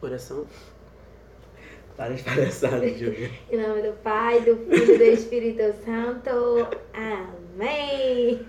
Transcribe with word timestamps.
Oração. 0.00 0.46
Para 1.96 2.14
de 2.14 2.22
palhaçadas, 2.22 2.98
Júlia. 2.98 3.30
Em 3.50 3.56
nome 3.56 3.80
do 3.82 3.92
Pai, 4.02 4.40
do 4.40 4.56
Filho 4.56 4.94
e 4.94 4.98
do 4.98 5.04
Espírito 5.04 5.62
Santo. 5.84 6.68
Amém. 6.92 8.46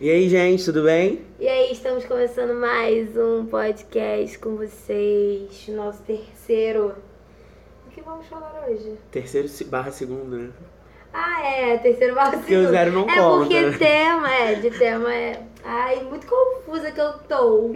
E 0.00 0.10
aí, 0.10 0.28
gente, 0.28 0.64
tudo 0.64 0.84
bem? 0.84 1.20
E 1.38 1.46
aí, 1.46 1.70
estamos 1.70 2.06
começando 2.06 2.54
mais 2.58 3.14
um 3.16 3.44
podcast 3.44 4.38
com 4.38 4.56
vocês. 4.56 5.68
Nosso 5.68 6.02
terceiro. 6.02 6.94
O 7.86 7.90
que 7.90 8.00
vamos 8.00 8.26
falar 8.26 8.66
hoje? 8.66 8.96
Terceiro 9.10 9.48
barra 9.66 9.90
segundo, 9.90 10.36
né? 10.36 10.50
Ah, 11.12 11.46
é, 11.46 11.78
terceiro 11.78 12.14
barra 12.14 12.38
Porque 12.38 12.56
o 12.56 12.70
zero 12.70 12.90
não 12.90 13.02
É 13.08 13.14
conta, 13.16 13.36
porque 13.38 13.60
né? 13.60 13.78
tema, 13.78 14.34
é, 14.34 14.54
de 14.54 14.70
tema 14.70 15.14
é. 15.14 15.42
Ai, 15.62 16.02
muito 16.04 16.26
confusa 16.26 16.90
que 16.90 17.00
eu 17.00 17.12
tô. 17.28 17.70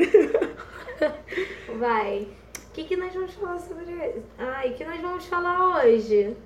Vai. 1.79 2.27
O 2.79 2.81
que, 2.81 2.91
que 2.91 2.97
nós 2.97 3.13
vamos 3.13 3.35
falar 3.35 3.59
sobre 3.59 3.91
isso? 3.91 4.23
Ai, 4.39 4.71
o 4.71 4.75
que 4.75 4.85
nós 4.85 5.01
vamos 5.01 5.27
falar 5.27 5.83
hoje? 5.83 6.37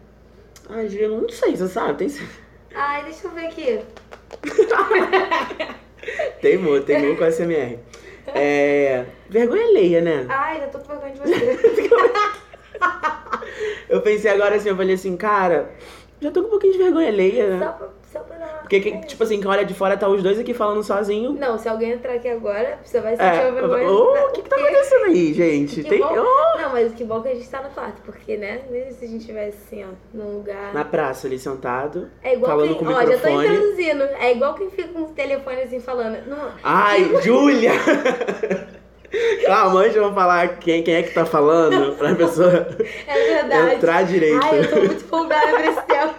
Ai, 0.70 0.88
eu 0.91 1.20
não 1.20 1.29
sei, 1.29 1.55
você 1.55 1.69
sabe? 1.69 2.07
Tem... 2.07 2.29
Ai, 2.74 3.05
deixa 3.05 3.27
eu 3.27 3.33
ver 3.33 3.48
aqui. 3.48 3.80
Teimou, 6.41 6.80
teimou 6.80 7.19
com 7.19 7.24
a 7.24 7.30
SMR. 7.30 7.79
É... 8.29 9.05
Vergonha 9.29 9.62
alheia, 9.62 10.01
né? 10.01 10.24
Ai, 10.30 10.60
já 10.60 10.69
tô 10.69 10.79
com 10.79 10.98
vergonha 10.98 11.12
de 11.12 11.21
você. 11.21 11.59
Eu 13.91 14.01
pensei 14.01 14.30
agora 14.30 14.57
assim, 14.57 14.71
eu 14.71 14.77
falei 14.77 14.95
assim, 14.95 15.15
cara, 15.19 15.71
já 16.19 16.30
tô 16.30 16.41
com 16.41 16.46
um 16.46 16.51
pouquinho 16.52 16.73
de 16.73 16.79
vergonha 16.79 17.09
alheia, 17.09 17.59
né? 17.59 17.66
Só 17.66 17.73
pra, 17.73 17.91
Porque, 18.61 18.80
que- 18.80 18.98
tipo 19.07 19.23
assim, 19.23 19.41
quem 19.41 19.51
olha 19.51 19.65
de 19.65 19.75
fora 19.75 19.97
tá 19.97 20.09
os 20.09 20.23
dois 20.23 20.39
aqui 20.39 20.52
falando 20.55 20.83
sozinho. 20.83 21.33
Não, 21.33 21.59
se 21.59 21.69
alguém 21.69 21.93
entrar 21.93 22.15
aqui 22.15 22.29
agora, 22.29 22.79
você 22.85 23.01
vai 23.01 23.16
sentir 23.16 23.25
É, 23.29 23.51
vergonha. 23.51 23.88
o 23.91 24.30
que 24.33 24.43
que 24.43 24.48
tá 24.48 24.57
acontecendo 24.57 25.05
aí, 25.07 25.33
gente? 25.35 25.83
Que 25.83 25.88
Tem... 25.91 25.98
bom- 26.01 26.19
ô! 26.19 26.59
Não, 26.61 26.71
mas 26.73 26.93
que 26.93 27.05
bom 27.05 27.21
que 27.23 27.29
a 27.29 27.35
gente 27.35 27.48
tá 27.48 27.62
no 27.62 27.71
quarto, 27.71 28.01
porque, 28.05 28.37
né? 28.37 28.61
Mesmo 28.71 28.93
se 28.93 29.05
a 29.05 29.09
gente 29.09 29.21
estivesse 29.21 29.59
assim, 29.66 29.85
ó, 29.85 29.88
num 30.16 30.37
lugar. 30.38 30.73
Na 30.74 30.85
praça 30.85 31.27
ali 31.27 31.38
sentado, 31.38 32.10
É 32.23 32.35
igual 32.35 32.51
falando 32.52 32.68
quem. 32.77 32.79
com 32.79 32.85
o 32.93 32.96
Ó, 32.96 33.01
já 33.07 33.18
tô 33.18 33.29
introduzindo. 33.43 34.02
É 34.21 34.33
igual 34.33 34.55
quem 34.55 34.71
fica 34.71 34.88
com 34.88 35.01
o 35.02 35.07
telefone 35.09 35.63
assim 35.63 35.80
falando. 35.80 36.18
Não, 36.27 36.51
Ai, 36.63 37.10
Júlia! 37.23 37.73
Calma, 39.46 39.80
antes 39.80 39.95
vamos 39.96 40.15
falar 40.15 40.57
quem, 40.59 40.83
quem 40.83 40.95
é 40.95 41.02
que 41.02 41.13
tá 41.13 41.27
falando, 41.27 41.95
pra 41.96 42.15
pessoa 42.15 42.66
é 43.07 43.24
verdade. 43.35 43.74
entrar 43.74 44.02
direito. 44.05 44.40
Ai, 44.43 44.60
eu 44.60 44.71
tô 44.71 44.77
muito 44.77 45.05
empolgada 45.05 45.49
pra 45.52 45.66
esse 45.66 45.83
tempo. 45.83 46.15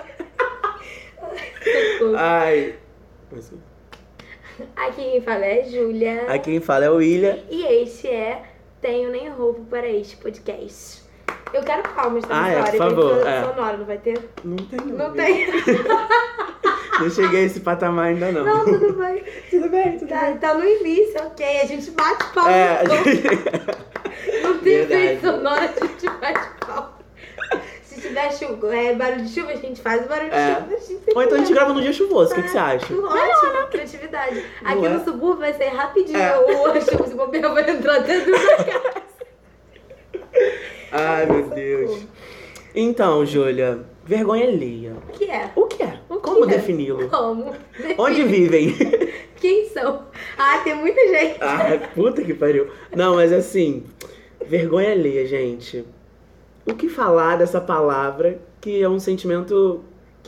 Ai. 2.18 2.76
Aqui 4.76 4.96
quem 5.02 5.22
fala 5.22 5.46
é 5.46 5.64
Júlia. 5.64 6.22
Aqui 6.28 6.52
quem 6.52 6.60
fala 6.62 6.86
é 6.86 6.90
o 6.90 6.96
William. 6.98 7.38
E 7.50 7.64
este 7.82 8.08
é 8.08 8.44
Tenho 8.82 9.10
Nem 9.12 9.30
Roupa 9.30 9.62
para 9.70 9.88
este 9.88 10.18
podcast. 10.18 11.02
Eu 11.54 11.62
quero 11.64 11.84
palmas 11.90 12.24
Ah, 12.30 12.44
nessa 12.50 12.60
é, 12.60 12.72
por 12.72 12.78
favor, 12.78 13.28
é. 13.28 13.44
sonora, 13.44 13.78
não 13.78 13.86
vai 13.86 13.98
ter? 13.98 14.20
Não 14.44 14.56
tem 14.58 14.80
não. 14.80 14.98
Não 14.98 15.14
tem. 15.14 15.48
Não 17.00 17.10
cheguei 17.10 17.42
a 17.42 17.44
esse 17.46 17.60
patamar 17.62 18.06
ainda 18.10 18.32
não. 18.32 18.46
Não, 18.46 18.66
tudo 18.66 18.94
bem. 18.94 19.24
tudo 19.50 19.68
bem, 19.70 19.98
tudo 19.98 20.08
Tá, 20.10 20.32
tá 20.40 20.54
no 20.54 20.64
início, 20.64 21.20
ok. 21.24 21.62
A 21.62 21.66
gente 21.66 21.90
bate 21.90 22.24
palma. 22.36 22.52
É, 22.52 22.80
a 22.80 22.84
Não- 22.84 23.04
gente... 23.04 23.24
Não 24.44 24.58
tem 24.60 24.74
efeito 24.76 25.22
sonoro, 25.26 25.60
a 25.60 25.68
gente 25.68 26.06
bate 26.22 26.50
palma. 26.66 26.93
Se 28.04 28.10
tiver 28.10 28.32
chuva, 28.34 28.76
é, 28.76 28.94
barulho 28.94 29.24
de 29.24 29.30
chuva, 29.34 29.52
a 29.52 29.56
gente 29.56 29.80
faz 29.82 30.06
o 30.06 30.10
barulho 30.10 30.30
de 30.30 30.36
É. 30.36 30.56
chuva. 30.56 30.68
A 30.76 30.78
gente 30.80 31.02
Ou 31.16 31.24
então 31.24 31.36
a 31.38 31.40
gente 31.40 31.54
grava 31.54 31.74
num 31.74 31.80
dia 31.82 31.94
chuvoso, 31.94 32.32
o 32.34 32.36
que, 32.36 32.42
que 32.44 32.50
você 32.50 32.58
acha? 32.58 32.94
Ótimo, 32.94 33.68
criatividade. 33.72 34.46
Aqui 34.64 34.76
Não 34.82 34.86
é? 34.86 34.90
no 34.90 35.04
subúrbio 35.06 35.40
vai 35.40 35.54
ser 35.54 35.68
rapidinho. 35.70 36.20
É. 36.20 36.38
O 36.38 36.66
a 36.68 36.82
chuva, 36.82 37.08
se 37.08 37.16
bobear, 37.16 37.54
vai 37.54 37.70
entrar 37.70 38.00
dentro 38.00 38.32
da 38.32 38.64
casa. 38.64 39.04
Ai, 40.92 41.26
meu 41.26 41.44
Deus. 41.50 42.06
Então, 42.76 43.26
Júlia, 43.26 43.80
vergonha 44.04 44.48
alheia. 44.48 44.94
O 45.08 45.12
que 45.12 45.26
é? 45.32 45.52
O 45.56 45.66
que 45.66 45.84
é? 45.84 46.00
O 46.10 46.16
que 46.16 46.22
Como 46.22 46.44
é? 46.44 46.48
defini-lo? 46.48 47.08
Como? 47.10 47.54
Onde 47.98 48.24
vivem? 48.24 48.76
Quem 49.38 49.70
são? 49.70 50.08
Ah, 50.38 50.60
tem 50.64 50.76
muita 50.76 51.00
gente. 51.08 51.38
Ah, 51.42 51.80
puta 51.96 52.22
que 52.22 52.34
pariu. 52.34 52.68
Não, 52.96 53.16
mas 53.16 53.32
assim, 53.32 53.84
vergonha 54.46 54.92
alheia, 54.92 55.26
gente. 55.26 55.86
O 56.66 56.74
que 56.76 56.90
falar 56.90 57.38
dessa 57.38 57.60
palavra 57.60 58.40
que 58.62 58.82
é 58.82 58.88
um 58.88 59.00
sentimento. 59.00 59.84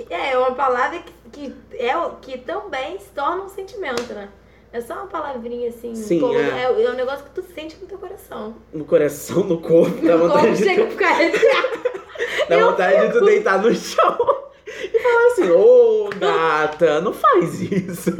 É 0.10 0.38
uma 0.38 0.52
palavra 0.54 1.00
que, 1.32 1.32
que, 1.32 1.56
é, 1.74 1.94
que 2.22 2.38
também 2.40 3.00
se 3.00 3.10
torna 3.12 3.44
um 3.44 3.50
sentimento, 3.50 4.14
né? 4.14 4.28
É 4.74 4.82
só 4.82 4.96
uma 4.96 5.08
palavrinha 5.08 5.70
assim. 5.70 5.96
Sim, 5.96 6.20
como- 6.20 6.38
é. 6.38 6.64
é. 6.64 6.84
é 6.84 6.92
um 6.92 6.96
negócio 6.96 7.24
que 7.24 7.32
tu 7.32 7.42
sente 7.54 7.78
no 7.80 7.88
teu 7.88 7.98
coração. 7.98 8.56
no 8.74 8.84
coração, 8.84 9.44
no 9.46 9.62
corpo, 9.62 10.06
dá 10.06 10.18
Como 10.18 10.28
vontade, 10.28 10.58
chega 10.58 10.84
a 10.84 10.86
de, 10.86 10.92
ficar 10.92 11.18
dá 12.50 12.56
Eu 12.58 12.72
vontade 12.72 13.08
de 13.08 13.14
tu 13.14 13.26
deitar 13.26 13.62
no 13.62 13.74
chão 13.74 14.46
e 14.68 15.00
falar 15.00 15.28
assim: 15.28 15.52
Ô 15.52 16.10
gata, 16.20 17.00
não 17.00 17.14
faz 17.14 17.62
isso. 17.62 18.12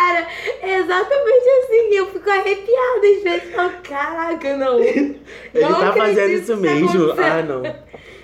Cara, 0.00 0.26
é 0.62 0.78
exatamente 0.78 1.48
assim. 1.62 1.94
Eu 1.94 2.06
fico 2.06 2.30
arrepiada 2.30 3.06
às 3.16 3.22
vezes. 3.22 3.54
Falo, 3.54 3.72
caraca, 3.82 4.56
não. 4.56 4.78
Ele 4.80 5.20
Não 5.54 5.74
tá 5.80 5.92
fazendo 5.92 6.30
isso 6.32 6.52
tá 6.54 6.56
mesmo. 6.56 6.88
acontecendo. 6.88 7.22
Ah, 7.22 7.42
não. 7.42 7.76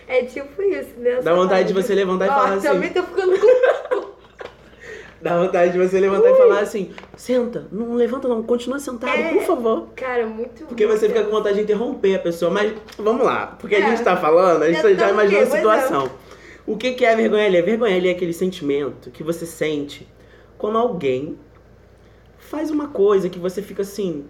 É 0.08 0.22
tipo 0.24 0.62
isso, 0.62 0.98
né? 0.98 1.20
Dá 1.22 1.34
vontade 1.34 1.68
de 1.68 1.74
você 1.74 1.94
levantar 1.94 2.24
e 2.26 2.28
falar 2.28 2.52
assim. 2.54 2.68
Também 2.68 2.90
tô 2.90 3.02
ficando 3.02 3.38
com. 3.38 4.16
Dá 5.20 5.38
vontade 5.42 5.72
de 5.72 5.78
você 5.78 5.98
levantar 6.00 6.30
e 6.30 6.36
falar 6.36 6.60
assim: 6.60 6.92
senta, 7.16 7.66
não 7.72 7.94
levanta, 7.94 8.26
não, 8.28 8.42
continua 8.42 8.78
sentado, 8.78 9.12
É. 9.18 9.32
por 9.34 9.42
favor. 9.42 9.88
Cara, 9.96 10.26
muito. 10.26 10.64
Porque 10.66 10.86
você 10.86 11.08
fica 11.08 11.24
com 11.24 11.30
vontade 11.30 11.56
de 11.56 11.62
interromper 11.62 12.14
a 12.14 12.18
pessoa. 12.20 12.50
Mas 12.50 12.72
vamos 12.98 13.24
lá, 13.26 13.56
porque 13.58 13.74
a 13.74 13.80
É. 13.80 13.90
gente 13.90 14.02
tá 14.02 14.16
falando, 14.16 14.62
a 14.62 14.66
gente 14.72 14.76
Já 14.94 15.06
tá 15.06 15.10
imaginou 15.10 15.42
a 15.42 15.46
pois 15.46 15.58
situação. 15.58 16.10
O 16.66 16.76
que, 16.76 16.92
que 16.94 17.04
é 17.04 17.14
vergonha 17.14 17.44
alheia? 17.46 17.62
Vergonha 17.62 17.96
alheia 17.96 18.12
é 18.12 18.16
aquele 18.16 18.32
sentimento 18.32 19.10
que 19.10 19.22
você 19.22 19.44
sente 19.46 20.06
quando 20.58 20.78
alguém 20.78 21.38
faz 22.46 22.70
uma 22.70 22.88
coisa 22.88 23.28
que 23.28 23.38
você 23.38 23.60
fica 23.62 23.82
assim. 23.82 24.24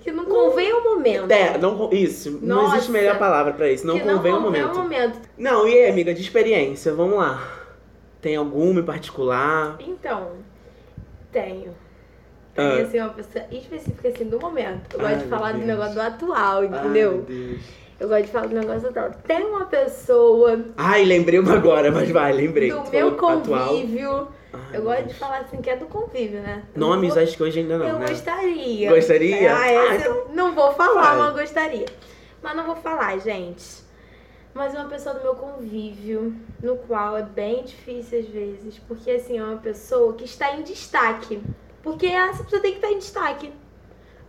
Que 0.00 0.12
não 0.12 0.24
convém 0.24 0.72
o 0.72 0.84
momento. 0.84 1.30
É, 1.30 1.58
não, 1.58 1.90
isso, 1.92 2.38
não 2.42 2.62
Nossa. 2.62 2.76
existe 2.76 2.92
melhor 2.92 3.18
palavra 3.18 3.52
pra 3.52 3.70
isso. 3.70 3.86
Não 3.86 3.98
convém 3.98 4.32
o 4.32 4.36
não 4.36 4.44
convém 4.44 4.62
momento. 4.62 5.20
Não, 5.36 5.68
e 5.68 5.74
aí, 5.74 5.90
amiga, 5.90 6.14
de 6.14 6.20
experiência, 6.20 6.94
vamos 6.94 7.18
lá. 7.18 7.42
Tem 8.20 8.36
alguma 8.36 8.80
em 8.80 8.84
particular? 8.84 9.76
Então, 9.80 10.32
tenho. 11.32 11.74
Ah. 12.56 12.70
Tenho, 12.74 12.86
assim, 12.86 13.00
uma 13.00 13.10
pessoa 13.10 13.44
específica, 13.50 14.08
assim, 14.08 14.24
do 14.24 14.40
momento. 14.40 14.94
Eu 14.96 15.06
Ai, 15.06 15.14
gosto 15.14 15.24
de 15.24 15.28
meu 15.28 15.38
falar 15.38 15.52
do 15.52 15.58
negócio 15.58 15.94
do 15.94 16.00
atual, 16.00 16.58
Ai, 16.60 16.66
entendeu? 16.66 17.12
meu 17.12 17.22
Deus. 17.22 17.60
Eu 18.00 18.08
gosto 18.08 18.22
de 18.24 18.30
falar 18.30 18.46
do 18.46 18.54
negócio 18.54 18.88
atual. 18.88 19.10
Tem 19.26 19.44
uma 19.44 19.64
pessoa 19.66 20.64
Ai, 20.76 21.04
lembrei 21.04 21.38
uma 21.38 21.54
agora, 21.54 21.90
mas 21.90 22.10
vai, 22.10 22.32
lembrei. 22.32 22.70
do 22.70 22.90
meu 22.90 23.16
falou 23.16 23.38
atual. 23.40 23.74
Eu 24.72 24.82
gosto 24.82 25.04
de 25.04 25.14
falar 25.14 25.40
assim, 25.40 25.60
que 25.60 25.68
é 25.68 25.76
do 25.76 25.86
convívio, 25.86 26.40
né? 26.40 26.62
Eu 26.74 26.80
Nomes, 26.80 27.14
vou- 27.14 27.22
acho 27.22 27.36
que 27.36 27.42
hoje 27.42 27.60
ainda 27.60 27.76
não, 27.78 27.86
Eu 27.86 27.98
né? 27.98 28.08
gostaria. 28.08 28.88
Gostaria? 28.94 29.52
Ah, 29.54 29.58
Ah, 29.60 29.70
essa 29.72 29.94
então 30.08 30.14
eu 30.16 30.28
não 30.34 30.54
vou 30.54 30.72
falar, 30.72 31.02
fale. 31.02 31.18
mas 31.20 31.34
gostaria. 31.40 31.86
Mas 32.42 32.56
não 32.56 32.64
vou 32.64 32.76
falar, 32.76 33.18
gente. 33.18 33.86
Mas 34.54 34.74
é 34.74 34.78
uma 34.78 34.88
pessoa 34.88 35.14
do 35.14 35.22
meu 35.22 35.34
convívio, 35.34 36.34
no 36.62 36.76
qual 36.76 37.16
é 37.18 37.22
bem 37.22 37.62
difícil 37.64 38.20
às 38.20 38.26
vezes. 38.26 38.78
Porque, 38.88 39.10
assim, 39.10 39.38
é 39.38 39.42
uma 39.44 39.58
pessoa 39.58 40.14
que 40.14 40.24
está 40.24 40.52
em 40.56 40.62
destaque. 40.62 41.42
Porque 41.82 42.06
essa 42.06 42.42
pessoa 42.42 42.60
tem 42.62 42.72
que 42.72 42.78
estar 42.78 42.90
em 42.90 42.98
destaque. 42.98 43.52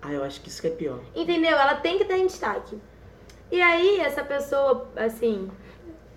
Ah, 0.01 0.11
eu 0.11 0.23
acho 0.23 0.41
que 0.41 0.49
isso 0.49 0.61
que 0.61 0.67
é 0.67 0.71
pior. 0.71 0.99
Entendeu? 1.15 1.51
Ela 1.57 1.75
tem 1.75 1.97
que 1.97 2.03
estar 2.03 2.17
em 2.17 2.27
destaque. 2.27 2.77
E 3.51 3.61
aí, 3.61 3.99
essa 4.01 4.23
pessoa, 4.23 4.87
assim. 4.95 5.49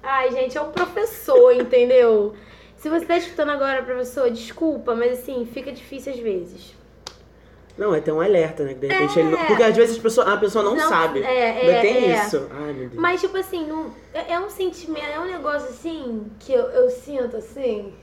Ai, 0.02 0.30
gente, 0.32 0.58
é 0.58 0.60
um 0.60 0.72
professor, 0.72 1.52
entendeu? 1.56 2.34
Se 2.82 2.88
você 2.90 3.06
tá 3.06 3.16
escutando 3.16 3.50
agora, 3.50 3.80
professor, 3.84 4.28
desculpa, 4.28 4.92
mas 4.96 5.20
assim, 5.20 5.46
fica 5.46 5.70
difícil 5.70 6.12
às 6.14 6.18
vezes. 6.18 6.74
Não, 7.78 7.94
é 7.94 8.00
ter 8.00 8.10
um 8.10 8.20
alerta, 8.20 8.64
né? 8.64 8.74
Que 8.74 8.80
de 8.80 8.86
repente 8.88 9.20
É. 9.20 9.22
ele 9.22 9.30
não... 9.30 9.46
Porque 9.46 9.62
às 9.62 9.76
vezes 9.76 10.00
a 10.00 10.02
pessoa, 10.02 10.34
a 10.34 10.36
pessoa 10.36 10.64
não, 10.64 10.74
Não, 10.74 10.88
sabe. 10.88 11.22
é, 11.22 11.78
é, 11.78 11.80
tem 11.80 12.10
é. 12.10 12.16
isso. 12.16 12.48
Ai, 12.50 12.72
meu 12.72 12.88
Deus. 12.88 12.94
Mas, 13.00 13.20
tipo 13.20 13.36
assim, 13.36 13.68
é, 14.12 14.32
é 14.32 14.40
um 14.40 14.50
sentimento, 14.50 15.06
é 15.06 15.20
um 15.20 15.26
negócio 15.26 15.68
assim, 15.68 16.26
que 16.40 16.52
eu, 16.52 16.64
eu 16.70 16.90
sinto 16.90 17.36
assim, 17.36 17.94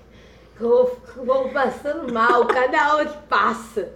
que 0.56 0.64
eu 0.64 0.70
vou, 0.70 1.26
vou 1.26 1.50
passando 1.50 2.14
mal 2.14 2.46
cada 2.48 2.82
aula 2.82 3.06
que 3.06 3.18
passa. 3.28 3.92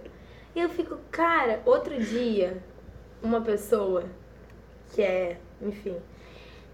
E 0.54 0.60
eu 0.60 0.68
fico, 0.68 0.98
cara, 1.10 1.62
outro 1.64 1.98
dia, 1.98 2.62
uma 3.22 3.40
pessoa 3.40 4.04
que 4.92 5.00
é, 5.00 5.38
enfim, 5.62 5.96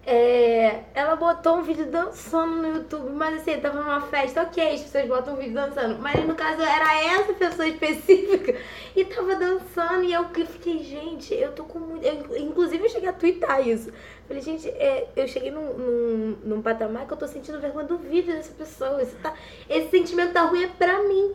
é, 0.05 0.83
ela 0.95 1.15
botou 1.15 1.57
um 1.57 1.61
vídeo 1.61 1.85
dançando 1.85 2.55
no 2.55 2.75
YouTube, 2.77 3.11
mas 3.11 3.41
assim, 3.41 3.59
tava 3.59 3.79
numa 3.79 4.01
festa, 4.01 4.41
ok, 4.41 4.73
as 4.73 4.81
pessoas 4.81 5.07
botam 5.07 5.35
um 5.35 5.37
vídeo 5.37 5.53
dançando, 5.53 5.99
mas 6.01 6.25
no 6.25 6.33
caso 6.33 6.61
era 6.61 7.03
essa 7.03 7.33
pessoa 7.33 7.67
específica 7.67 8.55
e 8.95 9.05
tava 9.05 9.35
dançando 9.35 10.03
e 10.03 10.11
eu 10.11 10.25
que 10.29 10.43
fiquei, 10.45 10.83
gente, 10.83 11.33
eu 11.35 11.51
tô 11.51 11.63
com 11.65 11.77
muito. 11.79 12.03
eu- 12.03 12.35
inclusive 12.37 12.83
eu 12.83 12.89
cheguei 12.89 13.09
a 13.09 13.13
twittar 13.13 13.65
isso. 13.67 13.91
Falei, 14.27 14.41
gente, 14.41 14.67
é, 14.69 15.07
eu 15.15 15.27
cheguei 15.27 15.51
num, 15.51 15.73
num, 15.73 16.37
num 16.45 16.61
patamar 16.61 17.05
que 17.05 17.13
eu 17.13 17.17
tô 17.17 17.27
sentindo 17.27 17.59
vergonha 17.59 17.85
do 17.85 17.97
vídeo 17.97 18.33
dessa 18.33 18.53
pessoa. 18.53 19.01
Isso 19.03 19.15
tá, 19.21 19.33
esse 19.69 19.89
sentimento 19.91 20.33
tá 20.33 20.41
ruim 20.43 20.63
é 20.63 20.67
pra 20.67 21.03
mim. 21.03 21.33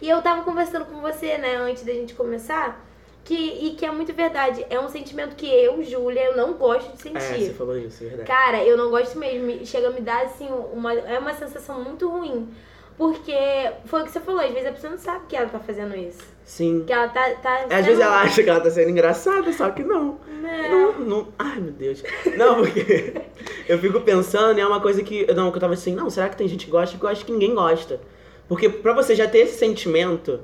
E 0.00 0.08
eu 0.08 0.20
tava 0.22 0.42
conversando 0.42 0.86
com 0.86 1.00
você, 1.00 1.38
né, 1.38 1.56
antes 1.56 1.84
da 1.84 1.92
gente 1.92 2.14
começar, 2.14 2.84
Que, 3.28 3.34
e 3.66 3.74
que 3.76 3.84
é 3.84 3.90
muito 3.90 4.10
verdade. 4.14 4.64
É 4.70 4.80
um 4.80 4.88
sentimento 4.88 5.36
que 5.36 5.46
eu, 5.46 5.82
Júlia, 5.82 6.24
eu 6.24 6.36
não 6.36 6.54
gosto 6.54 6.96
de 6.96 7.14
É, 7.14 7.20
sentir. 7.20 7.44
você 7.44 7.52
falou 7.52 7.76
isso, 7.76 8.02
é 8.02 8.06
verdade. 8.06 8.26
Cara, 8.26 8.64
eu 8.64 8.74
não 8.74 8.88
gosto 8.88 9.18
mesmo. 9.18 9.66
Chega 9.66 9.88
a 9.88 9.90
me 9.90 10.00
dar, 10.00 10.22
assim, 10.24 10.48
uma, 10.72 10.94
é 10.94 11.18
uma 11.18 11.34
sensação 11.34 11.84
muito 11.84 12.08
ruim. 12.08 12.48
Porque 12.96 13.36
foi 13.84 14.00
o 14.00 14.04
que 14.06 14.10
você 14.10 14.18
falou, 14.18 14.40
às 14.40 14.50
vezes 14.50 14.66
a 14.66 14.72
pessoa 14.72 14.90
não 14.90 14.98
sabe 14.98 15.26
que 15.28 15.36
ela 15.36 15.46
tá 15.46 15.60
fazendo 15.60 15.94
isso. 15.94 16.18
Sim. 16.42 16.84
Que 16.86 16.92
ela 16.92 17.06
tá. 17.08 17.30
tá 17.34 17.66
Às 17.70 17.84
vezes 17.84 18.00
ela 18.00 18.22
acha 18.22 18.42
que 18.42 18.48
ela 18.48 18.60
tá 18.60 18.70
sendo 18.70 18.90
engraçada, 18.90 19.52
só 19.52 19.70
que 19.70 19.84
não. 19.84 20.18
Não. 20.40 20.70
Não, 20.70 20.98
não. 21.00 21.28
Ai, 21.38 21.60
meu 21.60 21.72
Deus. 21.72 22.02
Não, 22.36 22.56
porque 22.56 23.14
eu 23.68 23.78
fico 23.78 24.00
pensando, 24.00 24.58
e 24.58 24.62
é 24.62 24.66
uma 24.66 24.80
coisa 24.80 25.02
que. 25.02 25.26
Não, 25.34 25.50
que 25.50 25.58
eu 25.58 25.60
tava 25.60 25.74
assim, 25.74 25.94
não, 25.94 26.08
será 26.10 26.28
que 26.30 26.36
tem 26.36 26.48
gente 26.48 26.64
que 26.64 26.70
gosta? 26.72 26.92
Porque 26.96 27.06
eu 27.06 27.10
acho 27.10 27.24
que 27.26 27.30
ninguém 27.32 27.54
gosta. 27.54 28.00
Porque 28.48 28.68
pra 28.70 28.94
você 28.94 29.14
já 29.14 29.28
ter 29.28 29.40
esse 29.40 29.58
sentimento, 29.58 30.40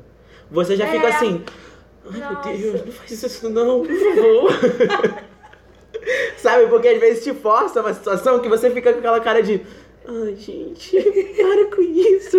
você 0.50 0.76
já 0.76 0.86
fica 0.86 1.06
É. 1.06 1.10
assim. 1.10 1.42
Ai, 2.12 2.20
Nossa. 2.20 2.48
meu 2.50 2.58
Deus, 2.58 2.86
não 2.86 2.92
faz 2.92 3.22
isso 3.22 3.50
não, 3.50 3.82
por 3.84 3.96
favor. 3.96 5.24
Sabe, 6.36 6.66
porque 6.68 6.88
às 6.88 7.00
vezes 7.00 7.24
te 7.24 7.32
força 7.32 7.80
uma 7.80 7.94
situação 7.94 8.40
que 8.40 8.48
você 8.48 8.70
fica 8.70 8.92
com 8.92 8.98
aquela 8.98 9.20
cara 9.20 9.42
de. 9.42 9.60
Ai, 10.06 10.36
gente, 10.36 11.00
para 11.36 11.74
com 11.74 11.80
isso. 11.82 12.38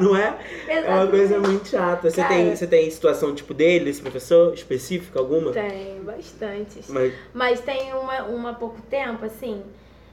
Não 0.00 0.14
é? 0.14 0.38
É 0.68 0.80
uma 0.94 1.06
coisa 1.08 1.40
muito 1.40 1.68
chata. 1.68 2.08
Você, 2.08 2.20
Cara. 2.22 2.34
tem, 2.34 2.54
você 2.54 2.66
tem 2.66 2.88
situação 2.90 3.34
tipo 3.34 3.52
dele, 3.52 3.90
esse 3.90 4.00
professor, 4.00 4.54
específica 4.54 5.18
alguma? 5.18 5.50
Tem, 5.50 6.00
bastante. 6.04 6.80
Mas, 6.88 7.14
Mas 7.34 7.60
tem 7.60 7.92
uma, 7.94 8.22
uma 8.24 8.50
há 8.50 8.54
pouco 8.54 8.80
tempo, 8.82 9.24
assim. 9.24 9.62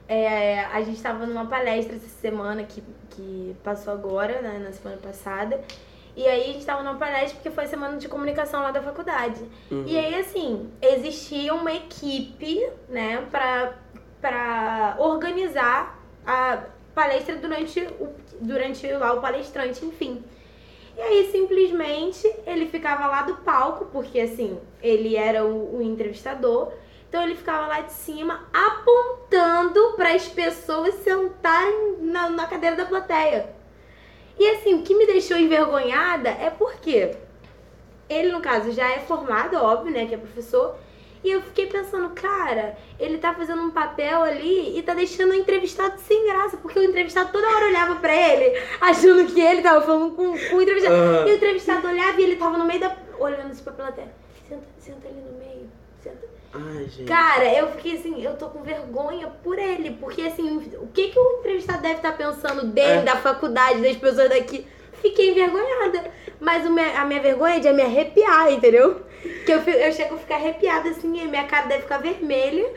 é, 0.08 0.64
a 0.64 0.82
gente 0.82 1.00
tava 1.00 1.24
numa 1.26 1.46
palestra 1.46 1.94
essa 1.94 2.08
semana 2.20 2.64
que, 2.64 2.82
que 3.10 3.54
passou 3.62 3.92
agora, 3.92 4.40
né, 4.42 4.60
na 4.64 4.72
semana 4.72 4.98
passada. 5.00 5.60
E 6.16 6.26
aí 6.26 6.50
a 6.50 6.52
gente 6.54 6.64
tava 6.64 6.82
numa 6.82 6.96
palestra 6.96 7.34
porque 7.34 7.50
foi 7.50 7.66
semana 7.66 7.98
de 7.98 8.08
comunicação 8.08 8.62
lá 8.62 8.70
da 8.70 8.80
faculdade. 8.80 9.44
Uhum. 9.70 9.84
E 9.86 9.98
aí, 9.98 10.14
assim, 10.14 10.70
existia 10.80 11.52
uma 11.52 11.70
equipe, 11.74 12.66
né, 12.88 13.22
pra, 13.30 13.74
pra 14.18 14.96
organizar 14.98 16.02
a 16.26 16.64
palestra 16.94 17.36
durante, 17.36 17.80
o, 18.00 18.08
durante 18.40 18.90
lá 18.92 19.12
o 19.12 19.20
palestrante, 19.20 19.84
enfim. 19.84 20.24
E 20.96 21.00
aí, 21.02 21.30
simplesmente, 21.30 22.26
ele 22.46 22.66
ficava 22.66 23.06
lá 23.06 23.20
do 23.20 23.34
palco, 23.36 23.84
porque, 23.92 24.18
assim, 24.18 24.58
ele 24.82 25.16
era 25.16 25.44
o, 25.44 25.76
o 25.76 25.82
entrevistador. 25.82 26.72
Então, 27.10 27.22
ele 27.22 27.34
ficava 27.34 27.66
lá 27.66 27.82
de 27.82 27.92
cima, 27.92 28.48
apontando 28.54 29.92
para 29.96 30.14
as 30.14 30.26
pessoas 30.26 30.94
sentarem 30.94 31.98
na, 32.00 32.30
na 32.30 32.46
cadeira 32.46 32.74
da 32.74 32.86
plateia. 32.86 33.54
E, 34.38 34.48
assim, 34.50 34.74
o 34.74 34.82
que 34.82 34.94
me 34.94 35.06
deixou 35.06 35.36
envergonhada 35.36 36.28
é 36.28 36.50
porque 36.50 37.16
ele, 38.08 38.32
no 38.32 38.40
caso, 38.40 38.72
já 38.72 38.88
é 38.90 38.98
formado, 38.98 39.56
óbvio, 39.56 39.92
né, 39.92 40.06
que 40.06 40.14
é 40.14 40.18
professor. 40.18 40.76
E 41.24 41.30
eu 41.30 41.42
fiquei 41.42 41.66
pensando, 41.66 42.10
cara, 42.10 42.76
ele 43.00 43.18
tá 43.18 43.34
fazendo 43.34 43.60
um 43.62 43.70
papel 43.70 44.22
ali 44.22 44.78
e 44.78 44.82
tá 44.82 44.94
deixando 44.94 45.32
o 45.32 45.34
entrevistado 45.34 45.98
sem 45.98 46.24
graça, 46.26 46.56
porque 46.56 46.78
o 46.78 46.84
entrevistado 46.84 47.32
toda 47.32 47.48
hora 47.48 47.66
olhava 47.66 47.96
pra 47.96 48.14
ele, 48.14 48.56
achando 48.80 49.26
que 49.26 49.40
ele 49.40 49.60
tava 49.60 49.80
falando 49.80 50.14
com, 50.14 50.38
com 50.38 50.56
o 50.56 50.62
entrevistado. 50.62 50.94
Aham. 50.94 51.26
E 51.26 51.32
o 51.32 51.34
entrevistado 51.34 51.88
olhava 51.88 52.20
e 52.20 52.24
ele 52.24 52.36
tava 52.36 52.56
no 52.56 52.64
meio 52.64 52.78
da. 52.78 52.96
olhando 53.18 53.50
assim 53.50 53.64
pra 53.64 53.72
plateia. 53.72 54.14
Senta, 54.48 54.66
senta 54.78 55.08
ali 55.08 55.20
no 55.20 55.36
meio. 55.36 55.45
Ai, 56.56 56.84
gente. 56.84 57.04
Cara, 57.04 57.44
eu 57.54 57.68
fiquei 57.72 57.96
assim, 57.96 58.22
eu 58.22 58.36
tô 58.36 58.48
com 58.48 58.62
vergonha 58.62 59.28
por 59.42 59.58
ele, 59.58 59.92
porque 59.92 60.22
assim, 60.22 60.56
o 60.80 60.86
que 60.88 61.08
que 61.08 61.18
o 61.18 61.38
entrevistado 61.40 61.82
deve 61.82 61.96
estar 61.96 62.16
pensando 62.16 62.66
dele, 62.66 63.00
É. 63.00 63.02
da 63.02 63.16
faculdade, 63.16 63.80
das 63.82 63.96
pessoas 63.96 64.28
daqui? 64.28 64.66
Fiquei 65.02 65.30
envergonhada. 65.30 66.10
Mas 66.40 66.64
a 66.66 67.04
minha 67.04 67.20
vergonha 67.20 67.56
é 67.56 67.60
de 67.60 67.72
me 67.72 67.82
arrepiar, 67.82 68.52
entendeu? 68.52 69.02
Que 69.44 69.52
eu, 69.52 69.58
eu 69.60 69.92
chego 69.92 70.14
a 70.14 70.18
ficar 70.18 70.36
arrepiada 70.36 70.88
assim, 70.88 71.18
e 71.20 71.26
minha 71.26 71.44
cara 71.44 71.66
deve 71.66 71.82
ficar 71.82 71.98
vermelha, 71.98 72.68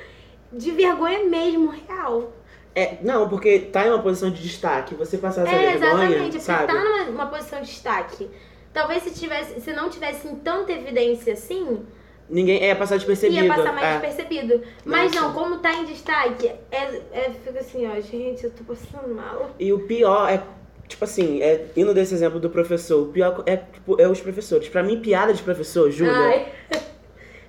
de 0.52 0.72
vergonha 0.72 1.24
mesmo, 1.26 1.70
real. 1.70 2.34
É, 2.76 2.98
não, 3.02 3.28
porque 3.28 3.60
tá 3.60 3.86
em 3.86 3.90
uma 3.90 4.02
posição 4.02 4.30
de 4.30 4.42
destaque. 4.42 4.96
Você 4.96 5.18
passar 5.18 5.42
essa 5.48 5.56
é, 5.56 5.72
vergonha, 5.72 5.76
exatamente, 5.76 6.22
porque 6.24 6.40
sabe? 6.40 6.68
tá 6.68 6.74
numa, 6.74 7.04
numa 7.06 7.26
posição 7.28 7.62
de 7.62 7.68
destaque. 7.68 8.30
Talvez 8.72 9.04
se 9.04 9.12
tivesse, 9.12 9.60
se 9.60 9.74
não 9.74 9.90
tivesse 9.90 10.28
tanta 10.44 10.72
evidência 10.72 11.34
assim, 11.34 11.86
Ninguém 12.30 12.64
é 12.64 12.76
passar 12.76 12.98
despercebido. 12.98 13.44
ia 13.44 13.54
passar 13.54 13.74
mais 13.74 13.86
é. 13.86 13.92
despercebido. 14.00 14.62
Mas 14.86 15.12
Nossa. 15.12 15.28
não, 15.28 15.34
como 15.34 15.58
tá 15.58 15.74
em 15.74 15.86
destaque, 15.86 16.48
é, 16.72 17.02
é, 17.12 17.31
fica 17.44 17.60
assim, 17.60 17.88
ó, 17.88 18.00
gente, 18.00 18.44
eu 18.44 18.52
tô 18.52 18.64
passando 18.64 19.14
mal. 19.16 19.50
E 19.58 19.74
o 19.74 19.80
pior 19.88 20.30
é, 20.30 20.44
tipo 20.88 21.04
assim, 21.04 21.42
é, 21.42 21.66
indo 21.76 21.94
desse 21.94 22.14
exemplo 22.14 22.40
do 22.40 22.50
professor, 22.50 23.02
o 23.02 23.12
pior 23.12 23.44
é, 23.48 23.58
tipo, 23.58 24.00
é 24.00 24.08
os 24.08 24.22
professores. 24.22 24.70
Pra 24.70 24.84
mim, 24.84 25.02
piada 25.02 25.34
de 25.34 25.42
professor, 25.42 25.90
Júlia, 25.90 26.46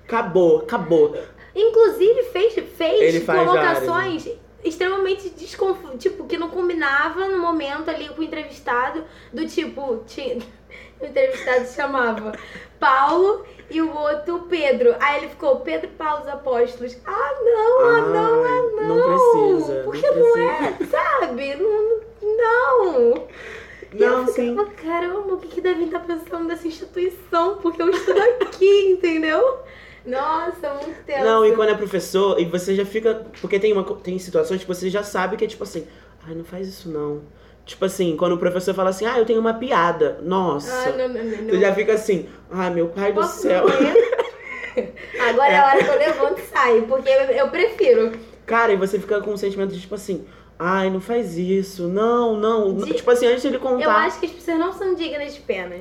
acabou, 0.03 0.59
acabou. 0.59 1.15
Inclusive 1.55 2.23
fez, 2.23 2.53
fez 2.75 3.25
colocações 3.25 4.27
extremamente 4.63 5.29
desconf... 5.29 5.77
tipo, 5.97 6.25
que 6.25 6.37
não 6.37 6.49
combinava 6.49 7.27
no 7.27 7.39
momento 7.39 7.89
ali 7.89 8.07
com 8.09 8.21
o 8.21 8.23
entrevistado, 8.23 9.03
do 9.33 9.45
tipo, 9.45 10.03
tinha... 10.07 10.37
o 11.01 11.05
entrevistado 11.05 11.65
se 11.65 11.75
chamava 11.75 12.31
Paulo 12.79 13.45
e 13.71 13.81
o 13.81 13.95
outro 13.95 14.39
Pedro. 14.49 14.95
Aí 14.99 15.19
ele 15.19 15.29
ficou 15.29 15.61
Pedro 15.61 15.87
e 15.87 15.93
Paulo 15.93 16.21
os 16.21 16.27
apóstolos. 16.27 16.97
Ah, 17.05 17.33
não, 17.43 17.79
ah, 17.87 18.01
não, 18.01 18.43
ah, 18.43 18.81
não. 18.81 18.97
não 18.97 19.55
precisa, 19.57 19.81
Porque 19.83 20.07
não 20.11 20.29
não, 20.29 20.37
é, 20.37 20.77
sabe? 20.85 21.55
Não. 21.55 21.99
não. 22.21 23.27
E 23.93 24.01
eu 24.01 24.17
Não, 24.17 24.27
sim. 24.27 24.51
ficava, 24.51 24.69
caramba, 24.71 25.33
o 25.33 25.37
que, 25.37 25.47
que 25.49 25.61
devem 25.61 25.85
estar 25.85 25.99
pensando 25.99 26.47
dessa 26.47 26.67
instituição? 26.67 27.57
Porque 27.57 27.81
eu 27.81 27.89
estudo 27.89 28.21
aqui, 28.21 28.91
entendeu? 28.91 29.59
Nossa, 30.05 30.73
muito 30.75 31.03
tempo. 31.05 31.23
Não, 31.23 31.45
e 31.45 31.53
quando 31.55 31.69
é 31.69 31.75
professor, 31.75 32.39
e 32.39 32.45
você 32.45 32.75
já 32.75 32.85
fica. 32.85 33.25
Porque 33.39 33.59
tem, 33.59 33.71
uma, 33.73 33.83
tem 33.83 34.17
situações 34.17 34.61
que 34.61 34.67
você 34.67 34.89
já 34.89 35.03
sabe 35.03 35.37
que 35.37 35.45
é 35.45 35.47
tipo 35.47 35.63
assim, 35.63 35.85
ai, 36.25 36.33
não 36.33 36.43
faz 36.43 36.67
isso 36.67 36.89
não. 36.89 37.21
Tipo 37.65 37.85
assim, 37.85 38.17
quando 38.17 38.33
o 38.33 38.37
professor 38.37 38.73
fala 38.73 38.89
assim, 38.89 39.05
ah, 39.05 39.17
eu 39.19 39.25
tenho 39.25 39.39
uma 39.39 39.53
piada. 39.53 40.19
Nossa. 40.21 40.89
Ah, 40.89 40.91
não, 40.97 41.07
não, 41.09 41.23
não. 41.23 41.45
Você 41.49 41.59
já 41.59 41.73
fica 41.73 41.93
assim, 41.93 42.27
ai, 42.49 42.69
meu 42.73 42.87
pai 42.89 43.13
do 43.13 43.23
céu. 43.23 43.65
banheiro? 43.67 44.11
Agora 45.29 45.51
é 45.51 45.57
a 45.57 45.67
hora 45.67 45.83
que 45.83 45.89
eu 45.89 45.97
levanto 45.97 46.39
e 46.39 46.43
saio, 46.43 46.83
porque 46.87 47.09
eu, 47.09 47.49
prefiro. 47.49 48.11
Cara, 48.45 48.71
e 48.73 48.77
você 48.77 48.97
fica 48.99 49.21
com 49.21 49.31
um 49.31 49.37
sentimento 49.37 49.73
de 49.73 49.81
tipo 49.81 49.95
assim, 49.95 50.25
ai, 50.57 50.89
não 50.89 51.01
faz 51.01 51.37
isso, 51.37 51.87
não, 51.87 52.35
não. 52.35 52.75
De- 52.75 52.93
Tipo 52.93 53.11
assim, 53.11 53.27
antes 53.27 53.41
de 53.41 53.49
ele 53.49 53.59
contar. 53.59 53.83
Eu 53.83 53.91
acho 53.91 54.19
que 54.19 54.25
as 54.25 54.31
pessoas 54.31 54.57
não 54.57 54.73
são 54.73 54.95
dignas 54.95 55.35
de 55.35 55.41
pena. 55.41 55.77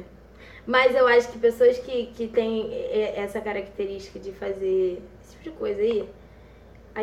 Mas 0.66 0.94
eu 0.94 1.06
acho 1.08 1.28
que 1.32 1.38
pessoas 1.38 1.78
que, 1.78 2.06
que 2.14 2.28
têm 2.28 2.70
essa 3.16 3.40
característica 3.40 4.18
de 4.18 4.30
fazer 4.32 5.00
esse 5.22 5.32
tipo 5.32 5.44
de 5.44 5.50
coisa 5.50 5.80
aí, 5.80 6.08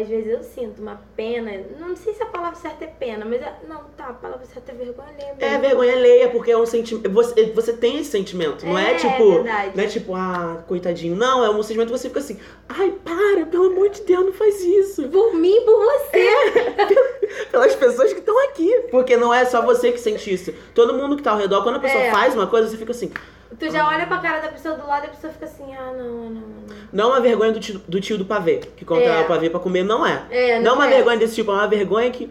às 0.01 0.07
vezes 0.07 0.31
eu 0.31 0.43
sinto 0.43 0.81
uma 0.81 0.99
pena. 1.15 1.51
Não 1.79 1.95
sei 1.95 2.13
se 2.13 2.21
a 2.23 2.25
palavra 2.27 2.55
certa 2.59 2.85
é 2.85 2.87
pena, 2.87 3.25
mas. 3.25 3.41
é- 3.41 3.53
Não, 3.67 3.83
tá, 3.97 4.05
a 4.07 4.13
palavra 4.13 4.45
certa 4.45 4.71
é 4.71 4.75
vergonha 4.75 5.09
alheia 5.09 5.35
É 5.39 5.49
mesmo. 5.51 5.61
vergonha 5.61 5.93
alheia, 5.93 6.29
porque 6.29 6.51
é 6.51 6.57
um 6.57 6.65
sentimento. 6.65 7.09
Você, 7.11 7.45
você 7.51 7.73
tem 7.73 7.99
esse 7.99 8.11
sentimento, 8.11 8.65
não 8.65 8.77
é, 8.77 8.93
É, 8.93 8.95
tipo. 8.95 9.31
verdade. 9.33 9.71
Não 9.77 9.83
é 9.83 9.87
tipo, 9.87 10.15
ah, 10.15 10.63
coitadinho. 10.67 11.15
Não, 11.15 11.43
é 11.43 11.49
um 11.49 11.61
sentimento 11.63 11.91
que 11.91 11.97
você 11.97 12.07
fica 12.09 12.19
assim, 12.19 12.39
ai, 12.69 12.93
para, 13.03 13.45
pelo 13.45 13.65
amor 13.67 13.89
de 13.89 14.01
Deus, 14.01 14.25
não 14.25 14.33
faz 14.33 14.61
isso. 14.63 15.07
Por 15.09 15.33
mim 15.33 15.61
por 15.65 15.77
você. 15.77 16.27
Pelas 17.51 17.75
pessoas 17.75 18.13
que 18.13 18.19
estão 18.19 18.37
aqui. 18.45 18.71
Porque 18.91 19.17
não 19.17 19.33
é 19.33 19.45
só 19.45 19.61
você 19.61 19.91
que 19.91 19.99
sente 19.99 20.33
isso. 20.33 20.53
Todo 20.73 20.93
mundo 20.93 21.15
que 21.17 21.23
tá 21.23 21.31
ao 21.31 21.37
redor, 21.37 21.63
quando 21.63 21.75
a 21.75 21.79
pessoa 21.79 22.03
É. 22.03 22.11
faz 22.11 22.33
uma 22.33 22.47
coisa, 22.47 22.69
você 22.69 22.77
fica 22.77 22.91
assim. 22.91 23.11
Tu 23.59 23.69
já 23.71 23.87
olha 23.87 24.05
pra 24.05 24.17
cara 24.17 24.39
da 24.41 24.49
pessoa 24.49 24.75
do 24.75 24.85
lado 24.85 25.05
e 25.05 25.07
a 25.07 25.09
pessoa 25.09 25.31
fica 25.31 25.45
assim, 25.45 25.73
ah, 25.75 25.93
não, 25.97 26.05
não, 26.05 26.29
não. 26.29 26.43
não. 26.91 27.05
É 27.05 27.07
uma 27.13 27.21
vergonha 27.21 27.51
do 27.53 27.59
tio 27.59 27.81
do, 27.87 28.01
tio 28.01 28.17
do 28.17 28.25
pavê, 28.25 28.57
que 28.75 28.83
compra 28.83 29.05
É. 29.05 29.21
o 29.21 29.25
pavê 29.27 29.49
pra 29.49 29.59
comer, 29.59 29.83
não 29.83 30.05
é. 30.05 30.25
É, 30.29 30.55
não 30.59 30.63
não 30.63 30.71
é 30.71 30.75
uma 30.75 30.87
é. 30.87 30.95
vergonha 30.95 31.17
desse 31.17 31.35
tipo, 31.35 31.51
é 31.51 31.55
uma 31.55 31.67
vergonha 31.67 32.11
que. 32.11 32.29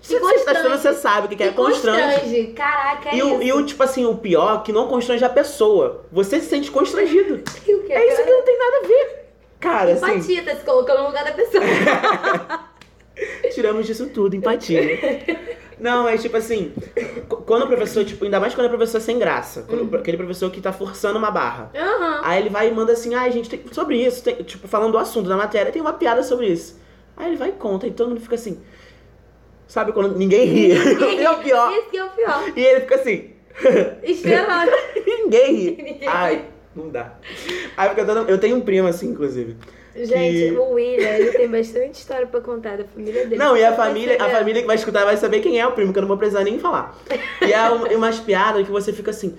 Se 0.00 0.18
você 0.18 0.20
tá 0.20 0.52
constrange. 0.54 0.58
achando, 0.66 0.78
você 0.80 0.94
sabe 0.94 1.26
o 1.26 1.28
que, 1.30 1.36
que 1.36 1.42
é 1.44 1.48
Que 1.48 1.54
constrange. 1.54 2.46
Caraca, 2.56 3.08
é 3.10 3.16
E 3.16 3.22
o, 3.22 3.34
isso. 3.34 3.42
e 3.42 3.52
o, 3.52 3.66
tipo 3.66 3.82
assim, 3.82 4.04
o 4.04 4.16
pior, 4.16 4.62
que 4.64 4.72
não 4.72 4.88
constrange 4.88 5.24
a 5.24 5.28
pessoa. 5.28 6.04
Você 6.10 6.40
se 6.40 6.46
sente 6.48 6.70
constrangido. 6.70 7.42
Que, 7.64 7.70
É 7.92 8.06
isso 8.08 8.16
cara? 8.16 8.24
que 8.28 8.32
não 8.32 8.42
tem 8.42 8.58
nada 8.58 8.76
a 8.78 8.86
ver. 8.88 9.24
Cara, 9.60 9.92
assim, 9.92 10.06
Empatia, 10.06 10.42
tá 10.44 10.54
se 10.56 10.64
colocando 10.64 11.00
no 11.02 11.06
lugar 11.06 11.24
da 11.24 11.32
pessoa. 11.32 11.62
tiramos 13.54 13.86
disso 13.86 14.08
tudo, 14.10 14.34
empatia. 14.34 14.80
Não, 15.82 16.08
é 16.08 16.16
tipo 16.16 16.36
assim, 16.36 16.72
qu- 17.28 17.38
quando 17.42 17.64
o 17.64 17.66
professor, 17.66 18.04
tipo, 18.04 18.24
ainda 18.24 18.38
mais 18.38 18.54
quando 18.54 18.66
é 18.66 18.68
professor 18.68 19.00
sem 19.00 19.18
graça, 19.18 19.64
quando- 19.68 19.94
aquele 19.96 20.16
professor 20.16 20.50
que 20.50 20.60
tá 20.60 20.72
forçando 20.72 21.18
uma 21.18 21.30
barra. 21.30 21.70
Aham. 21.74 22.20
Aí 22.24 22.40
ele 22.40 22.48
vai 22.50 22.68
e 22.68 22.72
manda 22.72 22.92
assim, 22.92 23.14
ai, 23.14 23.32
gente, 23.32 23.50
tem, 23.50 23.60
sobre 23.72 23.96
isso, 23.96 24.22
tem- 24.22 24.36
tipo, 24.36 24.68
falando 24.68 24.92
do 24.92 24.98
assunto 24.98 25.28
da 25.28 25.36
matéria, 25.36 25.72
tem 25.72 25.82
uma 25.82 25.92
piada 25.94 26.22
sobre 26.22 26.46
isso. 26.46 26.80
Aí 27.16 27.26
ele 27.28 27.36
vai 27.36 27.48
e 27.50 27.52
conta, 27.52 27.86
e 27.86 27.90
todo 27.90 28.08
mundo 28.10 28.20
fica 28.20 28.36
assim. 28.36 28.60
Sabe 29.66 29.92
quando 29.92 30.16
ninguém 30.16 30.46
ri? 30.46 30.68
e 30.72 30.72
é 31.24 31.30
o 31.30 31.38
pior. 31.38 31.72
Esse 31.72 31.88
que 31.90 31.96
é 31.96 32.04
o 32.04 32.10
pior. 32.10 32.42
E 32.56 32.60
ele 32.60 32.80
fica 32.82 32.94
assim. 32.96 33.30
Esperando. 34.02 34.70
ninguém 35.06 35.54
ri. 35.54 35.70
Ninguém 35.82 36.08
Ai, 36.08 36.44
não 36.76 36.88
dá. 36.90 37.14
Aí 37.76 37.88
fica 37.90 38.04
todo... 38.04 38.28
Eu 38.30 38.38
tenho 38.38 38.56
um 38.56 38.60
primo 38.60 38.86
assim, 38.88 39.08
inclusive. 39.08 39.56
Gente, 39.94 40.50
Que- 40.52 40.56
o 40.58 40.70
William, 40.72 41.08
ele 41.10 41.32
tem 41.32 41.48
bastante 41.48 41.94
história 41.96 42.26
pra 42.26 42.40
contar 42.40 42.78
da 42.78 42.84
família 42.84 43.24
dele. 43.26 43.36
Não, 43.36 43.56
e 43.56 43.64
a 43.64 43.72
família, 43.74 44.16
a 44.22 44.28
família 44.30 44.62
que 44.62 44.66
vai 44.66 44.76
escutar 44.76 45.04
vai 45.04 45.16
saber 45.16 45.40
quem 45.40 45.60
é 45.60 45.66
o 45.66 45.72
primo, 45.72 45.92
que 45.92 45.98
eu 45.98 46.02
não 46.02 46.08
vou 46.08 46.16
precisar 46.16 46.44
nem 46.44 46.58
falar. 46.58 46.96
E 47.46 47.52
é 47.52 47.70
um- 47.70 47.96
umas 47.98 48.18
piadas 48.18 48.64
que 48.64 48.72
você 48.72 48.92
fica 48.92 49.10
assim, 49.10 49.36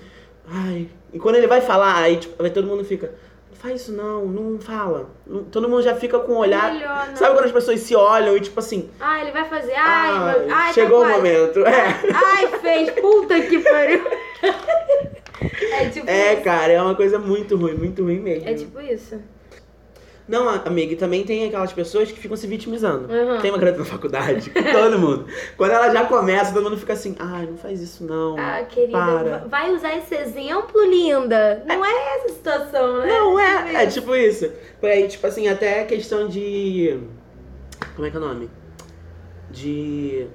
ai. 0.47 0.87
E 1.11 1.19
quando 1.19 1.35
ele 1.35 1.47
vai 1.47 1.61
falar, 1.61 1.97
aí 1.97 2.17
tipo, 2.17 2.41
aí 2.43 2.49
todo 2.51 2.67
mundo 2.67 2.83
fica, 2.85 3.07
não 3.51 3.57
faz 3.57 3.81
isso 3.81 3.91
não, 3.93 4.25
não 4.25 4.59
fala. 4.59 5.09
Não- 5.25 5.43
todo 5.43 5.67
mundo 5.69 5.81
já 5.81 5.95
fica 5.95 6.19
com 6.19 6.33
um 6.33 6.37
olhar. 6.37 6.71
Melhor 6.73 7.07
não. 7.07 7.15
Sabe 7.15 7.33
quando 7.35 7.45
as 7.45 7.51
pessoas 7.51 7.79
se 7.79 7.95
olham 7.95 8.35
e 8.37 8.41
tipo 8.41 8.59
assim, 8.59 8.89
Ah, 8.99 9.21
ele 9.21 9.31
vai 9.31 9.45
fazer. 9.49 9.73
Ai, 9.73 10.09
ah, 10.11 10.19
vai- 10.37 10.49
ai 10.49 10.67
tá 10.67 10.73
chegou 10.73 10.99
o 10.99 11.01
quase. 11.01 11.15
momento. 11.17 11.59
É. 11.65 11.99
Ai, 12.13 12.47
fez. 12.59 12.89
Puta 12.91 13.39
que 13.41 13.59
pariu. 13.59 14.03
É 15.71 15.89
tipo 15.89 16.09
É, 16.09 16.33
isso. 16.35 16.43
cara, 16.43 16.71
é 16.71 16.81
uma 16.81 16.95
coisa 16.95 17.19
muito 17.19 17.57
ruim, 17.57 17.73
muito 17.73 18.03
ruim 18.03 18.19
mesmo. 18.19 18.47
É 18.47 18.53
tipo 18.53 18.79
isso. 18.79 19.19
Não, 20.25 20.47
a- 20.47 20.61
amiga, 20.65 20.93
e 20.93 20.95
também 20.95 21.23
tem 21.25 21.45
aquelas 21.45 21.73
pessoas 21.73 22.09
que 22.11 22.17
ficam 22.19 22.37
se 22.37 22.47
vitimizando. 22.47 23.11
Uhum. 23.13 23.39
Tem 23.41 23.51
uma 23.51 23.57
garota 23.57 23.79
na 23.79 23.85
faculdade, 23.85 24.49
todo 24.71 24.97
mundo. 24.97 25.27
Quando 25.57 25.71
ela 25.71 25.89
já 25.91 26.05
começa, 26.05 26.53
todo 26.53 26.63
mundo 26.63 26.77
fica 26.77 26.93
assim, 26.93 27.13
ai, 27.19 27.45
não 27.45 27.57
faz 27.57 27.81
isso 27.81 28.05
não. 28.05 28.37
Ah, 28.39 28.63
querida, 28.63 28.97
para. 28.97 29.37
va- 29.39 29.47
vai 29.47 29.71
usar 29.75 29.97
esse 29.97 30.15
exemplo, 30.15 30.81
linda. 30.85 31.61
Não 31.67 31.83
é 31.83 32.15
essa 32.17 32.29
situação, 32.29 32.99
né? 32.99 33.07
Não, 33.07 33.37
é, 33.37 33.57
Tipo 33.63 33.77
é 33.77 33.85
tipo 33.87 34.15
isso. 34.15 34.49
Por 34.79 34.89
aí, 34.89 35.07
tipo 35.09 35.27
assim, 35.27 35.47
até 35.49 35.83
questão 35.83 36.27
de. 36.29 36.99
Como 37.95 38.07
é 38.07 38.09
que 38.09 38.15
é 38.15 38.19
o 38.19 38.23
nome? 38.23 38.49
De. 39.51 40.27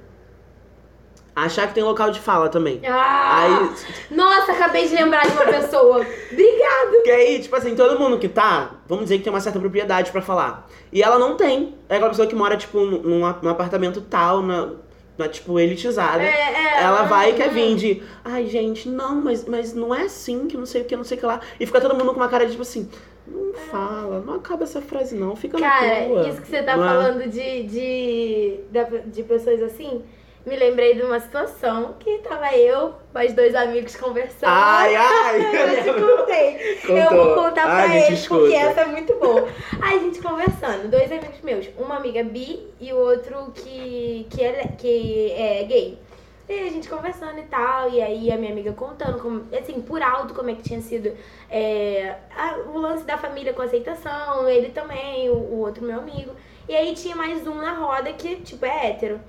Achar 1.45 1.67
que 1.67 1.73
tem 1.73 1.83
local 1.83 2.11
de 2.11 2.19
fala 2.19 2.49
também. 2.49 2.81
Ah, 2.85 3.41
Aí, 3.43 4.15
Nossa, 4.15 4.51
acabei 4.51 4.87
de 4.87 4.95
lembrar 4.95 5.21
de 5.25 5.31
uma 5.33 5.45
pessoa. 5.45 5.97
Obrigada. 6.31 7.01
que 7.03 7.11
aí, 7.11 7.39
tipo 7.39 7.55
assim, 7.55 7.75
todo 7.75 7.99
mundo 7.99 8.17
que 8.17 8.27
tá, 8.29 8.71
vamos 8.87 9.05
dizer 9.05 9.17
que 9.17 9.23
tem 9.23 9.33
uma 9.33 9.39
certa 9.41 9.59
propriedade 9.59 10.11
pra 10.11 10.21
falar. 10.21 10.67
E 10.91 11.01
ela 11.03 11.17
não 11.19 11.35
tem. 11.35 11.75
É 11.87 11.95
aquela 11.95 12.09
pessoa 12.09 12.27
que 12.27 12.35
mora, 12.35 12.55
tipo, 12.57 12.79
num, 12.79 13.19
num 13.19 13.49
apartamento 13.49 14.01
tal, 14.01 14.41
na, 14.41 14.69
na, 15.17 15.27
tipo, 15.27 15.59
elitizada. 15.59 16.23
É, 16.23 16.27
é, 16.27 16.83
Ela 16.83 17.03
vai 17.03 17.31
e 17.31 17.33
quer 17.33 17.49
hum, 17.49 17.53
vir 17.53 17.75
de, 17.75 18.03
ai 18.23 18.45
gente, 18.47 18.87
não, 18.89 19.15
mas, 19.15 19.45
mas 19.45 19.73
não 19.73 19.93
é 19.93 20.03
assim, 20.03 20.47
que 20.47 20.57
não 20.57 20.65
sei 20.65 20.81
o 20.81 20.85
que, 20.85 20.95
não 20.95 21.03
sei 21.03 21.17
o 21.17 21.19
que 21.19 21.25
lá. 21.25 21.39
E 21.59 21.65
fica 21.65 21.79
todo 21.81 21.93
mundo 21.95 22.13
com 22.13 22.19
uma 22.19 22.29
cara 22.29 22.45
de 22.45 22.51
tipo 22.51 22.61
assim, 22.63 22.89
não 23.27 23.53
fala, 23.53 24.23
não 24.25 24.35
acaba 24.35 24.63
essa 24.63 24.81
frase 24.81 25.13
não, 25.15 25.35
fica 25.35 25.59
na 25.59 25.69
Cara, 25.69 26.05
tua. 26.05 26.27
isso 26.29 26.41
que 26.41 26.47
você 26.47 26.63
tá 26.63 26.75
Não 26.75 26.83
é? 26.83 26.87
falando 26.87 27.29
de, 27.29 27.63
de, 27.63 28.59
da- 28.71 28.83
de 29.05 29.23
pessoas 29.23 29.61
assim, 29.61 30.01
me 30.45 30.55
lembrei 30.55 30.95
de 30.95 31.01
uma 31.01 31.19
situação 31.19 31.95
que 31.99 32.19
tava 32.19 32.55
eu, 32.55 32.93
mais 33.13 33.33
dois 33.33 33.53
amigos 33.53 33.95
conversando. 33.95 34.49
Ai, 34.49 34.95
ai! 34.95 35.37
eu 35.77 35.83
te 35.83 35.99
contei. 36.01 36.79
Eu 36.97 37.07
Contou. 37.09 37.25
vou 37.25 37.35
contar 37.43 37.65
Ai, 37.67 37.85
pra 37.87 37.97
eles, 38.07 38.27
porque 38.27 38.55
essa 38.55 38.81
é 38.81 38.85
muito 38.85 39.13
boa. 39.15 39.47
Aí 39.81 39.97
a 39.97 39.99
gente 40.01 40.21
conversando, 40.21 40.89
dois 40.89 41.11
amigos 41.11 41.41
meus, 41.43 41.67
uma 41.77 41.97
amiga 41.97 42.23
bi 42.23 42.65
e 42.79 42.91
o 42.93 42.97
outro 42.97 43.51
que, 43.53 44.25
que, 44.29 44.43
é, 44.43 44.67
que 44.77 45.31
é 45.33 45.63
gay. 45.65 45.99
E 46.47 46.53
a 46.67 46.71
gente 46.71 46.89
conversando 46.89 47.37
e 47.37 47.43
tal, 47.43 47.91
e 47.91 48.01
aí 48.01 48.31
a 48.31 48.35
minha 48.37 48.51
amiga 48.51 48.71
contando, 48.73 49.19
como, 49.21 49.45
assim, 49.55 49.81
por 49.81 50.01
alto, 50.01 50.33
como 50.33 50.49
é 50.49 50.55
que 50.55 50.63
tinha 50.63 50.81
sido 50.81 51.15
é, 51.47 52.15
a- 52.35 52.57
o 52.73 52.77
lance 52.79 53.03
da 53.03 53.19
família 53.19 53.53
com 53.53 53.61
aceitação, 53.61 54.49
ele 54.49 54.69
também, 54.69 55.29
o, 55.29 55.33
o 55.35 55.59
outro 55.59 55.83
meu 55.83 55.99
amigo. 55.99 56.31
E 56.67 56.75
aí 56.75 56.95
tinha 56.95 57.15
mais 57.15 57.45
um 57.45 57.53
na 57.53 57.73
roda 57.73 58.11
que, 58.13 58.37
tipo, 58.37 58.65
é 58.65 58.87
hétero. 58.87 59.19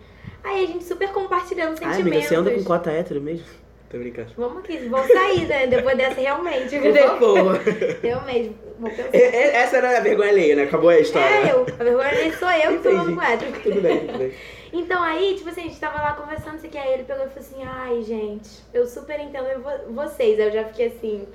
Aí 0.42 0.64
a 0.64 0.66
gente 0.66 0.84
super 0.84 1.08
compartilhando 1.12 1.70
Ai, 1.70 1.76
sentimentos. 1.76 2.00
amiga, 2.06 2.22
você 2.28 2.34
anda 2.34 2.50
com 2.52 2.64
cota 2.64 2.90
hétero 2.90 3.20
mesmo? 3.20 3.44
Tô 3.90 3.98
brincando. 3.98 4.28
Vamos 4.36 4.58
aqui, 4.58 4.76
vamos 4.88 5.08
sair, 5.12 5.46
né? 5.48 5.66
Depois 5.66 5.96
dessa, 5.96 6.20
realmente. 6.20 6.78
Por 6.78 6.96
favor. 6.96 7.60
Realmente, 8.00 8.52
vou 8.78 8.88
pensar. 8.88 9.08
E- 9.12 9.18
e- 9.18 9.50
Essa 9.50 9.78
era 9.78 9.98
a 9.98 10.00
vergonha 10.00 10.30
alheia, 10.30 10.54
né? 10.54 10.62
Acabou 10.62 10.90
a 10.90 10.98
história. 11.00 11.26
É 11.26 11.50
eu. 11.52 11.66
A 11.78 11.82
vergonha 11.84 12.10
dele 12.10 12.36
sou 12.36 12.48
eu 12.50 12.76
que 12.76 12.82
tô 12.84 12.88
Entendi. 12.90 12.96
falando 12.96 13.14
com 13.16 13.22
hétero. 13.22 13.52
Tudo 13.60 13.80
bem, 13.80 13.98
tudo 14.06 14.18
bem. 14.18 14.32
Então 14.72 15.02
aí, 15.02 15.34
tipo 15.34 15.48
assim, 15.48 15.62
a 15.62 15.64
gente 15.64 15.80
tava 15.80 16.00
lá 16.00 16.12
conversando, 16.12 16.54
isso 16.58 16.66
aqui, 16.66 16.78
aí 16.78 16.92
ele 16.94 17.02
pegou 17.02 17.24
e 17.26 17.28
falou 17.30 17.40
assim, 17.40 17.64
ai, 17.66 18.02
gente, 18.04 18.48
eu 18.72 18.86
super 18.86 19.18
entendo 19.18 19.48
vo- 19.60 19.92
vocês. 19.92 20.38
Aí 20.38 20.46
eu 20.46 20.52
já 20.52 20.64
fiquei 20.66 20.86
assim, 20.86 21.26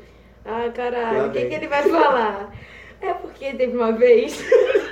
ah, 0.46 0.70
caralho, 0.74 1.28
o 1.28 1.32
que, 1.34 1.44
que 1.46 1.54
ele 1.54 1.68
vai 1.68 1.84
falar? 1.84 2.56
É 3.02 3.14
porque 3.14 3.54
teve 3.54 3.76
uma 3.76 3.92
vez. 3.92 4.42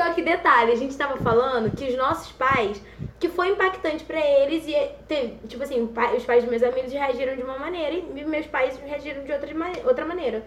Só 0.00 0.14
que 0.14 0.22
detalhe, 0.22 0.72
a 0.72 0.76
gente 0.76 0.96
tava 0.96 1.18
falando 1.18 1.76
que 1.76 1.84
os 1.84 1.94
nossos 1.94 2.32
pais, 2.32 2.82
que 3.18 3.28
foi 3.28 3.50
impactante 3.50 4.02
pra 4.02 4.18
eles, 4.18 4.66
e 4.66 4.74
teve, 5.06 5.36
tipo 5.46 5.62
assim, 5.62 5.82
os 6.16 6.24
pais 6.24 6.42
dos 6.42 6.50
meus 6.50 6.62
amigos 6.62 6.90
reagiram 6.90 7.36
de 7.36 7.42
uma 7.42 7.58
maneira 7.58 7.94
e 7.94 8.24
meus 8.24 8.46
pais 8.46 8.78
reagiram 8.78 9.22
de 9.22 9.30
outra, 9.30 9.50
outra 9.84 10.06
maneira. 10.06 10.42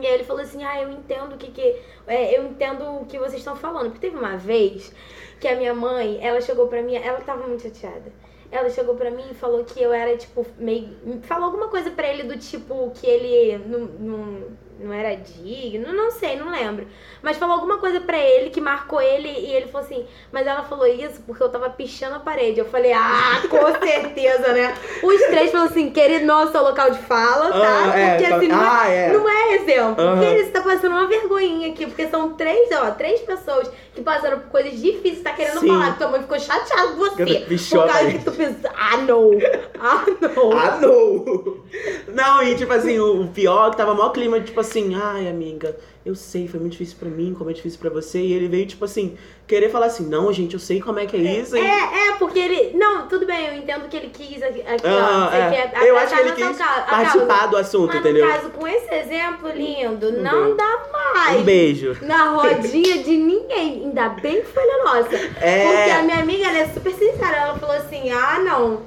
E 0.00 0.06
aí 0.06 0.14
ele 0.14 0.24
falou 0.24 0.40
assim, 0.40 0.64
ah, 0.64 0.80
eu 0.80 0.90
entendo 0.90 1.34
o 1.34 1.36
que 1.36 1.50
que... 1.50 1.76
é, 2.06 2.38
eu 2.38 2.46
entendo 2.46 3.02
o 3.02 3.04
que 3.04 3.18
vocês 3.18 3.40
estão 3.40 3.54
falando. 3.54 3.90
Porque 3.90 4.06
teve 4.06 4.16
uma 4.16 4.38
vez 4.38 4.94
que 5.38 5.46
a 5.46 5.56
minha 5.56 5.74
mãe, 5.74 6.18
ela 6.22 6.40
chegou 6.40 6.66
pra 6.66 6.80
mim, 6.80 6.94
ela 6.94 7.20
tava 7.20 7.46
muito 7.46 7.64
chateada. 7.64 8.10
Ela 8.50 8.70
chegou 8.70 8.94
pra 8.94 9.10
mim 9.10 9.24
e 9.30 9.34
falou 9.34 9.62
que 9.62 9.82
eu 9.82 9.92
era, 9.92 10.16
tipo, 10.16 10.46
meio... 10.56 10.88
Falou 11.24 11.44
alguma 11.44 11.68
coisa 11.68 11.90
pra 11.90 12.08
ele 12.08 12.22
do 12.22 12.38
tipo 12.38 12.90
que 12.94 13.06
ele 13.06 13.58
não, 13.58 13.80
não, 13.80 14.42
não 14.78 14.92
era 14.92 15.14
digno, 15.16 15.92
não 15.92 16.10
sei, 16.10 16.36
não 16.36 16.50
lembro. 16.50 16.86
Mas 17.22 17.36
falou 17.36 17.54
alguma 17.54 17.78
coisa 17.78 18.00
pra 18.00 18.18
ele 18.18 18.50
que 18.50 18.60
marcou 18.60 19.00
ele 19.00 19.28
e 19.28 19.52
ele 19.54 19.68
falou 19.68 19.86
assim, 19.86 20.06
mas 20.32 20.46
ela 20.46 20.62
falou 20.64 20.86
isso 20.86 21.22
porque 21.26 21.42
eu 21.42 21.48
tava 21.48 21.70
pichando 21.70 22.16
a 22.16 22.20
parede. 22.20 22.58
Eu 22.58 22.64
falei, 22.66 22.92
ah, 22.92 23.40
com 23.48 23.56
certeza, 23.86 24.52
né? 24.52 24.74
Os 25.02 25.20
três 25.28 25.50
falaram 25.50 25.70
assim, 25.70 25.90
querido, 25.90 26.26
não 26.26 26.40
é 26.42 26.44
o 26.46 26.50
seu 26.50 26.62
local 26.62 26.90
de 26.90 26.98
fala, 26.98 27.50
tá? 27.52 27.92
Ah, 27.92 27.98
é, 27.98 28.10
porque 28.16 28.28
tá- 28.30 28.36
assim, 28.36 28.48
não 28.48 28.62
é- 28.62 28.68
ah, 28.68 28.88
é. 28.88 29.12
não 29.12 29.28
é 29.28 29.54
exemplo. 29.54 30.04
Aham. 30.04 30.16
Porque 30.18 30.34
eles 30.34 30.50
tá 30.52 30.60
passando 30.60 30.92
uma 30.92 31.06
vergonhinha 31.06 31.70
aqui, 31.70 31.86
porque 31.86 32.08
são 32.08 32.34
três, 32.34 32.68
ó, 32.72 32.90
três 32.90 33.20
pessoas 33.20 33.70
que 33.94 34.02
passaram 34.02 34.40
por 34.40 34.48
coisas 34.50 34.80
difíceis, 34.80 35.22
tá 35.22 35.32
querendo 35.32 35.60
Sim. 35.60 35.68
falar 35.68 35.92
que 35.92 35.98
tua 35.98 36.08
mãe 36.08 36.20
ficou 36.22 36.38
chateada 36.38 36.88
com 36.88 36.96
você. 36.96 37.24
Pichou 37.48 37.82
por 37.82 37.92
causa 37.92 38.10
que 38.10 38.24
tu 38.24 38.32
pensa, 38.32 38.72
ah, 38.76 38.96
não. 38.98 39.30
Ah, 39.78 40.04
não. 40.20 40.52
Ah, 40.58 40.78
não! 40.80 41.64
Não, 42.14 42.42
e 42.44 42.54
tipo 42.54 42.72
assim, 42.72 42.98
o 43.00 43.22
o 43.22 43.28
pior 43.28 43.66
é 43.66 43.70
que 43.70 43.76
tava 43.76 43.94
maior 43.94 44.10
clima, 44.10 44.40
tipo 44.40 44.60
assim, 44.60 44.94
ai, 44.94 45.28
amiga, 45.28 45.76
eu 46.04 46.14
sei, 46.14 46.46
foi 46.46 46.60
muito 46.60 46.72
difícil 46.72 46.96
pra 47.00 47.08
mim, 47.08 47.34
como 47.36 47.48
é 47.48 47.52
difícil 47.54 47.78
pra 47.80 47.88
você. 47.88 48.18
E 48.20 48.32
ele 48.34 48.46
veio, 48.46 48.66
tipo 48.66 48.84
assim, 48.84 49.16
querer 49.46 49.70
falar 49.70 49.86
assim, 49.86 50.06
não, 50.06 50.30
gente, 50.32 50.52
eu 50.54 50.60
sei 50.60 50.80
como 50.80 50.98
é 50.98 51.06
que 51.06 51.16
é 51.16 51.20
isso. 51.20 51.56
e- 51.56 51.60
É, 51.60 52.08
é, 52.08 52.12
porque 52.18 52.38
ele. 52.38 52.76
Não, 52.76 53.08
tudo 53.08 53.24
bem, 53.26 53.46
eu 53.46 53.54
entendo 53.54 53.88
que 53.88 53.96
ele 53.96 54.10
quis 54.10 54.42
aqui, 54.42 54.60
aqui 54.60 54.86
Ah, 54.86 55.30
ó. 55.32 55.34
É. 55.34 55.50
quer 55.68 55.86
Eu 55.86 55.96
acho 55.96 56.14
que 56.14 56.20
ele 56.20 56.30
abraçar 56.30 56.48
quis 56.52 56.60
a 56.60 56.82
participar 56.82 57.26
causa. 57.38 57.48
do 57.48 57.56
assunto, 57.56 57.86
Mas 57.86 57.96
entendeu? 57.96 58.26
no 58.26 58.32
caso, 58.32 58.50
com 58.50 58.68
esse 58.68 58.94
exemplo 58.94 59.48
lindo, 59.50 60.08
Um 60.08 60.22
não 60.22 60.42
beijo. 60.42 60.56
dá 60.56 60.82
mais. 60.92 61.40
Um 61.40 61.42
beijo. 61.44 61.96
Na 62.02 62.28
rodinha 62.30 63.02
de 63.02 63.16
ninguém. 63.16 63.84
Ainda 63.84 64.08
bem 64.10 64.42
que 64.42 64.46
foi 64.48 64.64
na 64.66 64.84
nossa. 64.84 65.14
É. 65.40 65.64
Porque 65.66 65.90
a 65.90 66.02
minha 66.02 66.18
amiga, 66.18 66.46
ela 66.48 66.58
é 66.58 66.68
super 66.68 66.92
sincera. 66.92 67.36
Ela 67.36 67.58
falou 67.58 67.76
assim: 67.76 68.10
ah, 68.10 68.40
não. 68.40 68.82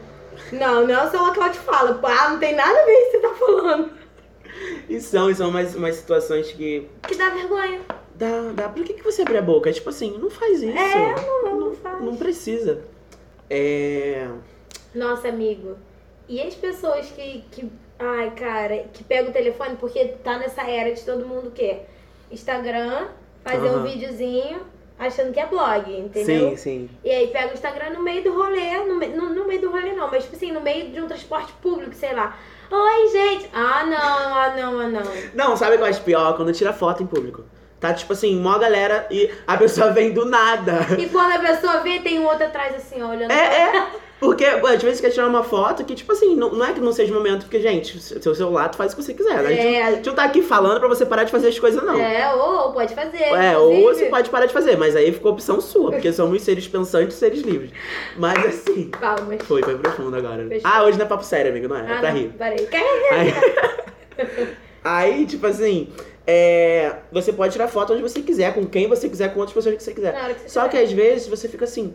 Não, 0.52 0.88
não 0.88 0.94
é 0.96 1.06
o 1.08 1.10
seu 1.12 1.20
local 1.22 1.50
de 1.50 1.58
fala. 1.60 2.00
Ah, 2.04 2.30
não 2.30 2.40
tem 2.40 2.56
nada 2.56 2.72
a 2.72 2.86
ver 2.86 2.94
com 2.96 3.02
o 3.02 3.06
que 3.06 3.12
você 3.12 3.20
tá 3.20 3.30
falando. 3.34 3.97
E 4.90 5.00
são, 5.02 5.30
e 5.30 5.36
são 5.36 5.50
umas, 5.50 5.76
umas 5.76 5.96
situações 5.96 6.52
que 6.52 6.88
Que 7.08 7.16
dá 7.16 7.30
vergonha. 7.30 7.82
dá, 8.16 8.52
dá. 8.54 8.70
Por 8.70 8.84
que, 8.84 8.94
que 8.94 9.04
você 9.04 9.22
abre 9.22 9.38
a 9.38 9.42
boca? 9.42 9.72
Tipo 9.72 9.90
assim, 9.90 10.18
não 10.18 10.30
faz 10.30 10.62
isso. 10.64 10.78
É, 10.78 11.16
não, 11.44 11.60
não 11.60 11.76
faz. 11.76 12.02
Não 12.04 12.16
precisa. 12.16 12.82
É. 13.50 14.28
Nossa, 14.96 15.28
amigo. 15.30 15.78
E 16.28 16.42
as 16.42 16.56
pessoas 16.56 17.08
que, 17.12 17.44
que. 17.52 17.70
Ai, 18.00 18.32
cara, 18.36 18.86
que 18.94 19.04
pegam 19.04 19.30
o 19.30 19.34
telefone 19.34 19.76
porque 19.78 20.06
tá 20.24 20.38
nessa 20.38 20.62
era 20.64 20.94
de 20.94 21.02
todo 21.04 21.26
mundo 21.28 21.48
o 21.48 21.52
quê? 21.52 21.80
Instagram, 22.32 23.08
fazer 23.44 23.70
um 23.70 23.76
Aham. 23.78 23.84
videozinho 23.84 24.60
achando 25.00 25.32
que 25.34 25.40
é 25.40 25.46
blog, 25.46 25.92
entendeu? 25.92 26.50
Sim, 26.52 26.58
sim. 26.58 26.90
E 27.04 27.10
aí 27.10 27.28
pega 27.28 27.50
o 27.52 27.54
Instagram 27.54 27.92
no 27.92 28.02
meio 28.04 28.24
do 28.24 28.34
rolê, 28.34 28.78
no, 28.86 28.96
me- 28.98 29.08
no, 29.08 29.34
no 29.34 29.46
meio 29.48 29.62
do 29.62 29.70
rolê 29.72 29.94
não, 29.94 30.10
mas 30.12 30.24
tipo 30.24 30.36
assim, 30.36 30.52
no 30.52 30.60
meio 30.62 30.90
de 30.92 31.00
um 31.02 31.08
transporte 31.08 31.54
público, 31.62 31.94
sei 31.96 32.14
lá. 32.14 32.38
Oi, 32.70 33.08
gente! 33.12 33.50
Ah, 33.54 33.86
não, 33.86 33.98
ah, 33.98 34.54
não, 34.56 34.80
ah, 34.80 34.88
não. 34.88 35.04
Não, 35.34 35.58
sabe 35.58 35.76
o 35.76 35.78
que 35.78 35.84
eu 35.84 35.88
acho 35.88 36.02
pior? 36.02 36.36
Quando 36.36 36.52
tira 36.52 36.74
foto 36.74 37.02
em 37.02 37.08
público. 37.08 37.46
Tá 37.80 37.94
tipo 37.94 38.12
assim, 38.14 38.36
mó 38.36 38.58
galera 38.58 39.08
e 39.12 39.32
a 39.46 39.56
pessoa 39.56 39.92
vem 39.94 40.12
do 40.12 40.26
nada. 40.26 40.80
E 40.98 41.08
quando 41.10 41.34
a 41.34 41.40
pessoa 41.40 41.82
vê, 41.82 42.00
tem 42.00 42.20
um 42.20 42.26
outro 42.26 42.46
atrás 42.46 42.76
assim, 42.76 43.02
ó, 43.02 43.10
olhando. 43.10 43.32
É, 43.32 43.78
é. 43.78 43.88
Porque, 44.20 44.46
às 44.46 44.82
vezes 44.82 44.98
você 44.98 45.02
quer 45.08 45.10
tirar 45.14 45.28
uma 45.28 45.44
foto 45.44 45.86
que, 45.86 45.94
tipo 45.94 46.12
assim, 46.12 46.36
não, 46.36 46.52
não 46.52 46.66
é 46.66 46.74
que 46.74 46.80
não 46.80 46.92
seja 46.92 47.12
o 47.12 47.16
momento, 47.16 47.42
porque, 47.44 47.60
gente, 47.62 48.00
seu 48.00 48.34
celular 48.34 48.68
tu 48.70 48.76
faz 48.78 48.94
o 48.94 48.96
que 48.96 49.04
você 49.04 49.14
quiser. 49.14 49.44
né? 49.44 49.48
A, 49.50 49.52
gente, 49.54 49.76
É. 49.76 49.84
a 49.84 49.92
gente 49.92 50.08
não 50.08 50.16
tá 50.16 50.24
aqui 50.24 50.42
falando 50.42 50.80
pra 50.80 50.88
você 50.90 51.06
parar 51.06 51.24
de 51.24 51.32
fazer 51.32 51.50
as 51.50 51.60
coisas, 51.60 51.84
não. 51.84 52.00
É, 52.00 52.34
ou, 52.34 52.66
ou 52.68 52.72
pode 52.74 52.96
fazer. 52.96 53.22
É, 53.22 53.56
ou 53.58 53.84
você 53.94 54.06
pode 54.08 54.30
parar 54.32 54.48
de 54.48 54.54
fazer, 54.54 54.76
mas 54.76 54.96
aí 54.96 55.12
ficou 55.12 55.34
opção 55.34 55.62
sua, 55.62 55.92
porque 55.92 56.12
somos 56.12 56.42
seres 56.42 56.68
pensantes 56.68 57.16
e 57.16 57.20
seres 57.20 57.42
livres. 57.42 57.70
Mas 58.18 58.44
assim. 58.44 58.90
Palmas. 59.00 59.40
Foi, 59.44 59.62
foi 59.62 59.78
profundo 59.78 60.16
agora. 60.18 60.48
Fechou. 60.48 60.70
Ah, 60.72 60.84
hoje 60.84 60.98
não 60.98 61.06
é 61.06 61.08
papo 61.10 61.24
sério, 61.24 61.52
amigo, 61.52 61.68
não 61.68 61.78
é? 61.78 61.82
É 61.82 61.94
Ah, 61.94 62.00
pra 62.00 62.12
não, 62.12 62.18
rir. 62.20 62.30
Parei. 62.38 62.68
Aí, 63.12 63.34
aí, 64.84 65.26
tipo 65.26 65.46
assim, 65.46 65.90
é, 66.26 66.94
você 67.12 67.32
pode 67.32 67.54
tirar 67.54 67.68
foto 67.68 67.94
onde 67.94 68.02
você 68.02 68.22
quiser, 68.22 68.54
com 68.54 68.66
quem 68.66 68.88
você 68.88 69.08
quiser, 69.10 69.34
com 69.34 69.40
outras 69.40 69.54
pessoas 69.54 69.76
que 69.76 69.84
você 69.84 69.94
quiser. 69.94 70.16
Hora 70.16 70.34
que 70.34 70.42
você 70.42 70.50
Só 70.50 70.64
que 70.64 70.70
quiser. 70.72 70.84
às 70.86 70.92
vezes 70.92 71.28
você 71.28 71.48
fica 71.48 71.66
assim, 71.66 71.94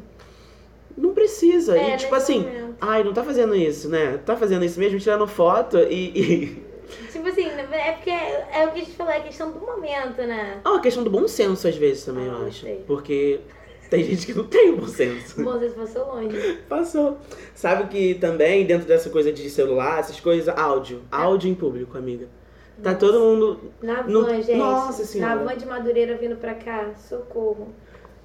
não 0.97 1.13
precisa. 1.15 1.77
É, 1.79 1.95
e 1.95 1.97
tipo 1.97 2.15
assim, 2.15 2.41
momento. 2.41 2.77
ai, 2.81 3.03
não 3.05 3.13
tá 3.13 3.23
fazendo 3.25 3.55
isso, 3.55 3.89
né? 3.89 4.19
Tá 4.25 4.37
fazendo 4.37 4.65
isso 4.65 4.79
mesmo, 4.79 4.99
tirando 4.99 5.27
foto 5.27 5.79
e. 5.79 6.13
e... 6.19 6.73
Tipo 7.11 7.29
assim, 7.29 7.47
é 7.47 7.93
porque 7.93 8.11
é 8.11 8.67
o 8.67 8.73
que 8.73 8.81
a 8.81 8.85
gente 8.85 8.97
falou, 8.97 9.13
é 9.13 9.21
questão 9.21 9.51
do 9.51 9.61
momento, 9.61 10.19
né? 10.23 10.61
É 10.65 10.69
uma 10.69 10.81
questão 10.81 11.03
do 11.03 11.09
bom 11.11 11.27
senso, 11.27 11.67
às 11.67 11.77
vezes, 11.77 12.05
também, 12.05 12.29
Ah, 12.29 12.39
eu 12.41 12.47
acho. 12.47 12.61
sei. 12.63 12.85
Porque 12.87 13.41
tem 13.89 14.05
gente 14.05 14.27
que 14.27 14.35
não 14.35 14.45
tem 14.45 14.71
o 14.71 14.77
bom 14.77 14.87
senso. 14.87 15.43
Bom, 15.43 15.53
vocês 15.53 15.73
passou 15.73 16.07
longe. 16.15 16.59
Passou. 16.69 17.17
Sabe 17.55 17.89
que 17.89 18.15
também, 18.17 18.67
dentro 18.67 18.87
dessa 18.87 19.09
coisa 19.09 19.33
de 19.33 19.49
celular, 19.49 20.01
essas 20.01 20.21
coisas, 20.21 20.49
áudio. 20.57 21.01
Áudio 21.11 21.51
em 21.51 21.55
público, 21.55 21.97
amiga. 21.97 22.27
Tá 22.83 22.95
todo 22.95 23.21
mundo. 23.21 23.73
Na 23.83 24.03
van, 24.03 24.11
No- 24.11 24.29
gente. 24.43 24.55
Nossa 24.57 25.05
Senhora. 25.05 25.37
Na 25.37 25.45
van 25.45 25.57
de 25.57 25.65
Madureira 25.67 26.17
vindo 26.17 26.37
pra 26.37 26.55
cá. 26.55 26.91
Socorro. 27.09 27.69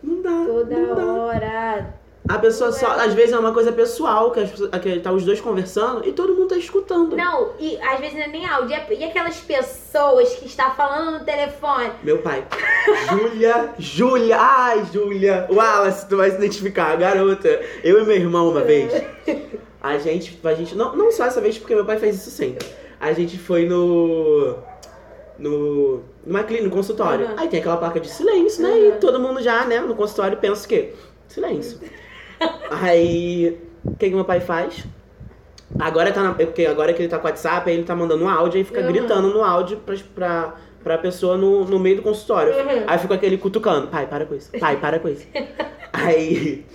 Não 0.03 0.21
dá. 0.21 0.43
Toda 0.45 0.75
não 0.77 0.95
dá. 0.95 1.93
A 2.27 2.37
pessoa 2.39 2.71
só. 2.71 2.93
é. 2.93 3.05
Às 3.05 3.13
vezes 3.13 3.33
é 3.33 3.39
uma 3.39 3.53
coisa 3.53 3.71
pessoal, 3.71 4.31
que, 4.31 4.39
as 4.39 4.51
que 4.81 4.99
tá 4.99 5.11
os 5.11 5.23
dois 5.23 5.39
conversando 5.39 6.07
e 6.07 6.11
todo 6.11 6.33
mundo 6.33 6.49
tá 6.49 6.57
escutando. 6.57 7.15
Não, 7.15 7.53
e 7.59 7.77
às 7.77 7.99
vezes 7.99 8.15
não 8.15 8.23
é 8.23 8.27
nem 8.27 8.45
áudio. 8.45 8.75
E 8.89 8.95
e 8.95 9.03
aquelas 9.03 9.37
pessoas 9.37 10.35
que 10.35 10.45
está 10.45 10.71
falando 10.71 11.19
no 11.19 11.25
telefone? 11.25 11.91
Meu 12.03 12.17
pai. 12.19 12.43
Júlia, 13.09 13.73
Júlia, 13.77 14.37
ai, 14.39 14.85
Júlia. 14.91 15.47
Wallace, 15.49 16.07
tu 16.07 16.17
vai 16.17 16.29
se 16.31 16.37
identificar, 16.37 16.95
garota. 16.97 17.47
Eu 17.83 18.01
e 18.01 18.05
meu 18.05 18.15
irmão 18.15 18.49
uma 18.49 18.61
vez. 18.61 18.91
A 19.81 19.97
gente, 19.97 20.37
a 20.43 20.53
gente 20.53 20.75
não, 20.75 20.95
não 20.95 21.11
só 21.11 21.25
essa 21.25 21.39
vez, 21.39 21.57
porque 21.57 21.75
meu 21.75 21.85
pai 21.85 21.97
faz 21.97 22.15
isso 22.15 22.31
sempre. 22.31 22.67
A 22.99 23.13
gente 23.13 23.37
foi 23.37 23.65
no. 23.65 24.55
No. 25.37 26.01
Numa 26.25 26.43
clínica, 26.43 26.67
no 26.67 26.75
consultório. 26.75 27.27
Uhum. 27.27 27.35
Aí 27.37 27.47
tem 27.47 27.59
aquela 27.59 27.77
placa 27.77 27.99
de 27.99 28.09
silêncio, 28.09 28.63
né? 28.63 28.69
Uhum. 28.69 28.87
E 28.87 28.91
todo 28.93 29.19
mundo 29.19 29.41
já, 29.41 29.65
né, 29.65 29.79
no 29.79 29.95
consultório 29.95 30.37
pensa 30.37 30.65
o 30.65 30.67
quê? 30.67 30.93
Silêncio. 31.27 31.79
Aí. 32.69 33.57
O 33.83 33.95
que, 33.95 34.09
que 34.09 34.15
meu 34.15 34.25
pai 34.25 34.39
faz? 34.39 34.85
Agora 35.79 36.11
tá 36.11 36.23
na, 36.23 36.33
porque 36.33 36.65
agora 36.65 36.93
que 36.93 37.01
ele 37.01 37.09
tá 37.09 37.17
com 37.19 37.25
o 37.27 37.29
WhatsApp, 37.29 37.69
aí 37.69 37.75
ele 37.75 37.85
tá 37.85 37.95
mandando 37.95 38.23
um 38.23 38.29
áudio 38.29 38.59
e 38.59 38.63
fica 38.63 38.81
Uhum. 38.81 38.87
gritando 38.87 39.29
no 39.29 39.43
áudio 39.43 39.77
pra, 39.77 39.95
pra, 40.15 40.55
pra 40.83 40.97
pessoa 40.97 41.37
no, 41.37 41.65
no 41.65 41.77
meio 41.79 41.97
do 41.97 42.01
consultório. 42.01 42.53
Uhum. 42.53 42.83
Aí 42.87 42.97
fica 42.97 43.13
aquele 43.13 43.37
cutucando. 43.37 43.87
Pai, 43.87 44.07
para 44.07 44.25
com 44.25 44.35
isso. 44.35 44.51
Pai, 44.59 44.77
para 44.77 44.99
com 44.99 45.09
isso. 45.09 45.27
aí. 45.93 46.65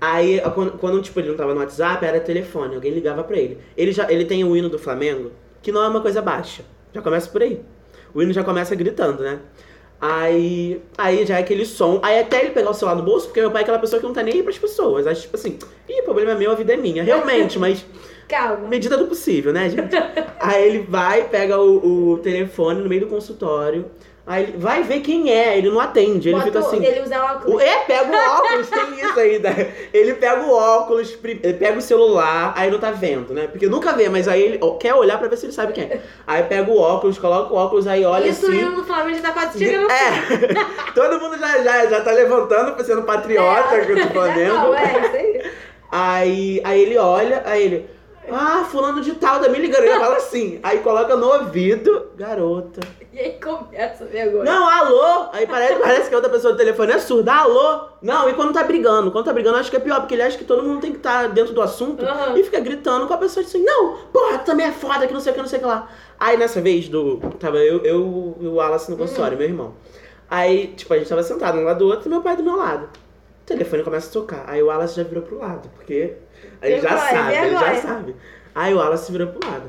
Aí, 0.00 0.40
quando, 0.54 0.72
quando, 0.78 1.02
tipo, 1.02 1.20
ele 1.20 1.28
não 1.28 1.36
tava 1.36 1.52
no 1.54 1.60
WhatsApp, 1.60 2.04
era 2.04 2.18
telefone, 2.20 2.74
alguém 2.74 2.90
ligava 2.92 3.22
pra 3.22 3.36
ele. 3.36 3.58
Ele 3.76 3.92
já 3.92 4.10
ele 4.10 4.24
tem 4.24 4.42
o 4.44 4.56
hino 4.56 4.68
do 4.68 4.78
Flamengo, 4.78 5.30
que 5.60 5.70
não 5.70 5.82
é 5.82 5.88
uma 5.88 6.00
coisa 6.00 6.22
baixa. 6.22 6.62
Já 6.92 7.02
começa 7.02 7.28
por 7.30 7.42
aí. 7.42 7.60
O 8.14 8.22
hino 8.22 8.32
já 8.32 8.42
começa 8.42 8.74
gritando, 8.74 9.22
né? 9.22 9.38
Aí, 10.00 10.80
aí 10.96 11.26
já 11.26 11.36
é 11.36 11.40
aquele 11.40 11.66
som. 11.66 12.00
Aí 12.02 12.18
até 12.18 12.40
ele 12.40 12.50
pegar 12.50 12.70
o 12.70 12.74
celular 12.74 12.96
no 12.96 13.02
bolso, 13.02 13.26
porque 13.26 13.40
meu 13.40 13.50
pai 13.50 13.60
é 13.60 13.64
aquela 13.64 13.78
pessoa 13.78 14.00
que 14.00 14.06
não 14.06 14.14
tá 14.14 14.22
nem 14.22 14.34
aí 14.34 14.42
pras 14.42 14.58
pessoas. 14.58 15.06
Acha 15.06 15.20
tipo 15.20 15.36
assim, 15.36 15.58
ih, 15.88 16.02
problema 16.02 16.32
é 16.32 16.34
meu, 16.34 16.50
a 16.52 16.54
vida 16.54 16.72
é 16.72 16.76
minha. 16.76 17.02
Realmente, 17.02 17.58
mas 17.58 17.84
Calma. 18.26 18.66
medida 18.68 18.96
do 18.96 19.06
possível, 19.06 19.52
né, 19.52 19.68
gente? 19.68 19.94
aí 20.40 20.68
ele 20.68 20.86
vai, 20.88 21.28
pega 21.28 21.60
o, 21.60 22.12
o 22.12 22.18
telefone 22.18 22.80
no 22.80 22.88
meio 22.88 23.02
do 23.02 23.08
consultório. 23.08 23.90
Aí 24.26 24.44
ele 24.44 24.58
vai 24.58 24.82
ver 24.82 25.00
quem 25.00 25.32
é, 25.32 25.58
ele 25.58 25.70
não 25.70 25.80
atende. 25.80 26.28
Ele 26.28 26.36
Bota 26.36 26.46
fica 26.46 26.58
assim. 26.60 26.84
Ele 26.84 27.00
usa 27.00 27.24
óculos. 27.24 27.60
É, 27.62 27.76
pega 27.78 28.04
o 28.12 28.14
óculos, 28.38 28.68
tem 28.68 29.00
isso 29.00 29.18
ainda. 29.18 29.68
Ele 29.92 30.14
pega 30.14 30.42
o 30.42 30.52
óculos, 30.52 31.18
ele 31.24 31.54
pega 31.54 31.78
o 31.78 31.82
celular, 31.82 32.52
aí 32.56 32.70
não 32.70 32.78
tá 32.78 32.90
vendo, 32.92 33.34
né? 33.34 33.48
Porque 33.48 33.66
nunca 33.66 33.92
vê, 33.92 34.08
mas 34.08 34.28
aí 34.28 34.40
ele 34.42 34.60
quer 34.78 34.94
olhar 34.94 35.18
pra 35.18 35.26
ver 35.26 35.36
se 35.36 35.46
ele 35.46 35.52
sabe 35.52 35.72
quem 35.72 35.84
é. 35.84 36.00
Aí 36.26 36.44
pega 36.44 36.70
o 36.70 36.78
óculos, 36.78 37.18
coloca 37.18 37.52
o 37.52 37.56
óculos, 37.56 37.86
aí 37.88 38.04
olha 38.04 38.28
Isso 38.28 38.46
assim. 38.46 38.60
indo 38.60 38.70
no 38.70 38.84
Flamengo 38.84 39.16
já 39.16 39.22
tá 39.22 39.32
quase 39.32 39.58
chegando. 39.58 39.90
É, 39.90 40.92
todo 40.94 41.18
mundo 41.20 41.36
já, 41.38 41.58
já, 41.62 41.86
já 41.86 42.00
tá 42.00 42.12
levantando 42.12 42.72
pra 42.74 42.84
sendo 42.84 43.02
patriota 43.02 43.74
É. 43.76 43.84
que 43.84 43.92
eu 43.92 43.96
tô 43.96 44.02
Já 44.02 44.10
Flamengo. 44.10 44.54
não, 44.54 44.74
é, 44.74 45.00
isso 45.00 45.16
aí. 45.16 45.50
Aí, 45.92 46.60
aí 46.62 46.82
ele 46.82 46.96
olha, 46.98 47.42
aí 47.44 47.62
ele. 47.64 47.90
Ah, 48.32 48.64
fulano 48.64 49.00
de 49.00 49.14
tal, 49.14 49.40
tá 49.40 49.48
me 49.48 49.58
ligando. 49.58 49.84
Ele 49.84 49.98
fala 49.98 50.16
assim. 50.16 50.60
Aí 50.62 50.78
coloca 50.78 51.16
no 51.16 51.26
ouvido, 51.26 52.10
garota. 52.16 52.80
E 53.12 53.18
aí 53.18 53.32
começa 53.42 54.04
a 54.04 54.06
vergonha. 54.06 54.44
Não, 54.44 54.68
alô! 54.68 55.28
Aí 55.32 55.46
parece, 55.46 55.80
parece 55.80 56.08
que 56.08 56.14
a 56.14 56.18
outra 56.18 56.30
pessoa 56.30 56.52
do 56.52 56.56
telefone 56.56 56.92
é 56.92 56.98
surda. 56.98 57.32
Alô! 57.32 57.88
Não, 58.00 58.28
e 58.28 58.34
quando 58.34 58.52
tá 58.52 58.62
brigando? 58.62 59.10
Quando 59.10 59.24
tá 59.24 59.32
brigando, 59.32 59.58
acho 59.58 59.70
que 59.70 59.76
é 59.76 59.80
pior, 59.80 60.00
porque 60.00 60.14
ele 60.14 60.22
acha 60.22 60.38
que 60.38 60.44
todo 60.44 60.62
mundo 60.62 60.80
tem 60.80 60.92
que 60.92 60.98
estar 60.98 61.28
dentro 61.28 61.52
do 61.52 61.60
assunto 61.60 62.04
Aham. 62.04 62.38
e 62.38 62.44
fica 62.44 62.60
gritando 62.60 63.06
com 63.06 63.14
a 63.14 63.18
pessoa 63.18 63.44
assim, 63.44 63.64
não, 63.64 63.96
porra, 64.12 64.38
tu 64.38 64.44
também 64.44 64.66
é 64.66 64.72
foda, 64.72 65.06
que 65.06 65.12
não 65.12 65.20
sei 65.20 65.32
o 65.32 65.34
que, 65.34 65.40
não 65.40 65.48
sei 65.48 65.58
o 65.58 65.62
que 65.62 65.68
lá. 65.68 65.88
Aí 66.18 66.36
nessa 66.36 66.60
vez 66.60 66.88
do. 66.88 67.16
Tava 67.40 67.58
eu, 67.58 67.84
eu 67.84 68.36
e 68.40 68.46
o 68.46 68.54
Wallace 68.54 68.90
no 68.90 68.96
consultório, 68.96 69.36
meu 69.36 69.48
irmão. 69.48 69.74
Aí, 70.30 70.68
tipo, 70.76 70.94
a 70.94 70.98
gente 70.98 71.08
tava 71.08 71.24
sentado 71.24 71.58
um 71.58 71.64
lado 71.64 71.80
do 71.80 71.86
outro 71.86 72.06
e 72.06 72.10
meu 72.10 72.20
pai 72.20 72.36
do 72.36 72.44
meu 72.44 72.56
lado. 72.56 72.88
O 73.54 73.58
telefone 73.58 73.82
começa 73.82 74.08
a 74.08 74.12
tocar. 74.12 74.44
Aí 74.46 74.62
o 74.62 74.66
Wallace 74.66 74.96
já 74.96 75.02
virou 75.02 75.22
pro 75.22 75.38
lado, 75.38 75.68
porque. 75.74 76.14
Aí 76.62 76.72
ele 76.72 76.80
já 76.80 76.88
Vergonha, 76.90 77.10
sabe, 77.10 77.36
ele 77.36 77.50
já 77.56 77.74
sabe. 77.76 78.16
Aí 78.54 78.74
o 78.74 78.78
Wallace 78.78 79.12
virou 79.12 79.28
pro 79.28 79.50
lado. 79.50 79.64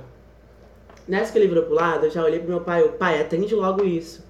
Nessa 1.08 1.32
que 1.32 1.40
ele 1.40 1.48
virou 1.48 1.64
pro 1.64 1.74
lado, 1.74 2.06
eu 2.06 2.12
já 2.12 2.24
olhei 2.24 2.40
pro 2.40 2.50
meu 2.50 2.62
pai, 2.62 2.84
o 2.84 2.90
pai, 2.90 3.20
atende 3.20 3.54
logo 3.56 3.84
isso. 3.84 4.24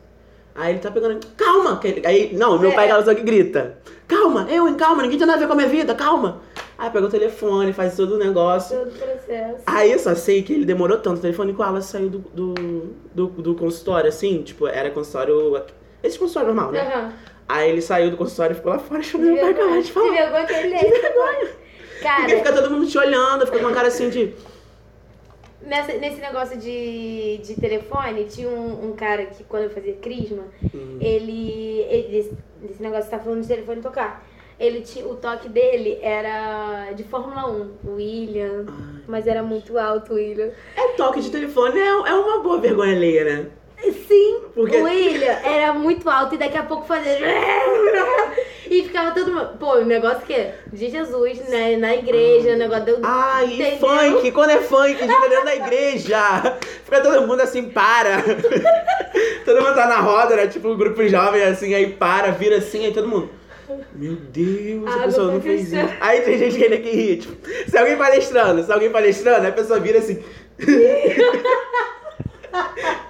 Aí 0.56 0.72
ele 0.74 0.80
tá 0.80 0.90
pegando. 0.92 1.20
Calma! 1.38 1.80
Aí, 2.06 2.34
não, 2.36 2.58
meu 2.60 2.72
É. 2.72 2.74
pai 2.76 2.84
é 2.84 2.88
aquela 2.88 3.00
pessoa 3.00 3.16
que 3.16 3.24
grita. 3.24 3.78
Calma, 4.08 4.48
eu, 4.50 4.68
hein, 4.68 4.76
calma, 4.76 5.02
ninguém 5.02 5.18
tem 5.18 5.28
nada 5.28 5.38
a 5.38 5.42
ver 5.42 5.48
com 5.48 5.54
a 5.54 5.56
minha 5.56 5.68
vida, 5.70 5.94
calma. 5.96 6.42
Aí 6.78 6.90
pega 6.90 7.06
o 7.06 7.10
telefone, 7.10 7.72
faz 7.74 7.96
todo 7.96 8.16
o 8.16 8.18
negócio. 8.18 8.78
Todo 8.78 8.90
o 8.90 8.92
processo. 8.98 9.64
Aí 9.68 9.92
eu 9.92 10.00
só 10.00 10.16
sei 10.16 10.42
que 10.44 10.52
ele 10.54 10.66
demorou 10.66 10.98
tanto. 10.98 11.20
O 11.20 11.22
telefone 11.22 11.54
com 11.54 11.64
ela 11.64 11.80
saiu 11.82 12.10
do, 12.10 12.20
do, 12.20 12.54
do, 13.14 13.28
do 13.28 13.56
consultório, 13.56 14.10
assim, 14.10 14.42
tipo, 14.42 14.68
era 14.68 14.90
consultório. 14.90 15.62
Esse 16.04 16.18
consultório 16.18 16.54
normal, 16.54 16.72
né? 16.72 16.82
Aham. 16.82 17.14
Aí 17.54 17.70
ele 17.72 17.82
saiu 17.82 18.10
do 18.12 18.18
consultório 18.18 18.54
e 18.54 18.56
ficou 18.56 18.72
lá 18.72 18.80
fora 18.80 19.02
De 19.02 19.08
chorando. 19.08 19.34
Acabou 19.34 19.54
vergonha. 19.54 19.82
de 19.82 19.88
De 19.88 19.92
falar. 19.94 20.12
vergonha 20.12 20.46
que 20.46 20.54
ele 20.54 20.74
é. 20.74 20.78
de 20.80 21.02
vergonha. 21.02 21.40
Porque 21.40 22.04
Cara, 22.04 22.30
fica 22.30 22.54
todo 22.54 22.72
mundo 22.72 22.88
te 22.88 22.98
olhando, 22.98 23.46
fica 23.46 23.60
com 23.60 23.66
uma 23.66 23.74
cara 23.74 23.88
assim 23.90 24.10
de. 24.10 24.34
nessa- 25.62 25.94
nesse 25.94 26.20
negócio 26.20 26.58
de, 26.58 27.38
de 27.44 27.56
telefone, 27.60 28.26
tinha 28.26 28.50
um, 28.50 28.90
um 28.90 28.94
cara 28.94 29.26
que 29.26 29.44
quando 29.44 29.64
eu 29.64 29.70
fazia 29.70 29.94
crisma, 29.94 30.44
Hum. 30.74 30.98
ele, 31.00 31.82
ele 31.90 32.32
negócio 32.80 33.06
que 33.06 33.12
tá 33.12 33.20
falando 33.20 33.42
de 33.42 33.48
telefone 33.48 33.82
tocar. 33.82 34.26
Ele 34.60 34.82
tinha, 34.82 35.06
o 35.08 35.16
toque 35.16 35.50
dele 35.50 35.98
era 36.04 36.92
de 36.96 37.04
Fórmula 37.04 37.48
1, 37.50 37.72
o 37.84 37.96
William, 37.96 38.66
Ai. 38.68 39.02
mas 39.08 39.26
era 39.26 39.42
muito 39.42 39.76
alto 39.78 40.14
o 40.14 40.16
William. 40.16 40.52
É 40.76 40.88
toque 40.90 41.20
de 41.20 41.32
telefone, 41.32 41.80
é, 41.80 41.88
é 41.88 42.14
uma 42.14 42.40
boa 42.44 42.60
vergonha 42.60 42.96
alheia, 42.96 43.24
né? 43.24 43.46
Sim, 44.08 44.40
Porque- 44.54 44.78
o 44.78 44.84
William 44.84 45.32
era 45.44 45.74
muito 45.74 46.10
alto 46.10 46.36
e 46.36 46.38
daqui 46.38 46.58
a 46.58 46.64
pouco 46.64 46.86
fazia. 46.86 47.18
E 48.70 48.84
ficava 48.84 49.12
todo 49.12 49.34
mundo. 49.34 49.58
Pô, 49.60 49.80
o 49.80 49.84
negócio 49.86 50.22
que 50.22 50.32
é 50.34 50.56
de 50.72 50.90
Jesus, 50.90 51.40
né? 51.50 51.76
Na 51.76 51.94
igreja, 51.94 52.52
o 52.54 52.58
negócio 52.58 52.86
deu. 52.86 53.00
Ai, 53.04 53.46
e 53.48 53.54
Entendeu? 53.62 53.80
funk, 53.80 54.32
quando 54.32 54.50
é 54.52 54.58
funk, 54.62 54.96
fica 54.96 55.28
dentro 55.28 55.44
da 55.44 55.56
igreja. 55.58 56.58
Fica 56.86 57.02
todo 57.02 57.28
mundo 57.28 57.42
assim, 57.42 57.64
para. 57.70 58.22
todo 59.44 59.62
mundo 59.62 59.76
tá 59.76 59.88
na 59.88 60.00
roda, 60.00 60.38
né? 60.38 60.48
Tipo, 60.48 60.70
um 60.70 60.78
grupo 60.78 61.06
jovem 61.06 61.44
assim, 61.44 61.74
aí 61.74 61.92
para, 61.92 62.32
vira 62.32 62.60
assim, 62.60 62.86
aí 62.86 62.94
todo 62.94 63.10
mundo. 63.10 63.30
Meu 63.94 64.14
Deus, 64.16 64.88
a 64.90 64.96
Ah, 64.96 65.04
pessoa 65.04 65.34
não 65.34 65.42
fez 65.42 65.74
isso. 65.74 65.90
Aí 66.00 66.22
tem 66.22 66.38
gente 66.38 66.56
que 66.58 66.64
ainda 66.64 66.78
que 66.78 66.92
ri. 66.92 67.18
Tipo, 67.18 67.36
se 67.70 67.78
alguém 67.78 67.98
palestrando, 67.98 68.64
se 68.64 68.72
alguém 68.72 68.90
palestrando, 68.90 69.48
a 69.48 69.52
pessoa 69.52 69.82
vira 69.82 70.00
assim. 70.00 70.24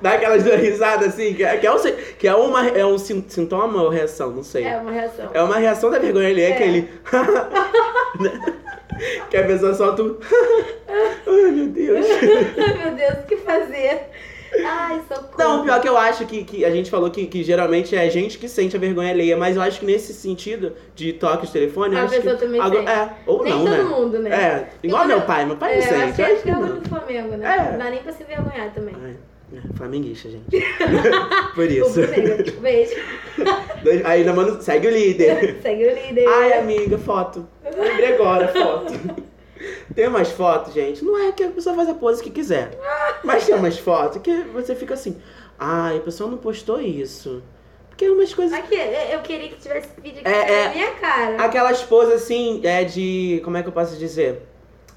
Dá 0.01 0.13
aquelas 0.13 0.43
duas 0.43 0.59
risadas 0.59 1.09
assim, 1.09 1.33
que 1.33 1.43
é, 1.43 1.57
que 1.57 1.67
é, 1.67 1.71
um, 1.73 1.77
que 2.19 2.27
é, 2.27 2.35
uma, 2.35 2.67
é 2.67 2.85
um 2.85 2.97
sin- 2.97 3.25
sintoma 3.27 3.81
ou 3.83 3.89
reação, 3.89 4.31
não 4.31 4.43
sei. 4.43 4.63
É 4.65 4.77
uma 4.77 4.91
reação. 4.91 5.29
É 5.33 5.43
uma 5.43 5.57
reação 5.57 5.89
da 5.91 5.99
vergonha 5.99 6.29
ali, 6.29 6.41
é, 6.41 6.49
É. 6.49 6.53
aquele. 6.53 6.89
que 9.29 9.37
a 9.37 9.43
pessoa 9.45 9.73
solta 9.73 10.03
um. 10.03 10.17
Ai, 11.27 11.51
meu 11.51 11.67
Deus. 11.67 12.05
Ai, 12.57 12.77
meu 12.83 12.91
Deus, 12.95 13.13
o 13.23 13.27
que 13.27 13.37
fazer? 13.37 14.01
Ai, 14.65 15.01
socorro. 15.07 15.31
Não, 15.37 15.63
pior 15.63 15.79
que 15.81 15.87
eu 15.87 15.97
acho 15.97 16.25
que, 16.25 16.43
que 16.43 16.65
a 16.65 16.69
gente 16.71 16.89
falou 16.91 17.09
que, 17.09 17.25
que 17.25 17.43
geralmente 17.43 17.95
é 17.95 18.01
a 18.01 18.09
gente 18.09 18.37
que 18.37 18.49
sente 18.49 18.75
a 18.75 18.79
vergonha 18.79 19.11
alheia, 19.11 19.37
mas 19.37 19.55
eu 19.55 19.61
acho 19.61 19.79
que 19.79 19.85
nesse 19.85 20.13
sentido 20.13 20.73
de 20.95 21.13
toque 21.13 21.47
de 21.47 21.53
telefone, 21.53 21.97
A 21.97 22.05
pessoa 22.07 22.35
que. 22.35 22.41
também 22.45 22.59
agora- 22.61 22.79
sente. 22.85 22.91
É, 22.91 23.09
ou 23.27 23.43
Nem 23.43 23.53
não, 23.53 23.59
todo 23.65 23.69
né? 23.71 23.83
mundo, 23.83 24.19
né? 24.19 24.29
É, 24.29 24.67
igual 24.83 25.03
Eu- 25.03 25.07
meu 25.07 25.21
pai, 25.21 25.45
meu 25.45 25.55
pai 25.55 25.75
não 25.77 25.83
é, 25.83 25.87
sente. 26.11 26.21
Acho 26.21 26.43
que 26.43 26.49
é 26.49 26.53
o 26.53 26.59
não. 26.59 26.79
do 26.79 26.89
Flamengo, 26.89 27.37
né? 27.37 27.55
É. 27.57 27.71
Não 27.71 27.77
dá 27.77 27.89
nem 27.89 28.03
pra 28.03 28.11
se 28.11 28.23
vergonhar 28.23 28.73
também. 28.73 28.95
Ai, 29.01 29.15
é, 29.53 29.77
flamenguista, 29.77 30.29
gente. 30.29 30.45
Por 31.55 31.63
O 31.65 31.71
isso. 31.71 31.93
Flamengo. 31.93 32.51
Beijo. 32.61 32.95
Aí 34.05 34.23
manda, 34.25 34.61
segue 34.61 34.87
o 34.87 34.91
líder. 34.91 35.57
Segue 35.61 35.85
o 35.87 35.95
líder. 36.07 36.27
Ai, 36.27 36.53
amiga, 36.59 36.97
foto. 36.97 37.47
Lembrei 37.63 38.13
agora, 38.15 38.47
foto. 38.49 38.93
Tem 39.95 40.07
umas 40.07 40.29
fotos, 40.31 40.73
gente. 40.73 41.03
Não 41.03 41.17
é 41.17 41.31
que 41.31 41.43
a 41.43 41.49
pessoa 41.49 41.75
faz 41.75 41.89
a 41.89 41.93
pose 41.93 42.21
que 42.23 42.29
quiser. 42.29 42.77
Mas 43.23 43.45
tem 43.45 43.55
umas 43.55 43.77
fotos 43.77 44.21
que 44.21 44.41
você 44.43 44.75
fica 44.75 44.93
assim. 44.93 45.21
Ai, 45.59 45.97
a 45.97 46.01
pessoa 46.01 46.29
não 46.29 46.37
postou 46.37 46.79
isso. 46.81 47.43
Porque 47.89 48.09
umas 48.09 48.33
coisas. 48.33 48.57
Aqui, 48.57 48.75
eu 49.11 49.19
queria 49.21 49.49
que 49.49 49.55
tivesse 49.57 49.89
vídeo 50.01 50.21
aqui 50.21 50.29
É, 50.29 50.51
é. 50.51 50.67
na 50.67 50.73
minha 50.73 50.91
cara. 50.95 51.43
Aquelas 51.43 51.81
poses 51.83 52.13
assim, 52.15 52.61
é 52.63 52.83
de. 52.83 53.41
Como 53.43 53.57
é 53.57 53.61
que 53.61 53.67
eu 53.69 53.73
posso 53.73 53.95
dizer? 53.97 54.41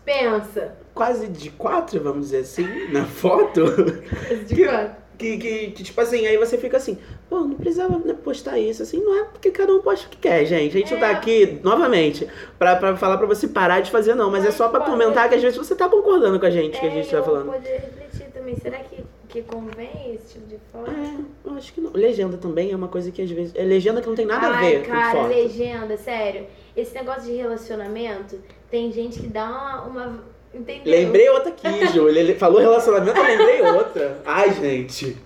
Pensa. 0.05 0.77
Quase 0.95 1.27
de 1.29 1.51
quatro, 1.51 2.01
vamos 2.03 2.27
dizer 2.27 2.39
assim, 2.41 2.89
na 2.93 3.05
foto. 3.05 3.65
De 4.47 4.55
Que- 4.55 4.65
quanto? 4.67 5.04
Que, 5.17 5.39
que, 5.39 5.71
que, 5.71 5.83
tipo 5.85 6.01
assim, 6.01 6.27
aí 6.27 6.37
você 6.37 6.59
fica 6.59 6.77
assim, 6.77 6.99
pô, 7.31 7.41
não 7.41 7.55
precisava 7.55 7.99
né, 7.99 8.15
postar 8.15 8.59
isso, 8.59 8.83
assim, 8.83 8.99
não 9.03 9.17
é 9.21 9.25
porque 9.25 9.51
cada 9.51 9.73
um 9.73 9.81
posta 9.81 10.07
o 10.07 10.11
que 10.11 10.17
quer, 10.17 10.45
gente. 10.45 10.77
A 10.77 10.81
gente 10.81 10.93
não 10.93 10.99
tá 11.01 11.09
É. 11.09 11.13
aqui, 11.13 11.61
novamente, 11.63 12.29
pra, 12.59 12.75
pra 12.77 12.97
falar 12.97 13.17
pra 13.19 13.27
você 13.27 13.47
parar 13.49 13.81
de 13.81 13.91
fazer, 13.91 14.15
não, 14.15 14.31
mas 14.31 14.43
é 14.43 14.47
Mas 14.47 14.55
só 14.57 14.69
pra 14.69 14.81
pode. 14.81 14.91
comentar 14.93 15.29
que 15.29 15.35
às 15.37 15.43
vezes 15.43 15.57
você 15.57 15.75
tá 15.77 15.89
concordando 15.89 16.39
com 16.41 16.47
a 16.47 16.51
gente 16.51 16.79
que 16.81 16.87
a 16.87 16.91
gente 16.91 17.09
é, 17.09 17.11
tá 17.13 17.17
eu 17.19 17.25
falando. 17.25 17.53
poder 17.53 17.71
refletir 17.81 18.31
também. 18.33 18.57
Será 18.57 18.79
que, 18.79 19.05
que 19.29 19.43
convém 19.43 20.15
esse 20.15 20.35
tipo 20.35 20.47
de 20.49 20.57
foto? 20.73 20.91
É, 20.91 21.49
eu 21.49 21.55
acho 21.57 21.73
que 21.73 21.81
não. 21.81 21.93
Legenda 21.93 22.37
também 22.37 22.73
é 22.73 22.77
uma 22.77 22.89
coisa 22.89 23.11
que 23.11 23.23
às 23.23 23.31
vezes. 23.31 23.53
É 23.55 23.63
legenda 23.63 24.01
que 24.03 24.09
não 24.09 24.17
tem 24.17 24.27
nada 24.27 24.49
a 24.49 24.57
Ai, 24.57 24.71
ver 24.79 24.83
cara, 24.87 25.13
com 25.13 25.23
foto. 25.25 25.29
legenda, 25.35 25.97
sério. 25.97 26.47
Esse 26.77 26.93
negócio 26.95 27.23
de 27.23 27.33
relacionamento, 27.37 28.39
tem 28.71 28.91
gente 28.93 29.21
que 29.21 29.29
dá 29.29 29.47
uma, 29.49 29.83
uma, 29.83 30.25
Entendeu? 30.55 30.83
Lembrei 30.87 31.29
outra 31.31 31.49
aqui, 31.51 31.87
Júlia. 31.89 32.21
Ele 32.21 32.35
falou 32.35 32.61
relacionamento, 32.61 33.19
eu 33.19 33.25
lembrei 33.25 33.61
outra. 33.63 34.19
Ai, 34.25 34.53
gente. 34.53 35.17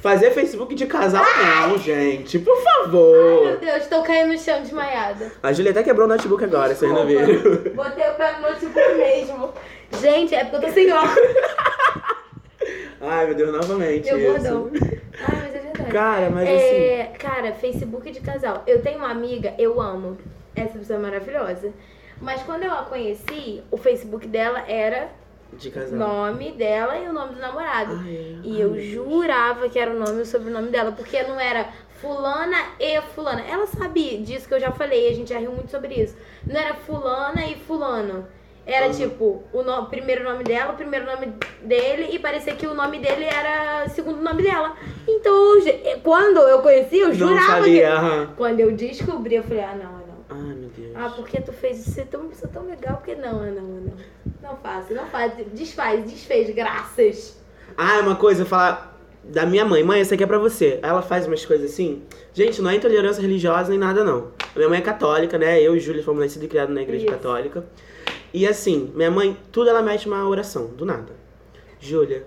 Fazer 0.00 0.30
Facebook 0.30 0.74
de 0.74 0.86
casal 0.86 1.24
não, 1.24 1.78
gente. 1.78 2.38
Por 2.38 2.56
Ai, 2.56 2.62
favor. 2.64 3.44
meu 3.44 3.56
Deus, 3.58 3.86
tô 3.86 4.02
caindo 4.02 4.32
no 4.32 4.38
chão 4.38 4.62
desmaiada. 4.62 5.30
A 5.42 5.52
Júlia 5.52 5.70
até 5.72 5.82
quebrou 5.82 6.06
o 6.06 6.08
notebook 6.08 6.42
agora, 6.42 6.74
vocês 6.74 6.90
não 6.90 7.06
viram. 7.06 7.26
Botei 7.74 8.08
o 8.08 8.14
pé 8.14 8.32
no 8.36 8.48
notebook 8.48 8.94
mesmo. 8.96 9.52
Gente, 10.00 10.34
é 10.34 10.44
porque 10.44 10.56
eu 10.56 10.60
tô 10.68 10.74
sem 10.74 10.90
óculos. 10.92 11.36
Ai, 13.00 13.26
meu 13.26 13.34
Deus, 13.34 13.52
novamente. 13.52 14.06
Meu 14.06 14.18
isso. 14.18 14.32
bordão. 14.32 14.70
Ai, 14.72 15.36
mas 15.42 15.54
é 15.54 15.58
verdade. 15.58 15.90
Cara, 15.92 16.30
mas 16.30 16.48
assim. 16.48 16.56
É, 16.56 17.12
cara, 17.18 17.52
Facebook 17.52 18.10
de 18.10 18.20
casal. 18.20 18.62
Eu 18.66 18.80
tenho 18.80 18.98
uma 18.98 19.10
amiga, 19.10 19.52
eu 19.58 19.80
amo. 19.80 20.16
Essa 20.54 20.78
pessoa 20.78 20.98
é 20.98 21.02
maravilhosa. 21.02 21.72
Mas 22.22 22.42
quando 22.44 22.62
eu 22.62 22.72
a 22.72 22.84
conheci, 22.84 23.62
o 23.70 23.76
Facebook 23.76 24.26
dela 24.28 24.64
era 24.68 25.08
De 25.52 25.70
casal. 25.70 25.98
nome 25.98 26.52
dela 26.52 26.96
e 26.96 27.08
o 27.08 27.12
nome 27.12 27.34
do 27.34 27.40
namorado. 27.40 27.98
Ai, 28.02 28.16
é. 28.16 28.46
E 28.46 28.52
Ai, 28.56 28.62
eu 28.62 28.70
Deus. 28.70 28.86
jurava 28.86 29.68
que 29.68 29.78
era 29.78 29.90
o 29.90 29.98
nome 29.98 30.18
e 30.20 30.22
o 30.22 30.26
sobrenome 30.26 30.68
dela, 30.70 30.92
porque 30.92 31.22
não 31.24 31.38
era 31.38 31.68
fulana 32.00 32.56
e 32.80 33.00
fulana. 33.14 33.42
Ela 33.42 33.66
sabia 33.66 34.18
disso 34.18 34.46
que 34.48 34.54
eu 34.54 34.60
já 34.60 34.70
falei, 34.72 35.08
a 35.10 35.14
gente 35.14 35.30
já 35.30 35.38
riu 35.38 35.52
muito 35.52 35.70
sobre 35.70 35.94
isso. 35.94 36.16
Não 36.46 36.58
era 36.58 36.74
fulana 36.74 37.44
e 37.46 37.56
fulano. 37.56 38.26
Era 38.64 38.86
Uhum. 38.86 38.92
tipo, 38.92 39.42
o 39.52 39.62
no- 39.64 39.86
primeiro 39.86 40.22
nome 40.22 40.44
dela, 40.44 40.72
o 40.72 40.76
primeiro 40.76 41.04
nome 41.04 41.32
dele, 41.62 42.10
e 42.12 42.18
parecia 42.20 42.54
que 42.54 42.64
o 42.64 42.74
nome 42.74 43.00
dele 43.00 43.24
era 43.24 43.84
o 43.86 43.90
segundo 43.90 44.22
nome 44.22 44.40
dela. 44.44 44.76
Então, 45.08 45.54
quando 46.04 46.38
eu 46.42 46.60
conheci, 46.62 46.98
eu 47.00 47.12
jurava 47.12 47.56
sabia, 47.56 47.90
que. 48.28 48.34
Quando 48.36 48.60
eu 48.60 48.70
descobri, 48.70 49.34
eu 49.34 49.42
falei, 49.42 49.64
ah, 49.64 49.70
ah, 49.72 49.76
não. 49.84 50.01
Ai, 50.34 50.54
meu 50.54 50.70
Deus. 50.70 50.92
Ah, 50.94 51.12
porque 51.14 51.40
tu 51.40 51.52
fez 51.52 51.80
isso 51.80 51.90
ser 51.92 52.06
tão, 52.06 52.30
isso 52.30 52.44
é 52.44 52.48
tão 52.48 52.66
legal, 52.66 52.96
porque 52.96 53.14
não, 53.14 53.34
não, 53.44 53.88
ah, 53.88 53.92
não. 54.42 54.56
Faça, 54.56 54.94
não 54.94 55.06
faz. 55.06 55.32
Desfaz, 55.52 56.04
desfez, 56.04 56.54
graças. 56.54 57.40
Ah, 57.76 58.00
uma 58.00 58.16
coisa, 58.16 58.42
eu 58.42 58.46
falar 58.46 58.98
da 59.24 59.46
minha 59.46 59.64
mãe. 59.64 59.82
Mãe, 59.82 60.00
essa 60.00 60.14
aqui 60.14 60.24
é 60.24 60.26
pra 60.26 60.38
você. 60.38 60.78
Ela 60.82 61.02
faz 61.02 61.26
umas 61.26 61.44
coisas 61.44 61.70
assim. 61.70 62.02
Gente, 62.32 62.60
não 62.60 62.70
é 62.70 62.76
intolerância 62.76 63.20
religiosa 63.20 63.70
nem 63.70 63.78
nada, 63.78 64.04
não. 64.04 64.32
Minha 64.56 64.68
mãe 64.68 64.78
é 64.78 64.82
católica, 64.82 65.38
né? 65.38 65.60
Eu 65.60 65.76
e 65.76 65.80
Júlia 65.80 66.02
fomos 66.02 66.22
nascidos 66.22 66.44
e 66.44 66.48
criados 66.48 66.74
na 66.74 66.82
igreja 66.82 67.04
Isso. 67.04 67.14
católica. 67.14 67.64
E 68.34 68.46
assim, 68.46 68.90
minha 68.94 69.10
mãe, 69.10 69.36
tudo 69.50 69.68
ela 69.68 69.82
mete 69.82 70.06
uma 70.06 70.26
oração, 70.26 70.66
do 70.68 70.86
nada. 70.86 71.12
Júlia, 71.78 72.24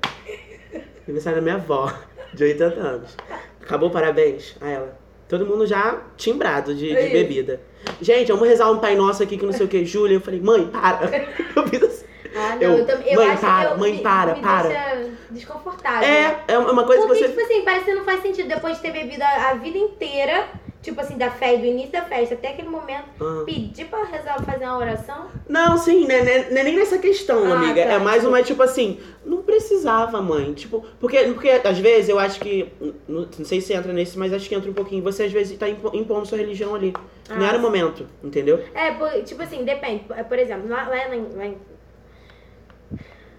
aniversário 1.04 1.40
da 1.40 1.42
minha 1.42 1.56
avó, 1.56 1.92
de 2.34 2.44
80 2.44 2.80
anos. 2.80 3.18
Acabou, 3.62 3.90
parabéns 3.90 4.56
a 4.62 4.70
ela. 4.70 5.05
Todo 5.28 5.46
mundo 5.46 5.66
já 5.66 6.02
timbrado 6.18 6.74
de, 6.76 6.88
de 6.88 6.96
É 6.96 7.10
bebida. 7.10 7.60
Gente, 8.02 8.32
vamos 8.32 8.48
rezar 8.48 8.70
um 8.72 8.80
Pai 8.80 8.96
Nosso 8.96 9.24
aqui 9.24 9.38
que 9.38 9.46
não 9.46 9.54
sei 9.54 9.66
o 9.66 9.70
que. 9.70 9.84
Júlia, 9.86 10.16
eu 10.18 10.22
falei, 10.22 10.40
mãe, 10.40 10.68
para. 10.68 11.10
Eu 11.56 11.68
fiz 11.68 11.84
assim. 11.84 12.06
Ah, 12.38 12.56
não, 12.56 12.62
Eu- 12.62 12.78
eu, 12.80 12.86
também. 12.86 13.14
Eu 13.14 13.22
mãe, 13.22 13.30
acho 13.30 13.42
para, 13.42 13.68
que 13.68 13.74
eu 13.74 13.78
mãe, 13.78 13.92
me, 13.94 14.02
para, 14.02 14.34
me 14.36 14.42
para. 14.42 14.68
deixa 14.68 15.10
desconfortável. 15.32 16.08
É, 16.08 16.44
é 16.50 16.58
uma 16.58 16.84
coisa 16.86 17.08
Porque, 17.08 17.22
que 17.24 17.28
você. 17.30 17.34
tipo 17.40 17.42
assim, 17.42 17.62
parece 17.64 17.86
que 17.86 17.94
não 17.94 18.04
faz 18.04 18.22
sentido 18.22 18.48
depois 18.50 18.76
de 18.76 18.82
ter 18.82 18.92
bebido 18.92 19.24
a, 19.24 19.50
a 19.52 19.54
vida 19.54 19.78
inteira, 19.78 20.46
tipo 20.86 21.02
assim, 21.02 21.18
da 21.18 21.30
festa, 21.32 21.58
do 21.58 21.66
início 21.66 21.92
da 21.92 22.04
festa 22.04 22.36
até 22.36 22.50
aquele 22.50 22.70
momento, 22.70 23.06
Ah. 23.20 23.44
pedir 23.46 23.86
pra 23.86 24.04
rezar, 24.06 24.42
fazer 24.44 24.66
uma 24.66 24.78
oração. 24.78 25.28
Não, 25.50 25.78
sim, 25.78 26.06
né, 26.08 26.22
né, 26.22 26.48
não 26.52 26.58
é 26.58 26.64
nem 26.64 26.76
nessa 26.76 26.98
questão, 26.98 27.52
Ah, 27.52 27.56
amiga. 27.58 27.84
tá, 27.84 27.92
é 27.94 27.98
mais 28.00 28.24
uma, 28.24 28.42
tipo 28.44 28.62
assim, 28.64 29.00
não 29.26 29.42
precisava, 29.42 30.22
mãe. 30.22 30.54
Tipo, 30.54 30.86
porque, 31.00 31.18
porque 31.34 31.50
às 31.50 31.78
vezes 31.80 32.10
eu 32.10 32.18
acho 32.20 32.40
que. 32.40 32.72
Não, 33.08 33.28
não 33.38 33.46
sei 33.46 33.60
se 33.60 33.74
entra 33.74 33.92
nesse, 33.92 34.18
mas 34.18 34.32
acho 34.32 34.48
que 34.48 34.56
entra 34.56 34.70
um 34.70 34.74
pouquinho. 34.74 35.04
Você 35.04 35.24
às 35.24 35.32
vezes 35.32 35.58
tá 35.58 35.68
impo- 35.68 35.92
impondo 35.96 36.26
sua 36.26 36.38
religião 36.38 36.74
ali. 36.76 36.94
não 37.30 37.44
Ah, 37.44 37.50
era 37.50 37.58
o 37.58 37.62
momento, 37.62 38.06
entendeu? 38.24 38.64
É, 38.74 38.92
por- 38.92 39.10
tipo 39.24 39.42
assim, 39.42 39.64
depende. 39.66 40.04
Por- 40.04 40.16
Por 40.24 40.38
exemplo, 40.40 40.70
lá, 40.70 40.88
lá, 40.88 40.96
lá 41.08 41.46
em. 41.46 41.58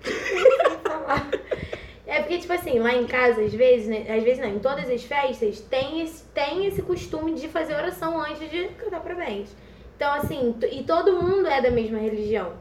É 2.07 2.21
porque, 2.21 2.39
tipo 2.39 2.53
assim, 2.53 2.79
lá 2.79 2.95
em 2.95 3.05
casa, 3.07 3.43
às 3.43 3.53
vezes, 3.53 3.89
né? 3.89 4.07
Às 4.09 4.23
vezes 4.23 4.39
não, 4.39 4.49
em 4.49 4.59
todas 4.61 4.89
as 4.89 5.03
festas, 5.03 5.61
tem 5.61 6.01
esse, 6.03 6.23
tem 6.33 6.65
esse 6.67 6.81
costume 6.83 7.35
de 7.35 7.49
fazer 7.49 7.75
oração 7.75 8.21
antes 8.21 8.49
de 8.49 8.69
cantar 8.79 9.01
parabéns. 9.01 9.49
Então, 9.97 10.13
assim, 10.15 10.55
e 10.71 10.85
todo 10.85 11.13
mundo 11.15 11.49
é 11.49 11.61
da 11.61 11.71
mesma 11.71 11.99
religião. 11.99 12.53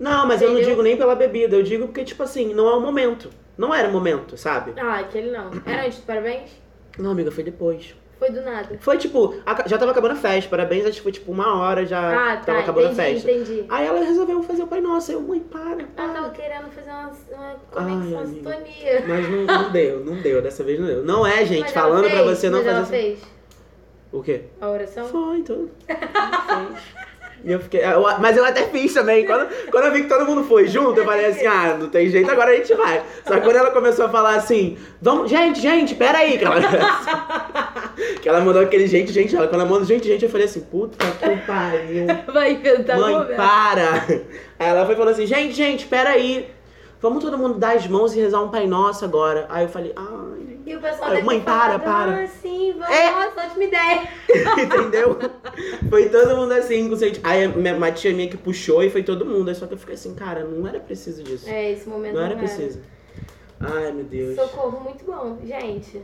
Não, 0.00 0.26
mas 0.26 0.42
eu 0.42 0.48
não 0.48 0.54
Entendeu? 0.56 0.70
digo 0.70 0.82
nem 0.82 0.96
pela 0.96 1.14
bebida, 1.14 1.54
eu 1.54 1.62
digo 1.62 1.86
porque, 1.86 2.04
tipo 2.04 2.22
assim, 2.22 2.52
não 2.54 2.68
é 2.68 2.74
o 2.74 2.80
momento. 2.80 3.30
Não 3.56 3.74
era 3.74 3.88
o 3.88 3.92
momento, 3.92 4.36
sabe? 4.36 4.72
Ah, 4.80 5.00
aquele 5.00 5.30
não. 5.30 5.50
Era 5.66 5.84
antes 5.84 5.98
do 5.98 6.06
parabéns? 6.06 6.50
Não, 6.96 7.10
amiga, 7.10 7.30
foi 7.30 7.44
depois. 7.44 7.94
Foi 8.18 8.30
do 8.30 8.40
nada. 8.42 8.76
Foi 8.80 8.98
tipo, 8.98 9.34
já 9.66 9.78
tava 9.78 9.92
acabando 9.92 10.12
a 10.12 10.16
festa, 10.16 10.50
parabéns, 10.50 10.84
acho 10.86 10.96
que 10.96 11.02
foi 11.02 11.12
tipo 11.12 11.30
uma 11.30 11.56
hora 11.60 11.86
já 11.86 12.32
Ah, 12.32 12.36
tá. 12.38 12.46
tava 12.46 12.58
acabando 12.60 12.86
entendi, 12.92 13.00
a 13.00 13.04
festa. 13.14 13.30
entendi. 13.30 13.64
Aí 13.68 13.86
ela 13.86 14.00
resolveu 14.04 14.42
fazer 14.42 14.62
o 14.64 14.66
Pai 14.66 14.80
Nosso. 14.80 15.12
Eu, 15.12 15.20
mãe, 15.20 15.38
para, 15.38 15.82
Ah, 15.82 15.86
para. 15.94 16.08
tava 16.08 16.30
querendo 16.30 16.68
fazer 16.70 16.90
uma, 16.90 17.10
uma 17.10 17.54
conexão, 17.70 18.18
Ai, 18.18 18.26
sintonia. 18.26 19.04
Mas 19.06 19.28
não, 19.30 19.42
não 19.44 19.70
deu, 19.72 20.04
não 20.04 20.14
deu, 20.16 20.42
dessa 20.42 20.64
vez 20.64 20.80
não 20.80 20.86
deu. 20.88 21.04
Não 21.04 21.24
é, 21.26 21.44
gente, 21.46 21.60
Mas 21.62 21.76
ela 21.76 21.84
falando 21.86 22.10
pra 22.10 22.24
fez, 22.24 22.38
você 22.38 22.50
não 22.50 22.58
mas 22.58 22.66
ela 22.66 22.78
fazer. 22.80 22.96
fez 22.96 23.18
O 24.10 24.22
quê? 24.22 24.42
a 24.60 24.68
oração? 24.68 25.06
Foi, 25.06 25.42
tudo. 25.44 25.70
Fez. 25.86 25.98
E 27.44 27.52
eu 27.52 27.60
fiquei. 27.60 27.80
eu- 27.84 28.02
mas 28.18 28.36
eu 28.36 28.44
até 28.44 28.62
fiz 28.64 28.92
também. 28.92 29.24
Quando, 29.24 29.48
quando 29.70 29.84
eu 29.84 29.92
vi 29.92 30.02
que 30.02 30.08
todo 30.08 30.24
mundo 30.26 30.44
foi 30.44 30.66
junto, 30.66 30.98
eu 31.00 31.04
falei 31.04 31.26
assim: 31.26 31.46
ah, 31.46 31.76
não 31.78 31.88
tem 31.88 32.08
jeito, 32.08 32.30
agora 32.30 32.50
a 32.50 32.56
gente 32.56 32.74
vai. 32.74 33.02
Só 33.26 33.34
que 33.34 33.40
quando 33.42 33.56
ela 33.56 33.70
começou 33.70 34.06
a 34.06 34.08
falar 34.08 34.34
assim: 34.34 34.76
vamos, 35.00 35.30
gente, 35.30 35.60
gente, 35.60 35.94
peraí. 35.94 36.36
Que 36.38 36.44
ela, 36.44 36.56
que 38.20 38.28
ela 38.28 38.40
mandou 38.40 38.62
aquele 38.62 38.86
gente, 38.86 39.12
gente. 39.12 39.34
Ela, 39.36 39.46
quando 39.46 39.60
ela 39.60 39.70
mandou 39.70 39.84
gente, 39.84 40.06
gente, 40.06 40.24
eu 40.24 40.30
falei 40.30 40.46
assim: 40.46 40.60
puta 40.60 40.96
que 41.06 41.36
pariu. 41.46 42.06
Vai 42.32 42.52
inventar 42.52 42.98
Mãe, 42.98 43.36
para! 43.36 44.04
Aí 44.58 44.68
ela 44.68 44.84
foi 44.86 44.94
falando 44.96 45.12
assim: 45.14 45.26
gente, 45.26 45.52
gente, 45.54 45.86
peraí. 45.86 46.50
Vamos 47.00 47.22
todo 47.22 47.38
mundo 47.38 47.58
dar 47.58 47.76
as 47.76 47.86
mãos 47.86 48.14
e 48.16 48.20
rezar 48.20 48.40
um 48.42 48.48
Pai 48.48 48.66
Nosso 48.66 49.04
agora. 49.04 49.46
Aí 49.48 49.64
eu 49.64 49.68
falei: 49.68 49.92
ai. 49.96 50.47
E 50.68 50.76
o 50.76 50.80
pessoal 50.80 51.22
mãe, 51.22 51.40
para, 51.40 51.78
para. 51.78 52.24
Ah, 52.24 52.26
sim, 52.26 52.72
vamos, 52.72 52.94
É. 52.94 53.10
nossa, 53.10 53.46
ótima 53.46 53.64
ideia. 53.64 54.02
Entendeu? 54.62 55.18
Foi 55.88 56.08
todo 56.10 56.36
mundo 56.36 56.52
assim, 56.52 56.94
sentido. 56.94 57.24
Aí 57.26 57.44
a 57.44 57.48
minha, 57.48 57.74
uma 57.74 57.90
tia 57.90 58.12
minha 58.12 58.28
que 58.28 58.36
puxou 58.36 58.82
e 58.82 58.90
foi 58.90 59.02
todo 59.02 59.24
mundo. 59.24 59.48
Aí 59.48 59.54
só 59.54 59.66
que 59.66 59.72
eu 59.72 59.78
fiquei 59.78 59.94
assim, 59.94 60.14
cara, 60.14 60.44
não 60.44 60.68
era 60.68 60.78
preciso 60.78 61.22
disso. 61.22 61.48
É, 61.48 61.72
esse 61.72 61.88
momento 61.88 62.14
não 62.14 62.22
era 62.22 62.36
preciso. 62.36 62.80
Ai, 63.60 63.90
meu 63.92 64.04
Deus. 64.04 64.36
Socorro, 64.36 64.80
muito 64.80 65.04
bom, 65.04 65.38
gente. 65.42 66.02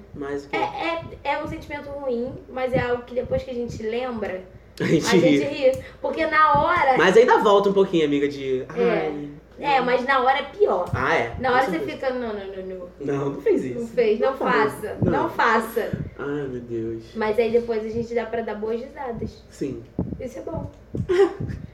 Quê? 0.50 0.57
É, 0.57 1.29
é, 1.29 1.35
é 1.35 1.44
um 1.44 1.46
sentimento 1.46 1.88
ruim, 1.90 2.33
mas 2.48 2.72
é 2.72 2.81
algo 2.81 3.05
que 3.05 3.14
depois 3.14 3.42
que 3.42 3.50
a 3.50 3.55
gente 3.55 3.81
lembra, 3.83 4.42
a 4.81 4.85
a 4.85 4.87
gente 4.87 5.07
gente 5.07 5.44
ri. 5.44 5.70
ri. 5.70 5.79
Porque 6.00 6.27
na 6.27 6.62
hora. 6.62 6.96
Mas 6.96 7.16
ainda 7.16 7.38
volta 7.38 7.68
um 7.68 7.72
pouquinho, 7.72 8.07
amiga, 8.07 8.27
de. 8.29 8.64
Ai. 8.70 9.29
É, 9.59 9.81
mas 9.81 10.05
na 10.05 10.21
hora 10.21 10.38
é 10.38 10.43
pior. 10.43 10.90
Ah, 10.93 11.14
é. 11.14 11.37
Na 11.38 11.53
hora 11.53 11.67
você 11.67 11.79
fica, 11.81 12.11
não, 12.11 12.33
não, 12.35 12.47
não, 12.47 12.67
não. 12.67 12.88
Não, 13.01 13.31
não 13.31 13.40
fez 13.40 13.64
Não 13.64 13.83
isso. 13.83 13.93
fez, 13.93 14.19
não 14.19 14.37
favor. 14.37 14.53
faça. 14.53 14.99
Não. 15.03 15.31
faça. 15.31 15.90
Ai, 16.19 16.49
meu 16.49 16.61
Deus. 16.61 17.05
Mas 17.14 17.38
aí 17.38 17.53
depois 17.53 17.85
a 17.85 17.88
gente 17.88 18.12
dá 18.14 18.27
pra 18.27 18.43
dar 18.43 18.57
boas 18.57 18.81
risadas. 18.81 19.45
Sim. 19.51 19.83
Isso 20.21 20.38
é 20.40 20.43
bom. 20.43 20.71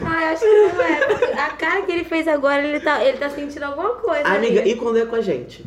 Eu 0.00 0.06
acho 0.06 0.40
que 0.40 0.46
não 0.46 0.80
é. 0.82 1.32
A 1.40 1.50
cara 1.56 1.82
que 1.82 1.92
ele 1.92 2.04
fez 2.04 2.28
agora, 2.28 2.64
ele 2.64 2.80
tá, 2.80 3.04
ele 3.04 3.18
tá 3.18 3.28
sentindo 3.28 3.64
alguma 3.64 3.96
coisa. 3.96 4.26
Amiga, 4.28 4.60
ali. 4.60 4.70
e 4.72 4.76
quando 4.76 4.98
é 4.98 5.04
com 5.06 5.16
a 5.16 5.20
gente? 5.20 5.64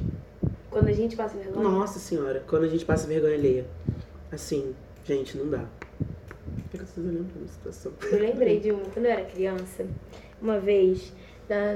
Quando 0.70 0.88
a 0.88 0.94
gente 0.94 1.16
passa 1.16 1.38
vergonha. 1.38 1.68
Nossa 1.68 2.00
senhora, 2.00 2.44
quando 2.48 2.64
a 2.64 2.68
gente 2.68 2.86
passa 2.86 3.08
vergonha 3.08 3.36
alheia. 3.36 3.66
Assim, 4.32 4.74
gente, 5.04 5.38
não 5.38 5.50
dá. 5.50 5.66
Por 6.72 6.80
que 6.80 6.86
tô 6.94 7.02
olhando 7.02 7.30
pra 7.32 7.40
uma 7.42 7.48
situação? 7.48 7.92
Eu 8.04 8.20
lembrei 8.20 8.60
de 8.62 8.72
uma, 8.72 8.82
quando 8.94 9.06
eu 9.06 9.12
era 9.12 9.26
criança, 9.26 9.86
uma 10.42 10.60
vez, 10.60 11.12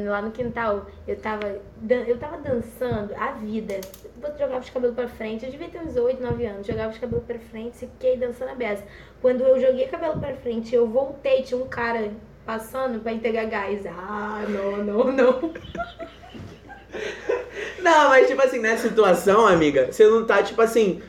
lá 0.07 0.21
no 0.21 0.31
quintal, 0.31 0.85
eu 1.07 1.15
tava, 1.17 1.59
eu 2.07 2.17
tava 2.17 2.37
dançando 2.37 3.13
a 3.15 3.31
vida. 3.31 3.79
Eu 4.21 4.31
jogava 4.37 4.59
os 4.59 4.69
cabelos 4.69 4.95
pra 4.95 5.07
frente, 5.07 5.45
eu 5.45 5.51
devia 5.51 5.67
ter 5.67 5.79
uns 5.79 5.95
8, 5.95 6.21
9 6.21 6.45
anos, 6.45 6.67
jogava 6.67 6.91
os 6.91 6.97
cabelos 6.97 7.25
pra 7.25 7.37
frente, 7.37 7.77
fiquei 7.77 8.17
dançando 8.17 8.51
a 8.51 8.55
beça. 8.55 8.83
Quando 9.21 9.43
eu 9.43 9.59
joguei 9.59 9.87
cabelo 9.87 10.19
pra 10.19 10.35
frente, 10.35 10.73
eu 10.73 10.87
voltei, 10.87 11.43
tinha 11.43 11.59
um 11.59 11.67
cara 11.67 12.11
passando 12.45 12.99
pra 12.99 13.13
entregar 13.13 13.45
gás. 13.45 13.85
Ah, 13.85 14.43
não, 14.47 14.77
não, 14.77 15.11
não. 15.11 15.53
Não, 17.81 18.09
mas 18.09 18.27
tipo 18.27 18.41
assim, 18.41 18.57
nessa 18.57 18.87
situação, 18.87 19.45
amiga, 19.45 19.91
você 19.91 20.07
não 20.07 20.25
tá 20.25 20.41
tipo 20.41 20.59
assim. 20.59 21.03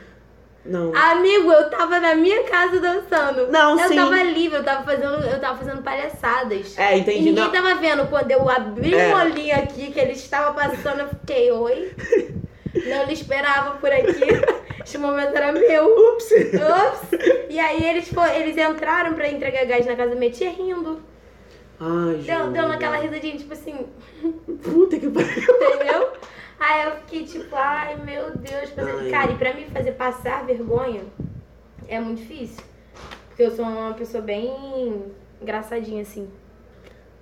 Não. 0.67 0.93
Amigo, 0.95 1.51
eu 1.51 1.69
tava 1.69 1.99
na 1.99 2.13
minha 2.15 2.43
casa 2.43 2.79
dançando. 2.79 3.47
Não, 3.51 3.79
eu 3.79 3.87
sim. 3.87 3.95
tava 3.95 4.21
livre, 4.23 4.57
eu 4.57 4.63
tava 4.63 4.83
fazendo, 4.83 5.25
eu 5.25 5.39
tava 5.39 5.57
fazendo 5.57 5.81
palhaçadas. 5.81 6.77
É, 6.77 6.97
E 6.97 6.99
entendi. 7.01 7.19
ninguém 7.29 7.43
Não. 7.45 7.51
tava 7.51 7.75
vendo. 7.75 8.05
Quando 8.07 8.29
eu 8.31 8.49
abri 8.49 8.93
É. 8.93 9.13
o 9.13 9.17
olhinho 9.17 9.55
aqui, 9.55 9.91
que 9.91 9.99
ele 9.99 10.11
estava 10.11 10.53
passando, 10.53 11.01
eu 11.01 11.07
fiquei, 11.09 11.51
oi? 11.51 11.91
Não 12.85 13.05
lhe 13.05 13.13
esperava 13.13 13.77
por 13.77 13.91
aqui. 13.91 14.11
Este 14.87 14.97
momento 14.99 15.35
era 15.35 15.51
meu. 15.51 15.85
Ups! 16.13 16.25
Ups! 16.31 17.19
E 17.49 17.59
aí 17.59 17.83
eles, 17.89 18.07
fo- 18.07 18.23
eles 18.25 18.55
entraram 18.57 19.13
pra 19.15 19.29
entregar 19.29 19.65
gás 19.65 19.85
na 19.85 19.97
casa 19.97 20.11
da 20.11 20.15
minha 20.15 20.31
tia 20.31 20.49
rindo. 20.49 21.01
Ai, 21.79 22.15
Deu, 22.25 22.37
Júlia. 22.37 22.51
deu 22.53 22.67
naquela 22.69 22.95
risadinha, 22.95 23.35
tipo 23.37 23.51
assim, 23.53 23.85
Puta 24.63 24.97
que 24.97 25.09
pariu. 25.09 25.29
entendeu? 25.29 26.09
Aí 26.59 26.85
eu 26.85 26.91
fiquei 26.97 27.23
tipo, 27.23 27.55
ai 27.55 27.95
meu 28.03 28.31
Deus, 28.35 28.71
Ai. 28.77 29.09
cara, 29.11 29.31
e 29.31 29.35
pra 29.35 29.53
me 29.53 29.65
fazer 29.65 29.91
passar 29.93 30.45
vergonha 30.45 31.01
é 31.87 31.99
muito 31.99 32.19
difícil. 32.21 32.63
Porque 33.29 33.43
eu 33.43 33.51
sou 33.51 33.63
uma 33.65 33.93
pessoa 33.93 34.21
bem 34.23 35.03
engraçadinha, 35.41 36.01
assim. 36.01 36.27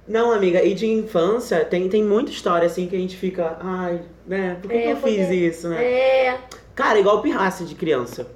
Não, 0.07 0.31
amiga, 0.31 0.63
e 0.63 0.73
de 0.73 0.85
infância 0.85 1.65
tem, 1.65 1.89
tem 1.89 2.03
muita 2.03 2.31
história 2.31 2.65
assim 2.67 2.87
que 2.87 2.95
a 2.95 2.99
gente 2.99 3.17
fica, 3.17 3.57
ai, 3.59 4.01
né, 4.25 4.57
por 4.61 4.69
que, 4.69 4.77
É, 4.77 4.81
que 4.83 4.89
eu 4.89 4.95
porque- 4.97 5.15
fiz 5.25 5.29
isso, 5.29 5.67
né? 5.69 5.83
É. 5.83 6.39
Cara, 6.75 6.99
igual 6.99 7.21
pirraça 7.21 7.65
de 7.65 7.73
criança. 7.75 8.27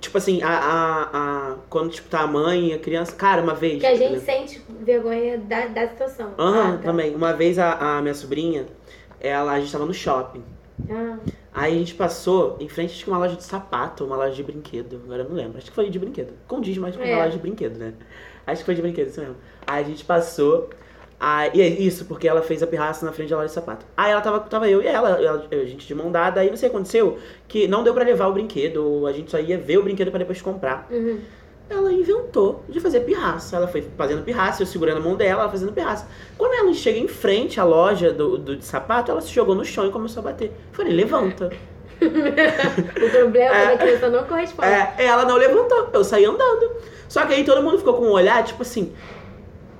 Tipo 0.00 0.16
assim, 0.18 0.40
a, 0.42 0.48
a, 0.48 1.02
a- 1.02 1.56
quando 1.68 1.90
tipo, 1.90 2.08
tá 2.08 2.20
a 2.20 2.26
mãe 2.26 2.68
e 2.68 2.72
a 2.74 2.78
criança. 2.78 3.12
Cara, 3.16 3.42
uma 3.42 3.54
vez. 3.54 3.80
Que 3.80 3.86
a 3.86 3.96
gente 3.96 4.20
sente 4.20 4.62
vergonha 4.80 5.36
da, 5.38 5.66
da 5.66 5.88
situação. 5.88 6.32
Aham, 6.38 6.74
Ah, 6.74 6.76
tá. 6.76 6.82
também. 6.84 7.14
Uma 7.14 7.32
vez 7.32 7.58
a, 7.58 7.96
a 7.98 8.00
minha 8.02 8.14
sobrinha, 8.14 8.66
ela, 9.20 9.52
a 9.52 9.60
gente 9.60 9.72
tava 9.72 9.84
no 9.86 9.94
shopping. 9.94 10.42
Ah, 10.90 11.16
Aí 11.52 11.74
a 11.74 11.78
gente 11.78 11.94
passou 11.94 12.56
em 12.60 12.68
frente 12.68 13.02
que 13.02 13.10
uma 13.10 13.18
loja 13.18 13.34
de 13.34 13.42
sapato, 13.42 14.04
uma 14.04 14.14
loja 14.16 14.34
de 14.34 14.42
brinquedo. 14.44 15.00
Agora 15.04 15.22
eu 15.24 15.28
não 15.28 15.34
lembro. 15.36 15.58
Acho 15.58 15.66
que 15.66 15.74
foi 15.74 15.90
de 15.90 15.98
brinquedo. 15.98 16.32
Condiz 16.46 16.78
mais 16.78 16.94
com 16.96 17.02
uma 17.02 17.10
É. 17.10 17.16
loja 17.16 17.30
de 17.30 17.38
brinquedo, 17.38 17.76
né? 17.78 17.94
Acho 18.46 18.60
que 18.60 18.66
foi 18.66 18.74
de 18.76 18.82
brinquedo, 18.82 19.08
isso 19.08 19.20
mesmo. 19.20 19.34
Aí 19.66 19.82
a 19.84 19.86
gente 19.86 20.04
passou. 20.04 20.70
Aí, 21.20 21.50
e 21.54 21.60
é 21.62 21.66
isso, 21.66 22.04
porque 22.04 22.28
ela 22.28 22.42
fez 22.42 22.62
a 22.62 22.66
pirraça 22.68 23.04
na 23.04 23.10
frente 23.10 23.30
da 23.30 23.36
loja 23.36 23.48
de 23.48 23.54
sapato. 23.54 23.84
Aí 23.96 24.12
ela 24.12 24.20
tava, 24.20 24.38
tava 24.38 24.68
eu 24.68 24.80
e 24.80 24.86
ela, 24.86 25.20
ela- 25.20 25.46
a 25.50 25.64
gente 25.64 25.84
de 25.84 25.92
mão 25.96 26.12
dada, 26.12 26.40
aí 26.40 26.48
não 26.48 26.56
sei 26.56 26.68
o 26.68 26.70
que 26.70 26.76
aconteceu, 26.76 27.18
que 27.48 27.66
não 27.66 27.82
deu 27.82 27.92
pra 27.92 28.04
levar 28.04 28.28
o 28.28 28.32
brinquedo, 28.32 29.04
a 29.04 29.12
gente 29.12 29.28
só 29.28 29.40
ia 29.40 29.58
ver 29.58 29.78
o 29.78 29.82
brinquedo 29.82 30.10
pra 30.10 30.18
depois 30.20 30.40
comprar. 30.40 30.86
uhum. 30.88 31.18
Ela 31.70 31.92
inventou 31.92 32.64
de 32.68 32.80
fazer 32.80 33.00
pirraça. 33.00 33.56
Ela 33.56 33.68
foi 33.68 33.86
fazendo 33.96 34.22
pirraça, 34.24 34.62
eu 34.62 34.66
segurando 34.66 34.98
a 34.98 35.00
mão 35.00 35.16
dela, 35.16 35.42
ela 35.42 35.50
fazendo 35.50 35.72
pirraça. 35.72 36.06
Quando 36.36 36.54
ela 36.54 36.72
chega 36.72 36.98
em 36.98 37.08
frente 37.08 37.60
à 37.60 37.64
loja 37.64 38.12
do, 38.12 38.38
do 38.38 38.56
de 38.56 38.64
sapato, 38.64 39.10
ela 39.10 39.20
se 39.20 39.32
jogou 39.32 39.54
no 39.54 39.64
chão 39.64 39.86
e 39.86 39.90
começou 39.90 40.20
a 40.20 40.24
bater. 40.24 40.50
Falei, 40.72 40.92
levanta. 40.92 41.50
O 42.00 43.10
problema 43.10 43.54
É. 43.56 43.64
é 43.64 43.66
que 43.66 43.72
a 43.72 43.78
criança 43.78 44.08
não 44.08 44.24
corresponde. 44.24 44.68
É, 44.68 44.94
ela 45.04 45.24
não 45.24 45.36
levantou, 45.36 45.90
eu 45.92 46.04
saí 46.04 46.24
andando. 46.24 46.70
Só 47.08 47.26
que 47.26 47.34
aí 47.34 47.44
todo 47.44 47.60
mundo 47.60 47.76
ficou 47.78 47.94
com 47.94 48.04
um 48.04 48.12
olhar, 48.12 48.44
tipo 48.44 48.62
assim, 48.62 48.92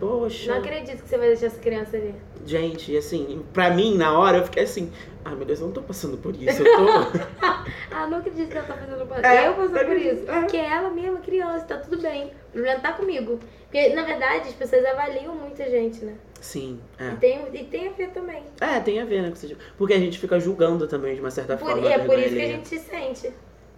poxa, 0.01 0.51
Não 0.53 0.59
acredito 0.59 1.03
que 1.03 1.09
você 1.09 1.17
vai 1.17 1.29
deixar 1.29 1.47
essa 1.47 1.59
criança 1.61 1.97
ali. 1.97 2.15
Gente, 2.49 2.93
e 2.93 2.97
assim, 2.97 3.45
pra 3.53 3.71
mim, 3.71 3.97
na 3.97 4.19
hora, 4.19 4.39
eu 4.39 4.45
fiquei 4.45 4.63
assim, 4.65 4.91
ai 5.25 5.35
meu 5.35 5.45
Deus, 5.45 5.61
eu 5.61 5.67
não 5.67 5.73
tô 5.75 5.83
passando 5.83 6.17
por 6.17 6.35
isso, 6.35 6.63
eu 6.63 6.77
tô. 6.77 7.29
Ah, 7.91 8.07
não 8.07 8.19
acredito 8.19 8.49
que 8.51 8.57
ela 8.57 8.67
tá 8.67 8.75
fazendo 8.75 9.07
por 9.07 9.25
É, 9.25 9.49
Eu 9.49 9.55
passando 9.55 9.87
por 9.87 9.97
isso. 9.97 10.31
é. 10.31 10.43
Que 10.47 10.57
é 10.57 10.67
ela 10.67 10.91
mesma, 10.91 11.19
criança, 11.21 11.65
tá 11.65 11.77
tudo 11.79 12.01
bem. 12.01 12.27
O 12.49 12.53
problema 12.53 12.81
tá 12.81 12.93
comigo. 12.93 13.39
Porque, 13.65 13.89
na 13.91 14.03
verdade, 14.05 14.49
as 14.49 14.55
pessoas 14.55 14.85
avaliam 14.85 15.35
muita 15.35 15.69
gente, 15.69 16.05
né? 16.05 16.15
Sim, 16.41 16.81
E, 16.99 17.03
é. 17.05 17.11
tem, 17.17 17.41
e 17.53 17.65
tem 17.65 17.89
a 17.89 17.93
ver 17.93 18.11
também. 18.11 18.43
É, 18.61 18.79
tem 18.81 19.01
a 19.01 19.05
ver, 19.05 19.23
né? 19.23 19.31
esse- 19.35 19.57
Porque 19.77 19.93
a 19.95 19.99
gente 19.99 20.19
fica 20.19 20.39
julgando 20.39 20.87
também, 20.87 21.15
de 21.15 21.21
uma 21.21 21.31
certa 21.31 21.57
Por- 21.57 21.71
forma. 21.73 21.89
é 21.93 21.99
por 21.99 22.19
isso 22.19 22.35
que 22.35 22.41
a 22.43 22.47
gente 22.47 22.69
se 22.69 22.79
sente. 22.79 23.33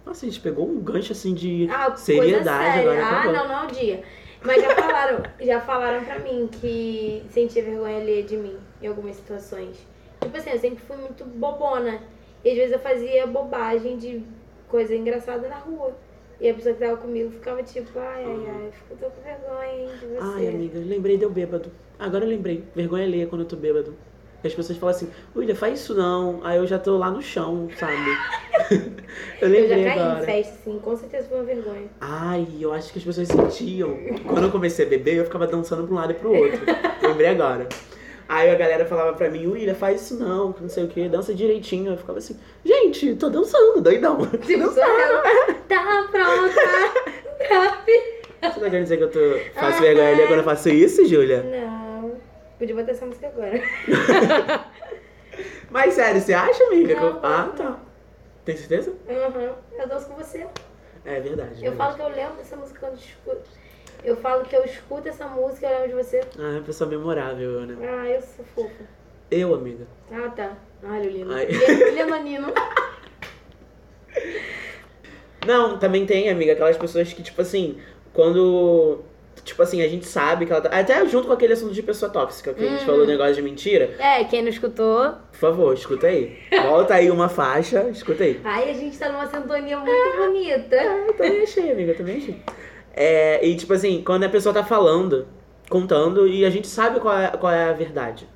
Nossa, 0.05 0.25
a 0.25 0.29
gente 0.29 0.39
pegou 0.41 0.67
um 0.69 0.79
gancho 0.79 1.11
assim 1.11 1.33
de 1.33 1.67
Ah, 1.71 1.93
seriedade 1.95 2.79
agora. 2.79 3.05
Ah, 3.05 3.25
não, 3.31 3.47
não 3.47 3.63
é 3.63 3.65
o 3.65 3.67
dia. 3.67 4.03
Mas 4.43 4.61
já 4.61 4.75
falaram, 4.75 5.23
já 5.39 5.61
falaram 5.61 6.03
pra 6.03 6.19
mim 6.19 6.49
que 6.51 7.23
sentia 7.29 7.63
vergonha 7.63 7.97
alheia 7.97 8.23
de 8.23 8.35
mim 8.35 8.57
em 8.81 8.87
algumas 8.87 9.15
situações. 9.15 9.77
Tipo 10.19 10.35
assim, 10.35 10.49
eu 10.49 10.59
sempre 10.59 10.83
fui 10.83 10.97
muito 10.97 11.23
bobona. 11.25 12.01
E 12.43 12.49
às 12.49 12.55
vezes 12.55 12.71
eu 12.71 12.79
fazia 12.79 13.27
bobagem 13.27 13.97
de 13.97 14.23
coisa 14.67 14.95
engraçada 14.95 15.47
na 15.47 15.57
rua. 15.57 15.95
E 16.39 16.49
a 16.49 16.53
pessoa 16.55 16.73
que 16.73 16.81
tava 16.81 16.97
comigo 16.97 17.29
ficava 17.29 17.61
tipo, 17.61 17.99
ai, 17.99 18.25
ai, 18.25 18.45
ai, 18.49 18.71
fico 18.71 18.95
tô 18.99 19.11
com 19.11 19.21
vergonha 19.21 19.73
hein, 19.73 19.89
de 19.99 20.07
você. 20.07 20.19
Ai, 20.21 20.47
amiga, 20.47 20.79
eu 20.79 20.87
lembrei 20.87 21.17
de 21.17 21.23
eu 21.23 21.29
bêbado. 21.29 21.71
Agora 21.99 22.25
eu 22.25 22.29
lembrei. 22.29 22.63
Vergonha 22.75 23.03
alheia 23.03 23.27
quando 23.27 23.41
eu 23.41 23.47
tô 23.47 23.55
bêbado. 23.55 23.95
E 24.43 24.47
as 24.47 24.53
pessoas 24.53 24.77
falam 24.77 24.95
assim, 24.95 25.09
William, 25.35 25.55
faz 25.55 25.79
isso 25.79 25.93
não. 25.93 26.39
Aí 26.43 26.57
eu 26.57 26.65
já 26.65 26.79
tô 26.79 26.97
lá 26.97 27.11
no 27.11 27.21
chão, 27.21 27.69
sabe? 27.77 27.93
eu 29.41 29.47
eu 29.49 29.67
já 29.69 29.75
lembrei 29.75 29.83
caí 29.85 29.99
agora. 29.99 30.23
em 30.23 30.25
festa, 30.25 30.53
assim, 30.61 30.79
com 30.79 30.95
certeza 30.97 31.27
foi 31.27 31.37
uma 31.37 31.45
vergonha. 31.45 31.87
Ai, 31.99 32.47
eu 32.59 32.73
acho 32.73 32.91
que 32.91 32.99
as 32.99 33.05
pessoas 33.05 33.27
sentiam. 33.27 33.95
Quando 34.25 34.45
eu 34.45 34.51
comecei 34.51 34.85
a 34.85 34.89
beber, 34.89 35.17
eu 35.17 35.25
ficava 35.25 35.45
dançando 35.45 35.83
pra 35.83 35.93
um 35.93 35.97
lado 35.97 36.11
e 36.11 36.15
pro 36.15 36.33
outro. 36.33 36.59
Lembrei 37.03 37.27
agora. 37.27 37.67
Aí 38.27 38.49
a 38.49 38.55
galera 38.55 38.85
falava 38.85 39.13
pra 39.13 39.29
mim, 39.29 39.45
William, 39.45 39.75
faz 39.75 40.01
isso 40.01 40.17
não, 40.17 40.53
que 40.53 40.61
não 40.61 40.69
sei 40.69 40.85
o 40.85 40.87
que, 40.87 41.07
dança 41.09 41.33
direitinho. 41.33 41.91
Eu 41.91 41.97
ficava 41.97 42.17
assim, 42.17 42.39
gente, 42.63 43.13
tô 43.15 43.29
dançando, 43.29 43.81
doidão. 43.81 44.25
Tipo, 44.25 44.71
só 44.71 44.81
ela 44.81 45.21
tá 45.67 46.07
pronta. 46.09 47.11
Tá 48.41 48.49
Você 48.49 48.59
tá 48.59 48.69
querendo 48.71 48.83
dizer 48.83 48.97
que 48.97 49.03
eu 49.03 49.11
tô, 49.11 49.19
faço 49.59 49.81
vergonha 49.81 50.27
quando 50.27 50.39
eu 50.39 50.43
faço 50.43 50.69
isso, 50.69 51.05
Júlia? 51.05 51.43
Não. 51.43 51.90
Podia 52.61 52.75
botar 52.75 52.91
essa 52.91 53.07
música 53.07 53.25
agora. 53.27 53.59
Mas 55.71 55.95
sério, 55.95 56.21
você 56.21 56.31
acha, 56.31 56.63
amiga? 56.65 56.93
eu- 56.93 57.13
Não, 57.13 57.19
Ah, 57.23 57.45
não. 57.47 57.53
tá. 57.55 57.79
Tem 58.45 58.55
certeza? 58.55 58.91
Uhum. 59.09 59.55
Eu 59.79 59.87
danço 59.87 60.05
com 60.05 60.13
você. 60.13 60.45
É 61.03 61.19
verdade. 61.19 61.53
Eu 61.55 61.71
verdade. 61.71 61.75
falo 61.77 61.95
que 61.95 62.01
eu 62.03 62.09
lembro 62.09 62.35
dessa 62.35 62.55
música 62.55 62.79
quando 62.79 62.91
eu 62.93 62.99
escuto. 62.99 63.49
Eu 64.03 64.15
falo 64.17 64.43
que 64.45 64.55
eu 64.55 64.63
escuto 64.63 65.07
essa 65.09 65.25
música 65.27 65.65
e 65.65 65.71
eu 65.71 65.79
lembro 65.81 65.97
de 65.97 66.03
você. 66.03 66.19
Ah, 66.37 66.49
é 66.49 66.51
uma 66.57 66.61
pessoa 66.61 66.87
memorável, 66.87 67.61
né? 67.61 67.75
Ah, 67.81 68.07
eu 68.07 68.21
sou 68.21 68.45
fofa. 68.53 68.83
Eu, 69.31 69.55
amiga. 69.55 69.87
Ah, 70.11 70.29
tá. 70.29 70.53
Ai, 70.83 71.01
Lulino. 71.03 71.33
Ai. 71.33 71.47
Leonino. 71.95 72.53
Não, 75.47 75.79
também 75.79 76.05
tem, 76.05 76.29
amiga, 76.29 76.53
aquelas 76.53 76.77
pessoas 76.77 77.11
que, 77.11 77.23
tipo 77.23 77.41
assim, 77.41 77.81
quando. 78.13 79.03
Tipo 79.43 79.63
assim, 79.63 79.81
a 79.81 79.87
gente 79.87 80.05
sabe 80.05 80.45
que 80.45 80.51
ela 80.51 80.61
tá. 80.61 80.69
Até 80.69 81.03
junto 81.07 81.27
com 81.27 81.33
aquele 81.33 81.53
assunto 81.53 81.73
de 81.73 81.81
pessoa 81.81 82.11
tóxica, 82.11 82.53
que 82.53 82.63
a 82.63 82.69
gente 82.69 82.81
Uhum. 82.81 82.85
falou 82.85 83.07
negócio 83.07 83.35
de 83.35 83.41
mentira. 83.41 83.95
É, 83.97 84.23
quem 84.23 84.41
não 84.41 84.49
escutou. 84.49 85.13
Por 85.31 85.37
favor, 85.39 85.73
escuta 85.73 86.07
aí. 86.07 86.37
Volta 86.67 86.93
aí 86.95 87.09
uma 87.09 87.27
faixa, 87.27 87.87
escuta 87.89 88.23
aí. 88.23 88.39
Ai, 88.43 88.69
a 88.69 88.73
gente 88.73 88.97
tá 88.97 89.09
numa 89.09 89.25
sintonia 89.27 89.77
muito 89.79 90.17
bonita. 90.17 90.75
Eu 90.75 91.13
também 91.13 91.41
achei, 91.43 91.71
amiga, 91.71 91.91
eu 91.91 91.97
também 91.97 92.17
achei. 92.17 92.41
É, 92.93 93.45
e 93.45 93.55
tipo 93.55 93.73
assim, 93.73 94.03
quando 94.05 94.23
a 94.25 94.29
pessoa 94.29 94.53
tá 94.53 94.63
falando, 94.63 95.27
contando, 95.69 96.27
e 96.27 96.45
a 96.45 96.49
gente 96.49 96.67
sabe 96.67 96.99
qual 96.99 97.17
é, 97.17 97.27
qual 97.29 97.51
é 97.51 97.69
a 97.69 97.73
verdade. 97.73 98.27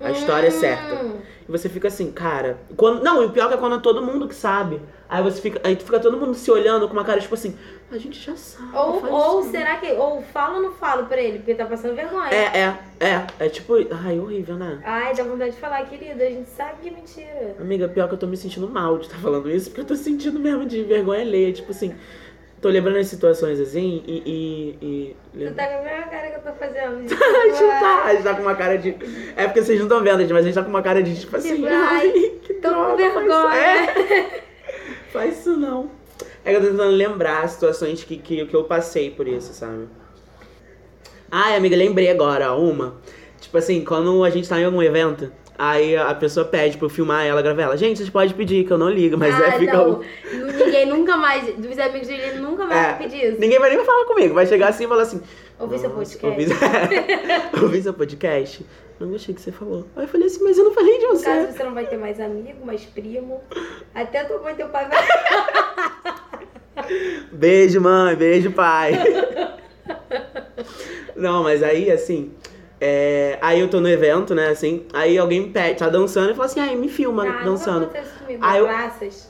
A 0.00 0.10
história 0.10 0.48
é 0.48 0.50
certa. 0.50 0.94
Hum. 0.96 1.12
Você 1.52 1.68
fica 1.68 1.88
assim, 1.88 2.10
cara. 2.10 2.58
Quando, 2.78 3.04
não, 3.04 3.22
e 3.22 3.26
o 3.26 3.30
pior 3.30 3.46
que 3.46 3.54
é 3.54 3.56
quando 3.58 3.76
é 3.76 3.78
todo 3.78 4.00
mundo 4.02 4.26
que 4.26 4.34
sabe. 4.34 4.80
Aí 5.06 5.22
você 5.22 5.38
fica. 5.38 5.60
Aí 5.62 5.76
fica 5.76 6.00
todo 6.00 6.16
mundo 6.16 6.32
se 6.32 6.50
olhando 6.50 6.88
com 6.88 6.94
uma 6.94 7.04
cara, 7.04 7.20
tipo 7.20 7.34
assim, 7.34 7.54
a 7.90 7.98
gente 7.98 8.18
já 8.18 8.34
sabe. 8.34 8.74
Ou, 8.74 9.06
ou 9.12 9.40
isso. 9.40 9.50
será 9.50 9.76
que. 9.76 9.92
Ou 9.92 10.22
falo 10.22 10.56
ou 10.56 10.62
não 10.62 10.72
falo 10.72 11.04
pra 11.04 11.20
ele, 11.20 11.40
porque 11.40 11.54
tá 11.54 11.66
passando 11.66 11.94
vergonha. 11.94 12.30
É, 12.30 12.58
é, 12.58 12.78
é. 12.98 13.26
É 13.38 13.48
tipo. 13.50 13.74
Ai, 14.02 14.18
horrível, 14.18 14.56
né? 14.56 14.80
Ai, 14.82 15.14
dá 15.14 15.22
vontade 15.22 15.50
de 15.50 15.60
falar, 15.60 15.84
querida, 15.84 16.24
a 16.24 16.30
gente 16.30 16.48
sabe 16.48 16.80
que 16.80 16.88
é 16.88 16.90
mentira. 16.90 17.56
Amiga, 17.60 17.86
pior 17.86 18.08
que 18.08 18.14
eu 18.14 18.18
tô 18.18 18.26
me 18.26 18.36
sentindo 18.38 18.66
mal 18.66 18.96
de 18.96 19.04
estar 19.04 19.18
falando 19.18 19.50
isso, 19.50 19.68
porque 19.68 19.82
eu 19.82 19.86
tô 19.86 19.94
sentindo 19.94 20.40
mesmo 20.40 20.64
de 20.64 20.82
vergonha 20.84 21.20
alheia. 21.20 21.52
Tipo 21.52 21.72
assim, 21.72 21.94
tô 22.62 22.68
lembrando 22.70 22.96
as 22.96 23.08
situações 23.08 23.60
assim 23.60 24.02
e. 24.06 24.22
e, 24.24 24.86
e 24.86 25.16
Você 25.34 25.44
lem- 25.44 25.52
tá 25.54 25.66
com 25.66 25.78
a 25.78 25.82
mesma 25.82 26.06
cara 26.06 26.30
que 26.30 26.36
eu 26.36 26.52
tô 26.52 26.58
fazendo. 26.58 27.04
de 27.06 27.12
A 27.14 27.46
gente 27.48 27.58
tá, 27.80 28.02
a 28.04 28.12
gente 28.14 28.22
tá 28.24 28.34
com 28.34 28.42
uma 28.42 28.54
cara 28.54 28.78
de. 28.78 28.96
É 29.36 29.44
porque 29.46 29.62
vocês 29.62 29.78
não 29.78 29.86
estão 29.86 30.02
vendo, 30.02 30.20
gente, 30.20 30.32
mas 30.32 30.44
a 30.44 30.48
gente 30.48 30.54
tá 30.54 30.62
com 30.62 30.70
uma 30.70 30.82
cara 30.82 31.02
de 31.02 31.20
tipo 31.20 31.36
assim. 31.36 31.56
Tipo, 31.56 31.66
ai, 31.70 32.10
que 32.42 32.54
Tô 32.54 32.68
com 32.70 32.74
droga, 32.74 32.96
faz- 32.96 33.14
vergonha. 33.26 33.56
É, 33.56 34.40
faz 35.12 35.38
isso 35.40 35.56
não. 35.56 35.90
É 36.44 36.50
que 36.50 36.56
eu 36.56 36.60
tô 36.62 36.66
tentando 36.70 36.90
lembrar 36.96 37.42
as 37.44 37.52
situações 37.52 38.02
que, 38.04 38.16
que, 38.16 38.46
que 38.46 38.56
eu 38.56 38.64
passei 38.64 39.10
por 39.10 39.28
isso, 39.28 39.52
sabe? 39.52 39.86
Ai, 41.30 41.56
amiga, 41.56 41.76
lembrei 41.76 42.10
agora, 42.10 42.52
uma. 42.54 42.96
Tipo 43.40 43.58
assim, 43.58 43.84
quando 43.84 44.22
a 44.24 44.30
gente 44.30 44.48
tá 44.48 44.60
em 44.60 44.64
algum 44.64 44.82
evento, 44.82 45.32
aí 45.70 45.96
a 45.96 46.14
pessoa 46.14 46.44
pede 46.44 46.76
pra 46.76 46.86
eu 46.86 46.90
filmar 46.90 47.24
ela, 47.24 47.40
gravar 47.40 47.62
ela. 47.62 47.76
Gente, 47.76 47.98
vocês 47.98 48.10
podem 48.10 48.34
pedir, 48.34 48.64
que 48.66 48.72
eu 48.72 48.78
não 48.78 48.90
ligo, 48.90 49.16
mas 49.16 49.34
ah, 49.40 49.46
é, 49.48 49.58
fica. 49.58 49.76
não. 49.76 50.00
Ninguém 50.32 50.86
nunca 50.86 51.16
mais, 51.16 51.44
dos 51.56 51.78
amigos 51.78 52.08
dele, 52.08 52.38
nunca 52.40 52.64
mais 52.66 52.80
É, 52.80 52.84
vai 52.90 52.98
pedir 52.98 53.28
isso. 53.30 53.40
Ninguém 53.40 53.58
vai 53.58 53.74
nem 53.74 53.84
falar 53.84 54.04
comigo, 54.06 54.34
vai 54.34 54.46
chegar 54.46 54.68
assim 54.68 54.84
e 54.84 54.88
falar 54.88 55.02
assim. 55.02 55.22
Ouvi 55.60 55.78
seu 55.78 55.90
"Nossa, 55.90 56.18
podcast. 56.18 56.56
Ouvi, 56.56 57.54
ouvi 57.64 57.82
seu 57.82 57.94
podcast? 57.94 58.66
Não 58.98 59.08
gostei 59.08 59.34
que 59.34 59.40
você 59.40 59.52
falou. 59.52 59.86
Aí 59.96 60.04
eu 60.04 60.08
falei 60.08 60.26
assim, 60.26 60.42
mas 60.44 60.58
eu 60.58 60.64
não 60.64 60.72
falei 60.72 60.98
de 60.98 61.06
No 61.06 61.16
você. 61.16 61.24
caso, 61.24 61.52
você 61.52 61.62
não 61.64 61.74
vai 61.74 61.86
ter 61.86 61.96
mais 61.96 62.20
amigo, 62.20 62.64
mais 62.66 62.82
primo. 62.84 63.40
Até 63.94 64.24
tua 64.24 64.38
mãe 64.40 64.52
e 64.54 64.56
teu 64.56 64.68
pai 64.68 64.88
vai. 64.88 65.02
Beijo, 67.32 67.80
mãe, 67.80 68.16
beijo, 68.16 68.50
pai. 68.50 68.92
Não, 71.14 71.42
mas 71.42 71.62
aí, 71.62 71.90
assim. 71.90 72.32
É, 72.84 73.38
Aí 73.40 73.60
eu 73.60 73.68
tô 73.68 73.80
no 73.80 73.88
evento, 73.88 74.34
né, 74.34 74.48
assim. 74.48 74.84
Aí 74.92 75.16
alguém 75.16 75.40
me 75.42 75.50
pede, 75.50 75.78
tá 75.78 75.88
dançando 75.88 76.32
e 76.32 76.34
fala 76.34 76.46
assim, 76.46 76.60
ai, 76.60 76.74
me 76.74 76.88
filma 76.88 77.24
Ah, 77.28 77.44
dançando. 77.44 77.86
Comigo, 78.18 78.40
Ah, 78.44 78.58
eu-. 78.58 78.68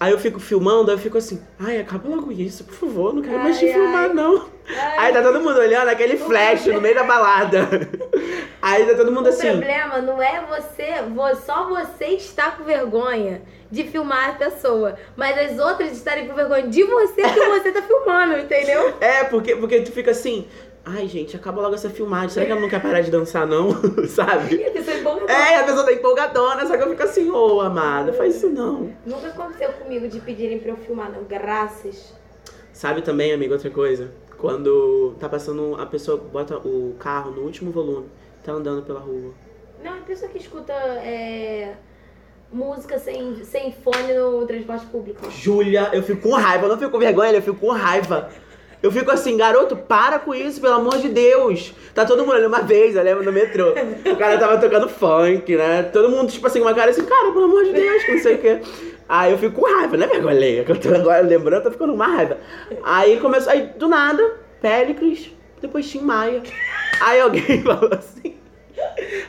Aí 0.01 0.11
eu 0.11 0.19
fico 0.19 0.41
filmando, 0.41 0.91
aí 0.91 0.97
eu 0.97 1.01
fico 1.01 1.19
assim, 1.19 1.41
ai, 1.59 1.79
acaba 1.79 2.09
logo 2.09 2.33
isso, 2.33 2.65
por 2.65 2.75
favor, 2.75 3.13
não 3.15 3.21
quero 3.23 3.39
mais 3.41 3.59
te 3.59 3.67
Ai, 3.67 3.73
filmar, 3.73 4.09
ai. 4.09 4.15
não. 4.15 4.37
Ai, 4.69 4.99
Aí 4.99 5.13
tá 5.13 5.23
todo 5.23 5.41
mundo 5.41 5.59
olhando 5.59 5.89
aquele 5.89 6.17
flash 6.17 6.67
no 6.67 6.81
meio 6.81 6.95
da 6.95 7.05
balada. 7.05 7.69
Aí 8.63 8.87
tá 8.87 8.95
todo 8.95 9.11
mundo 9.13 9.27
o 9.27 9.29
assim. 9.29 9.49
problema 9.51 10.01
não 10.01 10.23
é 10.23 10.41
você, 10.49 11.03
vo- 11.13 11.35
só 11.45 11.69
você 11.69 12.07
está 12.07 12.53
com 12.53 12.63
vergonha 12.65 13.43
de 13.71 13.85
filmar 13.85 14.31
a 14.31 14.33
pessoa, 14.35 14.97
mas 15.17 15.37
as 15.53 15.59
outras 15.59 15.93
estarem 15.93 16.29
com 16.29 16.35
vergonha 16.35 16.69
de 16.69 16.85
você 16.85 17.23
que 17.23 17.41
você 17.49 17.73
tá 17.73 17.83
filmando, 17.83 18.39
entendeu? 18.39 18.95
É, 19.01 19.25
porque, 19.25 19.57
porque 19.57 19.81
tu 19.81 19.91
fica 19.93 20.11
assim, 20.13 20.47
ai, 20.85 21.07
gente, 21.09 21.37
acaba 21.37 21.61
logo 21.61 21.75
essa 21.75 21.91
filmagem, 21.91 22.31
será 22.31 22.47
que 22.47 22.53
ela 22.53 22.61
não 22.61 22.69
quer 22.69 22.83
parar 22.83 23.01
de 23.01 23.11
dançar, 23.11 23.47
não? 23.47 23.71
Sabe? 24.07 24.57
E 24.57 24.67
a 24.67 24.71
pessoa 24.71 24.97
empolga. 24.97 25.33
É, 25.33 25.57
a 25.57 25.65
pessoa 25.65 25.85
tá 25.85 25.93
empolgadona, 25.93 26.67
só 26.67 26.77
que 26.77 26.83
eu 26.83 26.91
fico 26.91 27.03
assim, 27.03 27.31
ô 27.31 27.61
amada, 27.61 28.13
faz 28.13 28.37
isso 28.37 28.49
não. 28.49 28.93
Nunca 29.07 29.29
aconteceu 29.29 29.73
comigo 29.73 30.09
de 30.09 30.21
pedirem 30.21 30.59
pra 30.59 30.71
eu 30.71 30.77
filmar, 30.77 31.11
não. 31.11 31.25
Graças. 31.25 32.15
Sabe 32.73 33.03
também, 33.03 33.33
amigo, 33.33 33.53
outra 33.53 33.71
coisa? 33.71 34.11
Quando 34.39 35.15
tá 35.21 35.29
passando, 35.29 35.77
a 35.81 35.87
pessoa 35.87 36.17
bota 36.17 36.57
o 36.57 36.97
carro 36.99 37.31
no 37.31 37.43
último 37.43 37.71
volume 37.71 38.07
tá 38.43 38.53
andando 38.53 38.83
pela 38.83 39.01
rua. 39.01 39.33
Não, 39.83 39.99
a 39.99 40.01
pessoa 40.01 40.31
que 40.31 40.39
escuta 40.39 40.73
é, 40.73 41.75
música 42.53 42.99
sem, 42.99 43.43
sem 43.45 43.73
fone 43.73 44.15
no 44.15 44.47
transporte 44.47 44.87
público. 44.87 45.31
Júlia, 45.31 45.91
eu 45.93 46.03
fico 46.03 46.23
com 46.23 46.35
raiva, 46.35 46.65
eu 46.65 46.69
não 46.69 46.79
fico 46.79 46.91
com 46.91 46.99
vergonha, 46.99 47.33
eu 47.33 47.43
fico 47.43 47.59
com 47.59 47.71
raiva. 47.71 48.31
Eu 48.83 48.91
fico 48.91 49.11
assim, 49.13 49.37
garoto, 49.37 49.77
para 49.77 50.19
com 50.19 50.35
isso, 50.35 50.61
pelo 50.61 50.75
amor 50.75 50.99
de 50.99 51.09
Deus. 51.09 51.73
Tá 51.95 52.05
todo 52.05 52.21
mundo 52.21 52.33
olhando 52.33 52.49
uma 52.49 52.63
vez, 52.63 52.97
eu 52.97 53.03
lembro 53.03 53.25
no 53.25 53.31
metrô. 53.33 53.71
O 53.71 54.17
cara 54.17 54.37
tava 54.39 54.59
tocando 54.59 54.89
funk, 54.89 55.55
né? 55.55 55.85
Todo 55.85 56.09
mundo, 56.11 56.33
tipo 56.33 56.47
assim, 56.47 56.61
uma 56.61 56.75
cara 56.75 56.91
assim, 56.91 57.05
cara, 57.05 57.31
pelo 57.31 57.45
amor 57.45 57.65
de 57.65 57.73
Deus, 57.73 58.03
que 58.03 58.13
não 58.13 58.19
sei 58.23 58.35
o 58.35 58.39
quê. 58.39 58.61
Aí 59.09 59.31
eu 59.31 59.39
fico 59.39 59.61
com 59.61 59.71
raiva, 59.73 59.97
né, 59.97 60.07
vergonha 60.07 60.35
alheia? 60.35 60.65
Que 60.65 60.73
eu 60.73 60.81
tô 60.81 60.89
agora 60.95 61.21
lembrando, 61.21 61.61
eu 61.61 61.65
tô 61.65 61.71
ficando 61.71 61.93
uma 61.93 62.07
raiva. 62.07 62.39
Aí 62.83 63.21
começou, 63.21 63.53
aí 63.53 63.71
do 63.77 63.87
nada, 63.89 64.37
Péricles, 64.61 65.31
depois 65.61 65.89
Tim 65.89 66.01
Maia. 66.01 66.43
Aí 67.01 67.21
alguém 67.21 67.43
falou 67.63 67.91
assim. 67.93 68.37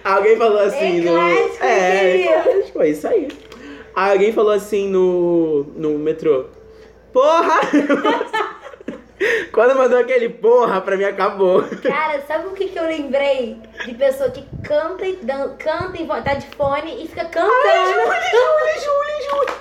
Alguém 0.03 0.37
falou 0.37 0.59
assim 0.59 1.01
no. 1.01 1.11
clássico, 1.11 1.63
É, 1.63 2.21
é 2.21 2.41
clássico, 2.43 2.81
é 2.81 2.89
isso 2.89 3.07
aí. 3.07 3.27
Aí 3.95 4.11
alguém 4.13 4.33
falou 4.33 4.51
assim 4.51 4.89
no, 4.89 5.63
no 5.75 5.99
metrô. 5.99 6.45
Porra! 7.11 7.59
Quando 9.51 9.75
mandou 9.75 9.99
aquele 9.99 10.29
porra, 10.29 10.81
pra 10.81 10.97
mim 10.97 11.03
acabou. 11.03 11.63
Cara, 11.81 12.21
sabe 12.27 12.47
o 12.47 12.51
que, 12.51 12.69
que 12.69 12.79
eu 12.79 12.85
lembrei? 12.85 13.57
De 13.85 13.93
pessoa 13.93 14.29
que 14.29 14.43
canta 14.63 15.05
e 15.05 15.15
dan 15.17 15.55
canta 15.57 16.01
e 16.01 16.07
tá 16.07 16.33
de 16.33 16.47
fone 16.55 17.03
e 17.03 17.07
fica 17.07 17.25
cantando. 17.25 17.51
Júlia, 17.51 18.79
Júlia, 18.79 19.29
Júlia. 19.29 19.53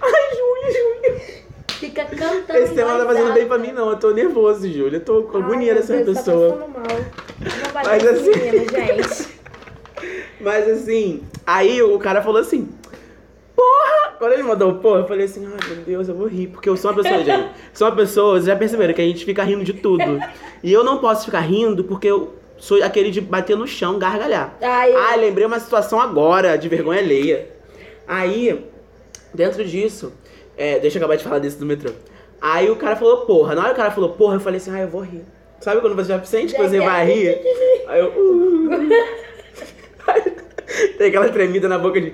Ai, 0.00 0.36
Júlia, 0.36 0.72
Júlia. 0.72 1.46
Fica 1.68 2.04
cantando. 2.06 2.58
Esse 2.58 2.72
em 2.72 2.76
tema 2.76 2.92
não 2.92 3.00
tá 3.00 3.06
fazendo 3.06 3.32
bem 3.32 3.46
pra 3.46 3.58
mim, 3.58 3.72
não. 3.72 3.90
Eu 3.90 3.98
tô 3.98 4.10
nervoso, 4.10 4.70
Júlia. 4.70 4.96
Eu 4.96 5.04
tô 5.04 5.22
com 5.24 5.38
agonia 5.38 5.72
Ai, 5.72 5.78
dessa 5.78 5.96
Deus, 5.96 6.18
pessoa. 6.18 6.56
Tá 6.56 6.68
mal. 6.68 7.84
Mas 7.84 8.06
assim- 8.06 8.30
menino, 8.30 8.70
gente. 8.70 9.36
Mas 10.40 10.68
assim, 10.68 11.24
aí 11.46 11.82
o 11.82 11.98
cara 11.98 12.22
falou 12.22 12.40
assim, 12.40 12.68
porra! 13.54 14.05
Quando 14.18 14.32
ele 14.32 14.42
mandou 14.42 14.70
o 14.70 14.74
porra, 14.76 15.00
eu 15.00 15.06
falei 15.06 15.26
assim, 15.26 15.44
ai 15.46 15.68
meu 15.74 15.84
Deus, 15.84 16.08
eu 16.08 16.14
vou 16.14 16.26
rir. 16.26 16.46
Porque 16.48 16.68
eu 16.68 16.76
sou 16.76 16.90
uma 16.90 17.02
pessoa, 17.02 17.22
gente, 17.24 17.48
sou 17.74 17.88
uma 17.88 17.96
pessoa, 17.96 18.32
vocês 18.34 18.46
já 18.46 18.56
perceberam 18.56 18.94
que 18.94 19.00
a 19.02 19.04
gente 19.04 19.24
fica 19.24 19.42
rindo 19.42 19.62
de 19.64 19.72
tudo. 19.74 20.02
E 20.62 20.72
eu 20.72 20.82
não 20.82 20.98
posso 20.98 21.26
ficar 21.26 21.40
rindo 21.40 21.84
porque 21.84 22.06
eu 22.08 22.34
sou 22.56 22.82
aquele 22.82 23.10
de 23.10 23.20
bater 23.20 23.56
no 23.56 23.66
chão, 23.66 23.98
gargalhar. 23.98 24.56
Ai, 24.62 24.92
eu- 24.92 24.98
Ah, 24.98 25.14
lembrei 25.16 25.46
uma 25.46 25.60
situação 25.60 26.00
agora, 26.00 26.56
de 26.56 26.68
vergonha 26.68 27.00
alheia. 27.00 27.50
Aí, 28.08 28.64
dentro 29.34 29.64
disso, 29.64 30.12
é, 30.56 30.78
deixa 30.78 30.96
eu 30.98 31.00
acabar 31.02 31.16
de 31.16 31.24
falar 31.24 31.38
desse 31.38 31.58
do 31.58 31.66
metrô. 31.66 31.90
Aí 32.40 32.70
o 32.70 32.76
cara 32.76 32.96
falou, 32.96 33.18
porra. 33.26 33.54
Na 33.54 33.60
hora 33.62 33.70
que 33.70 33.74
o 33.74 33.82
cara 33.82 33.90
falou, 33.90 34.10
porra, 34.10 34.36
eu 34.36 34.40
falei 34.40 34.58
assim, 34.58 34.70
ah, 34.74 34.80
eu 34.80 34.88
vou 34.88 35.00
rir. 35.02 35.22
Sabe 35.60 35.80
quando 35.80 35.96
você 35.96 36.08
já 36.08 36.22
sente 36.22 36.54
que 36.54 36.62
você 36.62 36.78
vai 36.80 37.06
rir? 37.06 37.38
Aí 37.88 38.00
eu. 38.00 38.08
"Uh". 38.16 38.68
Tem 40.98 41.08
aquela 41.08 41.28
tremida 41.30 41.68
na 41.68 41.78
boca 41.78 42.00
de. 42.00 42.12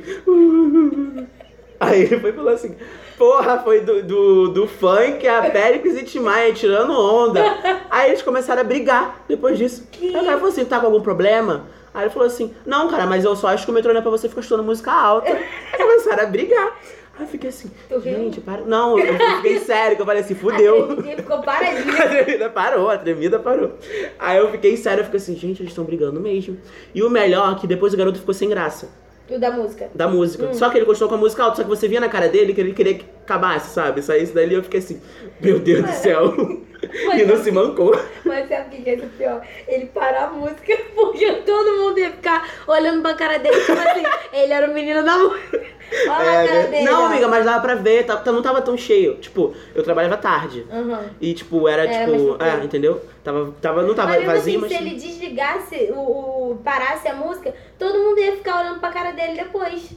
Aí 1.82 2.02
ele 2.02 2.20
foi 2.20 2.30
e 2.30 2.32
falou 2.32 2.52
assim: 2.52 2.76
Porra, 3.18 3.58
foi 3.58 3.80
do, 3.80 4.02
do, 4.04 4.48
do 4.48 4.66
funk, 4.68 5.26
a 5.26 5.50
Péricles 5.50 6.00
e 6.00 6.04
Timaya 6.04 6.52
tirando 6.52 6.92
onda. 6.92 7.42
Aí 7.90 8.10
eles 8.10 8.22
começaram 8.22 8.60
a 8.60 8.64
brigar 8.64 9.24
depois 9.26 9.58
disso. 9.58 9.88
Aí 10.00 10.10
o 10.10 10.12
cara 10.12 10.36
falou 10.36 10.48
assim: 10.48 10.64
Tá 10.64 10.78
com 10.78 10.86
algum 10.86 11.00
problema? 11.00 11.66
Aí 11.92 12.04
ele 12.04 12.10
falou 12.10 12.28
assim: 12.28 12.54
Não, 12.64 12.88
cara, 12.88 13.04
mas 13.04 13.24
eu 13.24 13.34
só 13.34 13.48
acho 13.48 13.64
que 13.64 13.70
o 13.72 13.74
metrô 13.74 13.92
não 13.92 13.98
é 13.98 14.02
pra 14.02 14.12
você 14.12 14.28
ficar 14.28 14.42
estudando 14.42 14.64
música 14.64 14.92
alta. 14.92 15.28
Aí 15.28 15.78
começaram 15.78 16.22
a 16.22 16.26
brigar. 16.26 16.78
Aí 17.18 17.24
eu 17.24 17.26
fiquei 17.26 17.50
assim? 17.50 17.68
Gente, 18.00 18.40
para. 18.40 18.62
Não, 18.62 18.96
eu 18.96 19.18
fiquei 19.36 19.58
sério, 19.58 19.96
que 19.96 20.02
eu 20.02 20.06
falei 20.06 20.22
assim: 20.22 20.36
Fudeu. 20.36 20.92
Ele 21.04 21.16
ficou 21.16 21.42
paradinho. 21.42 21.90
A 22.00 22.06
tremida 22.06 22.48
parou, 22.48 22.90
a 22.90 22.96
tremida 22.96 23.38
parou. 23.40 23.72
Aí 24.20 24.38
eu 24.38 24.52
fiquei 24.52 24.76
sério, 24.76 25.00
eu 25.00 25.04
fiquei 25.04 25.18
assim, 25.18 25.34
gente, 25.34 25.60
eles 25.60 25.72
estão 25.72 25.84
brigando 25.84 26.20
mesmo. 26.20 26.58
E 26.94 27.02
o 27.02 27.10
melhor 27.10 27.56
é 27.56 27.60
que 27.60 27.66
depois 27.66 27.92
o 27.92 27.96
garoto 27.96 28.20
ficou 28.20 28.32
sem 28.32 28.48
graça 28.48 29.01
O 29.34 29.38
da 29.38 29.50
música. 29.50 29.90
da 29.94 30.08
música. 30.08 30.52
Só 30.54 30.68
que 30.70 30.78
ele 30.78 30.84
gostou 30.84 31.08
com 31.08 31.14
a 31.14 31.18
música 31.18 31.42
alta, 31.44 31.56
só 31.56 31.62
que 31.62 31.68
você 31.68 31.88
via 31.88 32.00
na 32.00 32.08
cara 32.08 32.28
dele 32.28 32.52
que 32.52 32.60
ele 32.60 32.72
queria 32.72 32.94
que 32.94 33.04
acabasse, 33.24 33.70
sabe? 33.72 34.02
Saísse 34.02 34.32
dali 34.34 34.54
eu 34.54 34.62
fiquei 34.62 34.80
assim, 34.80 35.00
meu 35.40 35.58
Deus 35.58 35.82
do 35.84 35.92
céu. 35.92 36.34
e 37.16 37.22
não 37.24 37.36
se 37.42 37.50
mancou. 37.52 37.98
Mas 38.24 38.48
sabe 38.48 38.76
o 38.76 38.82
que 38.82 38.90
é 38.90 38.94
o 38.94 39.08
pior? 39.10 39.42
Ele 39.68 39.86
parar 39.86 40.24
a 40.24 40.30
música 40.30 40.76
porque 40.94 41.32
todo 41.46 41.78
mundo 41.78 41.98
ia 41.98 42.10
ficar 42.10 42.48
olhando 42.66 43.00
pra 43.02 43.14
cara 43.14 43.38
dele, 43.38 43.60
tipo 43.60 43.72
assim, 43.72 44.02
ele 44.34 44.52
era 44.52 44.68
o 44.70 44.74
menino 44.74 45.02
da 45.04 45.16
música. 45.16 45.62
Olha 46.08 46.10
a 46.42 46.46
cara 46.46 46.54
É, 46.54 46.66
dele. 46.68 46.84
não, 46.84 47.02
ó. 47.02 47.06
amiga, 47.06 47.28
mas 47.28 47.44
dava 47.44 47.60
pra 47.60 47.74
ver, 47.74 48.04
tá- 48.04 48.16
tá- 48.16 48.32
não 48.32 48.42
tava 48.42 48.62
tão 48.62 48.76
cheio. 48.76 49.16
Tipo, 49.16 49.54
eu 49.74 49.82
trabalhava 49.82 50.16
tarde. 50.16 50.66
Aham. 50.72 51.00
E, 51.20 51.34
tipo, 51.34 51.68
era, 51.68 51.84
mais 51.84 51.96
tipo, 52.22 52.42
é, 52.42 52.64
entendeu? 52.64 53.00
Tava, 53.24 53.52
tava, 53.60 53.82
não 53.84 53.94
tava 53.94 54.12
Mas 54.12 54.24
vazio, 54.26 54.40
assim, 54.40 54.58
mas. 54.58 54.72
se 54.72 54.78
ele 54.78 54.94
desligasse, 54.96 55.76
o, 55.92 56.50
o- 56.52 56.56
parasse 56.64 57.06
a 57.06 57.14
música, 57.14 57.54
todo 57.78 57.98
mundo 57.98 58.18
ia 58.18 58.36
ficar 58.36 58.60
olhando 58.60 58.80
pra 58.80 58.90
cara 58.90 59.12
dele 59.12 59.34
depois. 59.34 59.92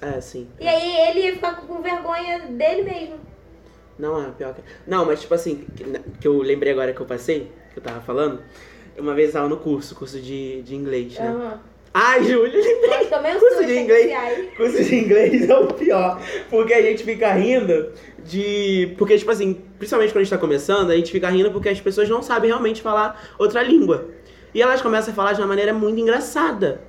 É, 0.00 0.18
sim. 0.20 0.48
E 0.58 0.66
aí 0.66 1.08
ele 1.08 1.20
ia 1.26 1.34
ficar 1.34 1.56
com 1.56 1.82
vergonha 1.82 2.38
dele 2.40 2.82
mesmo. 2.82 3.16
Não, 3.98 4.22
é 4.22 4.30
pior 4.30 4.54
que. 4.54 4.62
Não, 4.86 5.04
mas 5.04 5.20
tipo 5.20 5.34
assim, 5.34 5.66
que, 5.76 5.84
que 6.20 6.26
eu 6.26 6.38
lembrei 6.38 6.72
agora 6.72 6.94
que 6.94 7.00
eu 7.00 7.06
passei, 7.06 7.52
que 7.74 7.78
eu 7.78 7.82
tava 7.82 8.00
falando. 8.00 8.42
Uma 8.96 9.14
vez 9.14 9.28
eu 9.28 9.34
tava 9.34 9.48
no 9.48 9.58
curso, 9.58 9.94
curso 9.94 10.18
de, 10.20 10.62
de 10.62 10.74
inglês, 10.74 11.18
né? 11.18 11.28
Aham. 11.28 11.60
Ai, 11.92 12.22
Júlia, 12.24 12.52
Curso 13.40 13.66
de 13.66 13.78
inglês. 13.78 14.12
Curso 14.56 14.84
de 14.84 14.94
inglês 14.94 15.48
é 15.50 15.58
o 15.58 15.66
pior. 15.66 16.20
Porque 16.48 16.72
a 16.72 16.82
gente 16.82 17.02
fica 17.02 17.32
rindo 17.32 17.92
de. 18.24 18.94
Porque, 18.96 19.18
tipo 19.18 19.30
assim, 19.30 19.54
principalmente 19.76 20.12
quando 20.12 20.20
a 20.20 20.24
gente 20.24 20.30
tá 20.30 20.38
começando, 20.38 20.90
a 20.90 20.96
gente 20.96 21.10
fica 21.10 21.28
rindo 21.28 21.50
porque 21.50 21.68
as 21.68 21.80
pessoas 21.80 22.08
não 22.08 22.22
sabem 22.22 22.48
realmente 22.48 22.80
falar 22.80 23.20
outra 23.38 23.62
língua. 23.62 24.08
E 24.54 24.62
elas 24.62 24.80
começam 24.80 25.12
a 25.12 25.16
falar 25.16 25.32
de 25.32 25.40
uma 25.40 25.48
maneira 25.48 25.72
muito 25.72 26.00
engraçada. 26.00 26.80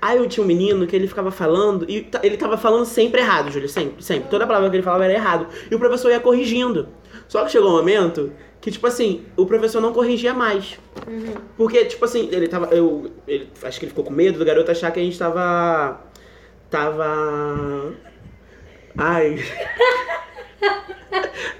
Aí 0.00 0.16
eu 0.16 0.28
tinha 0.28 0.44
um 0.44 0.46
menino 0.46 0.86
que 0.86 0.94
ele 0.94 1.08
ficava 1.08 1.32
falando, 1.32 1.84
e 1.88 2.08
ele 2.22 2.36
tava 2.36 2.56
falando 2.56 2.84
sempre 2.84 3.20
errado, 3.20 3.50
Júlio, 3.50 3.68
sempre, 3.68 4.02
sempre. 4.02 4.28
Toda 4.30 4.46
palavra 4.46 4.70
que 4.70 4.76
ele 4.76 4.82
falava 4.82 5.04
era 5.04 5.14
errado. 5.14 5.48
E 5.68 5.74
o 5.74 5.78
professor 5.78 6.10
ia 6.10 6.20
corrigindo. 6.20 6.88
Só 7.26 7.44
que 7.44 7.50
chegou 7.50 7.70
um 7.70 7.76
momento 7.76 8.32
que, 8.60 8.70
tipo 8.70 8.86
assim, 8.86 9.24
o 9.36 9.46
professor 9.46 9.80
não 9.80 9.92
corrigia 9.92 10.34
mais. 10.34 10.78
Uhum. 11.06 11.34
Porque, 11.56 11.84
tipo 11.84 12.04
assim, 12.04 12.28
ele 12.32 12.48
tava. 12.48 12.74
Eu, 12.74 13.10
ele, 13.26 13.48
acho 13.62 13.78
que 13.78 13.84
ele 13.84 13.90
ficou 13.90 14.04
com 14.04 14.12
medo 14.12 14.38
do 14.38 14.44
garoto 14.44 14.70
achar 14.70 14.90
que 14.90 14.98
a 14.98 15.02
gente 15.02 15.18
tava. 15.18 16.00
Tava. 16.68 17.94
Ai. 18.96 19.36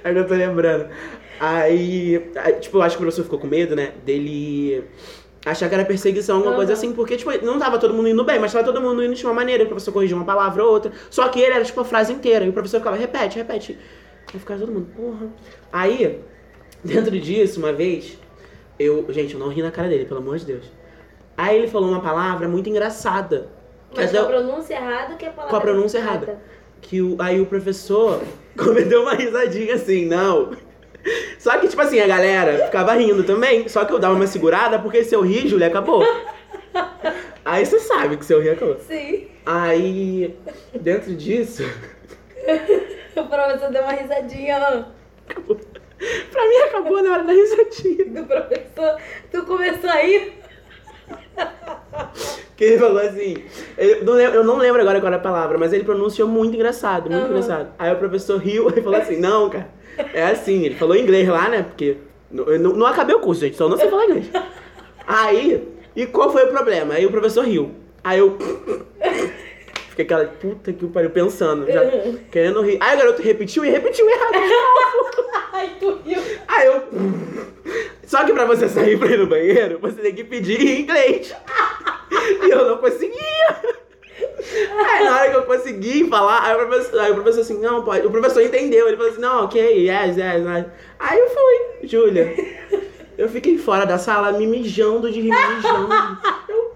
Eu 0.05 0.27
tô 0.27 0.35
lembrando. 0.35 0.89
Aí, 1.39 2.19
tipo, 2.61 2.79
eu 2.79 2.83
acho 2.83 2.97
que 2.97 3.03
o 3.03 3.05
professor 3.05 3.23
ficou 3.23 3.39
com 3.39 3.47
medo, 3.47 3.77
né? 3.77 3.93
Dele 4.05 4.85
achar 5.47 5.69
que 5.69 5.75
era 5.75 5.85
perseguição, 5.85 6.37
alguma 6.37 6.57
coisa 6.57 6.73
Aham. 6.73 6.79
assim, 6.79 6.93
porque, 6.93 7.17
tipo, 7.17 7.31
não 7.45 7.59
tava 7.59 7.79
todo 7.79 7.95
mundo 7.95 8.09
indo 8.09 8.25
bem, 8.25 8.39
mas 8.39 8.53
tava 8.53 8.65
todo 8.65 8.81
mundo 8.81 9.05
indo 9.05 9.15
de 9.15 9.25
uma 9.25 9.35
maneira. 9.35 9.65
O 9.65 9.67
professor 9.67 9.93
corrigia 9.93 10.17
uma 10.17 10.25
palavra 10.25 10.65
ou 10.65 10.71
outra. 10.73 10.93
Só 11.11 11.29
que 11.29 11.41
ele 11.41 11.55
era, 11.55 11.65
tipo, 11.65 11.81
a 11.81 11.85
frase 11.85 12.13
inteira. 12.13 12.45
E 12.45 12.49
o 12.49 12.53
professor 12.53 12.79
ficava, 12.79 12.97
repete, 12.97 13.39
repete. 13.39 13.79
Aí 14.33 14.41
ficava 14.41 14.61
todo 14.61 14.73
mundo, 14.73 14.89
porra. 14.97 15.29
Aí, 15.73 16.21
dentro 16.85 17.19
disso, 17.19 17.59
uma 17.59 17.73
vez, 17.73 18.19
eu. 18.79 19.07
Gente, 19.11 19.35
eu 19.35 19.41
não 19.41 19.49
ri 19.49 19.63
na 19.63 19.71
cara 19.71 19.89
dele, 19.89 20.05
pelo 20.05 20.21
amor 20.21 20.39
de 20.39 20.47
Deus. 20.47 20.65
Aí 21.37 21.57
ele 21.57 21.69
falou 21.69 21.89
uma 21.89 22.01
palavra 22.01 22.49
muito 22.49 22.69
engraçada. 22.69 23.49
Mas 23.95 24.11
com 24.11 24.19
a 24.19 24.25
pronúncia 24.25 24.75
errada 24.75 25.15
que 25.15 25.25
é 25.25 25.29
a 25.29 25.33
palavra 25.33 25.51
com 25.51 25.57
a 25.57 25.61
pronúncia 25.61 25.99
errada. 25.99 26.43
Que 26.81 27.01
o, 27.01 27.17
aí 27.21 27.41
o 27.41 27.47
professor 27.47 28.23
cometeu 28.57 29.03
uma 29.03 29.15
risadinha 29.15 29.75
assim, 29.75 30.07
não. 30.07 30.53
Só 31.39 31.57
que, 31.59 31.69
tipo 31.69 31.81
assim, 31.81 32.01
a 32.01 32.07
galera 32.07 32.67
ficava 32.67 32.93
rindo 32.95 33.25
também. 33.25 33.69
Só 33.69 33.85
que 33.85 33.93
eu 33.93 33.99
dava 33.99 34.15
uma 34.15 34.27
segurada, 34.27 34.79
porque 34.79 35.05
se 35.05 35.15
eu 35.15 35.23
rir, 35.23 35.49
Júlia, 35.49 35.69
acabou. 35.69 36.05
Aí 37.45 37.65
você 37.65 37.79
sabe 37.79 38.17
que 38.17 38.27
se 38.27 38.33
eu 38.33 38.43
rir, 38.43 38.51
acabou. 38.51 38.79
Sim. 38.81 39.29
Aí, 39.47 40.37
dentro 40.75 41.15
disso, 41.15 41.63
O 43.17 43.27
professor 43.27 43.71
deu 43.71 43.83
uma 43.83 43.93
risadinha 43.93 44.59
ó, 44.61 45.55
pra 46.31 46.49
mim 46.49 46.57
acabou 46.69 47.03
na 47.03 47.13
hora 47.13 47.25
da 47.25 47.33
risadinha. 47.33 48.05
do 48.07 48.25
professor. 48.27 48.97
Tu 49.31 49.43
começou 49.45 49.91
a 49.91 49.95
rir. 49.97 50.33
Que 52.57 52.65
ele 52.65 52.79
falou 52.79 52.99
assim. 52.99 53.37
ele- 53.77 54.01
não 54.03 54.15
lem- 54.15 54.27
eu 54.35 54.43
não 54.43 54.57
lembro 54.57 54.81
agora 54.83 54.99
qual 55.01 55.07
era 55.07 55.17
a 55.17 55.21
palavra, 55.21 55.57
mas 55.57 55.73
ele 55.73 55.85
pronunciou 55.85 56.27
muito 56.29 56.57
engraçado, 56.57 57.03
muito 57.09 57.15
Aham. 57.23 57.29
engraçado. 57.29 57.69
Aí 57.79 57.93
o 57.93 57.97
professor 57.97 58.37
riu 58.37 58.69
e 58.77 58.83
falou 58.83 58.99
assim: 59.01 59.17
Não, 59.21 59.49
cara, 59.49 59.69
é 60.13 60.25
assim. 60.25 60.65
Ele 60.65 60.75
falou 60.75 60.97
inglês 60.97 61.29
lá, 61.29 61.49
né? 61.49 61.63
Porque 61.63 61.99
não, 62.31 62.45
eu 62.47 62.59
não, 62.59 62.73
não 62.73 62.87
acabei 62.87 63.15
o 63.15 63.21
curso, 63.21 63.43
gente, 63.43 63.57
só 63.57 63.69
não 63.69 63.77
sei 63.77 63.89
falar 63.89 64.07
inglês. 64.07 64.27
Aí, 65.07 65.69
e 65.95 66.05
qual 66.07 66.33
foi 66.33 66.45
o 66.47 66.49
problema? 66.49 66.95
Aí 66.95 67.07
o 67.07 67.11
professor 67.13 67.45
riu. 67.45 67.71
Aí 68.03 68.19
eu. 68.19 68.37
Fiquei 69.99 70.17
aquela 70.17 70.27
puta 70.27 70.73
que 70.73 70.87
pariu 70.87 71.11
pensando, 71.11 71.67
já 71.67 71.81
querendo 72.31 72.63
rir. 72.63 72.79
Aí 72.81 72.95
o 72.95 72.99
garoto 72.99 73.21
repetiu 73.21 73.65
e 73.65 73.71
repetiu 73.71 74.09
errado. 74.09 74.33
Ai, 75.53 75.73
tu 75.81 75.99
riu. 76.05 76.23
Aí 76.47 76.67
eu. 76.67 76.85
Só 78.05 78.25
que 78.25 78.33
pra 78.33 78.45
você 78.45 78.69
sair 78.69 78.97
pra 78.97 79.09
ir 79.09 79.19
no 79.19 79.27
banheiro, 79.27 79.81
você 79.81 80.01
tem 80.01 80.15
que 80.15 80.23
pedir 80.23 80.61
em 80.61 80.83
inglês. 80.83 81.35
E 82.13 82.49
eu 82.49 82.69
não 82.69 82.79
conseguia. 82.79 83.57
Aí 84.87 85.05
na 85.05 85.17
hora 85.17 85.31
que 85.31 85.37
eu 85.37 85.43
consegui 85.43 86.09
falar, 86.09 86.45
aí 86.45 86.55
o 86.55 86.67
professor, 86.69 87.01
aí 87.01 87.11
o 87.11 87.15
professor 87.15 87.41
assim, 87.41 87.61
não, 87.61 87.83
pode. 87.83 88.07
O 88.07 88.11
professor 88.11 88.41
entendeu. 88.41 88.87
Ele 88.87 88.97
falou 88.97 89.11
assim, 89.11 89.21
não, 89.21 89.45
ok, 89.47 89.61
yes, 89.61 90.17
yes, 90.17 90.47
yes. 90.47 90.67
Aí 91.01 91.19
eu 91.19 91.29
fui, 91.29 91.89
Júlia. 91.89 92.35
Eu 93.19 93.29
fiquei 93.29 93.59
fora 93.59 93.85
da 93.85 93.99
sala 93.99 94.31
me 94.31 94.47
mijando 94.47 95.11
de 95.11 95.21
rir, 95.23 95.33
mijando. 95.57 95.89
Eu 96.49 96.69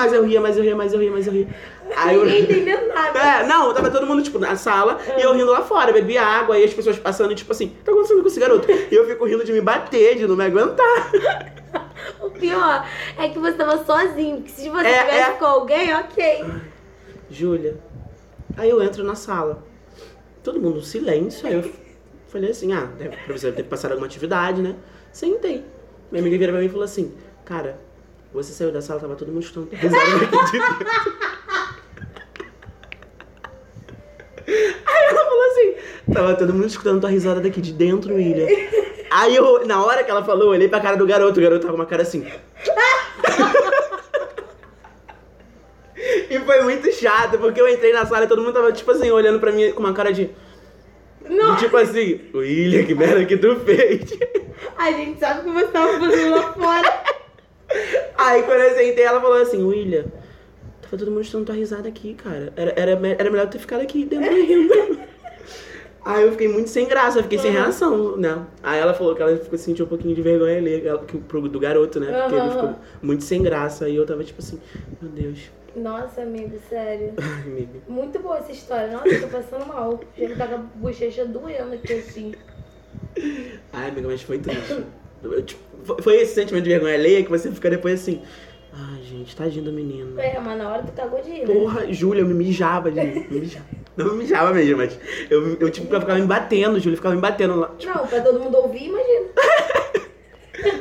mas 0.00 0.12
eu 0.14 0.24
ria, 0.24 0.40
mas 0.40 0.56
eu 0.56 0.62
ria, 0.62 0.76
mas 0.76 0.92
eu 0.94 1.00
ria, 1.00 1.10
mas 1.10 1.26
eu 1.26 1.32
ria. 1.32 1.48
Aí 1.96 2.16
eu... 2.16 2.24
Ninguém 2.24 2.42
entendendo 2.42 2.88
nada. 2.88 3.18
É, 3.18 3.46
não, 3.46 3.72
tava 3.74 3.90
todo 3.90 4.06
mundo, 4.06 4.22
tipo, 4.22 4.38
na 4.38 4.56
sala 4.56 4.98
e 5.18 5.22
eu 5.22 5.32
rindo 5.34 5.50
lá 5.50 5.62
fora, 5.62 5.92
bebi 5.92 6.16
água, 6.16 6.58
e 6.58 6.64
as 6.64 6.72
pessoas 6.72 6.98
passando, 6.98 7.34
tipo 7.34 7.50
assim, 7.52 7.68
tá 7.84 7.92
acontecendo 7.92 8.22
com 8.22 8.28
esse 8.28 8.40
garoto? 8.40 8.70
E 8.70 8.94
eu 8.94 9.06
fico 9.06 9.24
rindo 9.26 9.44
de 9.44 9.52
me 9.52 9.60
bater, 9.60 10.16
de 10.16 10.26
não 10.26 10.36
me 10.36 10.44
aguentar. 10.44 11.10
O 12.20 12.30
pior 12.30 12.86
é 13.18 13.28
que 13.28 13.38
você 13.38 13.52
tava 13.52 13.84
sozinho. 13.84 14.38
Porque 14.38 14.50
se 14.50 14.68
você 14.68 14.86
É, 14.86 15.04
tivesse 15.04 15.30
é. 15.30 15.32
com 15.34 15.44
alguém, 15.44 15.94
ok. 15.94 16.44
Júlia. 17.30 17.78
Aí 18.56 18.68
eu 18.70 18.82
entro 18.82 19.04
na 19.04 19.14
sala. 19.14 19.62
Todo 20.42 20.60
mundo 20.60 20.80
silêncio. 20.82 21.46
Aí 21.46 21.54
eu 21.54 21.70
falei 22.28 22.50
assim: 22.50 22.72
ah, 22.72 22.88
deve, 22.98 23.14
a 23.14 23.18
professora 23.18 23.52
deve 23.52 23.68
passar 23.68 23.88
alguma 23.88 24.06
atividade, 24.06 24.62
né? 24.62 24.74
Sentei. 25.12 25.64
Minha 26.10 26.22
amiga 26.22 26.38
vira 26.38 26.52
pra 26.52 26.60
mim 26.60 26.66
e 26.66 26.70
falou 26.70 26.84
assim: 26.84 27.14
cara, 27.44 27.78
você 28.32 28.52
saiu 28.52 28.72
da 28.72 28.80
sala, 28.80 29.00
tava 29.00 29.16
todo 29.16 29.30
mundo 29.30 29.40
risada 29.42 29.66
de 29.66 30.52
dentro. 30.52 30.86
Aí 34.86 35.04
ela 35.08 35.24
falou 35.24 35.44
assim: 35.44 35.74
tava 36.12 36.34
todo 36.34 36.54
mundo 36.54 36.66
escutando 36.66 37.00
tua 37.00 37.10
risada 37.10 37.40
daqui 37.40 37.60
de 37.60 37.72
dentro, 37.72 38.14
William. 38.14 38.46
Aí 39.10 39.34
eu, 39.34 39.66
na 39.66 39.84
hora 39.84 40.04
que 40.04 40.10
ela 40.10 40.24
falou, 40.24 40.44
eu 40.44 40.50
olhei 40.50 40.68
pra 40.68 40.80
cara 40.80 40.96
do 40.96 41.06
garoto, 41.06 41.38
o 41.38 41.42
garoto 41.42 41.62
tava 41.62 41.72
com 41.72 41.80
uma 41.80 41.86
cara 41.86 42.02
assim. 42.02 42.24
E 46.30 46.38
foi 46.38 46.62
muito 46.62 46.90
chato, 46.92 47.38
porque 47.38 47.60
eu 47.60 47.68
entrei 47.68 47.92
na 47.92 48.06
sala 48.06 48.24
e 48.24 48.28
todo 48.28 48.40
mundo 48.40 48.54
tava, 48.54 48.72
tipo 48.72 48.90
assim, 48.92 49.10
olhando 49.10 49.40
pra 49.40 49.50
mim 49.50 49.72
com 49.72 49.80
uma 49.80 49.92
cara 49.92 50.12
de. 50.12 50.30
Não, 51.28 51.56
tipo 51.56 51.76
assim, 51.76 52.20
William, 52.32 52.84
que 52.84 52.94
merda 52.94 53.24
que 53.24 53.36
tu 53.36 53.56
fez. 53.56 54.16
a 54.78 54.92
gente 54.92 55.18
sabe 55.18 55.40
o 55.40 55.44
que 55.44 55.60
você 55.60 55.66
tava 55.72 55.98
fazendo 55.98 56.30
lá 56.36 56.52
fora. 56.52 57.02
Aí 58.16 58.42
quando 58.44 58.60
eu 58.60 58.74
sentei, 58.76 59.04
ela 59.04 59.20
falou 59.20 59.42
assim, 59.42 59.62
William, 59.62 60.04
tava 60.90 60.98
todo 60.98 61.10
mundo 61.10 61.22
estando 61.22 61.46
tua 61.46 61.54
risada 61.54 61.88
aqui, 61.88 62.14
cara. 62.14 62.52
Era, 62.56 62.72
era, 62.76 62.90
era 63.18 63.30
melhor 63.30 63.48
ter 63.48 63.58
ficado 63.58 63.80
aqui 63.80 64.04
dentro. 64.04 64.30
Aí 66.02 66.22
eu 66.22 66.32
fiquei 66.32 66.48
muito 66.48 66.70
sem 66.70 66.88
graça, 66.88 67.18
eu 67.18 67.22
fiquei 67.22 67.38
sem 67.38 67.50
Aham. 67.50 67.60
reação, 67.64 68.16
né? 68.16 68.46
Aí 68.62 68.80
ela 68.80 68.94
falou 68.94 69.14
que 69.14 69.20
ela 69.20 69.36
ficou 69.36 69.58
sentiu 69.58 69.84
um 69.84 69.88
pouquinho 69.88 70.14
de 70.14 70.22
vergonha 70.22 70.56
ali, 70.56 70.82
que, 71.06 71.18
pro, 71.18 71.46
do 71.46 71.60
garoto, 71.60 72.00
né? 72.00 72.06
Porque 72.12 72.34
ele 72.34 72.48
Aham. 72.48 72.50
ficou 72.50 72.74
muito 73.02 73.22
sem 73.22 73.42
graça. 73.42 73.86
E 73.86 73.96
eu 73.96 74.06
tava 74.06 74.24
tipo 74.24 74.40
assim, 74.40 74.58
meu 75.00 75.10
Deus. 75.10 75.50
Nossa, 75.76 76.22
amigo, 76.22 76.58
sério. 76.68 77.12
Ai, 77.20 77.42
amiga. 77.42 77.80
Muito 77.86 78.18
boa 78.18 78.38
essa 78.38 78.50
história. 78.50 78.90
Nossa, 78.90 79.08
eu 79.08 79.20
tô 79.20 79.28
passando 79.28 79.66
mal. 79.66 80.00
Me 80.16 80.34
tá 80.34 80.46
com 80.48 80.54
a 80.54 80.58
bochecha 80.58 81.26
doendo 81.26 81.74
aqui 81.74 81.92
assim. 81.92 82.32
Ai, 83.72 83.90
amiga, 83.90 84.08
mas 84.08 84.22
foi 84.22 84.38
triste. 84.38 84.82
Tipo, 85.44 86.02
foi 86.02 86.16
esse 86.16 86.34
sentimento 86.34 86.64
de 86.64 86.70
vergonha 86.70 86.94
alheia 86.94 87.22
que 87.22 87.28
você 87.28 87.50
fica 87.52 87.68
depois 87.68 88.00
assim. 88.00 88.22
Ai, 88.72 89.02
gente, 89.02 89.34
tadinho 89.34 89.64
do 89.64 89.72
menino. 89.72 90.18
É, 90.20 90.38
mas 90.38 90.56
na 90.58 90.70
hora 90.72 90.82
tu 90.82 90.92
cagou 90.92 91.20
de 91.20 91.30
né? 91.30 91.46
Porra, 91.46 91.92
Júlia, 91.92 92.22
eu 92.22 92.26
me 92.26 92.34
mijava 92.34 92.90
de. 92.90 93.00
Me 93.00 93.40
mijava. 93.40 93.64
Não 93.96 94.12
me 94.12 94.18
mijava 94.18 94.52
mesmo, 94.54 94.76
mas 94.78 94.98
eu, 95.28 95.56
eu 95.58 95.70
tipo, 95.70 95.92
eu 95.94 96.00
ficava 96.00 96.18
me 96.18 96.26
batendo, 96.26 96.78
Júlia, 96.78 96.96
ficava 96.96 97.14
me 97.14 97.20
batendo 97.20 97.56
lá. 97.56 97.68
Tipo, 97.76 97.98
Não, 97.98 98.06
pra 98.06 98.20
todo 98.20 98.38
mundo 98.40 98.56
ouvir, 98.56 98.84
imagina. 98.86 99.26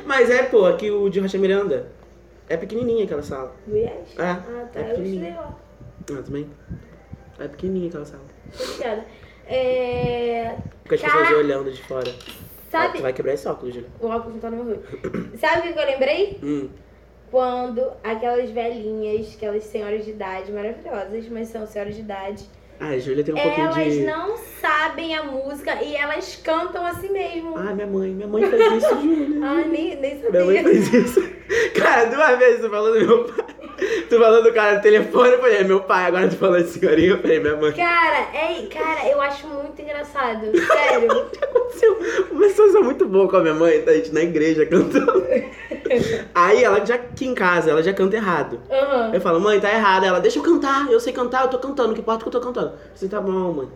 Mas 0.06 0.30
é, 0.30 0.44
pô, 0.44 0.66
aqui 0.66 0.92
o 0.92 1.08
de 1.10 1.20
Rocha 1.22 1.38
Miranda. 1.38 1.90
É 2.50 2.58
pequenininha 2.58 3.06
aquela 3.06 3.22
sala. 3.24 3.56
Yes? 3.72 4.18
É, 4.18 4.24
Ah, 4.24 4.36
tá. 4.74 4.80
é 4.80 4.84
eu 4.84 4.88
estudei 4.88 4.96
pequenininha. 4.96 5.36
lá. 5.36 5.56
Ah, 6.12 6.22
também? 6.24 6.50
É 7.40 7.48
pequenininha 7.48 7.88
aquela 7.88 8.06
sala. 8.06 8.24
Obrigada. 8.60 9.06
É. 9.48 10.56
Fica 10.84 10.96
as 10.96 11.02
Cara- 11.02 11.14
pessoas 11.20 11.38
olhando 11.40 11.72
de 11.72 11.82
fora. 11.84 12.12
Sabe. 12.72 12.98
Tu 12.98 13.02
vai 13.04 13.14
quebrar 13.14 13.34
esse 13.34 13.48
óculos, 13.48 13.74
Júlia. 13.74 13.90
O 14.02 14.08
óculos 14.08 14.34
não 14.34 14.40
tá 14.42 14.50
no 14.52 14.64
meu 14.64 14.76
rosto. 14.76 15.38
Sabe 15.38 15.60
o 15.60 15.62
que 15.64 15.74
que 15.74 15.80
eu 15.80 15.86
lembrei? 15.86 16.40
Hum. 16.44 16.70
Quando 17.32 17.84
aquelas 18.04 18.50
velhinhas, 18.50 19.36
aquelas 19.36 19.64
senhoras 19.64 20.04
de 20.06 20.12
idade 20.12 20.52
maravilhosas, 20.52 21.28
mas 21.30 21.48
são 21.50 21.66
senhoras 21.68 21.96
de 21.96 22.02
idade, 22.02 22.44
Ah, 22.80 22.90
a 22.90 22.98
Júlia 23.00 23.24
tem 23.24 23.36
um 23.36 23.38
pouquinho 23.38 23.68
elas 23.68 23.94
de. 23.94 24.00
não 24.06 24.38
sabem 24.62 25.16
a 25.16 25.24
música 25.24 25.84
e 25.84 25.96
elas 25.96 26.40
cantam 26.44 26.86
assim 26.86 27.10
mesmo. 27.12 27.56
Ah, 27.58 27.74
minha 27.74 27.86
mãe. 27.88 28.10
Minha 28.10 28.28
mãe 28.28 28.44
fez 28.50 28.74
isso, 28.84 28.96
Júlia. 29.02 29.46
Ah, 29.46 29.64
nem, 29.68 29.96
nem 29.98 30.16
Minha 30.16 30.46
mãe 30.46 30.58
sabia. 30.58 30.64
fez 30.64 30.94
isso. 30.94 31.30
Cara, 31.78 32.06
duas 32.06 32.40
vezes 32.40 32.62
tu 32.62 32.70
falou 32.70 32.94
do 33.00 33.06
meu 33.06 33.24
pai. 33.26 33.46
Tu 34.10 34.18
falou 34.20 34.44
do 34.44 34.52
cara 34.54 34.76
no 34.76 34.82
telefone, 34.82 35.30
eu 35.34 35.40
falei, 35.40 35.58
é 35.58 35.64
meu 35.64 35.82
pai. 35.82 36.06
Agora 36.08 36.28
tu 36.28 36.36
falou 36.36 36.62
de 36.62 36.68
senhorinha, 36.68 37.12
eu 37.12 37.20
falei, 37.22 37.40
minha 37.40 37.56
mãe. 37.56 37.72
Cara, 37.74 38.28
é, 38.34 38.66
cara, 38.68 39.08
eu 39.10 39.22
acho 39.22 39.48
muito 39.48 39.82
engraçado. 39.82 40.46
Sério. 40.58 41.12
O 41.12 41.30
que 41.30 41.46
aconteceu? 41.46 42.00
Uma 42.32 42.50
situação 42.50 42.84
muito 42.84 43.06
boa 43.08 43.30
com 43.30 43.38
a 43.38 43.42
minha 43.42 43.54
mãe, 43.54 43.82
tá? 43.82 43.92
A 43.92 43.94
gente 43.96 44.14
na 44.14 44.22
igreja 44.24 44.66
cantando. 44.66 45.24
Aí 46.34 46.64
ela 46.64 46.86
já 46.86 46.96
aqui 46.96 47.26
em 47.26 47.34
casa, 47.34 47.72
ela 47.72 47.82
já 47.82 47.94
canta 47.94 48.16
errado. 48.16 48.60
Aham. 48.70 49.12
Eu 49.14 49.22
falo, 49.22 49.40
mãe, 49.40 49.60
tá 49.60 49.72
errado. 49.72 50.06
Ela, 50.06 50.20
deixa 50.20 50.40
eu 50.40 50.44
cantar, 50.44 50.92
eu 50.92 51.00
sei 51.00 51.14
cantar, 51.14 51.44
eu 51.44 51.50
tô 51.50 51.58
cantando, 51.60 51.94
que 51.94 52.02
importa 52.02 52.24
que 52.24 52.28
eu 52.28 52.32
tô 52.32 52.40
cantando. 52.40 52.74
Falei, 52.96 53.10
tá 53.10 53.22
bom, 53.22 53.54
mãe. 53.54 53.68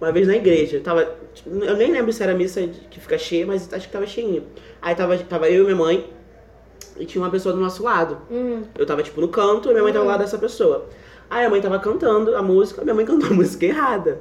Uma 0.00 0.10
vez 0.10 0.26
na 0.26 0.34
igreja, 0.34 0.80
tava. 0.80 1.08
Eu 1.46 1.76
nem 1.76 1.92
lembro 1.92 2.12
se 2.12 2.22
era 2.22 2.34
missa 2.34 2.60
que 2.90 2.98
fica 2.98 3.16
cheia, 3.16 3.46
mas 3.46 3.72
acho 3.72 3.86
que 3.86 3.92
tava 3.92 4.06
cheinha. 4.06 4.42
Aí 4.80 4.94
tava, 4.94 5.16
tava 5.18 5.48
eu 5.48 5.62
e 5.62 5.64
minha 5.66 5.76
mãe, 5.76 6.12
e 6.98 7.06
tinha 7.06 7.22
uma 7.22 7.30
pessoa 7.30 7.54
do 7.54 7.60
nosso 7.60 7.82
lado. 7.82 8.18
Uhum. 8.30 8.64
Eu 8.76 8.84
tava, 8.84 9.02
tipo, 9.02 9.20
no 9.20 9.28
canto 9.28 9.68
e 9.68 9.72
minha 9.72 9.82
mãe 9.82 9.92
tava 9.92 10.04
ao 10.04 10.10
lado 10.10 10.20
dessa 10.20 10.38
pessoa. 10.38 10.86
Aí 11.30 11.46
a 11.46 11.50
mãe 11.50 11.60
tava 11.60 11.78
cantando 11.78 12.36
a 12.36 12.42
música, 12.42 12.82
minha 12.82 12.94
mãe 12.94 13.04
cantou 13.04 13.30
a 13.30 13.32
música 13.34 13.64
errada. 13.64 14.20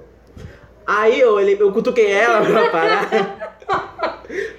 Aí 0.85 1.19
eu, 1.19 1.39
eu 1.39 1.71
cutuquei 1.71 2.11
ela 2.11 2.41
pra 2.45 2.69
parar. 2.69 3.57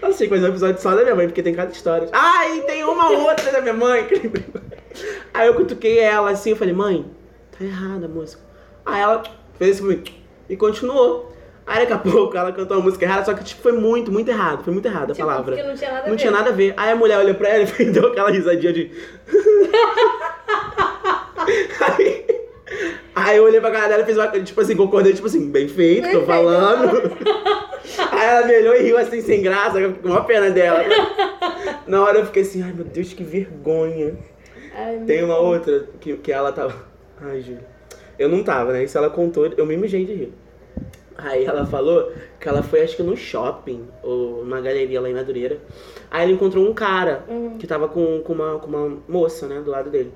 Assim, 0.03 0.29
coisa 0.29 0.47
um 0.47 0.51
episódio 0.51 0.81
só 0.81 0.95
da 0.95 1.03
minha 1.03 1.15
mãe, 1.15 1.27
porque 1.27 1.43
tem 1.43 1.55
cada 1.55 1.73
história. 1.73 2.09
Ah, 2.13 2.49
e 2.49 2.63
tem 2.63 2.85
uma 2.85 3.11
outra 3.11 3.51
da 3.53 3.61
minha 3.61 3.75
mãe. 3.75 4.07
Aí 5.33 5.47
eu 5.49 5.55
cutuquei 5.55 5.99
ela 5.99 6.31
assim, 6.31 6.51
eu 6.51 6.57
falei, 6.57 6.75
mãe, 6.75 7.07
tá 7.57 7.65
errada 7.65 8.07
a 8.07 8.09
música. 8.09 8.43
Aí 8.85 9.01
ela 9.01 9.23
fez 9.59 9.77
isso 9.77 9.83
comigo 9.83 10.03
e 10.49 10.57
continuou. 10.57 11.33
Aí 11.65 11.79
daqui 11.81 11.93
a 11.93 11.99
pouco 11.99 12.37
ela 12.37 12.51
cantou 12.53 12.77
a 12.77 12.81
música 12.81 13.05
errada, 13.05 13.25
só 13.25 13.33
que 13.35 13.45
tipo, 13.45 13.63
foi 13.63 13.73
muito, 13.73 14.11
muito 14.11 14.29
errado. 14.29 14.65
Foi 14.65 14.73
muito 14.73 14.87
errada 14.87 15.13
a 15.13 15.15
Tipo, 15.15 15.27
palavra. 15.29 15.57
não 15.65 15.75
tinha 15.77 15.91
nada 15.93 16.07
a 16.07 16.11
Não 16.11 16.17
tinha 16.17 16.31
nada 16.33 16.51
a 16.51 16.53
ver. 16.53 16.75
Aí 16.77 16.91
a 16.91 16.97
mulher 16.97 17.19
olhou 17.19 17.35
pra 17.37 17.49
ela 17.49 17.65
e 17.79 17.85
deu 17.91 18.09
aquela 18.09 18.31
risadinha 18.31 18.73
de. 18.73 18.91
aí, 21.81 22.27
aí 23.29 23.37
eu 23.37 23.45
olhei 23.45 23.61
pra 23.61 23.71
cara 23.71 23.89
dela 23.89 24.03
e 24.03 24.07
fiz 24.07 24.17
uma. 24.17 24.29
Tipo 24.29 24.61
assim, 24.61 24.77
concordei, 24.77 25.13
tipo 25.13 25.27
assim, 25.27 25.51
bem 25.51 25.69
feito, 25.69 26.03
tô 26.03 26.09
Bem 26.09 26.13
feito. 26.13 26.27
falando. 26.27 27.13
aí 28.13 28.27
ela 28.29 28.47
me 28.47 28.57
olhou 28.59 28.75
e 28.77 28.83
riu 28.83 28.99
assim, 28.99 29.21
sem 29.21 29.43
graça, 29.43 29.81
com 29.91 30.09
uma 30.09 30.25
pena 30.25 30.51
dela. 30.51 30.83
Na 31.87 32.03
hora 32.03 32.19
eu 32.19 32.27
fiquei 32.27 32.43
assim, 32.43 32.63
ai 32.63 32.73
meu 32.73 32.85
Deus, 32.85 33.13
que 33.13 33.23
vergonha. 33.25 34.15
Ai, 34.75 35.03
Tem 35.07 35.23
uma 35.23 35.39
outra 35.39 35.87
que, 36.01 36.17
que 36.17 36.33
ela 36.33 36.53
tava. 36.53 36.75
Ai, 37.21 37.41
Júlia. 37.41 37.67
Eu 38.19 38.29
não 38.29 38.43
tava, 38.43 38.73
né? 38.73 38.85
Isso 38.85 38.97
ela 38.97 39.11
contou, 39.11 39.47
eu 39.57 39.67
me 39.67 39.77
mijei 39.77 40.05
de 40.05 40.15
rir. 40.15 40.33
Aí 41.17 41.45
ela 41.45 41.67
falou 41.67 42.11
que 42.41 42.49
ela 42.49 42.63
foi, 42.63 42.83
acho 42.83 42.97
que 42.97 43.03
no 43.03 43.17
shopping, 43.17 43.87
ou 44.03 44.45
numa 44.45 44.61
galeria 44.61 45.01
lá 45.01 45.11
em 45.11 45.15
Madureira. 45.15 45.59
Aí 46.11 46.23
ela 46.25 46.33
encontrou 46.33 46.67
um 46.67 46.73
cara 46.73 47.25
Uhum. 47.29 47.59
que 47.59 47.67
tava 47.67 47.87
com, 47.89 48.21
com, 48.23 48.33
uma, 48.33 48.59
com 48.59 48.67
uma 48.69 48.99
moça, 49.07 49.47
né, 49.47 49.61
do 49.61 49.71
lado 49.71 49.91
dele. 49.91 50.11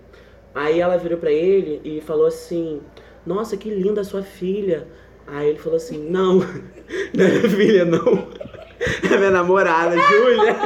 Aí 0.57 0.81
ela 0.81 0.97
virou 0.97 1.19
pra 1.19 1.31
ele 1.31 1.83
e 1.85 2.01
falou 2.01 2.27
assim: 2.27 2.81
Nossa, 3.27 3.59
que 3.59 3.69
linda 3.69 4.03
sua 4.03 4.23
filha. 4.23 4.89
Aí 5.27 5.51
ele 5.51 5.59
falou 5.59 5.77
assim: 5.77 6.09
Não, 6.09 6.37
não 7.13 7.25
é 7.25 7.29
minha 7.29 7.51
filha, 7.51 7.85
não. 7.85 8.29
É 9.13 9.17
minha 9.19 9.31
namorada, 9.31 9.95
Júlia. 10.01 10.57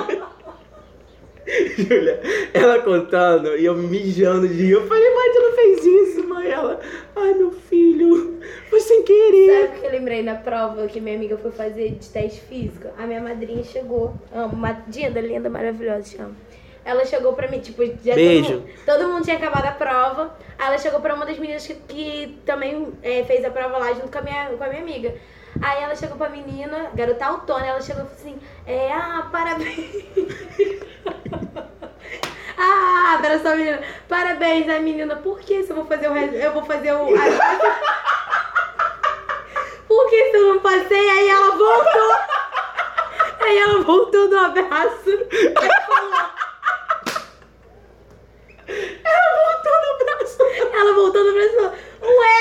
Júlia, 1.76 2.20
ela 2.54 2.78
contando 2.78 3.56
e 3.56 3.64
eu 3.64 3.74
mijando 3.74 4.46
de 4.46 4.54
rir. 4.54 4.70
Eu 4.70 4.86
falei, 4.86 5.12
mãe, 5.12 5.32
tu 5.32 5.42
não 5.42 5.52
fez 5.54 5.84
isso, 5.84 6.28
mãe. 6.28 6.48
Ela, 6.48 6.78
ai, 7.16 7.34
meu 7.34 7.50
filho, 7.50 8.38
foi 8.68 8.78
sem 8.78 9.02
querer. 9.02 9.66
Sabe 9.66 9.78
o 9.78 9.80
que 9.80 9.86
eu 9.86 9.90
lembrei 9.90 10.22
na 10.22 10.36
prova 10.36 10.86
que 10.86 11.00
minha 11.00 11.16
amiga 11.16 11.36
foi 11.36 11.50
fazer 11.50 11.96
de 11.96 12.08
teste 12.08 12.42
físico? 12.42 12.86
A 12.96 13.06
minha 13.08 13.20
madrinha 13.20 13.64
chegou. 13.64 14.14
Amo, 14.32 14.54
madrinha 14.54 15.08
linda, 15.08 15.50
maravilhosa, 15.50 16.02
te 16.02 16.22
amo. 16.22 16.36
Ela 16.84 17.04
chegou 17.04 17.32
pra 17.34 17.46
mim, 17.48 17.60
tipo, 17.60 17.84
já 18.02 18.14
Beijo. 18.14 18.52
Todo, 18.52 18.60
mundo, 18.62 18.72
todo 18.86 19.08
mundo 19.08 19.24
tinha 19.24 19.36
acabado 19.36 19.66
a 19.66 19.72
prova. 19.72 20.34
Aí 20.58 20.66
ela 20.68 20.78
chegou 20.78 21.00
pra 21.00 21.14
uma 21.14 21.26
das 21.26 21.38
meninas 21.38 21.66
que, 21.66 21.74
que 21.74 22.38
também 22.46 22.92
é, 23.02 23.22
fez 23.24 23.44
a 23.44 23.50
prova 23.50 23.78
lá 23.78 23.92
junto 23.92 24.10
com 24.10 24.18
a, 24.18 24.22
minha, 24.22 24.46
com 24.46 24.64
a 24.64 24.68
minha 24.68 24.80
amiga. 24.82 25.14
Aí 25.60 25.82
ela 25.82 25.94
chegou 25.94 26.16
pra 26.16 26.28
menina, 26.30 26.90
garota 26.94 27.26
autona, 27.26 27.66
ela 27.66 27.80
chegou 27.80 28.04
e 28.04 28.06
falou 28.06 28.18
assim: 28.20 28.38
É, 28.66 28.92
ah, 28.92 29.28
parabéns. 29.30 30.04
ah, 32.56 33.14
abraçou 33.18 33.50
a 33.52 33.56
menina. 33.56 33.80
Parabéns, 34.08 34.68
a 34.68 34.78
menina. 34.80 35.16
Por 35.16 35.40
que 35.40 35.62
se 35.64 35.70
eu 35.70 35.76
vou 35.76 35.84
fazer 35.86 36.08
o. 36.08 36.12
res- 36.14 36.34
Eu 36.34 36.52
vou 36.52 36.64
fazer 36.64 36.92
o. 36.92 37.06
Por 39.88 40.08
que 40.10 40.30
se 40.30 40.36
eu 40.36 40.54
não 40.54 40.60
passei? 40.60 41.10
Aí 41.10 41.28
ela 41.28 41.50
voltou. 41.56 42.12
Aí 43.42 43.58
ela 43.58 43.82
voltou 43.82 44.28
do 44.28 44.38
abraço. 44.38 45.10
Aí 45.10 45.68
falou. 45.86 46.30
Ela 48.68 49.30
voltou 49.44 49.72
no 49.82 49.98
braço. 50.04 50.38
Ela 50.72 50.92
voltou 50.94 51.24
no 51.24 51.32
falou, 51.54 51.72
Ué! 52.02 52.40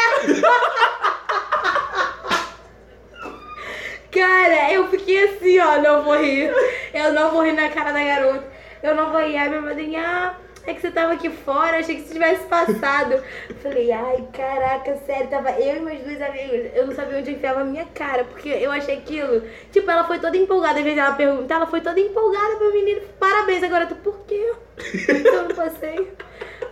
Cara, 4.11 4.73
eu 4.73 4.87
fiquei 4.89 5.23
assim, 5.25 5.59
ó, 5.59 5.77
não 5.77 6.03
vou 6.03 6.17
rir. 6.17 6.51
Eu 6.93 7.13
não 7.13 7.31
vou 7.31 7.43
rir 7.43 7.53
na 7.53 7.69
cara 7.69 7.91
da 7.91 8.03
garota. 8.03 8.43
Eu 8.81 8.95
não 8.95 9.11
vou 9.11 9.21
rir. 9.21 9.37
Aí 9.37 9.49
minha 9.49 9.61
madrinha, 9.61 10.35
É 10.69 10.73
que 10.75 10.81
você 10.81 10.91
tava 10.91 11.13
aqui 11.13 11.31
fora, 11.31 11.79
achei 11.79 11.95
que 11.95 12.03
você 12.03 12.13
tivesse 12.13 12.45
passado. 12.45 13.23
Falei, 13.59 13.91
ai, 13.91 14.23
caraca, 14.31 14.97
sério, 14.97 15.27
tava 15.27 15.49
eu 15.53 15.77
e 15.77 15.79
meus 15.79 16.01
dois 16.01 16.21
amigos. 16.21 16.69
Eu 16.75 16.85
não 16.85 16.93
sabia 16.93 17.17
onde 17.17 17.31
enfiava 17.31 17.61
a 17.61 17.63
minha 17.63 17.85
cara, 17.85 18.23
porque 18.23 18.49
eu 18.49 18.71
achei 18.71 18.97
aquilo. 18.97 19.41
Tipo, 19.71 19.89
ela 19.89 20.03
foi 20.03 20.19
toda 20.19 20.37
empolgada, 20.37 20.77
às 20.77 20.83
vezes 20.83 20.99
ela 20.99 21.15
pergunta, 21.15 21.51
ela 21.51 21.65
foi 21.65 21.81
toda 21.81 21.99
empolgada 21.99 22.57
pro 22.57 22.71
menino. 22.71 23.01
Parabéns, 23.19 23.63
agora 23.63 23.87
tu, 23.87 23.95
por 23.95 24.19
quê? 24.27 24.53
Eu 25.25 25.47
não 25.47 25.55
passei. 25.55 26.11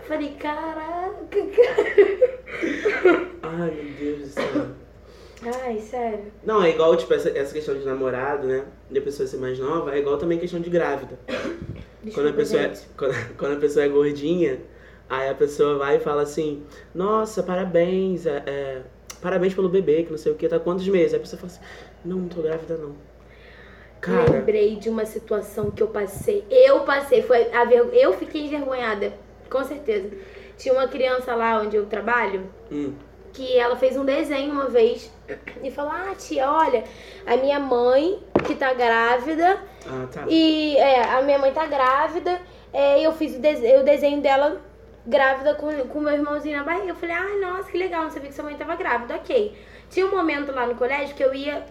Falei, 0.06 0.36
caraca, 0.38 1.16
cara. 1.32 2.06
Ai, 3.42 3.70
meu 3.72 3.92
Deus 3.98 4.20
do 4.20 4.26
céu. 4.28 4.66
Ai, 5.64 5.80
sério. 5.80 6.32
Não, 6.44 6.62
é 6.62 6.70
igual, 6.70 6.96
tipo, 6.96 7.12
essa, 7.14 7.30
essa 7.30 7.52
questão 7.52 7.76
de 7.76 7.84
namorado, 7.84 8.46
né? 8.46 8.64
De 8.88 9.00
a 9.00 9.02
pessoa 9.02 9.26
ser 9.26 9.38
mais 9.38 9.58
nova, 9.58 9.92
é 9.92 9.98
igual 9.98 10.18
também 10.18 10.38
questão 10.38 10.60
de 10.60 10.70
grávida. 10.70 11.18
Quando, 12.14 12.28
a 12.28 12.32
pessoa 12.32 12.62
é, 12.62 12.72
quando, 12.96 13.14
quando 13.36 13.52
a 13.56 13.60
pessoa 13.60 13.84
é 13.84 13.88
gordinha, 13.88 14.60
aí 15.08 15.28
a 15.28 15.34
pessoa 15.34 15.78
vai 15.78 15.96
e 15.96 16.00
fala 16.00 16.22
assim, 16.22 16.64
nossa, 16.94 17.42
parabéns, 17.42 18.26
é, 18.26 18.42
é, 18.46 18.82
parabéns 19.20 19.54
pelo 19.54 19.68
bebê, 19.68 20.04
que 20.04 20.10
não 20.10 20.18
sei 20.18 20.32
o 20.32 20.34
que, 20.34 20.48
tá 20.48 20.58
quantos 20.58 20.86
meses? 20.88 21.14
Aí 21.14 21.18
a 21.18 21.22
pessoa 21.22 21.40
fala 21.40 21.52
assim, 21.52 21.62
não, 22.04 22.18
não 22.18 22.28
tô 22.28 22.42
grávida 22.42 22.76
não. 22.76 22.94
Cara, 24.00 24.30
Lembrei 24.30 24.76
de 24.76 24.88
uma 24.88 25.04
situação 25.04 25.70
que 25.70 25.82
eu 25.82 25.88
passei. 25.88 26.44
Eu 26.48 26.80
passei, 26.80 27.22
foi 27.22 27.52
a 27.52 27.64
ver... 27.64 27.88
eu 27.92 28.12
fiquei 28.12 28.46
envergonhada, 28.46 29.12
com 29.50 29.64
certeza. 29.64 30.10
Tinha 30.56 30.74
uma 30.74 30.86
criança 30.86 31.34
lá 31.34 31.60
onde 31.60 31.76
eu 31.76 31.86
trabalho 31.86 32.48
hum, 32.70 32.92
que 33.38 33.56
ela 33.56 33.76
fez 33.76 33.96
um 33.96 34.04
desenho 34.04 34.50
uma 34.52 34.66
vez 34.68 35.10
e 35.62 35.70
falou: 35.70 35.92
Ah, 35.92 36.12
tia, 36.18 36.50
olha, 36.50 36.82
a 37.24 37.36
minha 37.36 37.60
mãe 37.60 38.18
que 38.44 38.56
tá 38.56 38.74
grávida 38.74 39.60
ah, 39.86 40.06
tá. 40.12 40.24
e 40.28 40.76
é, 40.76 41.02
a 41.04 41.22
minha 41.22 41.38
mãe 41.38 41.52
tá 41.52 41.64
grávida 41.66 42.40
é, 42.72 43.00
eu 43.00 43.12
fiz 43.12 43.36
o, 43.36 43.38
dese- 43.38 43.76
o 43.76 43.84
desenho 43.84 44.20
dela 44.20 44.60
grávida 45.06 45.54
com 45.54 45.68
o 45.98 46.00
meu 46.02 46.12
irmãozinho 46.12 46.58
na 46.58 46.64
barriga. 46.64 46.88
Eu 46.88 46.96
falei: 46.96 47.14
Ai, 47.16 47.36
nossa, 47.40 47.70
que 47.70 47.78
legal, 47.78 48.02
não 48.02 48.10
sabia 48.10 48.28
que 48.28 48.34
sua 48.34 48.44
mãe 48.44 48.56
tava 48.56 48.74
grávida, 48.74 49.14
ok. 49.14 49.56
Tinha 49.88 50.04
um 50.06 50.10
momento 50.10 50.52
lá 50.52 50.66
no 50.66 50.74
colégio 50.74 51.14
que 51.14 51.22
eu 51.24 51.32
ia 51.34 51.64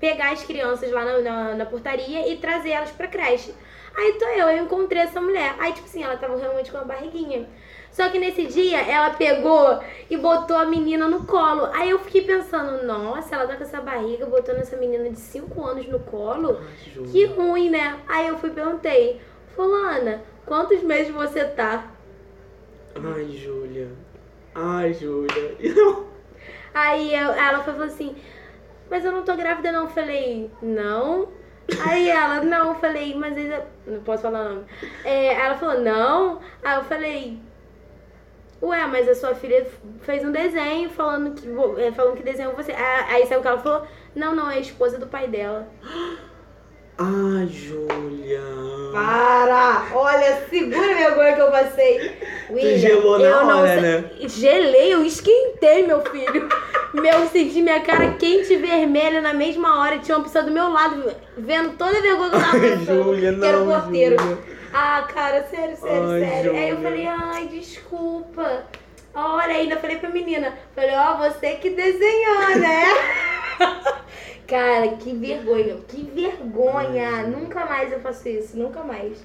pegar 0.00 0.32
as 0.32 0.42
crianças 0.42 0.90
lá 0.90 1.04
na, 1.04 1.18
na, 1.20 1.54
na 1.54 1.66
portaria 1.66 2.26
e 2.28 2.36
trazer 2.38 2.70
elas 2.70 2.90
pra 2.90 3.06
creche. 3.06 3.54
Aí 3.96 4.14
tô 4.14 4.24
eu, 4.24 4.48
eu 4.48 4.64
encontrei 4.64 5.02
essa 5.02 5.20
mulher. 5.20 5.54
Aí, 5.60 5.72
tipo 5.74 5.86
assim, 5.86 6.02
ela 6.02 6.16
tava 6.16 6.36
realmente 6.36 6.70
com 6.72 6.78
uma 6.78 6.86
barriguinha. 6.86 7.46
Só 7.92 8.08
que 8.08 8.18
nesse 8.18 8.46
dia 8.46 8.80
ela 8.80 9.10
pegou 9.10 9.78
e 10.08 10.16
botou 10.16 10.56
a 10.56 10.64
menina 10.64 11.06
no 11.08 11.26
colo. 11.26 11.68
Aí 11.74 11.90
eu 11.90 11.98
fiquei 11.98 12.22
pensando, 12.22 12.86
nossa, 12.86 13.34
ela 13.34 13.46
tá 13.46 13.54
com 13.56 13.62
essa 13.62 13.80
barriga, 13.82 14.24
botando 14.26 14.56
essa 14.58 14.76
menina 14.78 15.08
de 15.10 15.18
5 15.20 15.62
anos 15.62 15.86
no 15.86 16.00
colo. 16.00 16.58
Ai. 16.60 17.04
Que 17.12 17.26
ruim, 17.26 17.68
né? 17.70 18.00
Aí 18.08 18.28
eu 18.28 18.38
fui 18.38 18.48
e 18.48 18.54
perguntei, 18.54 19.20
Fulana, 19.54 20.22
quantos 20.46 20.82
meses 20.82 21.12
você 21.12 21.44
tá? 21.44 21.90
Ai, 22.96 23.28
Júlia. 23.30 23.90
Ai, 24.54 24.94
Júlia. 24.94 25.56
Aí 26.74 27.14
eu- 27.14 27.32
ela 27.32 27.62
falou 27.62 27.82
assim, 27.84 28.16
mas 28.90 29.04
eu 29.04 29.12
não 29.12 29.22
tô 29.22 29.34
grávida 29.36 29.70
não. 29.70 29.82
Eu 29.82 29.88
falei, 29.90 30.50
não. 30.62 31.28
Aí 31.86 32.08
ela, 32.08 32.40
não, 32.42 32.68
eu 32.70 32.74
falei, 32.76 33.14
mas 33.14 33.36
ainda. 33.36 33.66
Não 33.86 34.00
posso 34.00 34.22
falar 34.22 34.40
o 34.40 34.48
nome. 34.54 34.64
É, 35.04 35.34
ela 35.34 35.56
falou, 35.56 35.80
não. 35.80 36.40
Aí 36.62 36.76
eu 36.78 36.84
falei, 36.84 37.38
ué, 38.62 38.86
mas 38.86 39.08
a 39.08 39.14
sua 39.14 39.34
filha 39.34 39.66
fez 40.02 40.24
um 40.24 40.30
desenho 40.32 40.88
falando 40.90 41.32
que, 41.34 41.48
é, 41.82 41.92
falando 41.92 42.16
que 42.16 42.22
desenhou 42.22 42.54
você. 42.54 42.72
Ah, 42.72 43.06
Aí 43.10 43.26
sabe 43.26 43.40
o 43.40 43.42
que 43.42 43.48
ela 43.48 43.58
falou? 43.58 43.86
Não, 44.14 44.34
não, 44.34 44.50
é 44.50 44.54
a 44.56 44.60
esposa 44.60 44.98
do 44.98 45.06
pai 45.06 45.26
dela. 45.28 45.66
Ai, 46.98 47.48
Júlia. 47.48 48.40
Para! 48.92 49.86
Olha, 49.94 50.46
segura 50.48 50.90
a 50.92 50.94
vergonha 50.94 51.34
que 51.34 51.40
eu 51.40 51.50
passei. 51.50 52.12
William, 52.50 52.78
gelou 52.78 53.18
na 53.18 53.24
eu 53.24 53.44
não 53.46 53.58
hora, 53.60 53.68
sei- 53.72 53.80
né? 53.80 54.10
Gelei, 54.28 54.94
eu 54.94 55.04
esquentei, 55.04 55.86
meu 55.86 56.02
filho. 56.02 56.48
Meu, 56.92 57.26
senti 57.28 57.62
minha 57.62 57.80
cara 57.80 58.12
quente 58.18 58.52
e 58.52 58.56
vermelha 58.58 59.22
na 59.22 59.32
mesma 59.32 59.80
hora. 59.80 59.98
Tinha 59.98 60.18
uma 60.18 60.24
pessoa 60.24 60.44
do 60.44 60.50
meu 60.50 60.68
lado 60.68 61.10
vendo 61.38 61.70
toda 61.78 61.96
a 61.96 62.02
vergonha 62.02 62.30
que 62.30 62.36
eu 62.36 62.40
tava. 62.42 62.76
Júlia, 62.84 63.34
que 63.34 63.44
era 63.46 63.58
o 63.58 63.64
não, 63.64 63.80
porteiro. 63.80 64.16
Júlia. 64.22 64.38
Ah, 64.72 65.06
cara, 65.12 65.44
sério, 65.44 65.76
sério, 65.76 66.10
Ai, 66.10 66.20
sério. 66.20 66.52
Aí 66.52 66.68
eu 66.70 66.76
Júlia. 66.76 66.90
falei, 66.90 67.06
ai, 67.06 67.48
desculpa. 67.48 68.64
Olha, 69.14 69.54
ainda 69.54 69.76
falei 69.76 69.98
pra 69.98 70.08
menina. 70.08 70.56
Falei, 70.74 70.94
ó, 70.94 71.16
você 71.18 71.56
que 71.56 71.70
desenhou, 71.70 72.56
né? 72.58 72.84
Cara, 74.48 74.88
que 74.96 75.14
vergonha, 75.14 75.76
que 75.88 76.02
vergonha. 76.02 77.22
Nunca 77.24 77.64
mais 77.66 77.92
eu 77.92 78.00
faço 78.00 78.28
isso, 78.28 78.56
nunca 78.56 78.82
mais. 78.82 79.24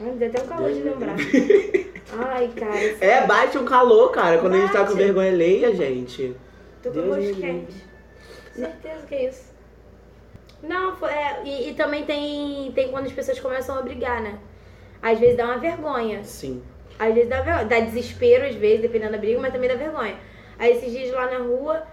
Ai, 0.00 0.10
me 0.10 0.16
deu 0.18 0.28
até 0.28 0.42
um 0.42 0.46
calor 0.46 0.72
de 0.72 0.80
lembrar. 0.80 1.16
Ai, 2.18 2.48
cara. 2.56 2.78
É, 3.00 3.26
bate 3.26 3.58
um 3.58 3.64
calor, 3.64 4.10
cara, 4.10 4.38
quando 4.38 4.54
a 4.54 4.60
gente 4.60 4.72
tá 4.72 4.78
com 4.80 4.92
Bate. 4.92 4.96
vergonha 4.96 5.30
alheia, 5.30 5.74
gente. 5.74 6.34
Tô 6.82 6.90
com 6.90 6.94
Deus 6.94 7.06
gosto 7.26 7.40
quente. 7.40 7.84
Certeza 8.54 9.06
que 9.06 9.14
é 9.14 9.28
isso. 9.28 9.52
Não, 10.62 10.96
foi, 10.96 11.10
é, 11.10 11.42
e, 11.44 11.70
e 11.70 11.74
também 11.74 12.04
tem, 12.04 12.72
tem 12.74 12.90
quando 12.90 13.06
as 13.06 13.12
pessoas 13.12 13.38
começam 13.38 13.76
a 13.78 13.82
brigar, 13.82 14.22
né? 14.22 14.38
Às 15.02 15.18
vezes 15.18 15.36
dá 15.36 15.44
uma 15.44 15.58
vergonha. 15.58 16.22
Sim. 16.24 16.62
Às 16.98 17.14
vezes 17.14 17.28
dá 17.28 17.40
vergonha. 17.40 17.66
Dá 17.66 17.80
desespero, 17.80 18.46
às 18.46 18.54
vezes, 18.54 18.80
dependendo 18.80 19.12
da 19.12 19.18
briga, 19.18 19.40
mas 19.40 19.52
também 19.52 19.68
dá 19.68 19.76
vergonha. 19.76 20.16
Aí 20.58 20.72
esses 20.72 20.90
dias 20.90 21.12
lá 21.12 21.30
na 21.30 21.38
rua, 21.38 21.86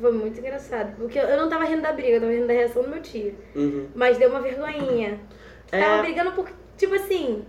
foi 0.00 0.12
muito 0.12 0.38
engraçado. 0.38 0.96
Porque 0.96 1.18
eu 1.18 1.36
não 1.36 1.48
tava 1.48 1.64
rindo 1.64 1.82
da 1.82 1.92
briga, 1.92 2.14
eu 2.14 2.20
tava 2.20 2.32
rindo 2.32 2.46
da 2.46 2.52
reação 2.52 2.82
do 2.82 2.88
meu 2.88 3.02
tio. 3.02 3.34
Uhum. 3.54 3.88
Mas 3.94 4.18
deu 4.18 4.30
uma 4.30 4.40
vergonhinha. 4.40 5.20
É. 5.70 5.80
Tava 5.80 6.02
brigando 6.02 6.32
por. 6.32 6.48
Tipo 6.76 6.94
assim. 6.94 7.44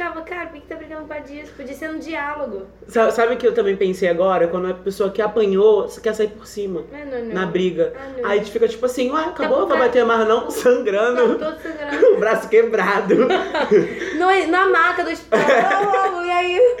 Ficava, 0.00 0.22
cara, 0.22 0.46
por 0.46 0.58
que, 0.58 0.66
tá 0.66 0.76
brigando 0.76 1.02
por 1.02 1.08
causa 1.14 1.30
disso? 1.30 1.52
Podia 1.54 1.74
ser 1.74 1.90
um 1.90 1.98
diálogo. 1.98 2.62
Sa- 2.88 3.10
Sabe 3.10 3.34
o 3.34 3.36
que 3.36 3.46
eu 3.46 3.52
também 3.52 3.76
pensei 3.76 4.08
agora? 4.08 4.48
Quando 4.48 4.68
a 4.70 4.72
pessoa 4.72 5.10
que 5.10 5.20
apanhou 5.20 5.86
quer 6.02 6.14
sair 6.14 6.28
por 6.28 6.46
cima. 6.46 6.84
Não, 6.90 7.04
não, 7.04 7.24
não. 7.26 7.34
Na 7.34 7.44
briga. 7.44 7.92
Ah. 7.94 8.28
Aí 8.30 8.38
a 8.38 8.42
gente 8.42 8.50
fica 8.50 8.66
tipo 8.66 8.86
assim, 8.86 9.10
ué, 9.10 9.24
acabou, 9.26 9.66
Tá, 9.66 9.74
vai 9.74 9.78
tá. 9.78 9.84
bater 9.84 10.04
mais 10.06 10.26
não? 10.26 10.44
Tá 10.44 10.50
Sangrando. 10.52 11.38
todo 11.38 11.58
sangrando. 11.60 12.06
o 12.16 12.18
braço 12.18 12.48
quebrado. 12.48 13.14
No, 14.16 14.46
na 14.50 14.70
maca 14.70 15.04
do 15.04 15.10
hospital. 15.10 15.38
e 16.24 16.30
aí? 16.30 16.76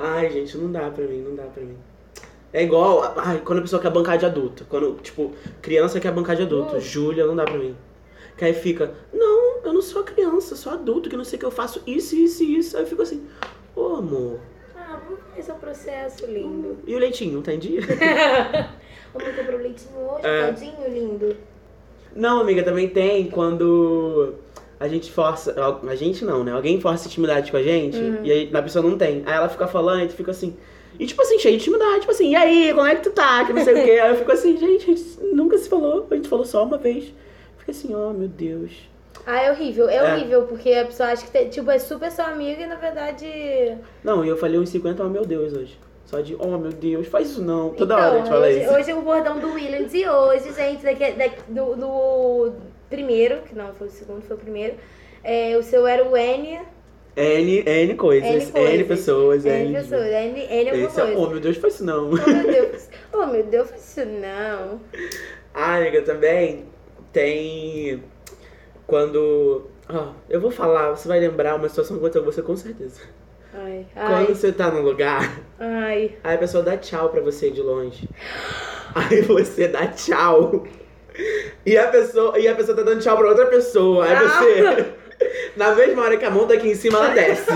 Ai, 0.00 0.30
gente, 0.30 0.56
não 0.58 0.72
dá 0.72 0.90
pra 0.90 1.04
mim, 1.04 1.20
não 1.28 1.36
dá 1.36 1.44
pra 1.44 1.62
mim. 1.62 1.76
É 2.52 2.64
igual, 2.64 3.14
ai, 3.16 3.40
quando 3.44 3.60
a 3.60 3.62
pessoa 3.62 3.80
quer 3.80 3.90
bancar 3.90 4.18
de 4.18 4.26
adulto. 4.26 4.64
Quando, 4.68 4.94
tipo, 5.00 5.32
criança 5.62 6.00
quer 6.00 6.10
bancar 6.10 6.34
de 6.34 6.42
adulto. 6.42 6.74
Uh. 6.76 6.80
Júlia, 6.80 7.24
não 7.24 7.36
dá 7.36 7.44
pra 7.44 7.54
mim. 7.56 7.76
Que 8.36 8.44
aí 8.44 8.52
fica, 8.54 8.92
não, 9.12 9.58
eu 9.64 9.72
não 9.72 9.80
sou 9.82 10.02
criança, 10.02 10.56
sou 10.56 10.72
adulto, 10.72 11.08
que 11.08 11.16
não 11.16 11.24
sei 11.24 11.36
o 11.36 11.40
que 11.40 11.46
eu 11.46 11.50
faço 11.50 11.80
isso, 11.86 12.16
isso 12.16 12.42
e 12.42 12.58
isso. 12.58 12.76
Aí 12.76 12.82
eu 12.82 12.86
fico 12.86 13.02
assim, 13.02 13.24
ô 13.76 13.96
amor, 13.96 14.40
Ah, 14.76 14.98
vamos 15.04 15.20
ver 15.34 15.40
esse 15.40 15.52
processo 15.52 16.26
lindo. 16.26 16.78
e 16.86 16.94
o 16.94 16.98
leitinho, 16.98 17.40
tá 17.42 17.52
em 17.52 17.58
dia? 17.58 17.80
Vamos 19.14 19.36
comprar 19.36 19.54
o 19.54 19.58
leitinho 19.58 19.96
hoje, 19.96 20.26
É. 20.26 20.46
tadinho 20.46 20.88
lindo. 20.88 21.36
Não, 22.16 22.40
amiga, 22.40 22.64
também 22.64 22.88
tem 22.88 23.28
quando 23.30 24.34
a 24.80 24.88
gente 24.88 25.12
força. 25.12 25.54
A 25.88 25.94
gente 25.94 26.24
não, 26.24 26.42
né? 26.42 26.50
Alguém 26.52 26.80
força 26.80 27.06
intimidade 27.06 27.50
com 27.52 27.56
a 27.56 27.62
gente 27.62 27.96
e 28.24 28.32
aí 28.32 28.50
a 28.52 28.62
pessoa 28.62 28.82
não 28.88 28.98
tem. 28.98 29.22
Aí 29.24 29.34
ela 29.34 29.48
fica 29.48 29.68
falando 29.68 30.04
e 30.04 30.08
fica 30.08 30.32
assim. 30.32 30.56
E 30.98 31.06
tipo 31.06 31.22
assim, 31.22 31.38
cheio 31.38 31.56
de 31.56 31.62
intimidade, 31.62 32.00
tipo 32.00 32.10
assim, 32.12 32.30
e 32.30 32.36
aí, 32.36 32.72
como 32.74 32.86
é 32.86 32.94
que 32.96 33.02
tu 33.02 33.10
tá? 33.10 33.44
Que 33.44 33.52
não 33.52 33.62
sei 33.64 33.74
o 33.74 33.84
quê. 33.84 33.90
Aí 33.92 34.10
eu 34.10 34.16
fico 34.16 34.30
assim, 34.32 34.56
gente, 34.56 34.84
a 34.90 34.94
gente 34.94 35.20
nunca 35.32 35.56
se 35.58 35.68
falou, 35.68 36.06
a 36.10 36.14
gente 36.16 36.28
falou 36.28 36.44
só 36.44 36.64
uma 36.64 36.76
vez. 36.78 37.12
Fica 37.64 37.72
assim, 37.72 37.94
ó, 37.94 38.12
meu 38.12 38.28
Deus. 38.28 38.72
Ah, 39.26 39.42
é 39.42 39.50
horrível. 39.50 39.88
É, 39.88 39.96
É. 39.96 40.02
horrível, 40.14 40.42
porque 40.42 40.72
a 40.72 40.84
pessoa 40.84 41.08
acha 41.10 41.26
que 41.26 41.44
tipo, 41.46 41.70
é 41.70 41.78
super 41.78 42.10
sua 42.10 42.26
amiga 42.26 42.62
e 42.62 42.66
na 42.66 42.74
verdade. 42.74 43.78
Não, 44.02 44.24
e 44.24 44.28
eu 44.28 44.36
falei 44.36 44.58
uns 44.58 44.68
50, 44.68 45.02
oh 45.02 45.08
meu 45.08 45.24
Deus, 45.24 45.52
hoje. 45.54 45.78
Só 46.04 46.20
de, 46.20 46.36
oh 46.38 46.58
meu 46.58 46.70
Deus, 46.72 47.06
faz 47.06 47.30
isso 47.30 47.42
não. 47.42 47.70
Toda 47.70 47.94
então, 47.94 48.06
hora 48.06 48.14
a 48.14 48.18
gente 48.18 48.28
fala 48.28 48.46
hoje, 48.46 48.60
isso. 48.62 48.74
hoje 48.74 48.90
é 48.90 48.94
o 48.94 49.00
bordão 49.00 49.38
do 49.38 49.54
Williams 49.54 49.94
e 49.94 50.06
hoje, 50.06 50.52
gente, 50.52 50.82
daqui, 50.84 51.12
daqui- 51.12 51.42
do, 51.48 51.74
do 51.74 52.52
primeiro, 52.90 53.40
que 53.42 53.54
não 53.54 53.72
foi 53.72 53.86
o 53.86 53.90
segundo, 53.90 54.20
foi 54.22 54.36
o 54.36 54.38
primeiro. 54.38 54.74
É, 55.22 55.56
o 55.56 55.62
seu 55.62 55.86
era 55.86 56.04
o 56.06 56.14
N. 56.14 56.60
N, 57.16 57.62
N 57.66 57.94
coisas, 57.94 58.28
N 58.28 58.36
N, 58.44 58.50
coisas. 58.52 58.86
pessoas, 58.86 59.46
N 59.46 59.64
N. 59.68 59.72
pessoas, 59.74 60.02
N, 60.06 60.40
N 60.50 60.68
alguma 60.70 60.86
Esse 60.88 61.00
é, 61.00 61.04
coisa. 61.04 61.18
oh 61.18 61.30
meu 61.30 61.40
Deus, 61.40 61.56
faz 61.56 61.74
isso 61.74 61.84
não. 61.84 62.10
Oh 62.10 62.30
meu 62.30 62.52
Deus, 62.52 62.88
oh 63.12 63.26
meu 63.26 63.42
Deus, 63.44 63.70
faz 63.70 63.88
isso 63.98 64.04
não. 64.10 64.80
Ah, 65.56 65.76
amiga, 65.76 66.02
também 66.02 66.64
tem 67.14 68.02
quando. 68.86 69.64
Ó, 69.88 70.08
eu 70.28 70.40
vou 70.40 70.50
falar, 70.50 70.90
você 70.90 71.08
vai 71.08 71.20
lembrar 71.20 71.54
uma 71.56 71.68
situação 71.68 71.96
que 71.96 72.02
aconteceu 72.02 72.22
com 72.24 72.30
você 72.32 72.42
com 72.42 72.56
certeza. 72.56 73.00
Ai, 73.54 73.86
Quando 73.94 74.12
ai, 74.14 74.26
você 74.26 74.50
tá 74.52 74.68
num 74.70 74.82
lugar, 74.82 75.40
ai. 75.60 76.16
aí 76.24 76.34
a 76.34 76.38
pessoa 76.38 76.62
dá 76.64 76.76
tchau 76.76 77.08
pra 77.10 77.20
você 77.20 77.50
de 77.50 77.62
longe. 77.62 78.08
Aí 78.94 79.20
você 79.22 79.68
dá 79.68 79.86
tchau. 79.86 80.64
E 81.64 81.78
a 81.78 81.86
pessoa, 81.88 82.36
e 82.38 82.48
a 82.48 82.54
pessoa 82.54 82.76
tá 82.76 82.82
dando 82.82 83.00
tchau 83.00 83.16
pra 83.16 83.28
outra 83.28 83.46
pessoa. 83.46 84.04
Aí 84.04 84.12
Ah. 84.12 84.18
você. 84.28 84.84
Na 85.56 85.72
mesma 85.74 86.02
hora 86.02 86.16
que 86.16 86.24
a 86.24 86.30
mão 86.30 86.46
tá 86.48 86.54
aqui 86.54 86.68
em 86.68 86.74
cima, 86.74 86.98
ela 86.98 87.08
desce. 87.14 87.46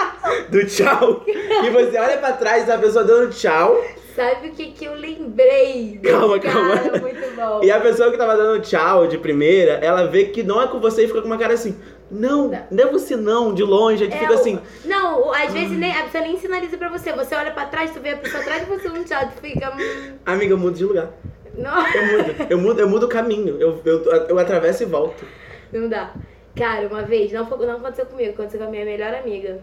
Do 0.48 0.64
tchau. 0.66 1.22
E 1.26 1.68
você 1.70 1.98
olha 1.98 2.16
pra 2.16 2.32
trás, 2.32 2.68
a 2.70 2.78
pessoa 2.78 3.04
dando 3.04 3.30
tchau. 3.30 3.84
Sabe 4.14 4.48
o 4.48 4.52
que 4.52 4.70
que 4.72 4.84
eu 4.84 4.94
lembrei? 4.94 5.98
Calma, 6.02 6.38
calma. 6.38 6.76
muito 7.00 7.34
bom. 7.36 7.60
E 7.64 7.70
a 7.70 7.80
pessoa 7.80 8.10
que 8.10 8.16
tava 8.16 8.36
dando 8.36 8.60
tchau 8.62 9.06
de 9.08 9.18
primeira, 9.18 9.72
ela 9.74 10.06
vê 10.06 10.26
que 10.26 10.42
não 10.42 10.62
é 10.62 10.68
com 10.68 10.78
você 10.78 11.04
e 11.04 11.08
fica 11.08 11.20
com 11.20 11.26
uma 11.26 11.38
cara 11.38 11.54
assim. 11.54 11.76
Não, 12.10 12.48
Não. 12.48 12.66
não 12.70 12.84
é 12.84 12.92
você 12.92 13.16
não, 13.16 13.52
de 13.52 13.64
longe, 13.64 14.02
a 14.04 14.06
gente 14.06 14.16
É, 14.16 14.20
fica 14.20 14.34
assim. 14.34 14.60
Não, 14.84 15.32
às 15.34 15.52
vezes 15.52 15.76
nem, 15.76 15.90
a 15.90 16.04
pessoa 16.04 16.22
nem 16.22 16.38
sinaliza 16.38 16.76
pra 16.78 16.88
você. 16.90 17.12
Você 17.12 17.34
olha 17.34 17.50
pra 17.50 17.66
trás, 17.66 17.90
tu 17.92 17.98
vê 18.00 18.10
a 18.10 18.16
pessoa 18.16 18.40
atrás 18.42 18.62
de 18.64 18.68
você 18.70 18.88
no 18.88 19.02
teatro, 19.02 19.40
fica. 19.40 19.70
hum, 19.74 20.16
Amiga, 20.24 20.52
eu 20.52 20.58
mudo 20.58 20.76
de 20.76 20.84
lugar. 20.84 21.10
Não, 21.56 21.72
Eu 21.94 22.06
mudo, 22.06 22.34
eu 22.50 22.58
mudo, 22.58 22.80
eu 22.80 22.88
mudo 22.88 23.06
o 23.06 23.08
caminho. 23.08 23.56
Eu, 23.60 23.80
eu, 23.84 24.04
eu 24.28 24.38
atravesso 24.38 24.82
e 24.82 24.86
volto. 24.86 25.24
não 25.72 25.88
dá. 25.88 26.12
Cara, 26.54 26.86
uma 26.86 27.02
vez, 27.02 27.32
não, 27.32 27.44
não 27.44 27.76
aconteceu 27.76 28.06
comigo, 28.06 28.30
aconteceu 28.30 28.60
com 28.60 28.66
a 28.66 28.70
minha 28.70 28.84
melhor 28.84 29.12
amiga. 29.14 29.58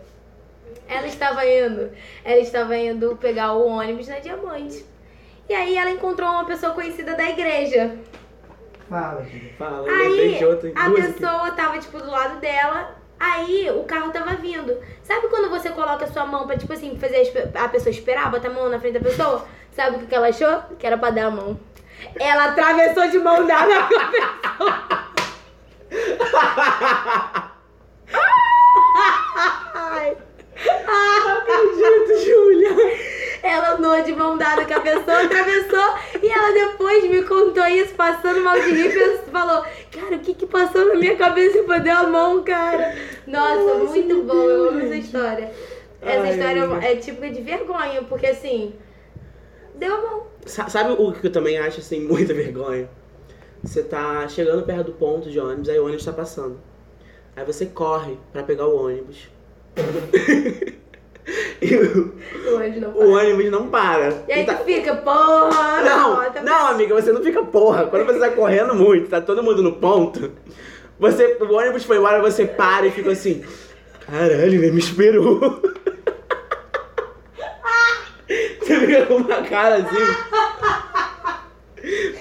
Ela 0.88 1.08
estava 1.08 1.46
indo, 1.46 1.92
ela 2.24 2.40
estava 2.40 2.76
indo 2.78 3.16
pegar 3.18 3.54
o 3.54 3.66
ônibus 3.68 4.08
na 4.08 4.20
Diamante. 4.20 4.86
E 5.50 5.54
aí 5.54 5.78
ela 5.78 5.90
encontrou 5.92 6.30
uma 6.30 6.46
pessoa 6.46 6.74
conhecida 6.74 7.16
da 7.16 7.30
igreja. 7.30 7.96
Fala. 8.90 9.26
Fala, 9.58 9.88
Aí 9.90 10.44
outra. 10.46 10.72
a 10.76 10.86
aqui. 10.88 10.96
pessoa 11.02 11.52
tava, 11.52 11.80
tipo, 11.80 11.98
do 12.00 12.10
lado 12.12 12.40
dela. 12.40 12.96
Aí 13.20 13.70
o 13.72 13.84
carro 13.84 14.12
tava 14.12 14.36
vindo. 14.36 14.78
Sabe 15.04 15.28
quando 15.28 15.50
você 15.50 15.70
coloca 15.70 16.06
a 16.06 16.08
sua 16.08 16.26
mão 16.26 16.46
pra, 16.48 16.58
tipo 16.58 16.74
assim, 16.74 16.98
fazer 16.98 17.32
a 17.54 17.68
pessoa 17.70 17.92
esperar, 17.92 18.32
botar 18.32 18.48
a 18.50 18.52
mão 18.54 18.68
na 18.70 18.80
frente 18.80 18.94
da 19.00 19.00
pessoa? 19.00 19.46
Sabe 19.72 19.96
o 19.96 20.00
que 20.00 20.08
que 20.08 20.16
ela 20.16 20.28
achou? 20.30 20.62
Que 20.80 20.88
era 20.88 20.98
pra 20.98 21.10
dar 21.12 21.26
a 21.28 21.32
mão. 21.32 21.60
Ela 22.20 22.46
atravessou 22.46 23.08
de 23.10 23.20
mão 23.20 23.46
dada 23.46 23.84
com 23.84 23.96
a 23.96 24.06
pessoa. 24.12 25.12
Ai. 30.88 31.38
Acredito, 31.38 32.26
Júlia. 32.26 32.70
Ela 33.44 33.74
andou 33.74 34.02
de 34.04 34.14
mão 34.14 34.38
dada 34.38 34.66
com 34.66 34.74
a 34.74 34.80
pessoa, 34.80 35.24
atravessou 35.24 35.96
e 36.22 36.28
ela 36.28 36.52
depois 36.54 37.10
me 37.10 37.24
contou 37.24 37.66
isso, 37.66 37.94
passando 37.96 38.42
mal 38.44 38.54
de 38.60 38.70
rir, 38.72 38.96
e 38.96 39.18
falou: 39.32 39.64
Cara, 39.92 40.16
o 40.16 40.20
que 40.20 40.36
que 40.36 40.46
passou 40.46 40.86
na 40.86 40.96
minha 40.96 41.16
cabeça 41.16 41.64
pra 41.64 41.80
dar 41.80 42.02
a 42.02 42.08
mão, 42.08 42.44
cara? 42.44 42.96
Nossa, 43.26 43.74
muito 43.76 44.22
bom, 44.24 44.44
eu 44.44 44.70
amo 44.70 44.80
essa 44.82 44.96
história. 44.96 45.52
Essa 46.02 46.22
Ai, 46.22 46.32
história 46.32 46.86
é 46.88 46.96
típica 46.98 47.30
de 47.32 47.42
vergonha, 47.42 48.04
porque 48.04 48.28
assim, 48.28 48.76
deu 49.76 49.96
a 49.96 50.02
mão. 50.02 50.28
Sa- 50.46 50.70
Sabe 50.70 50.92
o 50.98 51.12
que 51.12 51.26
eu 51.28 51.32
também 51.32 51.58
acho 51.58 51.80
assim, 51.80 52.00
muita 52.02 52.34
vergonha? 52.36 52.90
Você 53.64 53.82
tá 53.84 54.28
chegando 54.28 54.64
perto 54.64 54.86
do 54.88 54.94
ponto 54.94 55.30
de 55.32 55.40
ônibus, 55.40 55.70
aí 55.70 55.80
o 55.80 55.84
ônibus 55.86 56.06
tá 56.06 56.14
passando. 56.14 56.60
Aí 57.36 57.44
você 57.46 57.66
corre 57.68 58.18
pra 58.32 58.44
pegar 58.44 58.68
o 58.68 58.86
ônibus. 58.86 59.30
o, 61.62 62.54
O 62.54 62.58
anjo 62.58 62.80
não 62.82 62.90
o 62.90 62.94
para. 62.94 63.06
ônibus 63.08 63.52
não 63.52 63.68
para. 63.68 64.14
E 64.28 64.34
aí 64.34 64.46
tá- 64.46 64.56
tu 64.56 64.66
fica, 64.66 64.96
porra! 64.96 65.82
Não, 65.82 66.32
tá 66.32 66.42
não, 66.44 66.68
amiga, 66.68 66.94
você 66.96 67.12
não 67.12 67.24
fica 67.24 67.44
porra. 67.44 67.86
Quando 67.88 68.06
você 68.06 68.20
tá 68.20 68.30
correndo 68.32 68.74
muito, 68.76 69.10
tá 69.10 69.22
todo 69.22 69.44
mundo 69.44 69.62
no 69.64 69.74
ponto, 69.74 70.32
você, 71.00 71.38
o 71.40 71.54
ônibus 71.54 71.84
foi 71.86 71.98
embora, 71.98 72.22
você 72.22 72.46
para 72.46 72.86
e 72.88 72.92
fica 72.92 73.12
assim, 73.12 73.44
caralho, 74.06 74.34
ele 74.56 74.72
me 74.72 74.80
esperou. 74.80 75.40
Você 78.62 78.80
fica 78.80 79.06
com 79.08 79.16
uma 79.16 79.42
cara 79.44 79.76
assim. 79.76 80.16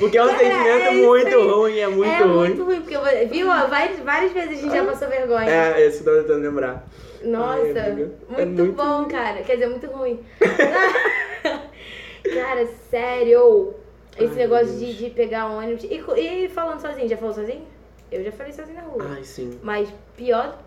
Porque 0.01 0.19
é 0.19 0.25
um 0.25 0.29
Cara, 0.29 0.39
sentimento 0.39 0.67
é 0.67 0.93
isso 0.95 1.07
muito 1.07 1.27
aí. 1.29 1.35
ruim, 1.49 1.79
é 1.79 1.87
muito 1.87 2.11
é 2.11 2.19
ruim. 2.25 2.35
muito 2.49 2.65
ruim, 2.65 2.81
porque, 2.81 2.97
eu- 2.97 3.29
viu? 3.29 3.47
Várias, 3.47 4.01
várias 4.01 4.33
vezes 4.33 4.59
a 4.59 4.63
gente 4.63 4.75
já 4.75 4.85
passou 4.85 5.07
vergonha. 5.09 5.49
É, 5.49 5.87
esse 5.87 6.03
tô 6.03 6.11
tentando 6.17 6.41
lembrar. 6.43 6.85
Nossa, 7.23 7.61
amiga, 7.61 8.11
muito, 8.29 8.41
é 8.41 8.45
muito 8.47 8.73
bom, 8.73 9.05
cara. 9.07 9.43
Quer 9.43 9.55
dizer, 9.55 9.69
muito 9.69 9.87
ruim. 9.89 10.21
cara, 12.35 12.67
sério. 12.91 13.75
Esse 14.17 14.33
Ai, 14.33 14.37
negócio 14.37 14.79
de, 14.79 14.97
de 14.97 15.11
pegar 15.11 15.47
ônibus. 15.47 15.85
E, 15.85 16.03
e 16.19 16.49
falando 16.49 16.81
sozinho, 16.81 17.09
já 17.09 17.17
falou 17.17 17.35
sozinho? 17.35 17.65
Eu 18.11 18.25
já 18.25 18.33
falei 18.33 18.53
sozinho 18.53 18.77
na 18.77 18.83
rua. 18.83 19.07
Ai, 19.17 19.25
sim. 19.25 19.59
Mas 19.63 19.89
pior 20.17 20.59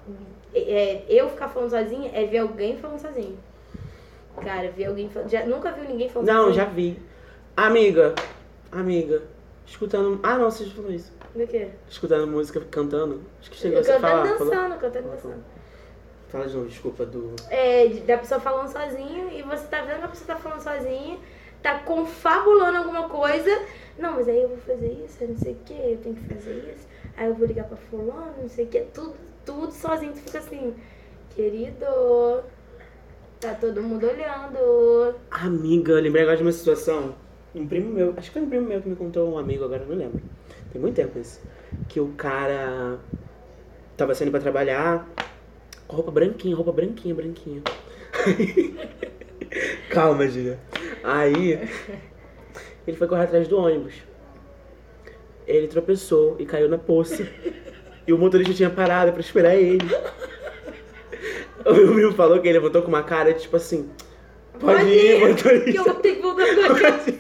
é, 0.56 1.04
eu 1.10 1.30
ficar 1.30 1.50
falando 1.50 1.70
sozinha 1.70 2.10
é 2.14 2.26
ver 2.26 2.40
alguém 2.40 2.78
falando 2.78 3.00
sozinho. 3.00 3.38
Cara, 4.42 4.72
ver 4.72 4.86
alguém 4.86 5.10
falando. 5.10 5.30
Já, 5.30 5.46
nunca 5.46 5.72
viu 5.72 5.84
ninguém 5.84 6.10
falando 6.10 6.28
Não, 6.28 6.36
sozinho? 6.46 6.56
já 6.56 6.66
vi. 6.66 7.00
Amiga, 7.56 8.16
amiga, 8.72 9.24
escutando. 9.66 10.20
Ah, 10.24 10.38
não, 10.38 10.50
você 10.50 10.66
já 10.66 10.74
falou 10.74 10.92
isso. 10.92 11.12
Do 11.36 11.46
quê? 11.46 11.68
Escutando 11.90 12.26
música, 12.28 12.62
cantando. 12.72 13.22
Acho 13.40 13.52
que 13.52 13.58
chegou 13.58 13.80
a 13.80 13.84
cantando 13.84 14.02
falar. 14.02 14.38
falou? 14.38 14.54
dançando, 14.54 14.80
cantando 14.80 15.10
dançando. 15.10 15.44
Fala 16.34 16.48
de 16.48 16.56
novo, 16.56 16.68
desculpa, 16.68 17.06
do. 17.06 17.36
É, 17.52 17.88
da 18.08 18.18
pessoa 18.18 18.40
falando 18.40 18.68
sozinho 18.68 19.30
e 19.32 19.44
você 19.44 19.68
tá 19.68 19.84
vendo 19.84 20.00
que 20.00 20.06
a 20.06 20.08
pessoa 20.08 20.26
tá 20.26 20.36
falando 20.36 20.62
sozinha, 20.62 21.20
tá 21.62 21.78
confabulando 21.78 22.80
alguma 22.80 23.08
coisa. 23.08 23.52
Não, 24.00 24.14
mas 24.14 24.28
aí 24.28 24.42
eu 24.42 24.50
vou 24.50 24.58
fazer 24.58 25.00
isso, 25.06 25.24
eu 25.24 25.28
não 25.28 25.38
sei 25.38 25.54
o 25.54 25.58
que, 25.64 25.74
eu 25.74 26.00
tenho 26.02 26.16
que 26.16 26.34
fazer 26.34 26.74
isso. 26.76 26.88
Aí 27.16 27.28
eu 27.28 27.36
vou 27.36 27.46
ligar 27.46 27.66
pra 27.66 27.78
fulano, 27.78 28.34
não 28.42 28.50
sei 28.50 28.66
o 28.66 28.68
que, 28.68 28.82
tudo, 28.92 29.14
tudo 29.46 29.72
sozinho. 29.72 30.12
Tu 30.12 30.22
fica 30.22 30.40
assim, 30.40 30.74
querido, 31.36 32.44
tá 33.40 33.54
todo 33.54 33.84
mundo 33.84 34.08
olhando. 34.08 35.14
Amiga, 35.30 35.94
lembrei 36.00 36.24
agora 36.24 36.38
de 36.38 36.42
uma 36.42 36.52
situação. 36.52 37.14
Um 37.54 37.68
primo 37.68 37.94
meu, 37.94 38.16
acho 38.18 38.32
que 38.32 38.40
foi 38.40 38.42
um 38.42 38.50
primo 38.50 38.68
meu 38.68 38.82
que 38.82 38.90
me 38.90 38.96
contou 38.96 39.32
um 39.32 39.38
amigo, 39.38 39.66
agora 39.66 39.86
não 39.86 39.96
lembro. 39.96 40.20
Tem 40.72 40.82
muito 40.82 40.96
tempo 40.96 41.20
isso. 41.20 41.40
Que 41.88 42.00
o 42.00 42.08
cara 42.14 42.98
tava 43.96 44.16
saindo 44.16 44.32
pra 44.32 44.40
trabalhar 44.40 45.08
roupa 45.94 46.12
branquinha, 46.12 46.56
roupa 46.56 46.72
branquinha, 46.72 47.14
branquinha. 47.16 47.62
Calma, 49.90 50.28
Gília. 50.28 50.60
Aí 51.04 51.60
ele 52.88 52.98
foi 52.98 53.08
correr 53.08 53.24
atrás 53.24 53.48
do 53.48 53.58
ônibus. 53.58 53.94
Ele 55.48 55.68
tropeçou 55.68 56.36
e 56.40 56.46
caiu 56.46 56.70
na 56.70 56.78
poça. 56.78 57.28
E 58.08 58.14
o 58.14 58.18
motorista 58.18 58.54
tinha 58.54 58.70
parado 58.70 59.12
pra 59.12 59.22
esperar 59.22 59.56
ele. 59.56 59.86
O 61.66 61.74
meu 61.74 61.94
primo 61.94 62.14
falou 62.14 62.40
que 62.42 62.48
ele 62.48 62.58
levantou 62.60 62.82
com 62.82 62.90
uma 62.90 63.04
cara 63.04 63.34
tipo 63.34 63.56
assim. 63.56 63.90
Pode 64.60 64.84
ir, 64.86 65.18
Que 65.18 65.24
eu 65.24 65.30
motorista. 65.30 65.84
vou 65.84 65.94
ter 65.96 66.16
que 66.16 66.22
voltar 66.22 66.46
pra 66.46 66.76
casa. 66.92 67.14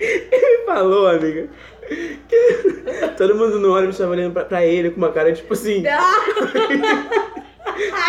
Ele 0.00 0.64
falou, 0.64 1.06
amiga. 1.08 1.48
Todo 3.16 3.34
mundo 3.34 3.58
no 3.58 3.74
ônibus 3.74 3.98
tava 3.98 4.10
olhando 4.10 4.32
pra, 4.32 4.44
pra 4.44 4.64
ele 4.64 4.90
com 4.90 4.98
uma 4.98 5.12
cara 5.12 5.32
tipo 5.32 5.52
assim. 5.52 5.84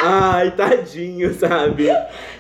Ai, 0.03 0.51
tadinho, 0.51 1.34
sabe? 1.34 1.88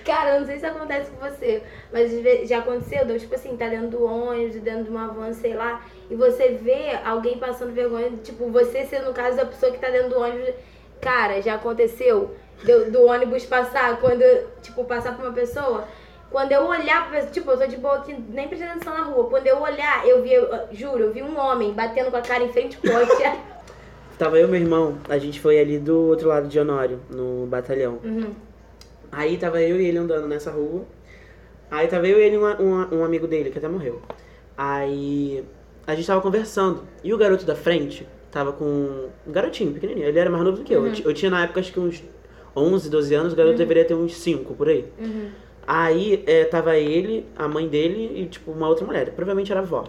Cara, 0.03 0.35
eu 0.35 0.39
não 0.41 0.47
sei 0.47 0.59
se 0.59 0.65
acontece 0.65 1.11
com 1.11 1.25
você, 1.25 1.63
mas 1.91 2.11
já 2.47 2.59
aconteceu, 2.59 3.05
deu, 3.05 3.17
tipo 3.17 3.33
assim, 3.35 3.55
tá 3.55 3.69
dentro 3.69 3.87
do 3.87 4.03
ônibus, 4.03 4.55
dentro 4.61 4.83
de 4.85 4.89
uma 4.89 5.07
van, 5.07 5.31
sei 5.31 5.53
lá, 5.53 5.81
e 6.09 6.15
você 6.15 6.49
vê 6.49 6.99
alguém 7.05 7.37
passando 7.37 7.71
vergonha, 7.71 8.11
tipo, 8.23 8.49
você 8.49 8.85
ser 8.85 9.03
no 9.03 9.13
caso 9.13 9.37
da 9.37 9.45
pessoa 9.45 9.71
que 9.71 9.79
tá 9.79 9.89
dentro 9.89 10.09
do 10.09 10.19
ônibus. 10.19 10.53
Cara, 10.99 11.41
já 11.41 11.55
aconteceu 11.55 12.35
do, 12.63 12.91
do 12.91 13.05
ônibus 13.05 13.45
passar, 13.45 13.97
quando, 13.99 14.23
tipo, 14.61 14.83
passar 14.85 15.15
por 15.15 15.25
uma 15.25 15.33
pessoa. 15.33 15.87
Quando 16.33 16.51
eu 16.51 16.65
olhar 16.67 17.03
pra 17.07 17.17
pessoa, 17.17 17.31
tipo, 17.31 17.51
eu 17.51 17.57
tô 17.59 17.67
de 17.67 17.77
boa 17.77 17.97
aqui, 17.97 18.13
nem 18.29 18.47
prestando 18.47 18.71
atenção 18.71 18.93
na 18.97 19.03
rua. 19.03 19.29
Quando 19.29 19.45
eu 19.45 19.61
olhar, 19.61 20.05
eu 20.07 20.23
vi, 20.23 20.33
eu- 20.33 20.49
juro, 20.71 21.03
eu 21.03 21.13
vi 21.13 21.21
um 21.21 21.37
homem 21.39 21.71
batendo 21.73 22.09
com 22.09 22.17
a 22.17 22.21
cara 22.21 22.43
em 22.43 22.51
frente 22.51 22.75
ao 22.75 22.81
poste. 22.91 23.23
Tava 24.17 24.39
eu 24.39 24.47
e 24.47 24.51
meu 24.51 24.59
irmão, 24.59 24.97
a 25.07 25.17
gente 25.19 25.39
foi 25.39 25.59
ali 25.59 25.77
do 25.77 25.95
outro 26.07 26.27
lado 26.29 26.47
de 26.47 26.59
Honório, 26.59 26.99
no 27.09 27.45
batalhão. 27.45 27.99
Uhum. 28.03 28.31
Aí 29.11 29.37
tava 29.37 29.61
eu 29.61 29.79
e 29.79 29.85
ele 29.85 29.97
andando 29.99 30.27
nessa 30.27 30.49
rua. 30.49 30.83
Aí 31.69 31.87
tava 31.87 32.07
eu 32.07 32.17
e 32.19 32.23
ele 32.23 32.35
e 32.35 32.37
uma- 32.39 32.55
uma- 32.55 32.93
um 32.93 33.03
amigo 33.03 33.27
dele, 33.27 33.51
que 33.51 33.57
até 33.59 33.67
morreu. 33.67 34.01
Aí 34.57 35.43
a 35.85 35.93
gente 35.95 36.07
tava 36.07 36.21
conversando. 36.21 36.83
E 37.03 37.13
o 37.13 37.17
garoto 37.17 37.45
da 37.45 37.55
frente 37.55 38.07
tava 38.31 38.51
com. 38.53 39.09
Um 39.27 39.31
garotinho, 39.31 39.71
pequenininho. 39.73 40.07
Ele 40.07 40.17
era 40.19 40.29
mais 40.29 40.43
novo 40.43 40.57
do 40.57 40.63
que 40.63 40.73
eu. 40.73 40.85
Eu, 40.85 40.93
ti- 40.93 41.05
eu 41.05 41.13
tinha 41.13 41.29
na 41.29 41.43
época 41.43 41.59
acho 41.59 41.71
que 41.73 41.79
uns 41.79 42.03
11, 42.55 42.89
12 42.89 43.13
anos. 43.13 43.33
O 43.33 43.35
garoto 43.35 43.57
deveria 43.57 43.85
ter 43.85 43.93
uns 43.95 44.15
5 44.15 44.53
por 44.55 44.67
aí. 44.69 44.85
Uhum. 44.99 45.29
Aí 45.65 46.23
é, 46.27 46.43
tava 46.45 46.75
ele, 46.77 47.25
a 47.37 47.47
mãe 47.47 47.67
dele 47.67 48.21
e 48.21 48.25
tipo 48.27 48.51
uma 48.51 48.67
outra 48.67 48.85
mulher. 48.85 49.11
Provavelmente 49.11 49.51
era 49.51 49.61
a 49.61 49.63
avó. 49.63 49.85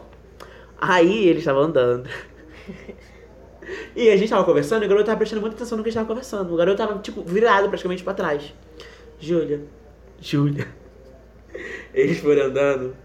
Aí 0.79 1.29
ele 1.29 1.41
estava 1.41 1.61
andando. 1.61 2.09
e 3.97 4.11
a 4.11 4.17
gente 4.17 4.31
tava 4.31 4.45
conversando 4.45 4.83
e 4.83 4.87
o 4.87 4.89
garoto 4.89 5.07
tava 5.07 5.19
prestando 5.19 5.41
muita 5.41 5.57
atenção 5.57 5.77
no 5.77 5.83
que 5.83 5.89
a 5.89 5.93
gente 5.93 6.01
tava 6.01 6.09
conversando. 6.09 6.53
O 6.53 6.57
garoto 6.57 6.79
tava, 6.79 6.99
tipo, 7.01 7.23
virado 7.23 7.69
praticamente 7.69 8.05
pra 8.05 8.15
trás. 8.15 8.55
Júlia. 9.19 9.63
Júlia. 10.21 10.69
Eles 11.93 12.19
foram 12.19 12.45
andando. 12.45 12.97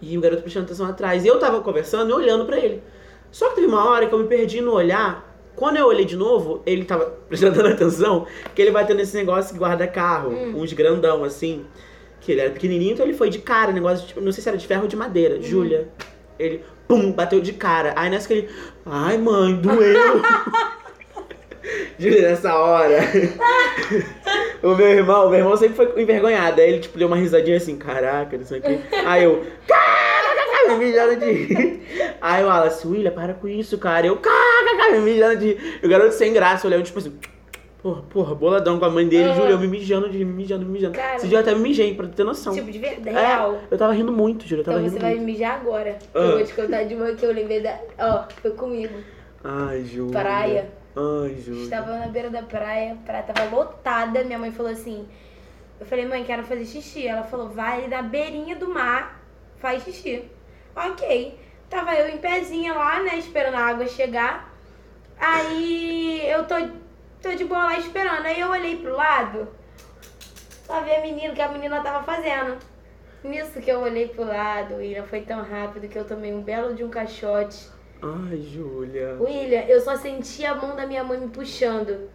E 0.00 0.18
o 0.18 0.20
garoto 0.20 0.42
prestando 0.42 0.66
atenção 0.66 0.86
atrás. 0.86 1.24
E 1.24 1.28
eu 1.28 1.38
tava 1.38 1.60
conversando 1.60 2.10
e 2.10 2.12
olhando 2.12 2.44
pra 2.44 2.58
ele. 2.58 2.82
Só 3.30 3.48
que 3.48 3.56
teve 3.56 3.66
uma 3.66 3.88
hora 3.88 4.06
que 4.06 4.14
eu 4.14 4.18
me 4.18 4.28
perdi 4.28 4.60
no 4.60 4.72
olhar. 4.72 5.33
Quando 5.56 5.76
eu 5.76 5.86
olhei 5.86 6.04
de 6.04 6.16
novo, 6.16 6.62
ele 6.66 6.84
tava 6.84 7.06
prestando 7.28 7.66
atenção 7.66 8.26
que 8.54 8.60
ele 8.60 8.70
bateu 8.70 8.94
nesse 8.96 9.16
negócio 9.16 9.52
que 9.52 9.58
guarda 9.58 9.86
carro. 9.86 10.30
Uns 10.30 10.72
grandão, 10.72 11.24
assim. 11.24 11.64
Que 12.20 12.32
ele 12.32 12.40
era 12.40 12.50
pequenininho, 12.50 12.92
então 12.92 13.04
ele 13.04 13.14
foi 13.14 13.30
de 13.30 13.38
cara. 13.38 13.72
Negócio, 13.72 14.02
de, 14.02 14.08
tipo, 14.08 14.20
não 14.20 14.32
sei 14.32 14.42
se 14.42 14.48
era 14.48 14.58
de 14.58 14.66
ferro 14.66 14.82
ou 14.82 14.88
de 14.88 14.96
madeira. 14.96 15.40
Júlia. 15.40 15.88
Ele, 16.38 16.64
pum, 16.88 17.12
bateu 17.12 17.40
de 17.40 17.52
cara. 17.52 17.92
Aí 17.96 18.10
nessa 18.10 18.26
que 18.26 18.34
ele, 18.34 18.48
ai 18.86 19.18
mãe, 19.18 19.54
doeu. 19.56 20.22
Júlia, 21.98 22.22
nessa 22.22 22.54
hora. 22.56 22.98
o 24.62 24.74
meu 24.74 24.88
irmão, 24.88 25.26
o 25.26 25.30
meu 25.30 25.38
irmão 25.38 25.56
sempre 25.56 25.76
foi 25.76 26.02
envergonhado. 26.02 26.60
Aí 26.60 26.68
ele, 26.68 26.80
tipo, 26.80 26.98
deu 26.98 27.06
uma 27.06 27.16
risadinha 27.16 27.56
assim, 27.56 27.76
caraca, 27.76 28.36
não 28.36 28.44
sei 28.44 28.58
o 28.58 28.62
quê. 28.62 28.80
Aí 29.06 29.24
eu, 29.24 29.44
caraca, 29.66 30.76
mijando 30.76 31.16
de 31.16 31.30
rir. 31.30 31.82
Aí 32.20 32.42
o 32.42 32.46
Wallace, 32.46 32.86
William, 32.86 33.12
para 33.12 33.34
com 33.34 33.48
isso, 33.48 33.78
cara. 33.78 34.06
Eu, 34.06 34.16
caraca, 34.16 34.53
me 34.92 34.98
mijando 35.00 35.36
de. 35.38 35.56
O 35.82 35.88
garoto 35.88 36.12
sem 36.14 36.32
graça, 36.32 36.66
olhando, 36.66 36.84
tipo 36.84 36.98
assim. 36.98 37.18
Porra, 37.82 38.02
porra, 38.02 38.34
boladão 38.34 38.78
com 38.78 38.84
a 38.86 38.90
mãe 38.90 39.06
dele. 39.06 39.34
Júlia, 39.34 39.50
eu 39.50 39.58
me 39.58 39.66
mijando, 39.66 40.08
de 40.08 40.16
me 40.24 40.32
mijando, 40.32 40.64
me 40.64 40.72
mijando. 40.72 40.94
Cara. 40.96 41.16
Esse 41.16 41.28
dia 41.28 41.36
eu 41.36 41.42
até 41.42 41.54
me 41.54 41.60
mijei, 41.60 41.94
pra 41.94 42.08
ter 42.08 42.24
noção. 42.24 42.54
Tipo, 42.54 42.70
de 42.70 42.78
verdade, 42.78 43.14
É, 43.14 43.26
real. 43.26 43.58
eu 43.70 43.76
tava 43.76 43.92
rindo 43.92 44.10
muito, 44.10 44.46
Júlia, 44.46 44.62
eu 44.62 44.64
tava 44.64 44.78
Então 44.78 44.88
rindo 44.88 44.98
você 44.98 45.02
vai 45.04 45.14
muito. 45.16 45.26
mijar 45.26 45.60
agora. 45.60 45.98
Ah. 46.14 46.18
Eu 46.18 46.32
vou 46.38 46.44
te 46.46 46.54
contar 46.54 46.84
de 46.84 46.94
uma 46.94 47.12
que 47.14 47.26
eu 47.26 47.32
lembrei 47.32 47.60
da. 47.60 47.78
Ó, 47.98 48.24
foi 48.40 48.52
comigo. 48.52 48.94
Ai, 49.44 49.84
Júlia. 49.84 50.12
Praia. 50.18 50.70
Ai, 50.96 51.36
Júlia. 51.44 51.62
Estava 51.64 51.98
na 51.98 52.06
beira 52.06 52.30
da 52.30 52.42
praia, 52.42 52.92
a 52.92 52.96
praia 53.06 53.22
tava 53.24 53.54
lotada. 53.54 54.24
Minha 54.24 54.38
mãe 54.38 54.50
falou 54.50 54.72
assim: 54.72 55.06
Eu 55.78 55.84
falei, 55.84 56.06
mãe, 56.06 56.24
quero 56.24 56.42
fazer 56.44 56.64
xixi. 56.64 57.06
Ela 57.06 57.24
falou, 57.24 57.50
vai 57.50 57.86
na 57.86 58.00
beirinha 58.00 58.56
do 58.56 58.68
mar, 58.72 59.20
faz 59.58 59.82
xixi. 59.84 60.24
Ok. 60.74 61.38
Tava 61.68 61.94
eu 61.96 62.08
em 62.08 62.16
pezinha 62.18 62.72
lá, 62.72 63.02
né, 63.02 63.18
esperando 63.18 63.56
a 63.56 63.60
água 63.66 63.86
chegar. 63.88 64.53
Aí 65.18 66.28
eu 66.28 66.46
tô, 66.46 66.54
tô 67.22 67.34
de 67.34 67.44
boa 67.44 67.64
lá 67.64 67.78
esperando. 67.78 68.26
Aí 68.26 68.40
eu 68.40 68.50
olhei 68.50 68.76
pro 68.76 68.94
lado, 68.94 69.48
pra 70.66 70.80
ver 70.80 70.96
a 70.96 71.00
menina, 71.00 71.32
o 71.32 71.36
que 71.36 71.42
a 71.42 71.48
menina 71.48 71.80
tava 71.82 72.04
fazendo. 72.04 72.58
Nisso 73.22 73.60
que 73.60 73.70
eu 73.70 73.80
olhei 73.80 74.08
pro 74.08 74.24
lado, 74.24 74.74
William, 74.74 75.04
foi 75.04 75.22
tão 75.22 75.42
rápido 75.42 75.88
que 75.88 75.98
eu 75.98 76.04
tomei 76.04 76.32
um 76.32 76.42
belo 76.42 76.74
de 76.74 76.84
um 76.84 76.90
caixote. 76.90 77.70
Ai, 78.02 78.36
Júlia. 78.42 79.16
William, 79.18 79.62
eu 79.62 79.80
só 79.80 79.96
senti 79.96 80.44
a 80.44 80.54
mão 80.54 80.76
da 80.76 80.86
minha 80.86 81.02
mãe 81.02 81.18
me 81.18 81.28
puxando. 81.28 82.10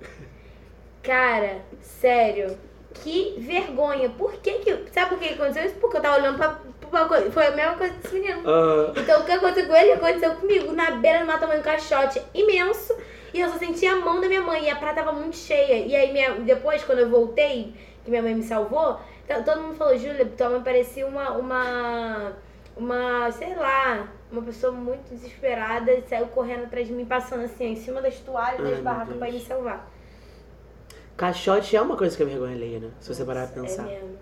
Cara, 1.02 1.62
sério. 1.82 2.56
Que 2.94 3.36
vergonha. 3.40 4.10
Por 4.10 4.34
que 4.34 4.60
que... 4.60 4.92
Sabe 4.92 5.10
por 5.10 5.20
que 5.20 5.34
aconteceu 5.34 5.66
isso? 5.66 5.76
Porque 5.76 5.98
eu 5.98 6.02
tava 6.02 6.20
olhando 6.20 6.38
pra 6.38 6.60
coisa. 6.90 7.32
Foi 7.32 7.48
a 7.48 7.52
mesma 7.52 7.76
coisa 7.76 7.94
desse 7.94 8.14
menino. 8.14 8.42
Ah, 8.46 8.94
Então, 8.96 9.22
o 9.22 9.26
que 9.26 9.32
aconteceu 9.32 9.68
com 9.68 9.76
ele 9.76 9.92
aconteceu 9.94 10.36
comigo. 10.36 10.72
Na 10.74 10.92
beira 10.92 11.20
do 11.20 11.26
mar 11.26 11.40
tomando 11.40 11.60
um 11.60 11.64
caixote 11.64 12.22
imenso. 12.34 12.96
E 13.34 13.40
eu 13.42 13.50
só 13.50 13.58
senti 13.58 13.86
a 13.86 13.96
mão 13.96 14.20
da 14.20 14.28
minha 14.28 14.42
mãe. 14.42 14.66
E 14.66 14.70
a 14.70 14.76
praia 14.76 14.96
tava 14.96 15.12
muito 15.12 15.36
cheia. 15.38 15.86
E 15.86 15.96
aí, 15.96 16.12
minha, 16.12 16.32
depois, 16.36 16.84
quando 16.84 17.00
eu 17.00 17.10
voltei, 17.10 17.74
que 18.04 18.10
minha 18.10 18.22
mãe 18.24 18.34
me 18.34 18.44
salvou, 18.44 19.00
todo 19.46 19.62
mundo 19.62 19.76
falou, 19.76 19.96
Júlia, 19.98 20.26
tua 20.38 20.50
mãe 20.50 20.62
parecia 20.62 21.06
uma... 21.06 21.32
uma 21.32 22.34
uma, 22.78 23.30
sei 23.34 23.54
lá, 23.56 24.08
uma 24.32 24.42
pessoa 24.42 24.72
muito 24.72 25.10
desesperada 25.10 25.92
e 25.92 26.02
saiu 26.04 26.28
correndo 26.28 26.64
atrás 26.64 26.88
de 26.88 26.94
mim, 26.94 27.04
passando 27.04 27.44
assim, 27.44 27.74
em 27.74 27.76
cima 27.76 28.02
das 28.02 28.18
toalhas, 28.20 28.62
Ai, 28.64 28.72
das 28.72 28.80
barracas 28.80 29.18
pra 29.18 29.28
ir 29.28 29.34
me 29.34 29.40
salvar. 29.42 29.86
caixote 31.18 31.76
é 31.76 31.82
uma 31.82 31.98
coisa 31.98 32.16
que 32.16 32.24
é 32.24 32.26
vergonha 32.26 32.56
alheia, 32.56 32.80
né? 32.80 32.90
Se 33.02 33.14
você 33.14 33.26
parar 33.26 33.48
pra 33.48 33.62
É 33.64 33.66
pensar. 33.66 33.84
mesmo. 33.84 34.18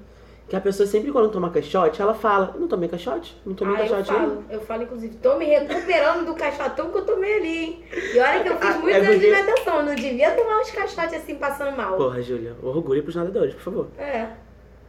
Que 0.50 0.56
a 0.56 0.62
pessoa 0.62 0.88
sempre 0.88 1.12
quando 1.12 1.30
toma 1.30 1.50
caixote, 1.50 2.02
ela 2.02 2.14
fala, 2.14 2.56
não 2.58 2.70
tomei 2.70 2.88
caixote? 2.88 3.36
Não 3.46 3.54
tomei 3.54 3.76
Ah, 3.76 3.86
eu 3.86 3.90
caixote 3.90 4.14
falo, 4.14 4.28
nenhum." 4.30 4.44
eu 4.50 4.62
falo, 4.62 4.84
inclusive, 4.84 5.16
tô 5.16 5.36
me 5.36 5.44
recuperando 5.46 6.26
do 6.26 6.34
caixotão 6.36 6.90
que 6.90 6.98
eu 7.00 7.06
tomei 7.06 7.34
ali, 7.38 7.58
hein? 7.58 7.84
E 8.14 8.18
olha 8.20 8.44
que 8.44 8.50
eu 8.50 8.56
fiz 8.58 8.70
Ah, 8.70 8.78
muitos 8.80 9.04
é 9.04 9.06
anos 9.08 9.20
de 9.20 9.28
porque- 9.28 9.42
natação, 9.52 9.84
não 9.86 9.96
devia 9.96 10.32
tomar 10.32 10.60
uns 10.62 10.72
caixotes 10.72 11.14
assim, 11.16 11.36
passando 11.36 11.76
mal. 11.76 11.98
Porra, 11.98 12.22
Júlia, 12.22 12.56
orgulho 12.64 13.04
pros 13.04 13.16
nadadores, 13.16 13.54
por 13.56 13.62
favor. 13.62 13.88
É. 14.00 14.28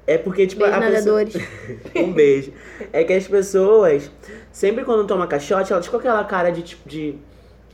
É 0.06 0.16
porque, 0.16 0.46
tipo, 0.46 0.62
Beijo, 0.62 0.76
a 0.76 0.80
pessoa... 0.80 0.94
nadadores. 1.24 1.34
um 1.96 2.12
beijo. 2.12 2.52
É 2.92 3.02
que 3.04 3.12
as 3.12 3.26
pessoas, 3.26 4.10
sempre 4.52 4.84
quando 4.84 5.06
toma 5.08 5.26
caixote, 5.26 5.72
elas 5.72 5.84
ficam 5.84 6.00
com 6.00 6.06
aquela 6.08 6.24
cara 6.24 6.50
de, 6.50 6.62
tipo, 6.62 6.88
de... 6.88 7.16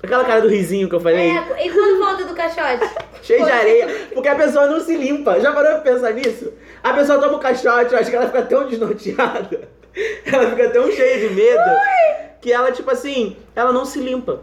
Aquela 0.03 0.25
cara 0.25 0.41
do 0.43 0.49
risinho 0.49 0.87
que 0.89 0.95
eu 0.95 1.01
falei, 1.01 1.31
É, 1.31 1.67
e 1.67 1.71
quando 1.71 1.99
volta 2.05 2.25
do 2.25 2.35
caixote? 2.35 2.91
cheio 3.23 3.43
de 3.45 3.51
areia, 3.51 3.89
porque 4.13 4.29
a 4.29 4.35
pessoa 4.35 4.67
não 4.67 4.79
se 4.81 4.95
limpa. 4.97 5.41
Já 5.41 5.51
parou 5.53 5.81
pra 5.81 5.93
pensar 5.93 6.13
nisso? 6.13 6.53
A 6.85 6.93
pessoa 6.93 7.19
toma 7.19 7.37
o 7.39 7.41
caixote, 7.41 7.93
eu 7.93 7.99
acho 7.99 8.11
que 8.11 8.17
ela 8.17 8.27
fica 8.27 8.43
tão 8.43 8.69
desnorteada, 8.69 9.69
ela 10.31 10.51
fica 10.51 10.69
tão 10.71 10.91
cheia 10.93 11.29
de 11.29 11.35
medo, 11.35 11.63
que 12.41 12.53
ela, 12.53 12.71
tipo 12.71 12.91
assim, 12.91 13.37
ela 13.57 13.73
não 13.73 13.85
se 13.87 13.99
limpa. 13.99 14.43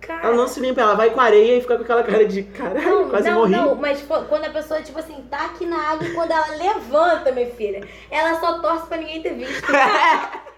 Cara. 0.00 0.28
Ela 0.28 0.36
não 0.36 0.46
se 0.46 0.60
limpa, 0.60 0.80
ela 0.80 0.94
vai 0.94 1.10
com 1.10 1.20
areia 1.20 1.56
e 1.56 1.60
fica 1.60 1.76
com 1.76 1.82
aquela 1.82 2.02
cara 2.04 2.24
de 2.24 2.42
caralho, 2.44 2.88
Não, 3.04 3.10
quase 3.10 3.28
não, 3.28 3.38
morri. 3.40 3.50
não, 3.50 3.74
mas 3.74 4.02
quando 4.28 4.44
a 4.44 4.50
pessoa, 4.50 4.80
tipo 4.80 4.98
assim, 4.98 5.24
tá 5.30 5.46
aqui 5.46 5.66
na 5.66 5.76
água 5.90 6.06
e 6.06 6.14
quando 6.14 6.30
ela 6.30 6.46
levanta, 6.56 7.32
minha 7.32 7.48
filha, 7.50 7.82
ela 8.10 8.38
só 8.38 8.60
torce 8.60 8.86
pra 8.86 8.96
ninguém 8.98 9.22
ter 9.22 9.34
visto. 9.34 9.66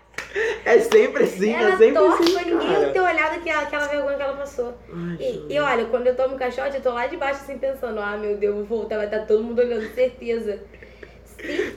É 0.65 0.79
sempre 0.79 1.25
assim, 1.25 1.53
ela 1.53 1.71
é 1.71 1.77
sempre 1.77 1.95
torce 1.95 2.23
assim, 2.23 2.33
pra 2.35 2.43
ninguém 2.45 2.75
cara. 2.75 2.91
ter 2.91 3.01
olhado 3.01 3.35
aquela, 3.37 3.63
aquela 3.63 3.87
vergonha 3.89 4.17
que 4.17 4.23
ela 4.23 4.37
passou. 4.37 4.75
Ai, 4.93 5.17
E, 5.19 5.47
e 5.55 5.59
olha, 5.59 5.87
quando 5.87 6.07
eu 6.07 6.15
tomo 6.15 6.37
caixote, 6.37 6.77
eu 6.77 6.83
tô 6.83 6.91
lá 6.93 7.09
de 7.09 7.17
baixo 7.17 7.41
assim 7.43 7.59
pensando, 7.59 7.99
ah, 8.01 8.17
meu 8.17 8.37
Deus, 8.37 8.55
vou 8.55 8.65
voltar, 8.65 8.97
vai 8.97 9.07
estar 9.07 9.27
todo 9.27 9.43
mundo 9.43 9.59
olhando, 9.59 9.93
certeza. 9.93 10.63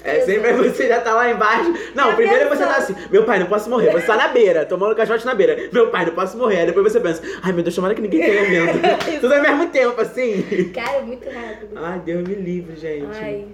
É 0.03 0.19
sempre 0.21 0.51
você 0.53 0.87
já 0.87 0.99
tá 0.99 1.13
lá 1.13 1.31
embaixo. 1.31 1.73
Não, 1.95 2.13
primeiro 2.15 2.49
você 2.49 2.63
tá 2.65 2.75
assim, 2.75 2.95
meu 3.09 3.23
pai, 3.23 3.39
não 3.39 3.45
posso 3.45 3.69
morrer. 3.69 3.91
Você 3.91 4.05
tá 4.05 4.17
na 4.17 4.27
beira, 4.27 4.65
tomando 4.65 4.95
caixote 4.95 5.25
na 5.25 5.33
beira. 5.33 5.69
Meu 5.71 5.87
pai, 5.87 6.05
não 6.05 6.13
posso 6.13 6.37
morrer. 6.37 6.59
Aí 6.59 6.65
depois 6.65 6.91
você 6.91 6.99
pensa, 6.99 7.21
ai 7.41 7.53
meu 7.53 7.63
Deus, 7.63 7.73
tomara 7.73 7.95
que 7.95 8.01
ninguém 8.01 8.19
tenha 8.21 8.43
vendo. 8.49 9.21
Tudo 9.21 9.33
ao 9.33 9.41
mesmo 9.41 9.69
tempo, 9.69 9.99
assim. 10.01 10.71
Cara, 10.73 10.97
é 10.97 11.01
muito 11.01 11.25
rápido. 11.29 11.69
Ai, 11.75 11.99
Deus 11.99 12.27
me 12.27 12.35
livre, 12.35 12.75
gente. 12.75 13.17
Ai. 13.17 13.47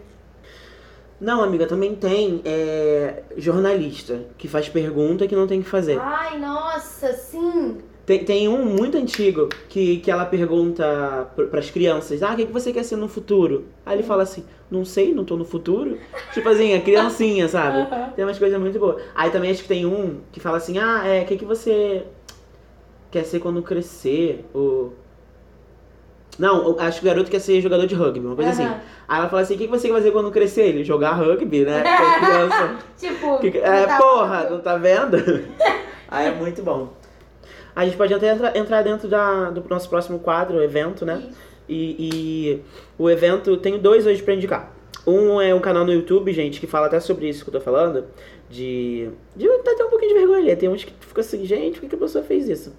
Não, 1.22 1.44
amiga, 1.44 1.68
também 1.68 1.94
tem 1.96 2.42
é, 2.46 3.24
jornalista 3.36 4.22
que 4.38 4.48
faz 4.48 4.70
pergunta 4.70 5.28
que 5.28 5.36
não 5.36 5.46
tem 5.46 5.62
que 5.62 5.70
fazer. 5.70 6.00
Ai, 6.02 6.40
nossa, 6.40 7.12
sim. 7.14 7.78
Tem, 8.10 8.24
tem 8.26 8.48
um 8.50 8.66
muito 8.66 8.98
antigo 8.98 9.50
que, 9.70 9.98
que 9.98 10.10
ela 10.10 10.26
pergunta 10.26 11.28
pr- 11.36 11.44
pras 11.44 11.70
crianças: 11.70 12.24
Ah, 12.24 12.34
o 12.34 12.36
que, 12.36 12.48
que 12.48 12.52
você 12.52 12.74
quer 12.74 12.82
ser 12.84 12.96
no 12.96 13.08
futuro? 13.08 13.66
Aí 13.86 13.96
ele 13.98 14.02
fala 14.02 14.24
assim: 14.24 14.44
Não 14.72 14.84
sei, 14.84 15.14
não 15.14 15.24
tô 15.24 15.38
no 15.38 15.46
futuro. 15.46 15.96
tipo 16.34 16.50
assim, 16.50 16.74
a 16.74 16.82
criancinha, 16.82 17.48
sabe? 17.48 17.88
Tem 18.16 18.26
umas 18.26 18.40
coisas 18.40 18.60
muito 18.60 18.80
boas. 18.80 19.00
Aí 19.14 19.30
também 19.30 19.52
acho 19.52 19.62
que 19.62 19.68
tem 19.68 19.86
um 19.86 20.22
que 20.32 20.40
fala 20.40 20.58
assim: 20.58 20.80
Ah, 20.80 21.04
é, 21.06 21.22
o 21.22 21.26
que, 21.28 21.38
que 21.38 21.46
você 21.46 22.04
quer 23.12 23.24
ser 23.26 23.40
quando 23.42 23.62
crescer? 23.62 24.44
Ou. 24.56 24.92
Não, 26.40 26.80
acho 26.80 27.02
que 27.02 27.06
o 27.06 27.10
garoto 27.12 27.30
quer 27.30 27.40
ser 27.42 27.62
jogador 27.62 27.86
de 27.86 27.94
rugby, 27.94 28.26
uma 28.26 28.36
coisa 28.36 28.50
assim. 28.50 28.64
Aham. 28.66 28.80
Aí 29.08 29.20
ela 29.20 29.30
fala 29.30 29.44
assim: 29.44 29.54
O 29.54 29.58
que, 29.60 29.68
você 29.68 29.88
quer 29.88 29.94
fazer 29.94 30.10
quando 30.10 30.32
crescer? 30.32 30.64
Ele 30.64 30.84
jogar 30.84 31.12
rugby, 31.12 31.64
né? 31.64 31.84
Porque 31.96 32.26
criança. 32.26 32.76
Tipo, 32.98 33.38
Que- 33.38 33.58
é, 33.60 33.86
tá 33.86 33.98
porra, 34.00 34.50
não 34.50 34.60
tá 34.62 34.78
vendo? 34.78 35.16
Aí 36.10 36.30
é 36.30 36.32
muito 36.32 36.64
bom. 36.64 36.98
A 37.80 37.86
gente 37.86 37.96
pode 37.96 38.14
até 38.14 38.34
entrar, 38.34 38.58
entrar 38.58 38.82
dentro 38.82 39.08
da, 39.08 39.52
do 39.52 39.64
nosso 39.70 39.88
próximo 39.88 40.20
quadro, 40.20 40.62
evento, 40.62 41.06
né? 41.06 41.24
E, 41.70 41.96
e 41.98 42.62
o 42.98 43.10
evento, 43.10 43.56
tenho 43.56 43.78
dois 43.78 44.06
hoje 44.06 44.22
pra 44.22 44.34
indicar. 44.34 44.76
Um 45.08 45.40
é 45.40 45.56
um 45.56 45.62
canal 45.62 45.86
no 45.86 45.94
YouTube, 45.94 46.34
gente, 46.34 46.60
que 46.60 46.68
fala 46.68 46.88
até 46.88 47.00
sobre 47.00 47.30
isso 47.30 47.42
que 47.42 47.50
eu 47.50 47.54
tô 47.54 47.62
falando. 47.62 48.04
De. 48.50 49.10
De 49.34 49.48
tá 49.60 49.72
até 49.72 49.86
um 49.86 49.90
pouquinho 49.90 50.14
de 50.14 50.20
vergonha 50.20 50.40
ali. 50.40 50.56
Tem 50.58 50.68
uns 50.68 50.84
que 50.84 50.92
ficam 51.00 51.22
assim, 51.22 51.46
gente, 51.46 51.76
por 51.76 51.84
que 51.84 51.88
que 51.88 51.96
a 51.96 52.00
pessoa 52.00 52.22
fez 52.22 52.50
isso? 52.50 52.76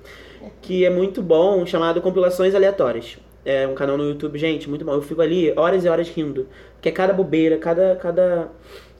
Que 0.61 0.85
é 0.85 0.91
muito 0.91 1.23
bom, 1.23 1.65
chamado 1.65 2.03
Compilações 2.03 2.55
Aleatórias. 2.55 3.17
É 3.43 3.67
um 3.67 3.75
canal 3.75 3.97
no 3.97 4.05
YouTube, 4.05 4.39
gente, 4.39 4.69
muito 4.69 4.85
bom. 4.85 4.93
Eu 4.93 5.01
fico 5.01 5.23
ali 5.23 5.51
horas 5.57 5.83
e 5.83 5.89
horas 5.89 6.11
rindo. 6.11 6.47
Porque 6.75 6.91
é 6.91 6.93
cada 6.93 7.15
bobeira, 7.15 7.57
cada, 7.57 7.97
cada, 7.97 8.51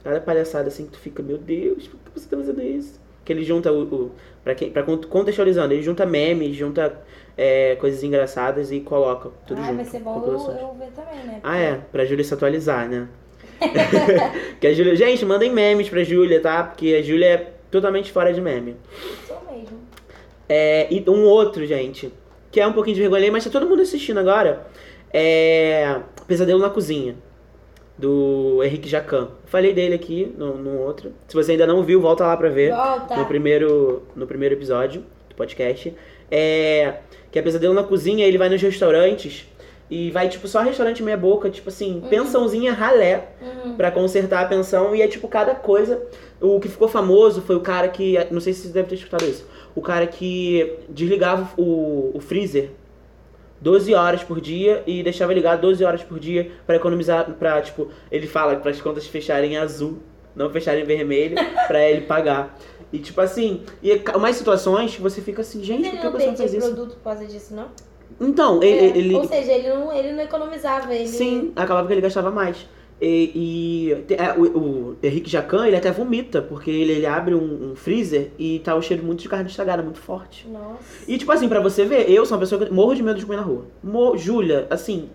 cada 0.03 0.19
palhaçada 0.19 0.67
assim 0.67 0.85
que 0.85 0.93
tu 0.93 0.97
fica, 0.97 1.21
meu 1.21 1.37
Deus, 1.37 1.87
por 1.87 1.99
que 2.11 2.19
você 2.19 2.27
tá 2.27 2.37
fazendo 2.37 2.59
isso? 2.63 2.99
Que 3.23 3.31
ele 3.31 3.43
junta 3.43 3.71
o. 3.71 3.83
o 3.83 4.11
pra, 4.43 4.55
quem, 4.55 4.71
pra 4.71 4.83
cont- 4.83 5.05
contextualizando, 5.07 5.73
ele 5.73 5.83
junta 5.83 6.05
memes, 6.05 6.55
junta 6.55 7.01
é, 7.37 7.75
coisas 7.77 8.03
engraçadas 8.03 8.71
e 8.71 8.79
coloca 8.79 9.29
tudo 9.47 9.59
Ai, 9.61 9.67
junto. 9.67 9.75
vai 9.77 9.85
ser 9.85 9.99
bom 9.99 10.23
eu, 10.25 10.57
eu 10.57 10.73
ver 10.75 10.91
também, 10.95 11.25
né? 11.25 11.39
Ah, 11.43 11.57
é, 11.57 11.79
pra 11.91 12.05
Júlia 12.05 12.23
se 12.23 12.33
atualizar, 12.33 12.87
né? 12.89 13.07
que 14.59 14.67
a 14.67 14.73
Júlia... 14.73 14.95
Gente, 14.95 15.25
mandem 15.25 15.51
memes 15.51 15.87
pra 15.89 16.03
Júlia, 16.03 16.39
tá? 16.41 16.63
Porque 16.63 16.95
a 16.99 17.01
Júlia 17.01 17.25
é 17.27 17.51
totalmente 17.69 18.11
fora 18.11 18.33
de 18.33 18.41
meme. 18.41 18.75
Sou 19.27 19.39
mesmo. 19.51 19.77
É, 20.49 20.87
e 20.91 21.03
um 21.07 21.23
outro, 21.23 21.65
gente, 21.65 22.11
que 22.51 22.59
é 22.59 22.67
um 22.67 22.73
pouquinho 22.73 22.95
de 22.95 23.01
vergonha 23.01 23.31
mas 23.31 23.43
tá 23.43 23.49
todo 23.49 23.67
mundo 23.67 23.81
assistindo 23.81 24.19
agora. 24.19 24.65
É. 25.13 25.99
Pesadelo 26.27 26.59
na 26.59 26.69
Cozinha, 26.69 27.15
do 28.01 28.61
Henrique 28.63 28.89
Jacan. 28.89 29.29
Falei 29.45 29.73
dele 29.73 29.93
aqui 29.95 30.33
no, 30.37 30.57
no 30.57 30.79
outro. 30.79 31.11
Se 31.27 31.35
você 31.35 31.51
ainda 31.53 31.67
não 31.67 31.83
viu, 31.83 32.01
volta 32.01 32.25
lá 32.25 32.35
pra 32.35 32.49
ver. 32.49 32.71
Volta. 32.73 33.15
No 33.15 33.25
primeiro, 33.25 34.03
no 34.15 34.25
primeiro 34.27 34.55
episódio 34.55 35.03
do 35.29 35.35
podcast. 35.35 35.93
É. 36.29 36.95
Que 37.31 37.39
é 37.39 37.41
Pesadelo 37.41 37.73
na 37.73 37.83
Cozinha, 37.83 38.25
ele 38.25 38.37
vai 38.37 38.49
nos 38.49 38.61
restaurantes. 38.61 39.45
E 39.89 40.09
vai, 40.11 40.29
tipo, 40.29 40.47
só 40.47 40.61
restaurante 40.61 41.03
meia 41.03 41.17
boca, 41.17 41.49
tipo 41.49 41.67
assim, 41.67 42.01
pensãozinha 42.09 42.71
ralé 42.71 43.27
Uhum. 43.41 43.75
pra 43.75 43.91
consertar 43.91 44.41
a 44.41 44.47
pensão 44.47 44.95
e 44.95 45.01
é 45.01 45.07
tipo 45.07 45.27
cada 45.27 45.53
coisa. 45.53 46.01
O 46.39 46.59
que 46.59 46.69
ficou 46.69 46.87
famoso 46.87 47.41
foi 47.41 47.55
o 47.55 47.59
cara 47.61 47.87
que. 47.89 48.17
Não 48.31 48.39
sei 48.39 48.53
se 48.53 48.67
você 48.67 48.73
deve 48.73 48.87
ter 48.89 48.95
escutado 48.95 49.25
isso. 49.25 49.45
O 49.75 49.81
cara 49.81 50.07
que 50.07 50.75
desligava 50.89 51.49
o, 51.57 52.11
o 52.13 52.19
freezer 52.19 52.69
12 53.61 53.93
horas 53.93 54.23
por 54.23 54.41
dia 54.41 54.83
e 54.87 55.03
deixava 55.03 55.33
ligado 55.33 55.61
12 55.61 55.83
horas 55.85 56.03
por 56.03 56.19
dia 56.19 56.51
pra 56.65 56.75
economizar. 56.75 57.31
Pra, 57.33 57.61
tipo, 57.61 57.89
ele 58.11 58.27
fala 58.27 58.55
para 58.57 58.71
as 58.71 58.81
contas 58.81 59.05
fecharem 59.07 59.53
em 59.53 59.57
azul, 59.57 59.99
não 60.35 60.49
fecharem 60.49 60.83
em 60.83 60.85
vermelho, 60.85 61.35
pra 61.67 61.81
ele 61.87 62.01
pagar. 62.01 62.57
E 62.91 62.99
tipo 62.99 63.21
assim, 63.21 63.61
e 63.81 63.91
é 63.91 64.17
mais 64.17 64.35
situações 64.35 64.95
que 64.95 65.01
você 65.01 65.21
fica 65.21 65.41
assim, 65.41 65.63
gente, 65.63 65.81
por 65.83 65.87
Ele 65.87 65.97
que 65.97 66.01
a 66.07 66.09
não 66.09 66.11
pessoa 66.17 66.35
faz 66.35 66.53
isso? 66.53 66.67
produto 66.73 66.95
por 66.95 67.03
causa 67.03 67.25
disso, 67.25 67.53
não? 67.55 67.67
Então, 68.19 68.61
ele. 68.61 68.85
É, 68.85 68.97
ele- 68.97 69.15
Ou 69.15 69.23
seja, 69.23 69.51
ele 69.53 69.69
não, 69.69 69.93
ele 69.93 70.11
não 70.11 70.23
economizava. 70.23 70.93
Ele... 70.93 71.07
Sim, 71.07 71.53
acabava 71.55 71.87
que 71.87 71.93
ele 71.93 72.01
gastava 72.01 72.29
mais. 72.29 72.67
E, 73.01 73.31
e 73.33 74.13
é, 74.13 74.31
o, 74.37 74.91
o 74.91 74.97
Henrique 75.01 75.27
Jacan, 75.29 75.65
ele 75.65 75.75
até 75.75 75.91
vomita, 75.91 76.39
porque 76.39 76.69
ele, 76.69 76.91
ele 76.91 77.05
abre 77.07 77.33
um, 77.33 77.71
um 77.71 77.75
freezer 77.75 78.29
e 78.37 78.59
tá 78.59 78.75
o 78.75 78.81
cheiro 78.81 79.03
muito 79.03 79.21
de 79.21 79.29
carne 79.29 79.49
estragada, 79.49 79.81
muito 79.81 79.99
forte. 79.99 80.47
Nossa. 80.47 80.77
E 81.07 81.17
tipo 81.17 81.31
assim, 81.31 81.49
pra 81.49 81.59
você 81.59 81.83
ver, 81.83 82.11
eu 82.11 82.23
sou 82.27 82.35
uma 82.37 82.41
pessoa 82.41 82.63
que 82.63 82.71
morro 82.71 82.93
de 82.93 83.01
medo 83.01 83.19
de 83.19 83.25
comer 83.25 83.37
na 83.37 83.43
rua. 83.43 83.65
Mor 83.83 84.17
Júlia, 84.17 84.67
assim, 84.69 85.09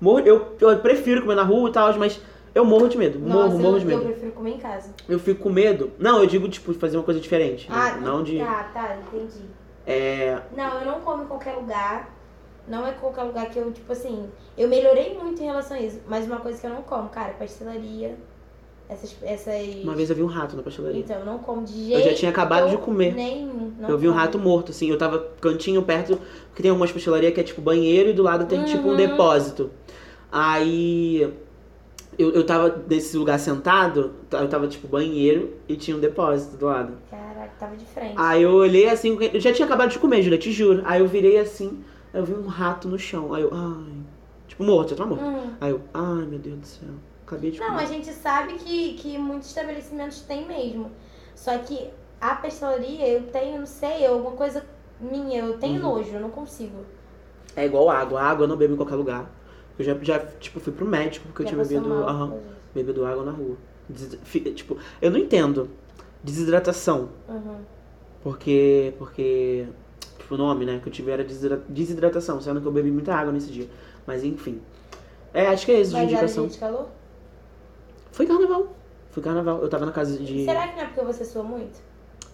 morro, 0.00 0.20
eu, 0.20 0.54
eu 0.60 0.78
prefiro 0.78 1.22
comer 1.22 1.34
na 1.34 1.42
rua 1.42 1.68
e 1.68 1.72
tal, 1.72 1.98
mas 1.98 2.20
eu 2.54 2.64
morro 2.64 2.86
de 2.86 2.96
medo. 2.96 3.18
Morro, 3.18 3.48
Nossa, 3.48 3.58
morro 3.58 3.76
eu, 3.76 3.80
de 3.80 3.84
eu 3.84 3.98
medo. 3.98 4.04
prefiro 4.04 4.32
comer 4.32 4.50
em 4.50 4.58
casa. 4.58 4.90
Eu 5.08 5.18
fico 5.18 5.42
com 5.42 5.50
medo. 5.50 5.90
Não, 5.98 6.20
eu 6.20 6.26
digo, 6.26 6.48
tipo, 6.48 6.72
fazer 6.74 6.96
uma 6.96 7.02
coisa 7.02 7.18
diferente. 7.18 7.68
né? 7.68 7.98
não 8.00 8.22
de. 8.22 8.38
Tá, 8.38 8.70
tá, 8.72 8.96
entendi. 8.96 9.44
É. 9.84 10.38
Não, 10.56 10.80
eu 10.80 10.86
não 10.86 11.00
como 11.00 11.24
em 11.24 11.26
qualquer 11.26 11.54
lugar. 11.54 12.15
Não 12.68 12.86
é 12.86 12.92
qualquer 12.92 13.22
lugar 13.22 13.48
que 13.50 13.58
eu, 13.58 13.70
tipo 13.72 13.92
assim, 13.92 14.26
eu 14.58 14.68
melhorei 14.68 15.14
muito 15.14 15.40
em 15.42 15.46
relação 15.46 15.76
a 15.76 15.80
isso. 15.80 16.00
Mas 16.08 16.26
uma 16.26 16.38
coisa 16.40 16.60
que 16.60 16.66
eu 16.66 16.70
não 16.70 16.82
como, 16.82 17.08
cara, 17.08 17.32
pastelaria. 17.34 18.16
Essas. 18.88 19.16
essas... 19.22 19.82
Uma 19.82 19.94
vez 19.94 20.10
eu 20.10 20.16
vi 20.16 20.22
um 20.22 20.26
rato 20.26 20.56
na 20.56 20.62
pastelaria. 20.62 21.00
Então, 21.00 21.18
eu 21.18 21.24
não 21.26 21.38
como 21.38 21.64
de 21.64 21.72
jeito 21.72 21.98
Eu 22.00 22.10
já 22.10 22.14
tinha 22.14 22.30
acabado 22.30 22.68
de 22.70 22.76
comer. 22.78 23.14
nenhum. 23.14 23.72
Eu 23.88 23.98
vi 23.98 24.06
um 24.08 24.12
como. 24.12 24.20
rato 24.22 24.38
morto, 24.38 24.70
assim. 24.70 24.88
Eu 24.90 24.96
tava 24.98 25.18
cantinho 25.40 25.82
perto, 25.82 26.20
porque 26.48 26.62
tem 26.62 26.70
algumas 26.70 26.92
pastelarias 26.92 27.32
que 27.34 27.40
é 27.40 27.42
tipo 27.42 27.60
banheiro 27.60 28.10
e 28.10 28.12
do 28.12 28.22
lado 28.22 28.46
tem 28.46 28.64
tipo 28.64 28.86
um 28.86 28.90
Uhum. 28.90 28.96
depósito. 28.96 29.70
Aí. 30.30 31.32
Eu, 32.18 32.30
eu 32.32 32.46
tava 32.46 32.82
nesse 32.88 33.14
lugar 33.16 33.38
sentado, 33.38 34.14
eu 34.32 34.48
tava 34.48 34.66
tipo 34.68 34.88
banheiro 34.88 35.52
e 35.68 35.76
tinha 35.76 35.94
um 35.94 36.00
depósito 36.00 36.56
do 36.56 36.64
lado. 36.64 36.94
Caraca, 37.10 37.50
tava 37.60 37.76
de 37.76 37.84
frente. 37.84 38.14
Aí 38.16 38.42
eu 38.42 38.52
olhei 38.54 38.88
assim, 38.88 39.18
eu 39.34 39.38
já 39.38 39.52
tinha 39.52 39.66
acabado 39.66 39.90
de 39.90 39.98
comer, 39.98 40.22
Julia, 40.22 40.38
te 40.38 40.50
juro. 40.50 40.80
Aí 40.86 41.00
eu 41.02 41.06
virei 41.06 41.38
assim, 41.38 41.78
aí 42.16 42.22
eu 42.22 42.26
vi 42.26 42.34
um 42.34 42.46
rato 42.46 42.88
no 42.88 42.98
chão. 42.98 43.32
Aí 43.34 43.42
eu, 43.42 43.50
ai. 43.52 43.92
Tipo, 44.48 44.64
morto, 44.64 44.90
já 44.90 44.96
tá 44.96 45.06
morto. 45.06 45.22
Hum. 45.24 45.50
Aí 45.60 45.70
eu, 45.70 45.80
ai 45.92 46.24
meu 46.26 46.38
Deus 46.38 46.58
do 46.58 46.66
céu. 46.66 46.88
Acabei 47.26 47.50
de 47.50 47.58
Não, 47.60 47.68
comer. 47.68 47.82
a 47.82 47.86
gente 47.86 48.12
sabe 48.12 48.54
que, 48.54 48.94
que 48.94 49.18
muitos 49.18 49.48
estabelecimentos 49.48 50.20
têm 50.20 50.46
mesmo. 50.46 50.90
Só 51.34 51.58
que 51.58 51.90
a 52.20 52.34
pastelaria, 52.36 53.06
eu 53.08 53.24
tenho, 53.24 53.58
não 53.58 53.66
sei, 53.66 54.06
alguma 54.06 54.32
coisa 54.36 54.64
minha, 55.00 55.40
eu 55.40 55.58
tenho 55.58 55.74
Uhum. 55.82 55.96
nojo, 55.96 56.10
eu 56.14 56.20
não 56.20 56.30
consigo. 56.30 56.78
É 57.54 57.66
igual 57.66 57.90
água. 57.90 58.20
Água 58.22 58.44
eu 58.44 58.48
não 58.48 58.56
bebo 58.56 58.74
em 58.74 58.76
qualquer 58.76 58.94
lugar. 58.94 59.30
Eu 59.78 59.84
já, 59.84 59.94
já 60.00 60.18
tipo, 60.20 60.60
fui 60.60 60.72
pro 60.72 60.86
médico 60.86 61.26
porque 61.26 61.42
eu 61.42 61.46
Já 61.46 61.52
tinha 61.52 61.62
passou 61.64 61.80
bebido, 61.80 62.04
aham, 62.04 62.38
bebido 62.74 63.04
água 63.04 63.24
na 63.24 63.32
rua. 63.32 63.56
Des- 63.88 64.18
tipo, 64.54 64.78
eu 65.02 65.10
não 65.10 65.18
entendo. 65.18 65.68
Desidratação. 66.22 67.10
Uhum. 67.28 67.58
Porque. 68.22 68.94
Porque. 68.98 69.66
Tipo, 70.26 70.34
o 70.34 70.38
nome, 70.38 70.64
né? 70.66 70.80
Que 70.82 70.88
eu 70.88 70.92
tive 70.92 71.12
era 71.12 71.22
desidra- 71.22 71.62
desidratação, 71.68 72.40
sendo 72.40 72.60
que 72.60 72.66
eu 72.66 72.72
bebi 72.72 72.90
muita 72.90 73.14
água 73.14 73.32
nesse 73.32 73.48
dia. 73.48 73.68
Mas 74.04 74.24
enfim. 74.24 74.60
É, 75.32 75.46
acho 75.46 75.64
que 75.64 75.70
é 75.70 75.80
isso 75.80 75.90
de 75.92 75.96
Mas 75.98 76.10
indicação. 76.10 76.48
de 76.48 76.58
calor? 76.58 76.88
Foi 78.10 78.26
carnaval. 78.26 78.74
Foi 79.12 79.22
carnaval. 79.22 79.60
Eu 79.62 79.68
tava 79.68 79.86
na 79.86 79.92
casa 79.92 80.18
de. 80.18 80.44
Será 80.44 80.66
que 80.66 80.74
não 80.74 80.82
é 80.82 80.86
porque 80.86 81.00
você 81.02 81.24
sua 81.24 81.44
muito? 81.44 81.78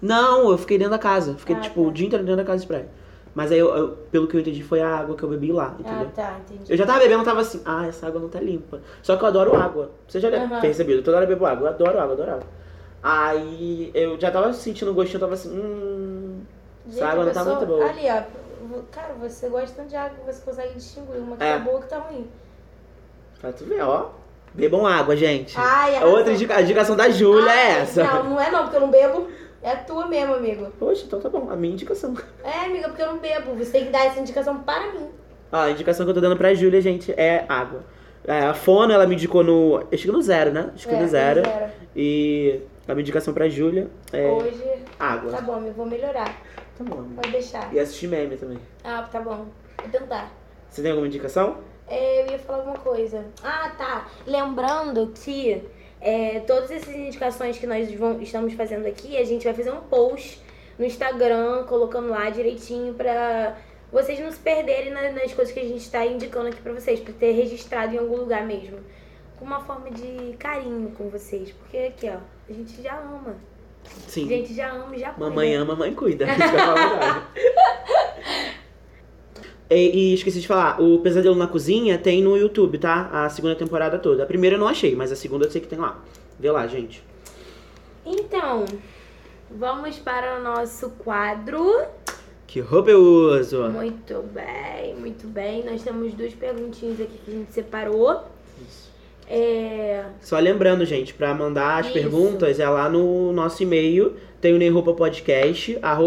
Não, 0.00 0.50
eu 0.50 0.56
fiquei 0.56 0.78
dentro 0.78 0.92
da 0.92 0.98
casa. 0.98 1.34
Fiquei, 1.34 1.54
Ah, 1.54 1.60
tipo, 1.60 1.82
tá. 1.82 1.88
o 1.88 1.92
dia 1.92 2.06
inteiro 2.06 2.24
dentro 2.24 2.38
da 2.38 2.44
casa 2.46 2.62
de 2.62 2.66
praia. 2.66 2.88
Mas 3.34 3.52
aí, 3.52 3.58
eu, 3.58 3.68
eu- 3.76 3.88
pelo 4.10 4.26
que 4.26 4.36
eu 4.36 4.40
entendi, 4.40 4.62
foi 4.62 4.80
a 4.80 4.88
água 4.96 5.14
que 5.14 5.22
eu 5.22 5.28
bebi 5.28 5.52
lá, 5.52 5.76
entendeu? 5.78 6.08
Ah, 6.08 6.12
tá, 6.16 6.38
entendi. 6.46 6.72
Eu 6.72 6.76
já 6.78 6.86
tava 6.86 6.98
bebendo, 6.98 7.24
tava 7.24 7.40
assim, 7.42 7.60
ah, 7.66 7.86
essa 7.86 8.06
água 8.06 8.20
não 8.22 8.28
tá 8.30 8.40
limpa. 8.40 8.80
Só 9.02 9.16
que 9.16 9.22
eu 9.22 9.28
adoro 9.28 9.54
água. 9.54 9.90
Você 10.08 10.18
já 10.18 10.30
deve 10.30 10.44
Aham. 10.44 10.54
ter 10.60 10.60
percebido, 10.62 11.02
toda 11.02 11.18
hora 11.18 11.26
eu 11.26 11.28
bebo 11.28 11.44
água. 11.44 11.68
Eu 11.68 11.72
adoro 11.74 11.98
água, 12.00 12.12
adoro 12.14 12.30
água. 12.32 12.46
Aí 13.02 13.90
eu 13.94 14.18
já 14.18 14.30
tava 14.30 14.52
sentindo 14.54 14.90
o 14.90 14.94
gostinho, 14.94 15.16
eu 15.16 15.20
tava 15.20 15.34
assim, 15.34 15.50
hum. 15.50 16.21
Essa 16.88 17.06
água 17.06 17.24
não 17.24 17.32
tá 17.32 17.44
muito 17.44 17.66
boa. 17.66 17.84
Ali, 17.88 18.02
ó. 18.08 18.22
Cara, 18.90 19.14
você 19.14 19.48
gosta 19.48 19.74
tanto 19.76 19.88
de 19.88 19.96
água 19.96 20.16
que 20.18 20.32
você 20.32 20.42
consegue 20.44 20.74
distinguir 20.74 21.16
uma 21.16 21.36
que 21.36 21.42
É. 21.44 21.52
tá 21.52 21.58
boa 21.58 21.80
que 21.80 21.88
tá 21.88 21.98
ruim. 21.98 22.28
Pra 23.40 23.52
tu 23.52 23.64
ver, 23.64 23.82
ó. 23.82 24.10
Bebam 24.54 24.86
água, 24.86 25.16
gente. 25.16 25.54
Ai, 25.58 25.96
a 25.96 26.04
outra 26.04 26.32
indica, 26.32 26.56
a 26.56 26.62
indicação 26.62 26.94
da 26.94 27.08
Júlia 27.08 27.50
é 27.50 27.80
essa. 27.80 28.04
Não, 28.04 28.24
não 28.30 28.40
é 28.40 28.50
não, 28.50 28.62
porque 28.64 28.76
eu 28.76 28.80
não 28.80 28.90
bebo. 28.90 29.28
É 29.62 29.70
a 29.70 29.76
tua 29.76 30.06
mesmo, 30.06 30.34
amigo. 30.34 30.66
Poxa, 30.78 31.04
então 31.06 31.20
tá 31.20 31.28
bom, 31.28 31.48
a 31.50 31.56
minha 31.56 31.72
indicação. 31.72 32.14
É, 32.44 32.66
amiga, 32.66 32.88
porque 32.88 33.02
eu 33.02 33.06
não 33.06 33.18
bebo. 33.18 33.54
Você 33.54 33.70
tem 33.70 33.86
que 33.86 33.90
dar 33.90 34.06
essa 34.06 34.20
indicação 34.20 34.58
para 34.62 34.92
mim. 34.92 35.08
Ó, 35.52 35.56
a 35.56 35.70
indicação 35.70 36.04
que 36.04 36.10
eu 36.10 36.14
tô 36.14 36.20
dando 36.20 36.36
pra 36.36 36.52
Júlia, 36.54 36.80
gente, 36.80 37.12
é 37.12 37.44
água. 37.48 37.84
É, 38.26 38.40
a 38.40 38.54
Fono, 38.54 38.92
ela 38.92 39.06
me 39.06 39.14
indicou 39.14 39.42
no. 39.42 39.78
Acho 39.92 40.02
que 40.04 40.12
no 40.12 40.20
zero, 40.22 40.52
né? 40.52 40.70
Acho 40.74 40.86
que 40.88 40.94
é, 40.94 40.98
no 41.00 41.08
zero. 41.08 41.42
zero. 41.44 41.72
E 41.96 42.60
a 42.86 42.92
minha 42.94 43.02
indicação 43.02 43.32
pra 43.32 43.48
Júlia 43.48 43.88
é 44.12 44.28
Hoje, 44.30 44.62
água. 44.98 45.30
tá 45.32 45.40
bom, 45.40 45.60
eu 45.64 45.72
vou 45.72 45.86
melhorar. 45.86 46.34
Tá 46.84 46.94
bom. 46.94 47.08
Pode 47.16 47.30
deixar. 47.30 47.72
E 47.74 47.78
assistir 47.80 48.08
meme 48.08 48.36
também. 48.36 48.58
Ah, 48.84 49.02
tá 49.10 49.20
bom. 49.20 49.46
Vou 49.80 49.88
tentar. 49.90 50.30
Você 50.68 50.82
tem 50.82 50.90
alguma 50.90 51.06
indicação? 51.06 51.58
É, 51.88 52.22
eu 52.22 52.32
ia 52.32 52.38
falar 52.38 52.58
alguma 52.58 52.78
coisa. 52.78 53.24
Ah, 53.42 53.70
tá. 53.76 54.08
Lembrando 54.26 55.12
que 55.14 55.62
é, 56.00 56.40
todas 56.40 56.70
essas 56.70 56.94
indicações 56.94 57.58
que 57.58 57.66
nós 57.66 57.88
estamos 58.20 58.54
fazendo 58.54 58.86
aqui, 58.86 59.16
a 59.16 59.24
gente 59.24 59.44
vai 59.44 59.52
fazer 59.54 59.70
um 59.72 59.80
post 59.82 60.40
no 60.78 60.84
Instagram, 60.86 61.64
colocando 61.64 62.08
lá 62.08 62.30
direitinho 62.30 62.94
pra 62.94 63.56
vocês 63.92 64.18
não 64.18 64.32
se 64.32 64.38
perderem 64.38 64.90
na- 64.90 65.10
nas 65.12 65.34
coisas 65.34 65.52
que 65.52 65.60
a 65.60 65.64
gente 65.64 65.90
tá 65.90 66.04
indicando 66.06 66.48
aqui 66.48 66.62
pra 66.62 66.72
vocês, 66.72 66.98
pra 67.00 67.12
ter 67.12 67.32
registrado 67.32 67.94
em 67.94 67.98
algum 67.98 68.16
lugar 68.16 68.46
mesmo. 68.46 68.78
Com 69.38 69.44
uma 69.44 69.60
forma 69.60 69.90
de 69.90 70.34
carinho 70.38 70.90
com 70.92 71.10
vocês. 71.10 71.50
Porque 71.52 71.76
aqui, 71.76 72.08
ó, 72.08 72.16
a 72.48 72.52
gente 72.52 72.80
já 72.80 72.96
ama. 72.98 73.36
Sim. 74.06 74.28
gente 74.28 74.54
já 74.54 74.70
ama 74.70 74.94
e 74.94 75.00
já 75.00 75.10
cuida. 75.10 75.30
Mamãe 75.30 75.54
ama, 75.54 75.72
mamãe 75.74 75.94
cuida. 75.94 76.26
E, 79.74 80.10
e 80.10 80.14
esqueci 80.14 80.38
de 80.38 80.46
falar, 80.46 80.82
o 80.82 80.98
Pesadelo 80.98 81.34
na 81.34 81.46
Cozinha 81.46 81.96
tem 81.96 82.22
no 82.22 82.36
YouTube, 82.36 82.76
tá? 82.76 83.08
A 83.10 83.30
segunda 83.30 83.54
temporada 83.54 83.98
toda. 83.98 84.22
A 84.22 84.26
primeira 84.26 84.56
eu 84.56 84.60
não 84.60 84.68
achei, 84.68 84.94
mas 84.94 85.10
a 85.10 85.16
segunda 85.16 85.46
eu 85.46 85.50
sei 85.50 85.62
que 85.62 85.66
tem 85.66 85.78
lá. 85.78 85.98
Vê 86.38 86.50
lá, 86.50 86.66
gente. 86.66 87.02
Então, 88.04 88.66
vamos 89.50 89.98
para 89.98 90.38
o 90.38 90.42
nosso 90.42 90.90
quadro. 90.90 91.86
Que 92.46 92.60
roupa 92.60 92.90
eu 92.90 93.00
uso? 93.00 93.70
Muito 93.70 94.22
bem, 94.22 94.94
muito 94.94 95.26
bem. 95.26 95.64
Nós 95.64 95.82
temos 95.82 96.12
duas 96.12 96.34
perguntinhas 96.34 97.00
aqui 97.00 97.18
que 97.24 97.30
a 97.30 97.34
gente 97.34 97.52
separou. 97.52 98.24
É, 99.28 100.04
Só 100.20 100.38
lembrando, 100.38 100.84
gente, 100.84 101.14
pra 101.14 101.34
mandar 101.34 101.80
as 101.80 101.86
Isso. 101.86 101.94
perguntas 101.94 102.60
é 102.60 102.68
lá 102.68 102.88
no 102.88 103.32
nosso 103.32 103.62
e-mail, 103.62 104.14
tem 104.40 104.54
o 104.54 104.58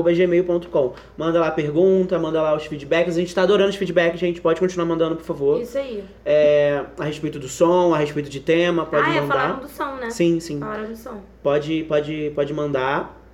gmail.com. 0.04 0.94
Manda 1.18 1.40
lá 1.40 1.48
a 1.48 1.52
pergunta, 1.52 2.20
manda 2.20 2.42
lá 2.42 2.56
os 2.56 2.66
feedbacks. 2.66 3.16
A 3.16 3.20
gente 3.22 3.34
tá 3.34 3.44
adorando 3.44 3.70
os 3.70 3.78
feedbacks, 3.78 4.20
gente. 4.20 4.42
Pode 4.42 4.60
continuar 4.60 4.86
mandando, 4.86 5.16
por 5.16 5.24
favor. 5.24 5.62
isso 5.62 5.78
aí. 5.78 6.04
É, 6.26 6.84
a 7.00 7.06
respeito 7.06 7.40
do 7.40 7.48
som, 7.48 7.94
a 7.94 7.98
respeito 7.98 8.30
de 8.30 8.42
tema, 8.42 8.86
pode 8.86 9.10
ah, 9.10 9.16
é, 9.16 9.22
mandar. 9.22 9.34
falaram 9.34 9.60
do 9.60 9.70
som, 9.70 9.96
né? 9.96 10.10
Sim, 10.10 10.40
sim. 10.42 10.60
Falaram 10.60 10.90
do 10.90 10.98
som. 10.98 11.22
Pode, 11.42 11.86
pode, 11.88 12.32
pode 12.36 12.54
mandar. 12.54 13.25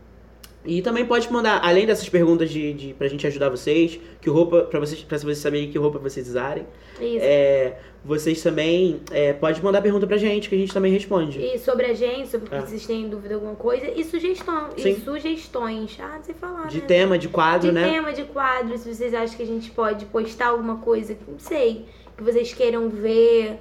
E 0.64 0.82
também 0.82 1.05
pode 1.05 1.32
mandar, 1.34 1.59
além 1.64 1.88
dessas 1.88 2.07
perguntas 2.07 2.49
de, 2.49 2.72
de, 2.74 2.93
pra 2.93 3.07
gente 3.07 3.26
ajudar 3.26 3.49
vocês, 3.49 3.99
que 4.22 4.30
roupa, 4.30 4.62
pra 4.64 4.80
vocês, 4.80 5.01
pra 5.01 5.18
vocês 5.18 5.39
saberem 5.39 5.72
que 5.72 5.78
roupa 5.80 5.97
vocês 5.97 6.28
usarem, 6.28 6.68
Isso. 6.99 7.18
é, 7.20 7.80
vocês 8.05 8.43
também 8.43 9.01
é, 9.12 9.34
pode 9.34 9.64
mandar 9.64 9.82
pergunta 9.82 10.05
pra 10.05 10.18
gente, 10.18 10.47
que 10.47 10.53
a 10.53 10.57
gente 10.57 10.72
também 10.72 10.91
responde. 10.93 11.39
E 11.43 11.57
sobre 11.57 11.88
a 11.88 11.93
gente, 11.95 12.30
sobre 12.30 12.45
o 12.45 12.49
que 12.49 12.55
É. 12.55 12.62
vocês 12.62 12.86
têm 12.86 13.09
dúvida 13.09 13.34
alguma 13.36 13.55
coisa. 13.55 13.88
E 13.89 14.03
sugestão, 14.03 14.70
e 14.78 14.82
Sim. 14.82 15.01
sugestões. 15.03 15.97
Ah, 15.99 16.16
não 16.18 16.24
sei 16.24 16.36
falar, 16.36 16.68
De 16.68 16.80
né? 16.80 16.86
tema, 16.86 17.18
de 17.18 17.28
quadro, 17.28 17.68
de 17.70 17.74
né? 17.74 17.89
tema, 17.91 18.14
de 18.14 18.24
quadro, 18.26 18.78
se 18.78 18.93
vocês 18.93 19.14
acham 19.16 19.36
que 19.36 19.43
a 19.43 19.47
gente 19.47 19.72
pode 19.72 20.05
postar 20.05 20.49
alguma 20.49 20.78
coisa, 20.78 21.18
não 21.28 21.39
sei, 21.39 21.86
que 22.16 22.24
vocês 22.24 22.53
queiram 22.53 22.88
ver, 22.88 23.57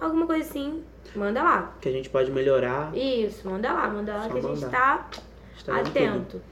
alguma 0.00 0.26
coisa 0.26 0.42
assim, 0.48 0.82
manda 1.14 1.42
lá. 1.42 1.76
Que 1.82 1.88
a 1.90 1.92
gente 1.92 2.08
pode 2.08 2.30
melhorar. 2.30 2.96
Isso, 2.96 3.46
manda 3.46 3.70
lá, 3.70 3.88
manda 3.90 4.14
lá 4.14 4.22
Só 4.22 4.28
que 4.30 4.38
a 4.38 4.40
gente 4.40 4.60
mandar. 4.62 5.10
tá 5.10 5.20
Está 5.60 5.72
dando 5.74 5.84
tudo. 5.84 5.98
atento. 5.98 6.42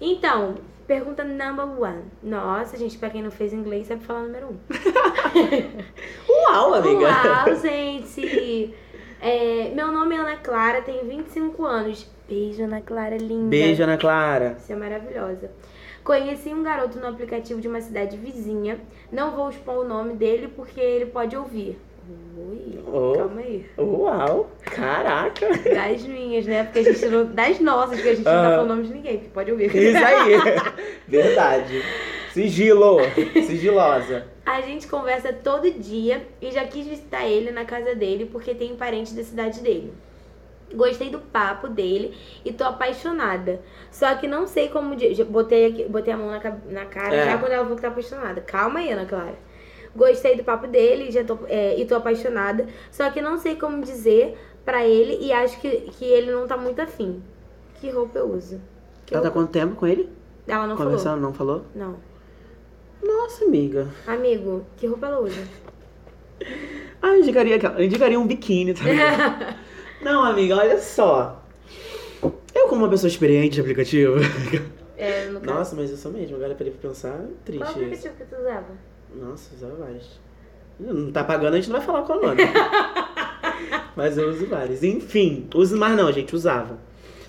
Então, 0.00 0.54
pergunta 0.86 1.24
number 1.24 1.66
one. 1.80 2.04
Nossa, 2.22 2.76
gente, 2.76 2.96
pra 2.98 3.10
quem 3.10 3.22
não 3.22 3.30
fez 3.30 3.52
inglês, 3.52 3.86
sabe 3.86 4.04
falar 4.04 4.22
número 4.22 4.48
um. 4.48 4.58
Uau, 6.52 6.74
amiga! 6.74 7.06
Uau, 7.06 7.56
gente! 7.56 8.74
É, 9.20 9.72
meu 9.74 9.90
nome 9.90 10.14
é 10.14 10.18
Ana 10.18 10.36
Clara, 10.36 10.82
tenho 10.82 11.04
25 11.04 11.64
anos. 11.64 12.08
Beijo, 12.28 12.62
Ana 12.64 12.80
Clara, 12.80 13.16
linda. 13.16 13.48
Beijo, 13.48 13.82
Ana 13.82 13.96
Clara. 13.96 14.56
Você 14.58 14.72
é 14.72 14.76
maravilhosa. 14.76 15.50
Conheci 16.04 16.54
um 16.54 16.62
garoto 16.62 16.98
no 17.00 17.08
aplicativo 17.08 17.60
de 17.60 17.66
uma 17.66 17.80
cidade 17.80 18.16
vizinha. 18.16 18.78
Não 19.10 19.32
vou 19.32 19.50
expor 19.50 19.84
o 19.84 19.88
nome 19.88 20.14
dele 20.14 20.48
porque 20.54 20.80
ele 20.80 21.06
pode 21.06 21.36
ouvir. 21.36 21.78
Ui, 22.08 22.78
Oh. 22.86 23.14
calma 23.16 23.40
aí. 23.40 23.66
Uau! 23.78 24.50
Caraca! 24.64 25.46
Das 25.74 26.02
minhas, 26.04 26.46
né? 26.46 26.64
Porque 26.64 26.78
a 26.78 26.82
gente 26.84 27.06
não. 27.06 27.24
Das 27.26 27.58
nossas, 27.60 28.00
que 28.00 28.08
a 28.08 28.14
gente 28.14 28.24
não 28.24 28.32
tá 28.32 28.46
Ah. 28.48 28.50
falando 28.52 28.68
nome 28.68 28.82
de 28.84 28.92
ninguém, 28.94 29.14
porque 29.18 29.30
pode 29.30 29.50
ouvir. 29.50 29.74
Isso 29.74 30.04
aí! 30.04 30.34
Verdade. 31.08 31.82
Sigilo! 32.32 32.98
Sigilosa. 33.46 34.26
A 34.44 34.60
gente 34.60 34.86
conversa 34.86 35.32
todo 35.32 35.70
dia 35.70 36.26
e 36.40 36.50
já 36.52 36.64
quis 36.64 36.86
visitar 36.86 37.26
ele 37.26 37.50
na 37.50 37.64
casa 37.64 37.94
dele 37.94 38.26
porque 38.26 38.54
tem 38.54 38.76
parente 38.76 39.14
da 39.14 39.24
cidade 39.24 39.60
dele. 39.60 39.92
Gostei 40.74 41.10
do 41.10 41.18
papo 41.20 41.68
dele 41.68 42.16
e 42.44 42.52
tô 42.52 42.64
apaixonada. 42.64 43.60
Só 43.90 44.14
que 44.16 44.26
não 44.28 44.46
sei 44.46 44.68
como. 44.68 44.96
já 44.98 45.24
Botei, 45.24 45.66
aqui, 45.66 45.84
botei 45.84 46.12
a 46.12 46.16
mão 46.16 46.28
na, 46.30 46.40
na 46.68 46.84
cara 46.86 47.14
É. 47.14 47.24
já 47.24 47.38
quando 47.38 47.52
ela 47.52 47.62
falou 47.62 47.76
que 47.76 47.82
tá 47.82 47.88
apaixonada. 47.88 48.40
Calma 48.42 48.80
aí, 48.80 48.90
Ana 48.92 49.06
Clara. 49.06 49.34
Gostei 49.96 50.36
do 50.36 50.44
papo 50.44 50.66
dele 50.66 51.10
já 51.10 51.24
tô, 51.24 51.38
é, 51.48 51.78
e 51.80 51.84
tô 51.86 51.94
apaixonada. 51.96 52.66
Só 52.90 53.10
que 53.10 53.20
não 53.20 53.38
sei 53.38 53.56
como 53.56 53.82
dizer 53.82 54.36
pra 54.64 54.86
ele 54.86 55.18
e 55.24 55.32
acho 55.32 55.60
que, 55.60 55.68
que 55.92 56.04
ele 56.04 56.30
não 56.30 56.46
tá 56.46 56.56
muito 56.56 56.80
afim. 56.80 57.22
Que 57.80 57.90
roupa 57.90 58.18
eu 58.18 58.30
uso? 58.32 58.60
Que 59.06 59.14
Ela 59.14 59.22
tá 59.22 59.28
roupa- 59.28 59.40
quanto 59.42 59.50
tempo 59.52 59.74
com 59.76 59.86
ele? 59.86 60.08
Ela 60.46 60.66
não 60.66 60.76
falou. 60.76 60.92
Conversando, 60.92 61.20
não 61.20 61.32
falou? 61.32 61.64
Não. 61.74 61.96
Nossa, 63.02 63.44
amiga. 63.44 63.88
Amigo, 64.06 64.64
que 64.76 64.86
roupa 64.86 65.06
ela 65.06 65.20
usa? 65.20 65.42
Ah, 67.02 67.08
eu 67.14 67.20
indicaria, 67.20 67.56
eu 67.78 67.84
indicaria 67.84 68.18
um 68.18 68.26
biquíni, 68.26 68.74
tá 68.74 68.84
ligado? 68.84 69.56
Não, 70.02 70.22
amiga, 70.24 70.56
olha 70.56 70.78
só. 70.78 71.42
Eu, 72.54 72.68
como 72.68 72.84
uma 72.84 72.90
pessoa 72.90 73.08
experiente 73.08 73.54
de 73.54 73.60
aplicativo. 73.62 74.16
É, 74.96 75.26
no 75.26 75.40
caso. 75.40 75.54
Nossa, 75.58 75.76
mas 75.76 75.90
eu 75.90 75.96
sou 75.96 76.12
mesmo. 76.12 76.36
Agora 76.36 76.54
parei 76.54 76.72
pra 76.72 76.88
pensar. 76.88 77.12
Qual 77.18 77.28
Triste 77.44 77.64
isso. 77.64 77.78
aplicativo 77.78 78.14
que 78.16 78.24
tu 78.24 78.36
usava? 78.40 78.66
Nossa, 79.20 79.54
usava 79.54 79.74
vários. 79.76 80.20
Não 80.78 81.10
tá 81.10 81.24
pagando, 81.24 81.54
a 81.54 81.56
gente 81.56 81.70
não 81.70 81.76
vai 81.78 81.86
falar 81.86 82.02
qual 82.02 82.18
é 82.18 82.22
o 82.22 82.26
nome. 82.26 82.42
mas 83.96 84.18
eu 84.18 84.28
uso 84.28 84.46
vários. 84.46 84.82
Enfim, 84.82 85.48
uso 85.54 85.76
mais 85.76 85.96
não, 85.96 86.12
gente. 86.12 86.34
Usava. 86.34 86.78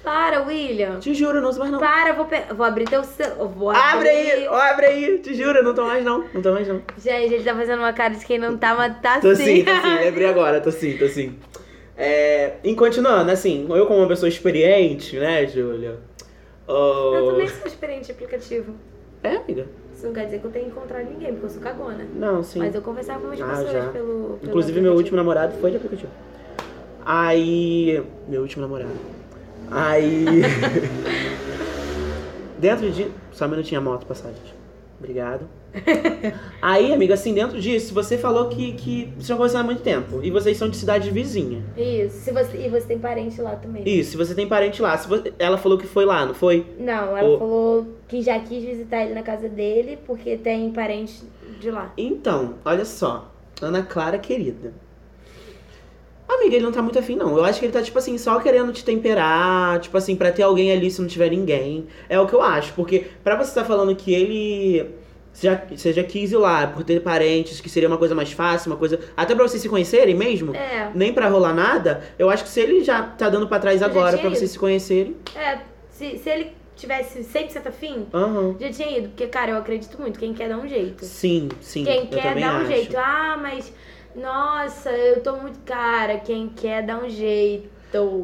Para, 0.04 0.42
William. 0.44 1.00
Te 1.00 1.14
juro, 1.14 1.42
não 1.42 1.50
uso 1.50 1.60
mais 1.60 1.72
não. 1.72 1.80
Para, 1.80 2.14
vou, 2.14 2.26
pe- 2.26 2.54
vou 2.54 2.66
abrir 2.66 2.86
teu 2.86 3.04
celular. 3.04 3.94
Abre 3.96 4.08
aí, 4.10 4.48
abre 4.48 4.86
aí. 4.86 5.20
Te 5.20 5.34
juro, 5.34 5.62
não 5.64 5.74
tô 5.74 5.86
mais 5.86 6.04
não. 6.06 6.24
Não 6.34 6.42
tô 6.42 6.54
mais 6.54 6.68
não. 6.68 6.82
Gente, 6.98 7.34
ele 7.34 7.44
tá 7.44 7.54
fazendo 7.56 7.80
uma 7.80 7.92
cara 7.94 8.14
de 8.14 8.26
quem 8.26 8.38
não 8.38 8.58
tá, 8.58 8.74
mas 8.76 9.00
tá 9.02 9.20
Tô 9.20 9.36
sim. 9.36 9.44
sim, 9.58 9.66
tô 9.66 9.72
sim. 9.76 9.96
Lembrei 10.00 10.28
agora, 10.28 10.62
tô 10.62 10.72
sim, 10.72 10.98
tô 10.98 11.08
sim. 11.08 11.38
É, 11.98 12.54
e 12.64 12.76
continuando, 12.76 13.32
assim, 13.32 13.66
eu 13.70 13.86
como 13.88 14.00
uma 14.00 14.08
pessoa 14.08 14.30
experiente, 14.30 15.18
né, 15.18 15.46
Júlia? 15.48 15.98
Oh, 16.68 17.12
Eu 17.16 17.32
também 17.32 17.48
sou 17.48 17.66
experiente 17.68 18.06
de 18.06 18.12
aplicativo. 18.12 18.76
É, 19.24 19.38
amiga? 19.38 19.68
Isso 19.98 20.06
não 20.06 20.14
quer 20.14 20.26
dizer 20.26 20.42
que 20.42 20.46
eu 20.46 20.52
tenho 20.52 20.66
que 20.66 20.72
encontrar 20.72 21.04
ninguém, 21.04 21.32
porque 21.32 21.48
eu 21.48 21.50
sou 21.50 21.60
cagona. 21.60 22.06
Não, 22.14 22.44
sim. 22.44 22.60
Mas 22.60 22.76
eu 22.76 22.84
conversava 22.84 23.20
com 23.20 23.26
umas 23.30 23.42
Ah, 23.42 23.48
pessoas 23.48 23.72
já. 23.72 23.90
pelo, 23.90 23.94
pelo. 23.96 24.40
Inclusive, 24.44 24.80
meu 24.80 24.94
último 24.94 25.18
namorado 25.18 25.54
foi 25.60 25.72
de 25.72 25.78
aplicativo. 25.78 26.12
Aí. 27.04 28.04
Meu 28.28 28.44
último 28.44 28.62
namorado. 28.62 28.92
Aí. 29.72 30.24
dentro 32.60 32.92
de. 32.92 33.10
Só 33.32 33.46
um 33.46 33.50
minutinho 33.50 33.82
a 33.82 33.84
moto 33.84 34.06
passar, 34.06 34.30
gente. 34.30 34.54
Obrigado. 35.00 35.48
Aí, 36.62 36.92
amiga, 36.94 37.14
assim, 37.14 37.34
dentro 37.34 37.60
disso, 37.60 37.94
você 37.94 38.18
falou 38.18 38.50
que, 38.50 38.74
que 38.74 39.14
vocês 39.18 39.36
conversando 39.38 39.62
há 39.62 39.64
muito 39.64 39.82
tempo. 39.82 40.20
E 40.24 40.32
vocês 40.32 40.58
são 40.58 40.70
de 40.70 40.78
cidade 40.78 41.10
vizinha. 41.12 41.64
Isso. 41.78 42.18
Se 42.22 42.32
você, 42.32 42.58
e 42.66 42.70
você 42.70 42.88
tem 42.88 43.00
parente 43.00 43.40
lá 43.42 43.56
também. 43.56 43.84
Isso, 43.86 44.12
se 44.12 44.18
você 44.18 44.34
tem 44.34 44.48
parente 44.48 44.82
lá. 44.82 44.98
Se 44.98 45.08
você- 45.08 45.34
ela 45.38 45.58
falou 45.58 45.78
que 45.78 45.86
foi 45.88 46.06
lá, 46.06 46.26
não 46.26 46.34
foi? 46.34 46.66
Não, 46.80 47.16
ela 47.18 47.30
O- 47.30 47.38
falou 47.40 47.88
que 48.08 48.22
já 48.22 48.40
quis 48.40 48.64
visitar 48.64 49.04
ele 49.04 49.14
na 49.14 49.24
casa 49.24 49.48
dele, 49.48 49.98
porque 50.06 50.36
tem 50.38 50.72
parente 50.72 51.22
de 51.60 51.70
lá. 51.70 51.94
Então, 51.98 52.56
olha 52.66 52.86
só. 52.86 53.32
Ana 53.62 53.84
Clara, 53.84 54.18
querida. 54.18 54.74
Amiga, 56.30 56.56
ele 56.58 56.66
não 56.66 56.74
tá 56.74 56.82
muito 56.82 57.00
afim, 57.00 57.16
não. 57.16 57.38
Eu 57.38 57.46
acho 57.46 57.58
que 57.60 57.66
ele 57.66 57.72
tá, 57.74 57.82
tipo 57.82 57.98
assim, 57.98 58.18
só 58.18 58.38
querendo 58.40 58.74
te 58.74 58.84
temperar, 58.84 59.80
tipo 59.80 59.98
assim, 59.98 60.14
pra 60.14 60.30
ter 60.30 60.44
alguém 60.44 60.72
ali 60.74 60.92
se 60.92 61.00
não 61.02 61.08
tiver 61.08 61.30
ninguém. 61.30 61.88
É 62.10 62.20
o 62.20 62.28
que 62.28 62.34
eu 62.34 62.42
acho. 62.42 62.74
Porque 62.74 63.06
pra 63.24 63.36
você 63.38 63.50
estar 63.50 63.64
falando 63.64 63.96
que 63.96 64.14
ele. 64.14 64.86
Você 65.38 65.48
já, 65.48 65.62
você 65.70 65.94
já 65.94 66.04
quis 66.04 66.32
ir 66.32 66.38
lá 66.38 66.66
por 66.66 66.84
ter 66.84 67.00
parentes, 67.04 67.62
que 67.62 67.70
seria 67.70 67.88
uma 67.88 68.00
coisa 68.00 68.16
mais 68.16 68.32
fácil, 68.32 68.72
uma 68.72 68.78
coisa. 68.78 69.00
Até 69.16 69.36
pra 69.36 69.48
vocês 69.48 69.62
se 69.62 69.70
conhecerem 69.70 70.16
mesmo, 70.16 70.56
É, 70.56 70.90
nem 70.96 71.14
pra 71.14 71.28
rolar 71.30 71.54
nada, 71.54 72.02
eu 72.18 72.28
acho 72.28 72.44
que 72.44 72.50
se 72.50 72.60
ele 72.60 72.84
já 72.84 73.04
tá 73.04 73.30
dando 73.30 73.48
pra 73.48 73.60
trás 73.60 73.82
Eu 73.84 73.88
agora 73.88 74.18
pra 74.18 74.32
vocês 74.32 74.50
se 74.50 74.58
conhecerem. 74.58 75.16
é. 75.36 75.60
Se, 75.92 76.18
se 76.18 76.28
ele 76.30 76.54
tivesse 76.76 77.20
100% 77.24 77.68
afim, 77.68 78.08
Aham. 78.12 78.56
já 78.60 78.72
tinha 78.72 78.98
ido. 78.98 79.10
Porque, 79.10 79.28
cara, 79.28 79.52
eu 79.52 79.58
acredito 79.58 80.00
muito. 80.02 80.18
Quem 80.18 80.34
quer 80.34 80.50
dá 80.50 80.58
um 80.58 80.68
jeito. 80.68 81.06
Sim, 81.06 81.50
sim. 81.62 81.84
Quem 81.84 82.08
quer 82.08 82.34
dá 82.40 82.54
um 82.54 82.58
acho. 82.58 82.66
jeito. 82.68 82.98
Ah, 82.98 83.38
mas. 83.40 83.72
Nossa, 84.16 84.90
eu 84.90 85.22
tô 85.22 85.36
muito 85.36 85.60
cara. 85.60 86.18
Quem 86.18 86.50
quer 86.50 86.84
dá 86.84 86.98
um 86.98 87.08
jeito. 87.08 87.70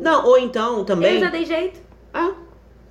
Não, 0.02 0.26
ou 0.26 0.38
então 0.40 0.84
também. 0.84 1.14
Eu 1.16 1.20
já 1.22 1.30
dei 1.30 1.46
jeito. 1.46 1.80
Ah, 2.12 2.34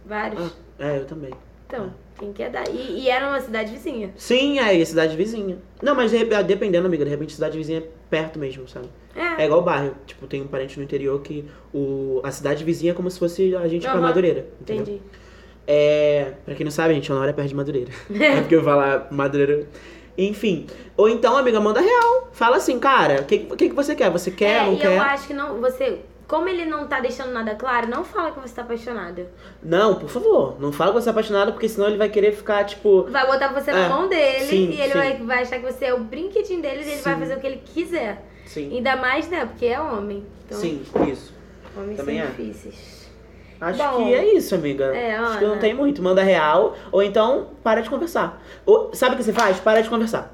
Vários. 0.06 0.40
ah, 0.78 0.84
é, 0.84 0.98
eu 0.98 1.04
também. 1.06 1.32
Então, 1.66 1.92
quem 2.22 2.32
quer 2.32 2.50
dar. 2.50 2.64
E, 2.68 3.00
e 3.00 3.10
era 3.10 3.26
uma 3.28 3.40
cidade 3.40 3.72
vizinha. 3.72 4.12
Sim, 4.16 4.58
é 4.58 4.84
cidade 4.84 5.16
vizinha. 5.16 5.58
Não, 5.82 5.94
mas 5.94 6.10
de 6.12 6.16
rep- 6.16 6.44
dependendo, 6.44 6.86
amiga, 6.86 7.04
de 7.04 7.10
repente 7.10 7.32
cidade 7.32 7.58
vizinha 7.58 7.80
é 7.80 7.84
perto 8.08 8.38
mesmo, 8.38 8.68
sabe? 8.68 8.86
É. 9.16 9.42
É 9.42 9.46
igual 9.46 9.62
bairro. 9.62 9.94
Tipo, 10.06 10.26
tem 10.26 10.40
um 10.40 10.46
parente 10.46 10.78
no 10.78 10.84
interior 10.84 11.20
que 11.20 11.44
o, 11.74 12.20
a 12.22 12.30
cidade 12.30 12.62
vizinha 12.64 12.92
é 12.92 12.94
como 12.94 13.10
se 13.10 13.18
fosse 13.18 13.54
a 13.56 13.66
gente 13.66 13.82
pra 13.82 13.92
Aham, 13.92 14.00
Madureira. 14.02 14.46
Entendeu? 14.60 14.82
Entendi. 14.82 15.02
É. 15.66 16.32
Pra 16.44 16.54
quem 16.54 16.64
não 16.64 16.70
sabe, 16.70 16.94
gente, 16.94 17.10
Honório 17.12 17.30
é 17.30 17.32
perto 17.32 17.48
de 17.48 17.54
Madureira. 17.54 17.90
é 18.14 18.40
porque 18.40 18.54
eu 18.56 18.62
falar 18.62 19.08
Madureira. 19.10 19.66
Enfim. 20.16 20.66
Ou 20.96 21.08
então, 21.08 21.36
amiga, 21.36 21.58
manda 21.60 21.80
real. 21.80 22.28
Fala 22.32 22.56
assim, 22.56 22.78
cara, 22.78 23.22
o 23.22 23.24
que, 23.24 23.38
que, 23.38 23.68
que 23.70 23.74
você 23.74 23.94
quer? 23.94 24.10
Você 24.10 24.30
quer, 24.30 24.62
é, 24.62 24.66
não 24.66 24.74
e 24.74 24.78
quer? 24.78 24.96
eu 24.96 25.02
acho 25.02 25.26
que 25.26 25.34
não. 25.34 25.60
Você. 25.60 25.98
Como 26.33 26.49
ele 26.49 26.64
não 26.64 26.87
tá 26.87 26.99
deixando 26.99 27.30
nada 27.30 27.55
claro, 27.57 27.89
não 27.91 28.03
fala 28.03 28.30
que 28.30 28.41
você 28.41 28.55
tá 28.55 28.62
apaixonada. 28.62 29.30
Não, 29.62 29.97
por 29.97 30.09
favor. 30.09 30.59
Não 30.59 30.72
fala 30.72 30.91
que 30.91 31.03
você 31.03 31.11
é 31.11 31.12
apaixonado, 31.12 31.53
porque 31.53 31.68
senão 31.68 31.89
ele 31.89 31.99
vai 31.99 32.09
querer 32.09 32.33
ficar, 32.33 32.64
tipo. 32.64 33.03
Vai 33.11 33.26
botar 33.26 33.49
você 33.53 33.70
É, 33.70 33.74
na 33.74 33.89
mão 33.91 34.09
dele 34.09 34.47
sim, 34.47 34.70
e 34.70 34.80
ele 34.80 34.95
vai, 34.95 35.18
vai 35.18 35.43
achar 35.43 35.59
que 35.59 35.70
você 35.70 35.85
é 35.85 35.93
o 35.95 35.99
brinquedinho 36.01 36.62
dele 36.62 36.76
e 36.87 36.91
ele 36.93 37.03
vai 37.03 37.12
Sim. 37.12 37.20
fazer 37.20 37.37
o 37.37 37.39
que 37.39 37.47
ele 37.47 37.61
quiser. 37.62 38.24
Sim. 38.47 38.74
Ainda 38.74 38.97
mais, 38.97 39.28
né? 39.28 39.45
Porque 39.45 39.66
é 39.66 39.78
homem. 39.78 40.24
Então, 40.47 40.57
Sim, 40.59 40.83
isso. 41.07 41.35
homens 41.76 41.99
Também 41.99 42.16
são 42.18 42.26
é. 42.26 42.30
difíceis. 42.30 43.11
Acho 43.61 43.78
Bom, 43.78 43.97
que 44.07 44.14
é 44.14 44.35
isso, 44.35 44.55
amiga. 44.55 44.87
é, 44.87 45.14
Acho 45.14 45.39
que 45.39 45.45
não 45.45 45.59
tem 45.59 45.74
muito. 45.74 46.03
Manda 46.03 46.22
real, 46.22 46.74
ou 46.91 47.03
então 47.03 47.49
para 47.62 47.83
de 47.83 47.91
conversar. 47.91 48.43
Ou, 48.64 48.95
sabe 48.95 49.16
o 49.16 49.18
que 49.18 49.22
você 49.24 49.35
faz? 49.35 49.61
Para 49.61 49.83
de 49.83 49.91
conversar. 49.91 50.33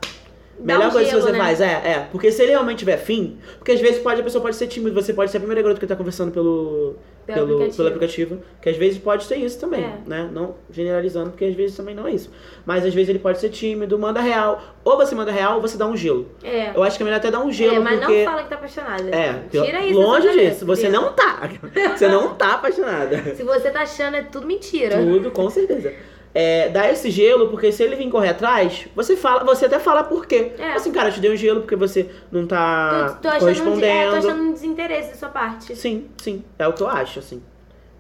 Melhor 0.59 0.89
um 0.89 0.91
coisa 0.91 1.09
gelo, 1.11 1.21
que 1.23 1.27
você 1.27 1.33
né? 1.33 1.39
faz, 1.39 1.61
é, 1.61 1.65
é. 1.67 2.09
Porque 2.11 2.33
se 2.33 2.43
ele 2.43 2.51
realmente 2.53 2.79
tiver 2.81 2.97
fim, 2.97 3.39
porque 3.59 3.73
às 3.73 3.81
vezes 3.81 3.99
pode, 4.01 4.21
a 4.21 4.25
pessoa 4.25 4.43
pode 4.43 4.57
ser 4.57 4.67
tímida, 4.67 4.93
você 5.01 5.13
pode 5.13 5.31
ser 5.31 5.37
a 5.37 5.41
primeira 5.41 5.63
garota 5.63 5.79
que 5.81 5.87
tá 5.87 5.95
conversando 5.95 6.33
pelo, 6.33 6.97
Pelo 7.27 7.39
pelo, 7.47 7.53
aplicativo. 7.57 7.77
pelo 7.77 7.89
aplicativo. 7.89 8.39
Que 8.61 8.69
às 8.71 8.77
vezes 8.77 8.99
pode 8.99 9.25
ser 9.25 9.37
isso 9.37 9.61
também, 9.61 9.85
É. 9.85 9.99
né? 10.07 10.29
Não 10.33 10.57
generalizando, 10.71 11.31
porque 11.31 11.45
às 11.45 11.55
vezes 11.55 11.77
também 11.77 11.95
não 11.95 12.07
é 12.07 12.13
isso. 12.13 12.31
Mas 12.67 12.85
às 12.85 12.93
vezes 12.93 13.09
ele 13.09 13.19
pode 13.19 13.39
ser 13.39 13.51
tímido, 13.51 13.99
manda 13.99 14.21
real. 14.21 14.61
Ou 14.85 14.97
você 14.97 15.15
manda 15.15 15.31
real 15.31 15.57
ou 15.57 15.61
você 15.63 15.77
dá 15.79 15.87
um 15.87 15.97
gelo. 15.97 16.27
É. 16.43 16.73
Eu 16.75 16.83
acho 16.83 16.97
que 16.97 17.03
é 17.03 17.05
melhor 17.05 17.19
até 17.19 17.31
dar 17.31 17.41
um 17.41 17.53
gelo, 17.53 17.77
é, 17.77 17.79
mas 17.79 17.99
porque. 18.01 18.25
não 18.25 18.31
fala 18.31 18.43
que 18.43 18.49
tá 18.49 18.55
apaixonada. 18.57 19.11
É, 19.15 19.43
Tira 19.51 19.85
isso. 19.85 20.01
longe 20.01 20.31
disso. 20.33 20.67
Você 20.67 20.89
não 20.89 21.13
tá. 21.13 21.49
Você 21.97 22.09
não 22.09 22.35
tá 22.35 22.55
apaixonada. 22.55 23.35
Se 23.37 23.43
você 23.43 23.71
tá 23.71 23.83
achando, 23.83 24.17
é 24.17 24.23
tudo 24.23 24.47
mentira. 24.47 24.97
Tudo, 24.99 25.31
com 25.31 25.49
certeza. 25.49 25.93
É, 26.35 26.69
dá 26.69 26.91
esse 26.91 27.11
gelo, 27.11 27.49
porque 27.49 27.73
se 27.73 27.83
ele 27.83 27.97
vir 27.97 28.09
correr 28.11 28.29
atrás, 28.29 28.87
você 28.95 29.17
fala, 29.17 29.43
você 29.45 29.65
até 29.67 29.79
fala 29.79 30.05
por 30.05 30.27
quê. 30.27 30.53
É. 30.59 30.73
Assim, 30.73 30.93
cara, 30.93 31.09
eu 31.09 31.13
te 31.15 31.21
dei 31.21 31.33
um 31.33 31.37
gelo 31.37 31.61
porque 31.63 31.75
você 31.75 32.11
não 32.31 32.47
tá 32.47 33.19
tô, 33.21 33.23
tô 33.23 33.29
achando 33.29 33.41
um, 33.41 33.41
correspondendo. 33.55 33.85
é, 33.87 34.11
tô 34.11 34.17
achando 34.17 34.43
um 34.43 34.53
desinteresse 34.53 35.11
da 35.11 35.17
sua 35.17 35.29
parte. 35.31 35.75
Sim, 35.75 36.07
sim. 36.19 36.45
É 36.59 36.69
o 36.69 36.73
que 36.73 36.83
eu 36.83 36.89
acho, 36.89 37.19
assim. 37.19 37.43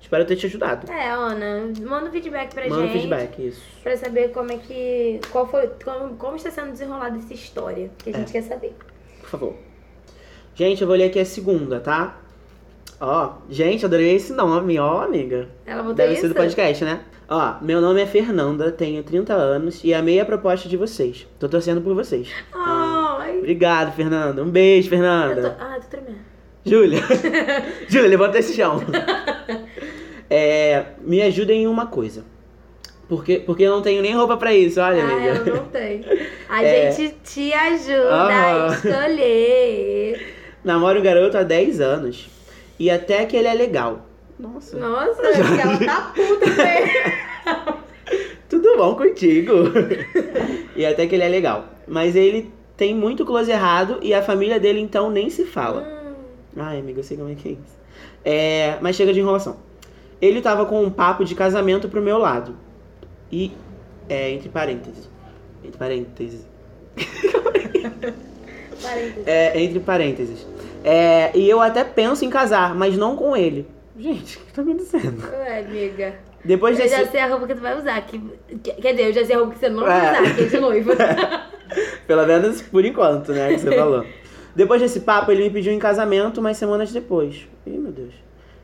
Espero 0.00 0.24
ter 0.24 0.36
te 0.36 0.46
ajudado. 0.46 0.90
É, 0.90 1.10
Ana, 1.10 1.70
manda 1.80 2.08
um 2.08 2.12
feedback 2.12 2.54
pra 2.54 2.62
Manda 2.68 2.76
um 2.76 2.86
gente. 2.86 2.92
feedback, 2.92 3.46
isso. 3.48 3.60
Pra 3.82 3.96
saber 3.96 4.28
como 4.30 4.52
é 4.52 4.56
que. 4.58 5.20
Qual 5.30 5.46
foi. 5.46 5.68
Como, 5.84 6.14
como 6.16 6.36
está 6.36 6.50
sendo 6.50 6.70
desenrolada 6.70 7.18
essa 7.18 7.34
história. 7.34 7.90
Que 7.98 8.10
a 8.10 8.12
gente 8.12 8.28
É. 8.28 8.32
quer 8.32 8.42
saber. 8.42 8.74
Por 9.20 9.28
favor. 9.28 9.54
Gente, 10.54 10.80
eu 10.82 10.88
vou 10.88 10.96
ler 10.96 11.04
aqui 11.04 11.18
a 11.18 11.24
segunda, 11.26 11.78
tá? 11.80 12.16
Ó, 13.00 13.32
gente, 13.50 13.84
adorei 13.84 14.14
esse 14.14 14.32
nome, 14.32 14.78
ó, 14.78 15.02
amiga. 15.02 15.48
Ela 15.66 15.82
botou 15.82 15.94
Deve 15.96 16.12
isso? 16.14 16.22
ser 16.22 16.28
do 16.28 16.34
podcast, 16.34 16.84
né? 16.84 17.00
Ó, 17.30 17.56
meu 17.60 17.80
nome 17.80 18.00
é 18.00 18.06
Fernanda, 18.06 18.72
tenho 18.72 19.02
30 19.02 19.34
anos 19.34 19.84
e 19.84 19.92
amei 19.92 20.18
a 20.18 20.24
proposta 20.24 20.66
de 20.68 20.76
vocês. 20.78 21.26
Tô 21.38 21.46
torcendo 21.48 21.80
por 21.82 21.94
vocês. 21.94 22.28
Ai. 22.54 23.36
Obrigado, 23.38 23.94
Fernanda. 23.94 24.42
Um 24.42 24.48
beijo, 24.50 24.88
Fernanda. 24.88 25.50
tô, 25.58 25.62
ah, 25.62 25.78
tô 25.80 25.88
tremendo. 25.88 26.18
Júlia. 26.64 27.00
Júlia, 27.88 28.08
levanta 28.08 28.38
esse 28.38 28.54
chão. 28.54 28.80
É, 30.30 30.84
me 31.00 31.22
ajudem 31.22 31.62
em 31.62 31.66
uma 31.66 31.86
coisa. 31.86 32.22
Porque, 33.08 33.38
porque 33.38 33.62
eu 33.62 33.70
não 33.70 33.80
tenho 33.80 34.02
nem 34.02 34.14
roupa 34.14 34.36
pra 34.36 34.52
isso, 34.52 34.78
olha, 34.78 35.02
Ah, 35.02 35.10
amiga. 35.10 35.42
eu 35.50 35.56
não 35.56 35.64
tenho. 35.68 36.04
A 36.50 36.60
É. 36.62 36.90
gente 36.92 37.14
te 37.24 37.50
ajuda 37.54 38.10
Aham. 38.14 38.66
a 38.68 38.74
escolher. 38.74 40.34
Namoro 40.62 41.00
um 41.00 41.02
garoto 41.02 41.38
há 41.38 41.42
10 41.42 41.80
anos. 41.80 42.28
E 42.78 42.90
até 42.90 43.24
que 43.24 43.38
ele 43.38 43.48
é 43.48 43.54
legal. 43.54 44.04
Nossa. 44.38 44.78
Nossa, 44.78 45.22
ela 45.22 45.78
tá 45.78 46.12
puta 46.14 46.46
mesmo. 46.46 47.78
Tudo 48.48 48.76
bom 48.76 48.94
contigo? 48.94 49.52
e 50.74 50.86
até 50.86 51.06
que 51.06 51.14
ele 51.14 51.24
é 51.24 51.28
legal. 51.28 51.66
Mas 51.86 52.16
ele 52.16 52.52
tem 52.76 52.94
muito 52.94 53.26
close 53.26 53.50
errado 53.50 53.98
e 54.00 54.14
a 54.14 54.22
família 54.22 54.58
dele 54.58 54.80
então 54.80 55.10
nem 55.10 55.28
se 55.28 55.44
fala. 55.44 55.82
Hum, 55.82 56.14
Ai, 56.56 56.78
amiga, 56.78 57.00
eu 57.00 57.04
sei 57.04 57.16
como 57.16 57.30
é 57.30 57.34
que 57.34 57.48
é 57.48 57.52
isso. 57.52 57.78
É, 58.24 58.78
mas 58.80 58.96
chega 58.96 59.12
de 59.12 59.20
enrolação. 59.20 59.56
Ele 60.20 60.40
tava 60.40 60.64
com 60.66 60.82
um 60.82 60.90
papo 60.90 61.24
de 61.24 61.34
casamento 61.34 61.88
pro 61.88 62.00
meu 62.00 62.18
lado. 62.18 62.56
E, 63.30 63.52
é, 64.08 64.30
entre 64.30 64.48
parênteses. 64.48 65.08
Entre 65.62 65.78
parênteses. 65.78 66.46
parênteses. 68.82 69.26
É, 69.26 69.60
entre 69.60 69.80
parênteses. 69.80 70.46
É, 70.82 71.36
e 71.36 71.48
eu 71.48 71.60
até 71.60 71.84
penso 71.84 72.24
em 72.24 72.30
casar, 72.30 72.74
mas 72.74 72.96
não 72.96 73.16
com 73.16 73.36
ele. 73.36 73.66
Gente, 73.98 74.36
o 74.38 74.40
que 74.42 74.52
tá 74.52 74.62
acontecendo? 74.62 75.24
Ué, 75.28 75.58
amiga. 75.60 76.14
Depois 76.44 76.78
Eu 76.78 76.84
desse. 76.84 76.96
já 76.96 77.06
sei 77.10 77.20
a 77.20 77.26
roupa 77.26 77.46
que 77.48 77.54
tu 77.54 77.60
vai 77.60 77.76
usar. 77.76 78.00
Que, 78.02 78.18
que- 78.62 78.72
quer 78.74 78.92
dizer, 78.92 79.08
eu 79.08 79.12
já 79.12 79.24
sei 79.24 79.34
a 79.34 79.38
roupa 79.38 79.54
que 79.54 79.58
você 79.58 79.68
não 79.68 79.84
vai 79.84 80.06
É. 80.06 80.10
usar, 80.22 80.34
que 80.36 80.40
é 80.42 80.44
de 80.46 80.60
noiva. 80.60 80.94
Pelo 82.06 82.26
menos 82.26 82.62
por 82.62 82.84
enquanto, 82.84 83.32
né? 83.32 83.52
Que 83.54 83.58
você 83.58 83.72
falou. 83.76 84.06
Depois 84.54 84.80
desse 84.80 85.00
papo, 85.00 85.32
ele 85.32 85.42
me 85.44 85.50
pediu 85.50 85.72
em 85.72 85.78
casamento 85.78 86.38
umas 86.38 86.56
semanas 86.56 86.92
depois. 86.92 87.48
Ih, 87.66 87.70
meu 87.78 87.90
Deus. 87.92 88.14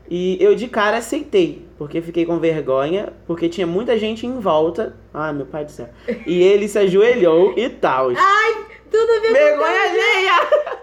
E 0.09 0.37
eu 0.41 0.53
de 0.55 0.67
cara 0.67 0.97
aceitei, 0.97 1.65
porque 1.77 1.99
fiquei 2.01 2.25
com 2.25 2.37
vergonha, 2.39 3.11
porque 3.25 3.49
tinha 3.49 3.65
muita 3.65 3.97
gente 3.97 4.25
em 4.25 4.39
volta. 4.39 4.95
Ai, 5.13 5.33
meu 5.33 5.45
pai 5.47 5.65
do 5.65 5.71
céu. 5.71 5.89
E 6.27 6.41
ele 6.43 6.67
se 6.67 6.77
ajoelhou 6.77 7.53
e 7.57 7.67
tal. 7.69 8.09
Ai, 8.15 8.65
tudo 8.91 9.21
com 9.21 9.33
Vergonha 9.33 9.81
alheia! 9.81 10.75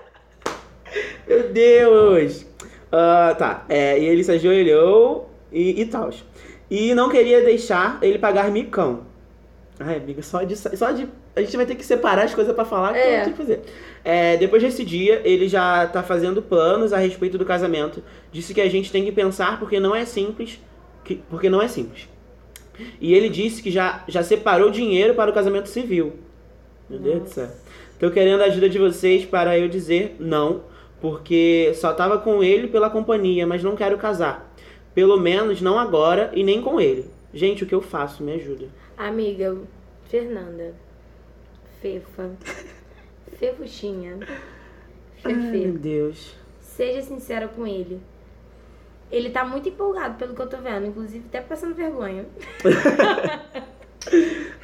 Meu 1.27 1.49
Deus! 1.51 2.45
Ah, 2.93 3.35
tá, 3.39 3.65
é, 3.69 3.99
e 3.99 4.05
ele 4.05 4.23
se 4.23 4.31
ajoelhou 4.33 5.31
e, 5.51 5.81
e 5.81 5.87
tal. 5.87 6.11
E 6.71 6.95
não 6.95 7.09
queria 7.09 7.43
deixar 7.43 7.99
ele 8.03 8.19
pagar 8.19 8.51
micão. 8.51 9.07
Ai, 9.81 9.97
amiga, 9.97 10.23
só 10.23 10.43
de, 10.43 10.55
só 10.57 10.91
de. 10.93 11.09
A 11.35 11.41
gente 11.41 11.57
vai 11.57 11.65
ter 11.65 11.75
que 11.75 11.85
separar 11.85 12.25
as 12.25 12.35
coisas 12.35 12.55
pra 12.55 12.65
falar, 12.65 12.93
que 12.93 12.99
É. 12.99 13.17
não 13.17 13.25
tenho 13.25 13.37
que 13.37 13.43
fazer. 13.43 13.61
É, 14.05 14.37
depois 14.37 14.63
desse 14.63 14.85
dia, 14.85 15.23
ele 15.25 15.49
já 15.49 15.87
tá 15.87 16.03
fazendo 16.03 16.43
planos 16.43 16.93
a 16.93 16.99
respeito 16.99 17.39
do 17.39 17.45
casamento. 17.45 18.03
Disse 18.31 18.53
que 18.53 18.61
a 18.61 18.69
gente 18.69 18.93
tem 18.93 19.05
que 19.05 19.13
pensar 19.13 19.59
porque 19.59 19.81
não 19.81 19.95
é 19.97 20.05
simples. 20.05 20.61
Que, 21.05 21.17
porque 21.31 21.49
não 21.49 21.61
é 21.63 21.69
simples. 21.69 22.09
E 23.01 23.15
ele 23.15 23.29
disse 23.29 23.63
que 23.63 23.71
já, 23.71 24.05
já 24.07 24.23
separou 24.23 24.71
dinheiro 24.71 25.15
para 25.15 25.31
o 25.31 25.35
casamento 25.35 25.69
civil. 25.69 26.13
Meu 26.89 26.99
Deus 26.99 27.23
do 27.23 27.29
céu. 27.29 27.49
Tô 27.99 28.11
querendo 28.11 28.43
a 28.43 28.47
ajuda 28.47 28.69
de 28.69 28.79
vocês 28.79 29.25
para 29.25 29.59
eu 29.59 29.69
dizer 29.69 30.17
não, 30.19 30.63
porque 31.03 31.73
só 31.75 31.93
tava 31.93 32.17
com 32.17 32.45
ele 32.45 32.69
pela 32.69 32.89
companhia, 32.89 33.45
mas 33.45 33.63
não 33.63 33.75
quero 33.75 33.99
casar. 33.99 34.55
Pelo 34.95 35.19
menos 35.19 35.61
não 35.61 35.77
agora 35.77 36.31
e 36.33 36.45
nem 36.45 36.63
com 36.63 36.81
ele. 36.81 37.11
Gente, 37.35 37.65
o 37.65 37.67
que 37.67 37.75
eu 37.75 37.83
faço? 37.83 38.23
Me 38.23 38.35
ajuda. 38.35 38.69
Amiga, 38.97 39.57
Fernanda. 40.05 40.75
Fefa. 41.81 42.31
Fefuchinha. 43.35 44.21
Ai, 45.25 45.33
meu 45.33 45.51
Fefe. 45.51 45.79
Deus. 45.79 46.37
Seja 46.61 47.03
sincera 47.03 47.49
com 47.49 47.67
ele. 47.67 48.01
Ele 49.11 49.31
tá 49.31 49.45
muito 49.45 49.69
empolgado 49.69 50.15
pelo 50.15 50.35
que 50.35 50.41
eu 50.41 50.49
tô 50.49 50.59
vendo, 50.59 50.87
inclusive 50.87 51.25
até 51.29 51.41
passando 51.41 51.75
vergonha. 51.75 52.25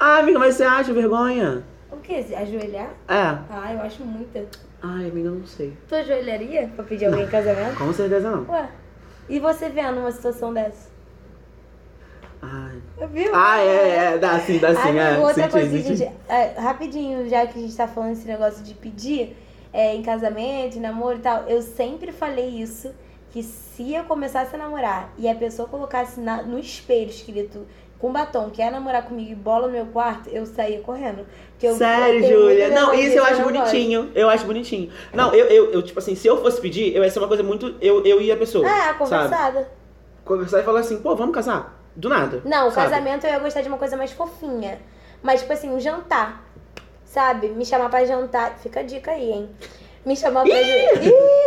Ah, 0.01 0.19
amiga, 0.19 0.39
mas 0.39 0.57
você 0.57 0.65
acha 0.65 0.93
vergonha? 0.93 1.63
O 1.93 1.97
quê? 1.99 2.25
Ajoelhar? 2.37 2.91
É. 3.07 3.39
Ah, 3.49 3.73
eu 3.73 3.81
acho 3.83 4.05
muita. 4.05 4.45
Ai, 4.83 5.09
amiga, 5.11 5.31
não 5.31 5.45
sei. 5.47 5.77
Tu 5.89 5.95
ajoelharia 5.95 6.71
pra 6.75 6.85
pedir 6.85 7.07
alguém 7.07 7.25
em 7.25 7.29
casamento? 7.29 7.77
Com 7.79 7.93
certeza 7.93 8.31
não. 8.31 8.49
Ué. 8.49 8.69
E 9.29 9.41
você 9.41 9.69
vendo 9.69 9.99
uma 9.99 10.13
situação 10.13 10.55
dessa? 10.55 10.89
Ai. 12.41 12.81
Viu? 13.13 13.35
Ah, 13.35 13.59
é, 13.61 13.89
é, 14.15 14.19
dá 14.19 14.39
sim, 14.41 14.59
dá 14.59 14.73
sim, 14.75 14.97
Ai, 14.99 15.17
é. 15.17 15.19
outra 15.19 15.35
Senti, 15.35 15.51
coisa, 15.51 15.71
senti. 15.71 15.97
gente, 15.97 16.13
é, 16.29 16.55
rapidinho, 16.61 17.29
já 17.29 17.47
que 17.47 17.59
a 17.59 17.63
gente 17.63 17.77
tá 17.77 17.89
falando 17.89 18.13
esse 18.13 18.27
negócio 18.27 18.63
de 18.63 18.75
pedir 18.75 19.37
é, 19.73 19.95
em 19.95 20.03
casamento, 20.03 20.77
em 20.79 20.81
namoro 20.81 21.19
e 21.19 21.21
tal, 21.21 21.45
eu 21.49 21.61
sempre 21.61 22.13
falei 22.13 22.49
isso, 22.49 22.95
que 23.31 23.43
se 23.43 23.93
eu 23.93 24.05
começasse 24.05 24.55
a 24.55 24.59
namorar 24.59 25.13
e 25.19 25.29
a 25.29 25.35
pessoa 25.35 25.69
colocasse 25.69 26.21
na- 26.21 26.43
no 26.43 26.59
espelho 26.59 27.11
escrito 27.11 27.67
com 27.99 28.13
batom, 28.13 28.49
quer 28.51 28.71
namorar 28.71 29.05
comigo 29.05 29.33
e 29.33 29.35
bola 29.35 29.67
no 29.67 29.73
meu 29.73 29.87
quarto, 29.87 30.29
eu 30.31 30.47
saía 30.47 30.81
correndo. 30.81 31.27
Eu, 31.61 31.75
Sério, 31.75 32.29
Júlia? 32.29 32.69
Não, 32.69 32.95
isso 32.95 33.19
eu 33.19 33.25
acho 33.25 33.43
gosto. 33.43 33.53
bonitinho. 33.53 34.13
Eu 34.15 34.31
acho 34.31 34.47
bonitinho. 34.47 34.93
Não, 35.13 35.35
eu, 35.35 35.47
eu, 35.47 35.73
eu, 35.73 35.83
tipo 35.83 35.99
assim, 35.99 36.15
se 36.15 36.29
eu 36.29 36.41
fosse 36.41 36.61
pedir, 36.61 36.95
eu 36.95 37.03
ia 37.03 37.11
ser 37.11 37.19
uma 37.19 37.27
coisa 37.27 37.43
muito. 37.43 37.75
Eu, 37.81 38.05
eu 38.05 38.21
ia 38.21 38.35
a 38.35 38.37
pessoa. 38.37 38.65
É, 38.65 38.71
Sabe? 38.85 38.99
conversada. 38.99 39.69
Conversar 40.25 40.61
e 40.61 40.63
falar 40.63 40.81
assim, 40.81 40.99
pô, 40.99 41.17
vamos 41.17 41.35
casar? 41.35 41.77
Do 41.97 42.09
nada. 42.09 42.41
Não, 42.45 42.71
sabe? 42.71 42.91
casamento 42.91 43.27
eu 43.27 43.31
ia 43.33 43.39
gostar 43.41 43.63
de 43.63 43.69
uma 43.69 43.79
coisa 43.79 43.97
mais 43.97 44.13
fofinha. 44.13 44.79
Mas, 45.21 45.41
tipo 45.41 45.53
assim, 45.53 45.69
um 45.69 45.81
jantar. 45.81 46.45
Sabe? 47.05 47.49
Me 47.49 47.67
chamar 47.67 47.89
pra 47.89 48.05
jantar. 48.05 48.57
Fica 48.59 48.81
a 48.81 48.83
dica 48.85 49.11
aí, 49.11 49.33
hein? 49.33 49.51
Me 50.07 50.17
chamar 50.17 50.45
pra. 50.45 50.55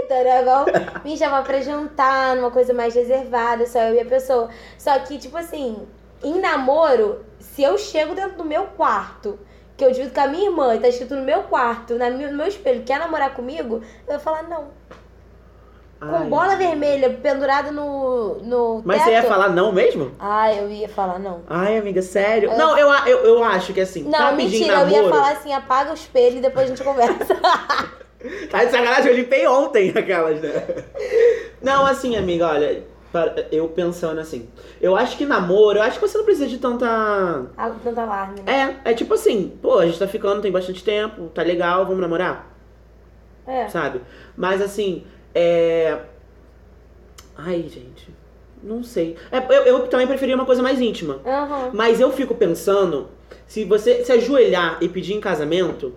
Taravão. 0.10 0.66
Me 1.06 1.18
chamar 1.18 1.44
pra 1.44 1.62
jantar, 1.62 2.36
numa 2.36 2.52
coisa 2.52 2.74
mais 2.74 2.94
reservada, 2.94 3.66
só 3.66 3.80
eu 3.80 3.96
e 3.96 4.00
a 4.02 4.06
pessoa. 4.06 4.50
Só 4.78 5.00
que, 5.00 5.18
tipo 5.18 5.38
assim, 5.38 5.88
em 6.24 6.40
namoro, 6.40 7.26
se 7.40 7.64
eu 7.64 7.78
chego 7.78 8.14
dentro 8.16 8.38
do 8.38 8.46
meu 8.46 8.64
quarto, 8.78 9.40
que 9.78 9.84
eu 9.86 9.92
divido 9.92 10.14
com 10.14 10.22
a 10.22 10.28
minha 10.28 10.46
irmã 10.50 10.76
e 10.76 10.80
tá 10.80 10.88
escrito 10.88 11.16
no 11.16 11.24
meu 11.24 11.44
quarto, 11.44 11.96
na 11.96 12.10
minha- 12.10 12.30
no 12.30 12.38
meu 12.38 12.48
espelho, 12.48 12.84
quer 12.84 13.00
namorar 13.00 13.34
comigo, 13.34 13.82
eu 14.08 14.14
vou 14.14 14.20
falar 14.20 14.44
não. 14.44 14.66
Com 16.00 16.16
Ai. 16.16 16.26
bola 16.26 16.56
vermelha 16.56 17.12
pendurada 17.12 17.72
no, 17.72 18.36
no 18.40 18.82
Mas 18.84 18.98
teto. 18.98 19.06
você 19.10 19.12
ia 19.14 19.24
falar 19.24 19.50
não 19.50 19.72
mesmo? 19.72 20.12
Ah, 20.20 20.52
eu 20.52 20.68
ia 20.70 20.90
falar 20.90 21.20
não. 21.20 21.42
Ai, 21.48 21.78
amiga, 21.78 22.02
sério? 22.02 22.50
Eu- 22.52 22.58
Não, 22.58 22.76
eu, 22.76 22.90
eu, 23.06 23.18
eu 23.26 23.44
acho 23.44 23.72
que 23.72 23.82
assim, 23.82 24.04
Não, 24.04 24.36
pedir 24.36 24.60
mentira, 24.62 24.74
eu 24.74 24.86
namoro... 24.88 25.04
ia 25.04 25.10
falar 25.10 25.32
assim, 25.34 25.54
apaga 25.54 25.92
o 25.92 25.94
espelho 25.94 26.38
e 26.38 26.42
depois 26.42 26.66
a 26.66 26.70
gente 26.70 26.84
conversa. 26.84 27.36
Tá 28.52 28.64
de 28.64 28.70
sacanagem, 28.70 29.08
eu 29.12 29.16
limpei 29.18 29.48
ontem 29.48 29.90
aquelas, 29.98 30.40
né? 30.40 30.52
Não, 31.60 31.88
assim, 31.88 32.16
amiga, 32.16 32.48
olha, 32.50 32.84
eu 33.52 33.68
pensando 33.70 34.20
assim, 34.20 34.48
eu 34.80 34.96
acho 34.96 35.18
que 35.18 35.26
namoro, 35.26 35.78
eu 35.80 35.84
acho 35.84 36.00
que 36.00 36.08
você 36.08 36.18
não 36.18 36.26
precisa 36.26 36.48
de 36.48 36.58
tanta... 36.58 36.88
Ah, 37.58 37.72
Tanto 37.84 38.00
alarme, 38.00 38.42
né? 38.42 38.80
É, 38.86 38.92
é 38.92 38.94
tipo 38.94 39.14
assim, 39.14 39.58
pô, 39.62 39.80
a 39.80 39.86
gente 39.86 40.00
tá 40.00 40.08
ficando, 40.08 40.42
tem 40.42 40.52
bastante 40.52 40.84
tempo, 40.84 41.28
tá 41.34 41.42
legal, 41.42 41.86
vamos 41.86 42.02
namorar? 42.02 42.50
É. 43.48 43.68
sabe? 43.68 44.02
Mas 44.38 44.62
assim, 44.62 45.04
é. 45.34 45.98
Ai, 47.38 47.64
gente. 47.68 48.10
Não 48.64 48.84
sei. 48.84 49.18
É, 49.32 49.40
eu, 49.40 49.64
eu 49.64 49.88
também 49.88 50.06
preferia 50.08 50.36
uma 50.36 50.46
coisa 50.46 50.62
mais 50.62 50.80
íntima. 50.80 51.20
Aham. 51.26 51.72
Mas 51.74 52.00
eu 52.00 52.12
fico 52.12 52.36
pensando, 52.36 53.10
se 53.48 53.66
você 53.66 54.06
se 54.06 54.12
ajoelhar 54.12 54.78
e 54.80 54.88
pedir 54.88 55.14
em 55.16 55.20
casamento, 55.20 55.96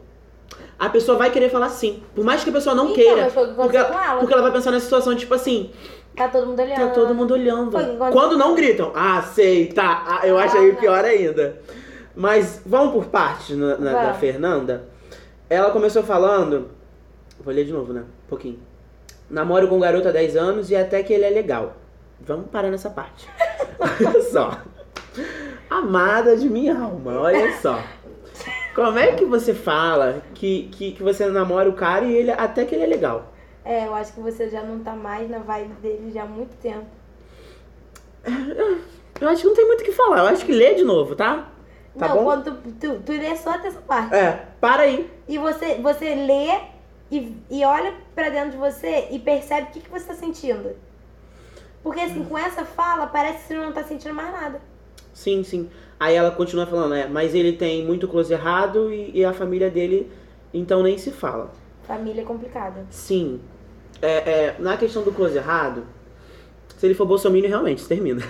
a 0.79 0.89
pessoa 0.89 1.19
vai 1.19 1.31
querer 1.31 1.51
falar 1.51 1.69
sim. 1.69 2.03
Por 2.15 2.25
mais 2.25 2.43
que 2.43 2.51
a 2.51 2.53
pessoa 2.53 2.75
não 2.75 2.85
Então, 2.87 2.95
queira. 2.95 3.31
Porque, 3.31 3.77
ela. 3.77 4.17
porque 4.19 4.33
ela 4.33 4.43
vai 4.43 4.53
pensar 4.53 4.71
na 4.71 4.81
situação, 4.81 5.15
tipo 5.15 5.35
assim, 5.35 5.71
Tá 6.17 6.29
todo 6.29 6.47
mundo 6.47 6.61
olhando. 6.61 6.79
tá 6.79 6.89
todo 6.89 7.15
mundo 7.15 7.35
olhando. 7.35 7.73
Foi 7.73 7.83
o 7.83 7.87
que 7.87 7.91
aconteceu. 7.97 8.13
Quando 8.13 8.39
não 8.39 8.55
gritam, 8.55 8.93
sei, 9.33 9.67
tá. 9.67 10.05
Ah, 10.07 10.27
eu 10.27 10.39
acho 10.39 10.57
aí 10.57 10.73
pior 10.77 11.05
ainda. 11.05 11.59
Mas 12.15 12.63
vamos 12.65 12.93
por 12.95 13.07
partes 13.07 13.57
na, 13.57 13.77
na- 13.77 13.93
da. 13.93 14.15
Fernanda. 14.15 14.85
Ela 15.51 15.71
começou 15.71 16.03
falando. 16.03 16.71
Vou 17.41 17.53
ler 17.53 17.65
de 17.65 17.73
novo, 17.73 17.93
né? 17.93 18.03
Um 18.03 18.29
pouquinho. 18.29 18.59
Namoro 19.29 19.67
com 19.69 19.77
um 19.77 19.81
garoto 19.81 20.07
há 20.09 20.13
10 20.13 20.37
anos 20.37 20.71
e 20.71 20.77
até 20.77 21.03
que 21.03 21.13
ele 21.13 21.25
é 21.25 21.31
legal. 21.31 21.75
Vamos 22.21 22.47
parar 22.51 22.71
nessa 22.71 22.91
parte. 22.91 23.29
Olha 23.81 24.23
só. 24.23 24.59
Amada 25.69 26.37
de 26.37 26.49
minha 26.49 26.79
alma, 26.79 27.19
olha 27.21 27.53
só. 27.61 27.81
Como 28.75 28.99
é 28.99 29.13
que 29.13 29.25
você 29.25 29.55
fala 29.55 30.23
que, 30.35 30.69
que, 30.73 30.93
que 30.93 31.03
você 31.03 31.27
namora 31.27 31.69
o 31.69 31.73
cara 31.75 32.05
e 32.05 32.15
ele 32.15 32.31
até 32.31 32.65
que 32.65 32.75
ele 32.75 32.85
é 32.85 32.87
legal? 32.87 33.33
É, 33.65 33.87
eu 33.87 33.95
acho 33.95 34.13
que 34.13 34.21
você 34.21 34.51
já 34.51 34.63
não 34.63 34.81
tá 34.81 34.95
mais 34.95 35.29
na 35.31 35.39
vibe 35.39 35.75
dele 35.75 36.13
já 36.13 36.23
há 36.23 36.27
muito 36.27 36.55
tempo. 36.59 36.87
Eu 39.21 39.29
acho 39.29 39.43
que 39.43 39.49
não 39.49 39.55
tem 39.55 39.67
muito 39.67 39.81
o 39.81 39.85
que 39.85 39.93
falar. 39.93 40.19
Eu 40.19 40.27
acho 40.27 40.45
que 40.45 40.53
lê 40.53 40.75
de 40.75 40.85
novo, 40.85 41.15
tá? 41.15 41.49
Tá 41.99 42.09
não, 42.09 42.17
bom? 42.17 42.25
quando 42.25 42.45
tu, 42.45 42.73
tu, 42.73 43.03
tu 43.05 43.13
lê 43.13 43.37
só 43.37 43.51
até 43.51 43.69
essa 43.69 43.81
parte. 43.81 44.15
É, 44.15 44.47
para 44.61 44.83
aí. 44.83 45.09
E 45.29 45.39
você, 45.39 45.77
você 45.77 46.15
lê 46.15 46.61
e, 47.11 47.37
e 47.49 47.65
olha 47.65 47.95
pra 48.15 48.29
dentro 48.29 48.51
de 48.51 48.57
você 48.57 49.09
e 49.11 49.19
percebe 49.19 49.69
o 49.69 49.71
que, 49.73 49.81
que 49.81 49.91
você 49.91 50.07
tá 50.07 50.15
sentindo. 50.15 50.75
Porque 51.83 52.01
assim, 52.01 52.25
com 52.25 52.37
essa 52.37 52.65
fala, 52.65 53.07
parece 53.07 53.43
que 53.43 53.45
você 53.49 53.55
não 53.55 53.73
tá 53.73 53.85
sentindo 53.85 54.15
mais 54.15 54.33
nada. 54.33 54.61
Sim, 55.13 55.45
sim. 55.45 55.71
Aí 56.01 56.17
ela 56.17 56.31
continua 56.31 56.67
falando, 56.67 56.95
é, 56.95 57.07
mas 57.07 57.35
ele 57.35 57.53
tem 57.53 57.85
muito 57.85 58.09
close 58.09 58.33
errado 58.33 58.93
e, 58.93 59.13
e 59.19 59.25
a 59.25 59.33
família 59.33 59.71
dele, 59.71 60.11
então 60.53 60.83
nem 60.83 60.99
se 60.99 61.11
fala. 61.11 61.53
Família 61.85 62.23
é 62.23 62.25
complicada. 62.25 62.85
Sim. 62.91 63.41
É, 64.05 64.31
é, 64.31 64.57
na 64.59 64.77
questão 64.77 65.03
do 65.03 65.13
close 65.13 65.37
errado, 65.37 65.85
se 66.77 66.87
ele 66.87 66.95
for 66.95 67.07
bolsominion, 67.07 67.49
realmente, 67.49 67.81
se 67.81 67.89
termina. 67.89 68.23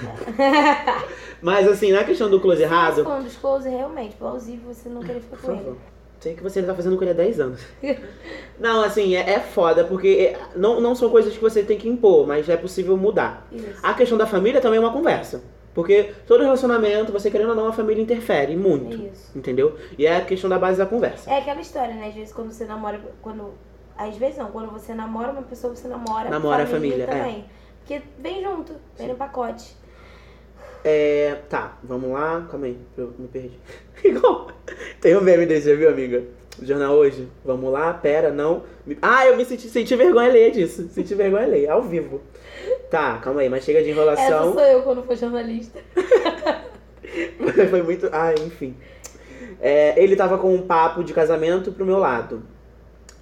mas 1.42 1.68
assim, 1.68 1.92
na 1.92 2.04
questão 2.04 2.30
do 2.30 2.40
close 2.40 2.62
errado, 2.62 3.04
falando 3.04 3.24
dos 3.24 3.36
close, 3.36 3.68
realmente, 3.68 4.16
plausível 4.16 4.72
você 4.72 4.88
não 4.88 5.02
querer 5.02 5.20
ficar 5.20 5.36
com 5.38 5.52
ele. 5.52 5.76
Sei 6.20 6.34
que 6.34 6.42
você 6.42 6.62
tá 6.62 6.74
fazendo 6.74 6.96
com 6.96 7.02
ele 7.02 7.10
há 7.10 7.14
10 7.14 7.40
anos. 7.40 7.60
não, 8.58 8.82
assim, 8.82 9.14
é, 9.14 9.34
é 9.34 9.40
foda, 9.40 9.84
porque 9.84 10.32
é, 10.32 10.38
não, 10.56 10.80
não 10.80 10.94
são 10.94 11.10
coisas 11.10 11.34
que 11.34 11.40
você 11.40 11.62
tem 11.62 11.76
que 11.76 11.86
impor, 11.86 12.26
mas 12.26 12.48
é 12.48 12.56
possível 12.56 12.96
mudar. 12.96 13.46
Isso. 13.52 13.78
A 13.82 13.92
questão 13.92 14.16
da 14.16 14.26
família 14.26 14.58
também 14.58 14.78
é 14.78 14.80
uma 14.80 14.92
conversa. 14.92 15.42
Porque 15.74 16.14
todo 16.26 16.42
relacionamento, 16.42 17.12
você 17.12 17.30
querendo 17.30 17.50
ou 17.50 17.56
não, 17.56 17.66
a 17.66 17.72
família 17.72 18.00
interfere 18.00 18.56
muito. 18.56 18.96
Isso. 18.96 19.36
Entendeu? 19.36 19.76
E 19.98 20.06
é 20.06 20.16
a 20.16 20.20
questão 20.24 20.48
da 20.48 20.58
base 20.58 20.78
da 20.78 20.86
conversa. 20.86 21.28
É 21.28 21.38
aquela 21.38 21.60
história, 21.60 21.94
né? 21.94 22.08
Às 22.08 22.14
vezes 22.14 22.32
quando 22.32 22.52
você 22.52 22.64
namora. 22.64 23.00
Quando. 23.20 23.52
Às 23.96 24.16
vezes 24.16 24.38
não, 24.38 24.50
quando 24.50 24.70
você 24.70 24.92
namora 24.94 25.30
uma 25.32 25.42
pessoa, 25.42 25.74
você 25.74 25.86
namora, 25.88 26.28
Namora 26.28 26.62
a 26.62 26.64
a 26.64 26.66
família, 26.66 27.06
família, 27.06 27.14
é. 27.14 27.24
também. 27.24 27.44
Porque 27.80 28.02
vem 28.18 28.42
junto, 28.42 28.74
vem 28.96 29.08
no 29.08 29.14
pacote. 29.14 29.76
É. 30.82 31.38
Tá, 31.48 31.78
vamos 31.82 32.10
lá. 32.10 32.46
Calma 32.50 32.66
aí, 32.66 32.78
eu 32.96 33.14
me 33.18 33.28
perdi. 33.28 33.58
Igual. 34.04 34.48
Tem 35.00 35.16
um 35.16 35.20
meme 35.20 35.46
desse, 35.46 35.68
já 35.70 35.76
viu, 35.76 35.88
amiga? 35.88 36.22
Do 36.58 36.66
jornal 36.66 36.94
hoje. 36.94 37.28
Vamos 37.44 37.72
lá, 37.72 37.92
pera, 37.94 38.30
não. 38.30 38.62
Ah, 39.00 39.26
eu 39.26 39.36
me 39.36 39.44
senti, 39.44 39.68
senti 39.68 39.94
vergonha 39.96 40.30
ler 40.30 40.50
disso. 40.50 40.88
Senti 40.88 41.14
vergonha 41.14 41.46
ler, 41.46 41.68
ao 41.68 41.82
vivo. 41.82 42.20
Tá, 42.90 43.18
calma 43.18 43.40
aí, 43.40 43.48
mas 43.48 43.64
chega 43.64 43.82
de 43.82 43.90
Essa 43.90 44.00
enrolação. 44.00 44.52
sou 44.52 44.62
eu 44.62 44.82
quando 44.82 45.02
for 45.02 45.16
jornalista. 45.16 45.80
Foi 47.70 47.82
muito. 47.82 48.08
Ah, 48.12 48.32
enfim. 48.34 48.76
É, 49.60 50.00
ele 50.02 50.16
tava 50.16 50.38
com 50.38 50.54
um 50.54 50.62
papo 50.62 51.02
de 51.02 51.12
casamento 51.12 51.72
pro 51.72 51.86
meu 51.86 51.98
lado. 51.98 52.42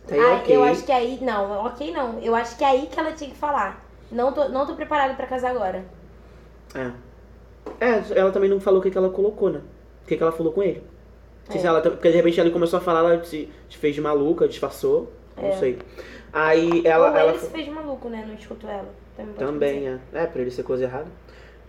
Tá 0.06 0.14
aí, 0.14 0.20
Ah, 0.20 0.34
ok. 0.36 0.56
eu 0.56 0.64
acho 0.64 0.84
que 0.84 0.92
aí. 0.92 1.18
Não, 1.22 1.64
ok 1.66 1.92
não. 1.92 2.18
Eu 2.20 2.34
acho 2.34 2.56
que 2.56 2.64
é 2.64 2.68
aí 2.68 2.86
que 2.86 2.98
ela 2.98 3.12
tinha 3.12 3.30
que 3.30 3.36
falar. 3.36 3.84
Não 4.10 4.32
tô, 4.32 4.48
não 4.48 4.66
tô 4.66 4.74
preparada 4.74 5.14
pra 5.14 5.26
casar 5.26 5.50
agora. 5.50 5.84
É. 6.74 6.90
É, 7.80 8.18
ela 8.18 8.30
também 8.32 8.50
não 8.50 8.60
falou 8.60 8.80
o 8.80 8.82
que, 8.82 8.90
que 8.90 8.98
ela 8.98 9.08
colocou, 9.10 9.50
né? 9.50 9.60
O 10.04 10.06
que, 10.08 10.16
que 10.16 10.22
ela 10.22 10.32
falou 10.32 10.52
com 10.52 10.62
ele. 10.62 10.82
Não 11.46 11.52
sei 11.52 11.56
É. 11.56 11.60
se 11.60 11.66
ela, 11.66 11.80
porque 11.80 12.10
de 12.10 12.16
repente 12.16 12.40
ela 12.40 12.50
começou 12.50 12.78
a 12.78 12.82
falar, 12.82 13.00
ela 13.00 13.24
se, 13.24 13.48
fez 13.70 13.94
de 13.94 14.00
maluca, 14.00 14.48
disfarçou. 14.48 15.12
Não 15.36 15.48
É. 15.48 15.52
sei. 15.52 15.78
Aí 16.32 16.82
ela. 16.84 17.10
Ou 17.10 17.16
ela 17.16 17.30
ele 17.30 17.38
se 17.38 17.50
fez 17.50 17.64
de 17.64 17.70
maluco, 17.70 18.08
né? 18.08 18.24
Não 18.26 18.34
escutou 18.34 18.68
ela. 18.68 18.88
Também, 19.16 19.34
Também, 19.34 19.88
é. 19.88 19.98
É, 20.12 20.26
pra 20.26 20.40
ele 20.40 20.50
ser 20.50 20.62
coisa 20.62 20.84
errada. 20.84 21.06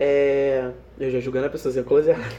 É. 0.05 0.69
Eu 0.99 1.09
já 1.09 1.19
julgando 1.21 1.47
a 1.47 1.49
pessoa 1.49 1.81
coisa 1.85 2.11
errada. 2.11 2.35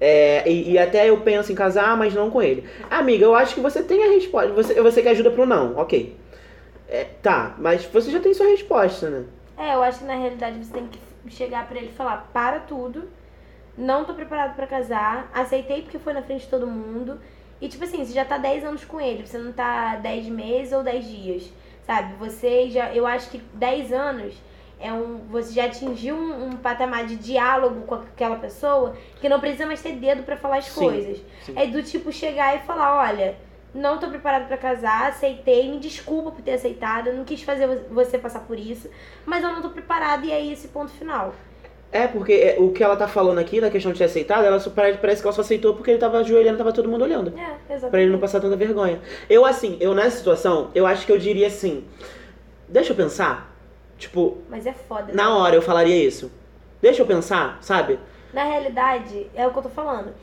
é, 0.00 0.50
e, 0.50 0.72
e 0.72 0.78
até 0.78 1.08
eu 1.08 1.20
penso 1.20 1.52
em 1.52 1.54
casar, 1.54 1.96
mas 1.96 2.12
não 2.12 2.30
com 2.30 2.42
ele. 2.42 2.68
Amiga, 2.90 3.24
eu 3.24 3.34
acho 3.34 3.54
que 3.54 3.60
você 3.60 3.80
tem 3.80 4.02
a 4.02 4.10
resposta. 4.10 4.52
Você, 4.52 4.82
você 4.82 5.00
que 5.00 5.08
ajuda 5.08 5.30
pro 5.30 5.46
não, 5.46 5.76
ok. 5.76 6.18
É, 6.88 7.04
tá, 7.22 7.54
mas 7.58 7.84
você 7.84 8.10
já 8.10 8.18
tem 8.18 8.34
sua 8.34 8.46
resposta, 8.46 9.08
né? 9.08 9.24
É, 9.56 9.74
eu 9.74 9.82
acho 9.84 10.00
que 10.00 10.04
na 10.04 10.16
realidade 10.16 10.58
você 10.58 10.72
tem 10.72 10.88
que 10.88 10.98
chegar 11.32 11.68
pra 11.68 11.78
ele 11.78 11.86
e 11.86 11.96
falar: 11.96 12.28
para 12.32 12.58
tudo, 12.58 13.08
não 13.78 14.04
tô 14.04 14.12
preparado 14.12 14.56
pra 14.56 14.66
casar, 14.66 15.30
aceitei 15.32 15.82
porque 15.82 15.98
foi 15.98 16.12
na 16.12 16.22
frente 16.22 16.42
de 16.42 16.48
todo 16.50 16.66
mundo. 16.66 17.20
E 17.60 17.68
tipo 17.68 17.84
assim, 17.84 18.04
você 18.04 18.12
já 18.12 18.24
tá 18.24 18.36
10 18.36 18.64
anos 18.64 18.84
com 18.84 19.00
ele, 19.00 19.24
você 19.24 19.38
não 19.38 19.52
tá 19.52 19.94
10 19.96 20.26
meses 20.26 20.72
ou 20.72 20.82
10 20.82 21.06
dias, 21.06 21.52
sabe? 21.86 22.14
Você 22.16 22.68
já. 22.68 22.92
Eu 22.92 23.06
acho 23.06 23.30
que 23.30 23.38
10 23.54 23.92
anos 23.92 24.34
é 24.80 24.92
um. 24.92 25.20
Você 25.30 25.52
já 25.52 25.64
atingiu 25.66 26.14
um, 26.14 26.46
um 26.48 26.56
patamar 26.56 27.06
de 27.06 27.16
diálogo 27.16 27.82
com 27.86 27.94
aquela 27.94 28.36
pessoa 28.36 28.94
que 29.20 29.28
não 29.28 29.40
precisa 29.40 29.66
mais 29.66 29.82
ter 29.82 29.92
dedo 29.92 30.22
pra 30.22 30.36
falar 30.36 30.58
as 30.58 30.66
Sim, 30.66 30.80
coisas. 30.80 31.22
sim. 31.42 31.52
É 31.56 31.66
do 31.66 31.82
tipo 31.82 32.12
chegar 32.12 32.56
e 32.56 32.60
falar: 32.60 33.08
olha. 33.08 33.36
Não 33.76 33.98
tô 33.98 34.06
preparado 34.06 34.46
pra 34.46 34.56
casar, 34.56 35.08
aceitei, 35.08 35.68
me 35.68 35.80
desculpa 35.80 36.30
por 36.30 36.40
ter 36.42 36.52
aceitado, 36.52 37.08
eu 37.08 37.14
não 37.16 37.24
quis 37.24 37.42
fazer 37.42 37.66
você 37.90 38.16
passar 38.16 38.38
por 38.46 38.56
isso, 38.56 38.88
mas 39.26 39.42
eu 39.42 39.50
não 39.50 39.60
tô 39.60 39.68
preparada 39.70 40.24
e 40.24 40.30
é 40.30 40.46
esse 40.46 40.68
ponto 40.68 40.92
final. 40.92 41.34
É, 41.90 42.06
porque 42.06 42.32
é, 42.32 42.56
o 42.58 42.70
que 42.70 42.82
ela 42.82 42.96
tá 42.96 43.06
falando 43.06 43.38
aqui, 43.38 43.60
da 43.60 43.70
questão 43.70 43.92
de 43.92 43.98
ter 43.98 44.04
aceitado, 44.04 44.44
ela 44.44 44.60
parece 45.00 45.20
que 45.22 45.26
ela 45.26 45.32
só 45.32 45.40
aceitou 45.40 45.74
porque 45.74 45.90
ele 45.90 45.98
tava 45.98 46.18
ajoelhando, 46.18 46.58
tava 46.58 46.72
todo 46.72 46.88
mundo 46.88 47.02
olhando. 47.02 47.32
É, 47.38 47.72
exatamente. 47.72 47.90
Pra 47.90 48.00
ele 48.00 48.10
não 48.10 48.18
passar 48.18 48.40
tanta 48.40 48.56
vergonha. 48.56 49.00
Eu, 49.30 49.44
assim, 49.44 49.76
eu 49.80 49.94
nessa 49.94 50.18
situação, 50.18 50.70
eu 50.74 50.86
acho 50.86 51.06
que 51.06 51.12
eu 51.12 51.18
diria 51.18 51.46
assim. 51.46 51.84
Deixa 52.68 52.92
eu 52.92 52.96
pensar. 52.96 53.53
Tipo, 54.04 54.38
Mas 54.50 54.66
é 54.66 54.72
foda. 54.72 55.04
né? 55.06 55.14
na 55.14 55.34
hora 55.36 55.54
eu 55.56 55.62
falaria 55.62 55.96
isso. 56.06 56.30
Deixa 56.82 57.00
eu 57.02 57.06
pensar, 57.06 57.56
sabe? 57.62 57.98
Na 58.34 58.44
realidade, 58.44 59.30
é 59.34 59.46
o 59.46 59.50
que 59.50 59.58
eu 59.58 59.62
tô 59.62 59.68
falando. 59.70 60.14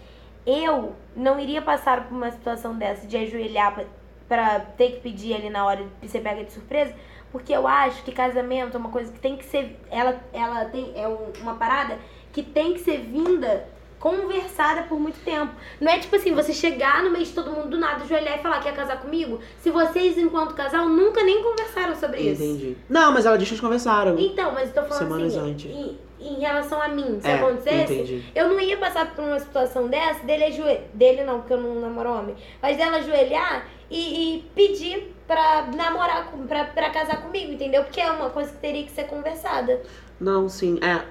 Eu 0.46 0.94
não 1.16 1.40
iria 1.40 1.62
passar 1.62 2.08
por 2.08 2.16
uma 2.16 2.30
situação 2.32 2.76
dessa 2.78 3.08
de 3.08 3.18
ajoelhar 3.18 3.74
pra, 3.74 3.86
pra 4.28 4.60
ter 4.60 4.92
que 4.94 5.00
pedir 5.00 5.34
ali 5.34 5.50
na 5.50 5.66
hora 5.66 5.84
de 6.02 6.08
ser 6.08 6.20
pega 6.22 6.44
de 6.44 6.52
surpresa, 6.52 6.94
porque 7.32 7.52
eu 7.54 7.68
acho 7.68 8.04
que 8.04 8.12
casamento 8.12 8.76
é 8.76 8.80
uma 8.80 8.90
coisa 8.90 9.12
que 9.12 9.20
tem 9.20 9.36
que 9.36 9.46
ser. 9.46 9.80
Ela, 9.90 10.20
ela 10.34 10.66
tem. 10.66 10.92
É 10.96 11.08
um- 11.08 11.32
uma 11.42 11.56
parada 11.56 11.98
que 12.32 12.44
tem 12.44 12.74
que 12.74 12.80
ser 12.80 13.00
vinda 13.00 13.68
conversada 14.02 14.84
por 14.84 15.00
muito 15.00 15.20
tempo. 15.24 15.54
Não 15.80 15.90
é 15.92 16.00
tipo 16.00 16.16
assim, 16.16 16.34
você 16.34 16.52
chegar 16.52 17.04
no 17.04 17.12
meio 17.12 17.24
de 17.24 17.32
todo 17.32 17.52
mundo 17.52 17.70
do 17.70 17.78
nada, 17.78 18.04
ajoelhar 18.04 18.40
e 18.40 18.42
falar 18.42 18.58
que 18.58 18.64
quer 18.64 18.76
casar 18.76 19.00
comigo, 19.00 19.40
se 19.60 19.70
vocês, 19.70 20.18
enquanto 20.18 20.54
casal, 20.56 20.90
nunca 20.90 21.24
nem 21.24 21.42
conversaram 21.42 21.96
sobre 21.96 22.20
isso. 22.22 22.44
Entendi. 22.44 22.76
Não, 22.90 23.14
mas 23.14 23.26
ela 23.26 23.38
disse 23.38 23.50
que 23.50 23.54
eles 23.54 23.62
conversaram. 23.62 24.18
Então, 24.20 24.52
mas 24.52 24.76
eu 24.76 24.82
tô 24.82 24.90
falando 24.90 25.04
Semanas 25.08 25.38
assim, 25.38 25.52
antes. 25.52 25.72
em, 25.72 25.98
em 26.20 26.40
relação 26.40 26.82
a 26.82 26.88
mim, 26.88 27.20
se 27.22 27.28
É, 27.28 27.36
acontecesse, 27.36 27.94
entendi. 27.94 28.24
eu 28.36 28.50
não 28.50 28.60
ia 28.60 28.78
passar 28.78 29.14
por 29.16 29.24
uma 29.24 29.40
situação 29.40 29.88
dessa, 29.88 30.24
dele 30.26 30.46
ajoelhar, 30.46 30.82
dele 30.94 31.24
não, 31.24 31.40
porque 31.40 31.54
eu 31.54 31.62
não 31.62 31.80
namoro 31.80 32.10
homem, 32.12 32.36
mas 32.62 32.76
dela 32.78 32.98
ajoelhar 32.98 33.66
e, 33.90 34.36
e 34.38 34.42
pedir 34.56 35.14
pra 35.28 35.68
namorar, 35.76 36.32
pra, 36.48 36.66
pra 36.66 36.90
casar 36.90 37.22
comigo, 37.22 37.52
entendeu? 37.54 37.84
Porque 37.84 38.02
é 38.02 38.12
uma 38.12 38.30
coisa 38.30 38.52
que 38.52 38.58
teria 38.58 38.84
que 38.84 38.92
ser 38.92 39.06
conversada. 39.06 39.82
Não, 40.20 40.48
sim, 40.50 40.78
é. 40.82 41.02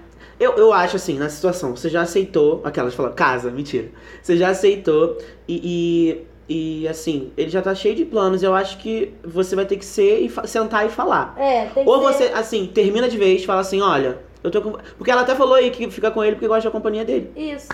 Eu, 0.40 0.54
eu 0.56 0.72
acho 0.72 0.96
assim, 0.96 1.18
na 1.18 1.28
situação, 1.28 1.76
você 1.76 1.90
já 1.90 2.00
aceitou. 2.00 2.62
Aquelas 2.64 2.94
falam, 2.94 3.12
casa, 3.12 3.50
mentira. 3.50 3.88
Você 4.22 4.38
já 4.38 4.48
aceitou 4.48 5.18
e, 5.46 6.24
e, 6.48 6.82
e, 6.82 6.88
assim, 6.88 7.30
ele 7.36 7.50
já 7.50 7.60
tá 7.60 7.74
cheio 7.74 7.94
de 7.94 8.06
planos. 8.06 8.42
Eu 8.42 8.54
acho 8.54 8.78
que 8.78 9.12
você 9.22 9.54
vai 9.54 9.66
ter 9.66 9.76
que 9.76 9.84
ser 9.84 10.20
e 10.20 10.32
sentar 10.48 10.86
e 10.86 10.88
falar. 10.88 11.34
É, 11.38 11.66
tem 11.66 11.86
Ou 11.86 12.00
que 12.00 12.14
ser... 12.14 12.28
você, 12.28 12.32
assim, 12.32 12.66
termina 12.66 13.06
de 13.06 13.18
vez, 13.18 13.44
fala 13.44 13.60
assim, 13.60 13.82
olha, 13.82 14.18
eu 14.42 14.50
tô 14.50 14.62
com. 14.62 14.72
Porque 14.96 15.10
ela 15.10 15.20
até 15.20 15.34
falou 15.34 15.54
aí 15.54 15.70
que 15.70 15.90
fica 15.90 16.10
com 16.10 16.24
ele 16.24 16.36
porque 16.36 16.48
gosta 16.48 16.68
da 16.68 16.72
companhia 16.72 17.04
dele. 17.04 17.30
Isso. 17.36 17.68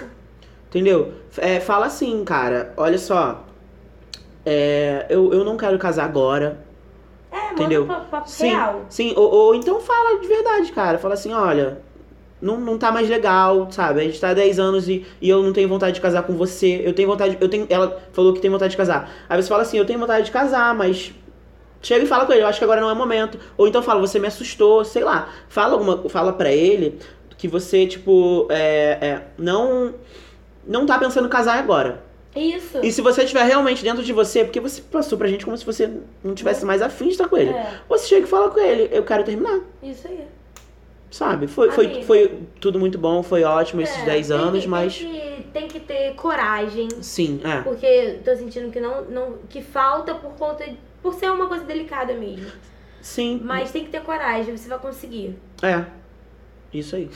Entendeu? 0.68 1.12
É, 1.38 1.60
fala 1.60 1.86
assim, 1.86 2.24
cara, 2.24 2.74
olha 2.76 2.98
só. 2.98 3.44
É, 4.44 5.06
eu, 5.08 5.32
eu 5.32 5.44
não 5.44 5.56
quero 5.56 5.78
casar 5.78 6.04
agora. 6.04 6.64
É, 7.30 7.52
Entendeu? 7.52 7.86
manda 7.86 8.04
papo 8.04 8.28
Sim, 8.28 8.48
real. 8.48 8.86
sim. 8.88 9.14
Ou, 9.16 9.30
ou 9.30 9.54
então 9.54 9.80
fala 9.80 10.18
de 10.18 10.26
verdade, 10.26 10.72
cara. 10.72 10.98
Fala 10.98 11.14
assim, 11.14 11.32
olha, 11.32 11.80
não, 12.40 12.60
não 12.60 12.76
tá 12.78 12.92
mais 12.92 13.08
legal, 13.08 13.68
sabe? 13.70 14.00
A 14.00 14.04
gente 14.04 14.20
tá 14.20 14.30
há 14.30 14.34
10 14.34 14.58
anos 14.58 14.88
e, 14.88 15.04
e 15.20 15.28
eu 15.28 15.42
não 15.42 15.52
tenho 15.52 15.68
vontade 15.68 15.94
de 15.94 16.00
casar 16.00 16.22
com 16.22 16.34
você. 16.34 16.82
Eu 16.84 16.92
tenho 16.92 17.08
vontade. 17.08 17.38
Eu 17.40 17.48
tenho, 17.48 17.66
ela 17.70 18.00
falou 18.12 18.32
que 18.32 18.40
tem 18.40 18.50
vontade 18.50 18.72
de 18.72 18.76
casar. 18.76 19.10
Aí 19.28 19.40
você 19.40 19.48
fala 19.48 19.62
assim, 19.62 19.78
eu 19.78 19.84
tenho 19.86 19.98
vontade 19.98 20.26
de 20.26 20.30
casar, 20.32 20.74
mas. 20.74 21.12
Chega 21.82 22.04
e 22.04 22.06
fala 22.06 22.26
com 22.26 22.32
ele, 22.32 22.42
eu 22.42 22.46
acho 22.46 22.58
que 22.58 22.64
agora 22.64 22.80
não 22.80 22.90
é 22.90 22.94
momento. 22.94 23.38
Ou 23.56 23.68
então 23.68 23.82
fala, 23.82 24.00
você 24.00 24.18
me 24.18 24.26
assustou, 24.26 24.84
sei 24.84 25.04
lá. 25.04 25.28
Fala 25.48 25.74
alguma. 25.74 26.08
Fala 26.08 26.32
pra 26.32 26.50
ele 26.52 26.98
que 27.38 27.46
você, 27.48 27.86
tipo, 27.86 28.46
é, 28.50 28.98
é, 29.00 29.22
não. 29.38 29.94
Não 30.66 30.84
tá 30.84 30.98
pensando 30.98 31.26
em 31.26 31.30
casar 31.30 31.58
agora. 31.58 32.02
Isso. 32.34 32.80
E 32.82 32.92
se 32.92 33.00
você 33.00 33.22
estiver 33.22 33.44
realmente 33.44 33.82
dentro 33.82 34.02
de 34.02 34.12
você, 34.12 34.44
porque 34.44 34.60
você 34.60 34.82
passou 34.82 35.16
pra 35.16 35.26
gente 35.26 35.44
como 35.44 35.56
se 35.56 35.64
você 35.64 35.90
não 36.22 36.34
tivesse 36.34 36.66
mais 36.66 36.82
afim 36.82 37.06
de 37.06 37.12
estar 37.12 37.28
com 37.28 37.36
ele. 37.36 37.50
É, 37.50 37.80
Você 37.88 38.08
chega 38.08 38.26
e 38.26 38.28
fala 38.28 38.50
com 38.50 38.60
ele, 38.60 38.90
eu 38.92 39.02
quero 39.04 39.24
terminar. 39.24 39.60
isso 39.82 40.06
aí. 40.06 40.20
Sabe? 41.10 41.46
Foi, 41.46 41.70
foi, 41.70 42.02
foi 42.02 42.38
tudo 42.60 42.78
muito 42.78 42.98
bom, 42.98 43.22
foi 43.22 43.44
ótimo 43.44 43.80
esses 43.80 44.02
É, 44.02 44.04
10 44.04 44.28
tem 44.28 44.36
anos, 44.36 44.62
que- 44.62 44.68
mas. 44.68 44.98
Tem 44.98 45.08
que, 45.12 45.42
tem 45.52 45.68
que 45.68 45.80
ter 45.80 46.14
coragem. 46.14 46.88
Sim, 47.00 47.40
é. 47.44 47.62
Porque 47.62 48.18
tô 48.24 48.34
sentindo 48.36 48.70
que 48.70 48.80
não, 48.80 49.04
não 49.04 49.34
que 49.48 49.62
falta 49.62 50.14
por 50.14 50.32
conta 50.32 50.64
por 51.02 51.14
ser 51.14 51.30
uma 51.30 51.46
coisa 51.46 51.64
delicada 51.64 52.12
mesmo. 52.14 52.50
Sim. 53.00 53.40
Mas 53.44 53.70
tem 53.70 53.84
que 53.84 53.90
ter 53.90 54.02
coragem, 54.02 54.56
você 54.56 54.68
vai 54.68 54.78
conseguir. 54.80 55.36
É. 55.62 55.84
Isso 56.74 56.96
aí. 56.96 57.08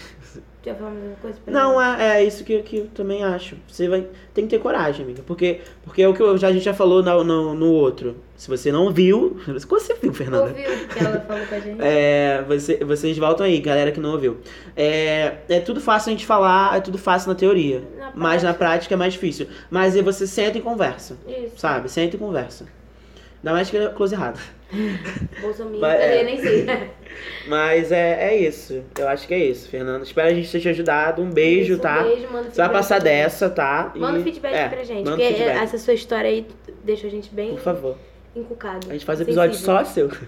Já 0.65 0.75
falou 0.75 0.91
a 0.93 0.95
mesma 0.95 1.17
coisa 1.21 1.39
pra 1.45 1.53
Não, 1.53 1.77
mim? 1.79 1.85
é, 2.03 2.19
é 2.21 2.25
isso 2.25 2.45
que, 2.45 2.63
que 2.63 2.77
eu 2.77 2.87
também 2.89 3.25
acho. 3.25 3.57
Você 3.67 3.89
vai. 3.89 4.07
Tem 4.33 4.45
que 4.47 4.51
ter 4.57 4.63
coragem, 4.63 5.05
amiga. 5.05 5.23
Porque, 5.27 5.61
porque 5.83 6.01
é 6.03 6.09
o 6.09 6.15
que 6.15 6.23
eu- 6.23 6.39
já, 6.39 6.49
a 6.49 6.53
gente 6.53 6.65
já 6.65 6.73
falou 6.75 7.03
no, 7.03 7.25
no, 7.25 7.55
no 7.55 7.73
outro. 7.73 8.17
Se 8.41 8.49
você 8.49 8.73
não 8.73 8.91
viu. 8.91 9.39
Você 9.47 9.95
viu, 10.01 10.15
Fernanda? 10.15 10.45
Ouviu 10.45 10.73
o 10.73 10.89
que 10.89 10.99
ela 10.99 11.21
falou 11.21 11.47
com 11.47 11.55
a 11.55 11.61
gente? 11.61 11.77
É, 11.79 12.43
você, 12.49 12.83
vocês 12.83 13.19
voltam 13.19 13.45
aí, 13.45 13.61
galera 13.61 13.93
que 13.93 14.01
não 14.01 14.13
ouviu. 14.13 14.39
É, 14.75 15.35
é 15.47 15.61
tudo 15.61 15.79
fácil 15.79 16.09
a 16.09 16.13
gente 16.13 16.25
falar, 16.25 16.75
é 16.75 16.81
tudo 16.81 16.97
fácil 16.97 17.29
na 17.29 17.35
teoria. 17.35 17.83
Na 17.99 18.13
Mas 18.15 18.43
na 18.43 18.55
prática. 18.55 18.95
é 18.95 18.97
mais 18.97 19.13
difícil. 19.13 19.47
Mas 19.71 19.95
aí 19.95 20.01
você 20.01 20.27
senta 20.27 20.57
e 20.57 20.63
conversa. 20.63 21.19
Isso. 21.29 21.59
Sabe? 21.59 21.91
Senta 21.91 22.17
e 22.17 22.19
conversa. 22.19 22.65
Ainda 23.41 23.53
mais 23.53 23.69
que 23.69 23.77
é 23.77 23.89
close 23.89 24.15
errado. 24.15 24.41
Bolsonaro, 25.43 25.85
é. 25.85 26.25
Nem 26.25 26.41
sei. 26.41 26.65
Mas 27.47 27.93
é, 27.93 28.33
é 28.33 28.37
isso. 28.39 28.83
Eu 28.99 29.07
acho 29.07 29.29
que 29.29 29.35
é 29.35 29.39
isso, 29.39 29.69
Fernando. 29.69 30.03
Espero 30.03 30.29
a 30.29 30.33
gente 30.35 30.51
ter 30.51 30.61
te 30.61 30.69
ajudado. 30.71 31.21
Um 31.21 31.29
beijo, 31.29 31.75
Isso, 31.75 31.83
tá? 31.83 32.01
Um 32.01 32.05
beijo, 32.05 32.33
manda 32.33 32.51
Você 32.51 32.63
vai 32.63 32.73
passar 32.73 33.01
dessa, 33.01 33.51
tá? 33.51 33.93
E- 33.95 33.99
Manda 33.99 34.19
feedback 34.21 34.55
é, 34.55 34.69
pra 34.69 34.83
gente. 34.83 35.05
Porque 35.05 35.27
feedback, 35.27 35.63
essa 35.63 35.77
sua 35.77 35.93
história 35.93 36.31
aí 36.31 36.47
deixa 36.83 37.07
a 37.07 37.11
gente 37.11 37.29
bem 37.35 37.51
por 37.51 37.61
favor. 37.61 37.99
Encucado. 38.35 38.89
A 38.89 38.93
gente 38.93 39.05
faz 39.05 39.21
episódio 39.21 39.57
só 39.57 39.85
seu. 39.85 40.09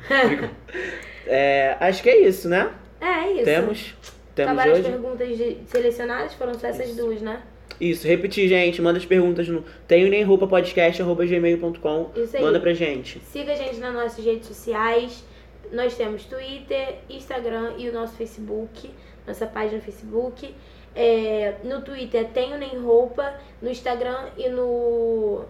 É, 1.26 1.76
acho 1.80 2.02
que 2.02 2.10
é 2.10 2.20
isso, 2.26 2.48
né? 2.48 2.70
É, 3.00 3.06
é 3.06 3.32
isso. 3.34 3.44
Temos. 3.44 3.94
Temos 4.34 4.52
Acabaram 4.52 4.72
as 4.72 4.78
hoje. 4.80 4.88
perguntas 4.90 5.36
de- 5.36 5.56
selecionadas, 5.66 6.34
foram 6.34 6.54
só 6.54 6.66
essas 6.66 6.96
duas, 6.96 7.20
né? 7.22 7.40
Isso, 7.80 8.06
repetir, 8.06 8.48
gente. 8.48 8.82
Manda 8.82 8.98
as 8.98 9.04
perguntas 9.06 9.46
no 9.48 9.64
tenho 9.86 10.08
nem 10.08 10.22
roupa 10.24 10.46
podcast 10.46 11.02
gmail.com. 11.02 12.10
Isso 12.16 12.36
aí. 12.36 12.42
Manda 12.42 12.58
pra 12.60 12.72
gente. 12.74 13.20
Siga 13.20 13.52
a 13.52 13.54
gente 13.56 13.78
nas 13.78 13.94
nossas 13.94 14.24
redes 14.24 14.48
sociais. 14.48 15.24
Nós 15.70 15.94
temos 15.96 16.24
Twitter, 16.24 16.96
Instagram 17.08 17.74
e 17.78 17.88
o 17.88 17.92
nosso 17.92 18.14
Facebook, 18.16 18.90
nossa 19.26 19.46
página 19.46 19.76
no 19.78 19.82
Facebook. 19.82 20.54
É, 20.94 21.54
no 21.64 21.80
Twitter 21.82 22.26
tenho 22.34 22.58
nem 22.58 22.78
roupa, 22.78 23.32
no 23.60 23.70
Instagram 23.70 24.28
e 24.36 24.48
no. 24.48 25.44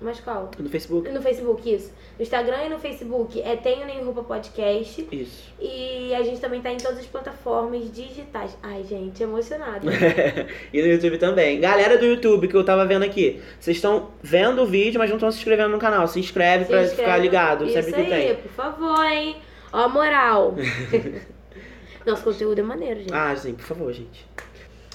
Mas 0.00 0.20
qual? 0.20 0.50
No 0.58 0.68
Facebook. 0.68 1.10
No 1.10 1.20
Facebook, 1.20 1.74
isso. 1.74 1.92
No 2.16 2.22
Instagram 2.22 2.66
e 2.66 2.68
no 2.68 2.78
Facebook 2.78 3.42
é 3.42 3.56
Tenho 3.56 3.84
Nem 3.84 4.04
Roupa 4.04 4.22
Podcast. 4.22 5.08
Isso. 5.10 5.52
E 5.60 6.14
a 6.14 6.22
gente 6.22 6.40
também 6.40 6.60
tá 6.60 6.70
em 6.70 6.76
todas 6.76 6.98
as 6.98 7.06
plataformas 7.06 7.92
digitais. 7.92 8.56
Ai, 8.62 8.84
gente, 8.84 9.20
emocionada. 9.20 9.90
e 10.72 10.80
no 10.80 10.86
YouTube 10.86 11.18
também. 11.18 11.60
Galera 11.60 11.98
do 11.98 12.06
YouTube 12.06 12.46
que 12.46 12.54
eu 12.54 12.64
tava 12.64 12.86
vendo 12.86 13.02
aqui, 13.04 13.42
vocês 13.58 13.76
estão 13.76 14.10
vendo 14.22 14.62
o 14.62 14.66
vídeo, 14.66 15.00
mas 15.00 15.10
não 15.10 15.16
estão 15.16 15.32
se 15.32 15.38
inscrevendo 15.38 15.70
no 15.70 15.78
canal. 15.78 16.06
Se 16.06 16.20
inscreve 16.20 16.64
Se 16.64 16.70
pra 16.70 16.82
inscreve. 16.82 17.02
ficar 17.02 17.18
ligado 17.18 17.64
Isso 17.64 17.74
sempre 17.74 18.04
que 18.04 18.12
aí, 18.12 18.26
tem. 18.26 18.36
por 18.36 18.52
favor, 18.52 19.04
hein? 19.04 19.36
Ó, 19.72 19.80
a 19.80 19.88
moral. 19.88 20.54
Nosso 22.06 22.22
conteúdo 22.22 22.58
é 22.60 22.62
maneiro, 22.62 23.00
gente. 23.00 23.12
Ah, 23.12 23.34
sim, 23.34 23.52
por 23.54 23.64
favor, 23.64 23.92
gente. 23.92 24.26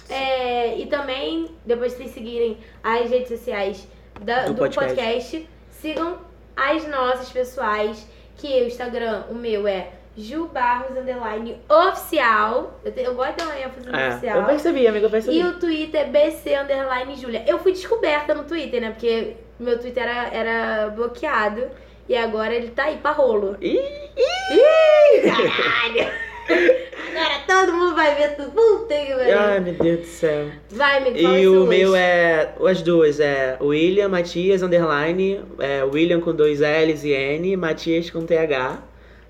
É, 0.10 0.78
e 0.80 0.86
também, 0.86 1.50
depois 1.66 1.92
de 1.92 1.98
vocês 1.98 2.12
seguirem 2.12 2.58
as 2.82 3.10
redes 3.10 3.28
sociais 3.28 3.88
da- 4.22 4.46
Do 4.46 4.54
do, 4.54 4.58
podcast. 4.60 4.96
podcast. 4.96 5.50
sigam 5.72 6.18
as 6.56 6.88
nossas 6.88 7.30
pessoais, 7.32 8.08
que 8.38 8.48
o 8.62 8.68
Instagram, 8.68 9.24
o 9.30 9.36
meu 9.36 9.68
é 9.68 9.90
Ju 10.16 10.48
Barros 10.48 10.96
Underline 10.96 11.60
Oficial. 11.70 12.80
Eu, 12.86 12.92
te- 12.92 13.02
eu 13.02 13.16
gosto 13.16 13.44
uma 13.44 13.58
ênfase 13.60 13.88
no 13.90 13.96
É, 13.96 14.10
oficial. 14.10 14.38
eu 14.40 14.46
percebi, 14.46 14.88
amiga, 14.88 15.06
eu 15.08 15.10
percebi. 15.10 15.40
E 15.40 15.44
o 15.44 15.60
Twitter 15.60 16.02
é 16.02 16.06
BC 16.06 16.56
Underline. 16.56 17.44
Eu 17.48 17.58
fui 17.60 17.72
descoberta 17.72 18.34
no 18.36 18.44
Twitter, 18.44 18.80
né? 18.82 18.92
Porque 18.92 19.36
meu 19.60 19.80
Twitter 19.80 20.04
era, 20.04 20.28
era 20.34 20.90
bloqueado. 20.90 21.68
E 22.08 22.16
agora 22.18 22.54
ele 22.54 22.70
tá 22.70 22.84
aí 22.84 22.98
pra 22.98 23.12
rolo. 23.12 23.56
Ih, 23.62 23.80
Ih, 24.18 25.22
caralho! 25.22 26.12
Agora 26.50 27.40
todo 27.48 27.74
mundo 27.74 27.96
vai 27.96 28.16
ver 28.16 28.36
tudo. 28.36 28.52
Puta 28.52 28.96
que 28.96 29.12
Ai, 29.14 29.34
pariu. 29.34 29.62
meu 29.62 29.74
Deus 29.74 30.00
do 30.00 30.06
céu. 30.06 30.48
Vai, 30.70 31.02
fala 31.02 31.40
E 31.40 31.48
o 31.48 31.66
meu 31.66 31.96
é. 31.96 32.54
As 32.70 32.82
duas, 32.82 33.20
é 33.20 33.58
William 33.62 34.10
Matias 34.10 34.62
Underline. 34.64 35.42
É, 35.60 35.84
William 35.84 36.20
com 36.20 36.34
dois 36.34 36.60
L's 36.60 37.04
e 37.04 37.12
N, 37.12 37.56
Matias 37.56 38.10
com 38.10 38.26
TH. 38.26 38.84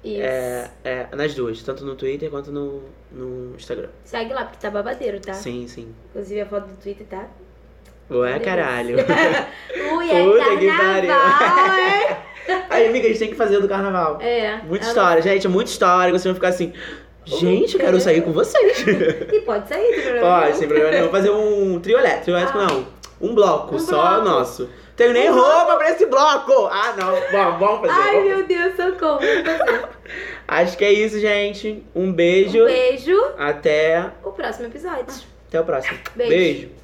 Isso. 0.04 0.22
É, 0.22 0.70
é, 0.84 1.08
nas 1.16 1.34
duas, 1.34 1.64
tanto 1.64 1.86
no 1.86 1.96
Twitter 1.96 2.30
quanto 2.30 2.52
no, 2.52 2.84
no 3.10 3.56
Instagram. 3.56 3.88
Segue 4.04 4.34
lá, 4.34 4.44
porque 4.44 4.58
tá 4.60 4.70
babadeiro, 4.70 5.20
tá? 5.22 5.34
Sim, 5.34 5.66
sim. 5.68 5.96
Inclusive 6.10 6.42
a 6.42 6.46
foto 6.46 6.68
do 6.68 6.76
Twitter 6.76 7.08
tá. 7.08 7.28
Ué, 8.12 8.38
caralho. 8.40 8.98
Ui, 9.98 10.12
é 10.12 10.24
Puta 10.24 10.58
que 10.58 10.66
hein? 10.66 12.18
Aí, 12.70 12.88
amiga, 12.88 13.06
a 13.06 13.10
gente 13.10 13.20
tem 13.20 13.30
que 13.30 13.36
fazer 13.36 13.60
do 13.60 13.70
carnaval. 13.70 14.20
É. 14.22 14.58
Muita 14.64 14.86
história, 14.86 15.22
gente, 15.22 15.48
muita 15.48 15.72
história. 15.72 16.12
Você 16.12 16.28
vai 16.28 16.36
ficar 16.36 16.50
assim. 16.50 16.74
Gente, 17.26 17.76
eu 17.76 17.80
quero 17.80 18.00
sair 18.00 18.22
com 18.22 18.32
vocês. 18.34 18.86
E 18.86 19.40
pode 19.42 19.68
sair, 19.70 19.92
tem 19.94 20.02
problema 20.04 20.40
Pode, 20.42 20.58
sem 20.58 20.68
problema 20.68 20.92
nenhum. 20.92 21.10
Fazer 21.10 21.30
um 21.30 21.80
trio 21.80 21.98
elétrico. 22.00 22.38
Ah. 22.38 22.54
não. 22.68 22.88
Um 23.22 23.34
bloco, 23.34 23.76
Um 23.76 23.80
só 23.80 24.22
bloco. 24.22 24.26
nosso. 24.30 24.70
Tenho 24.98 25.14
nem 25.14 25.30
Um 25.32 25.34
roupa 25.36 25.78
pra 25.78 25.90
esse 25.92 26.06
bloco. 26.06 26.68
Ah, 26.72 26.94
não. 26.98 27.12
Bom, 27.32 27.58
vamos 27.60 27.88
fazer. 27.88 28.02
Ai, 28.02 28.16
vamos. 28.16 28.28
meu 28.30 28.46
Deus, 28.46 28.76
socorro. 28.76 29.20
Acho 30.48 30.78
que 30.78 30.84
é 30.86 30.92
isso, 30.94 31.20
gente. 31.20 31.84
Um 31.96 32.12
beijo. 32.12 32.62
Um 32.62 32.66
beijo. 32.66 33.18
Até, 33.38 34.12
O 34.24 34.32
próximo 34.32 34.68
episódio. 34.68 35.06
até 35.48 35.60
o 35.62 35.64
próximo. 35.64 35.98
Beijo. 36.16 36.30
beijo. 36.32 36.83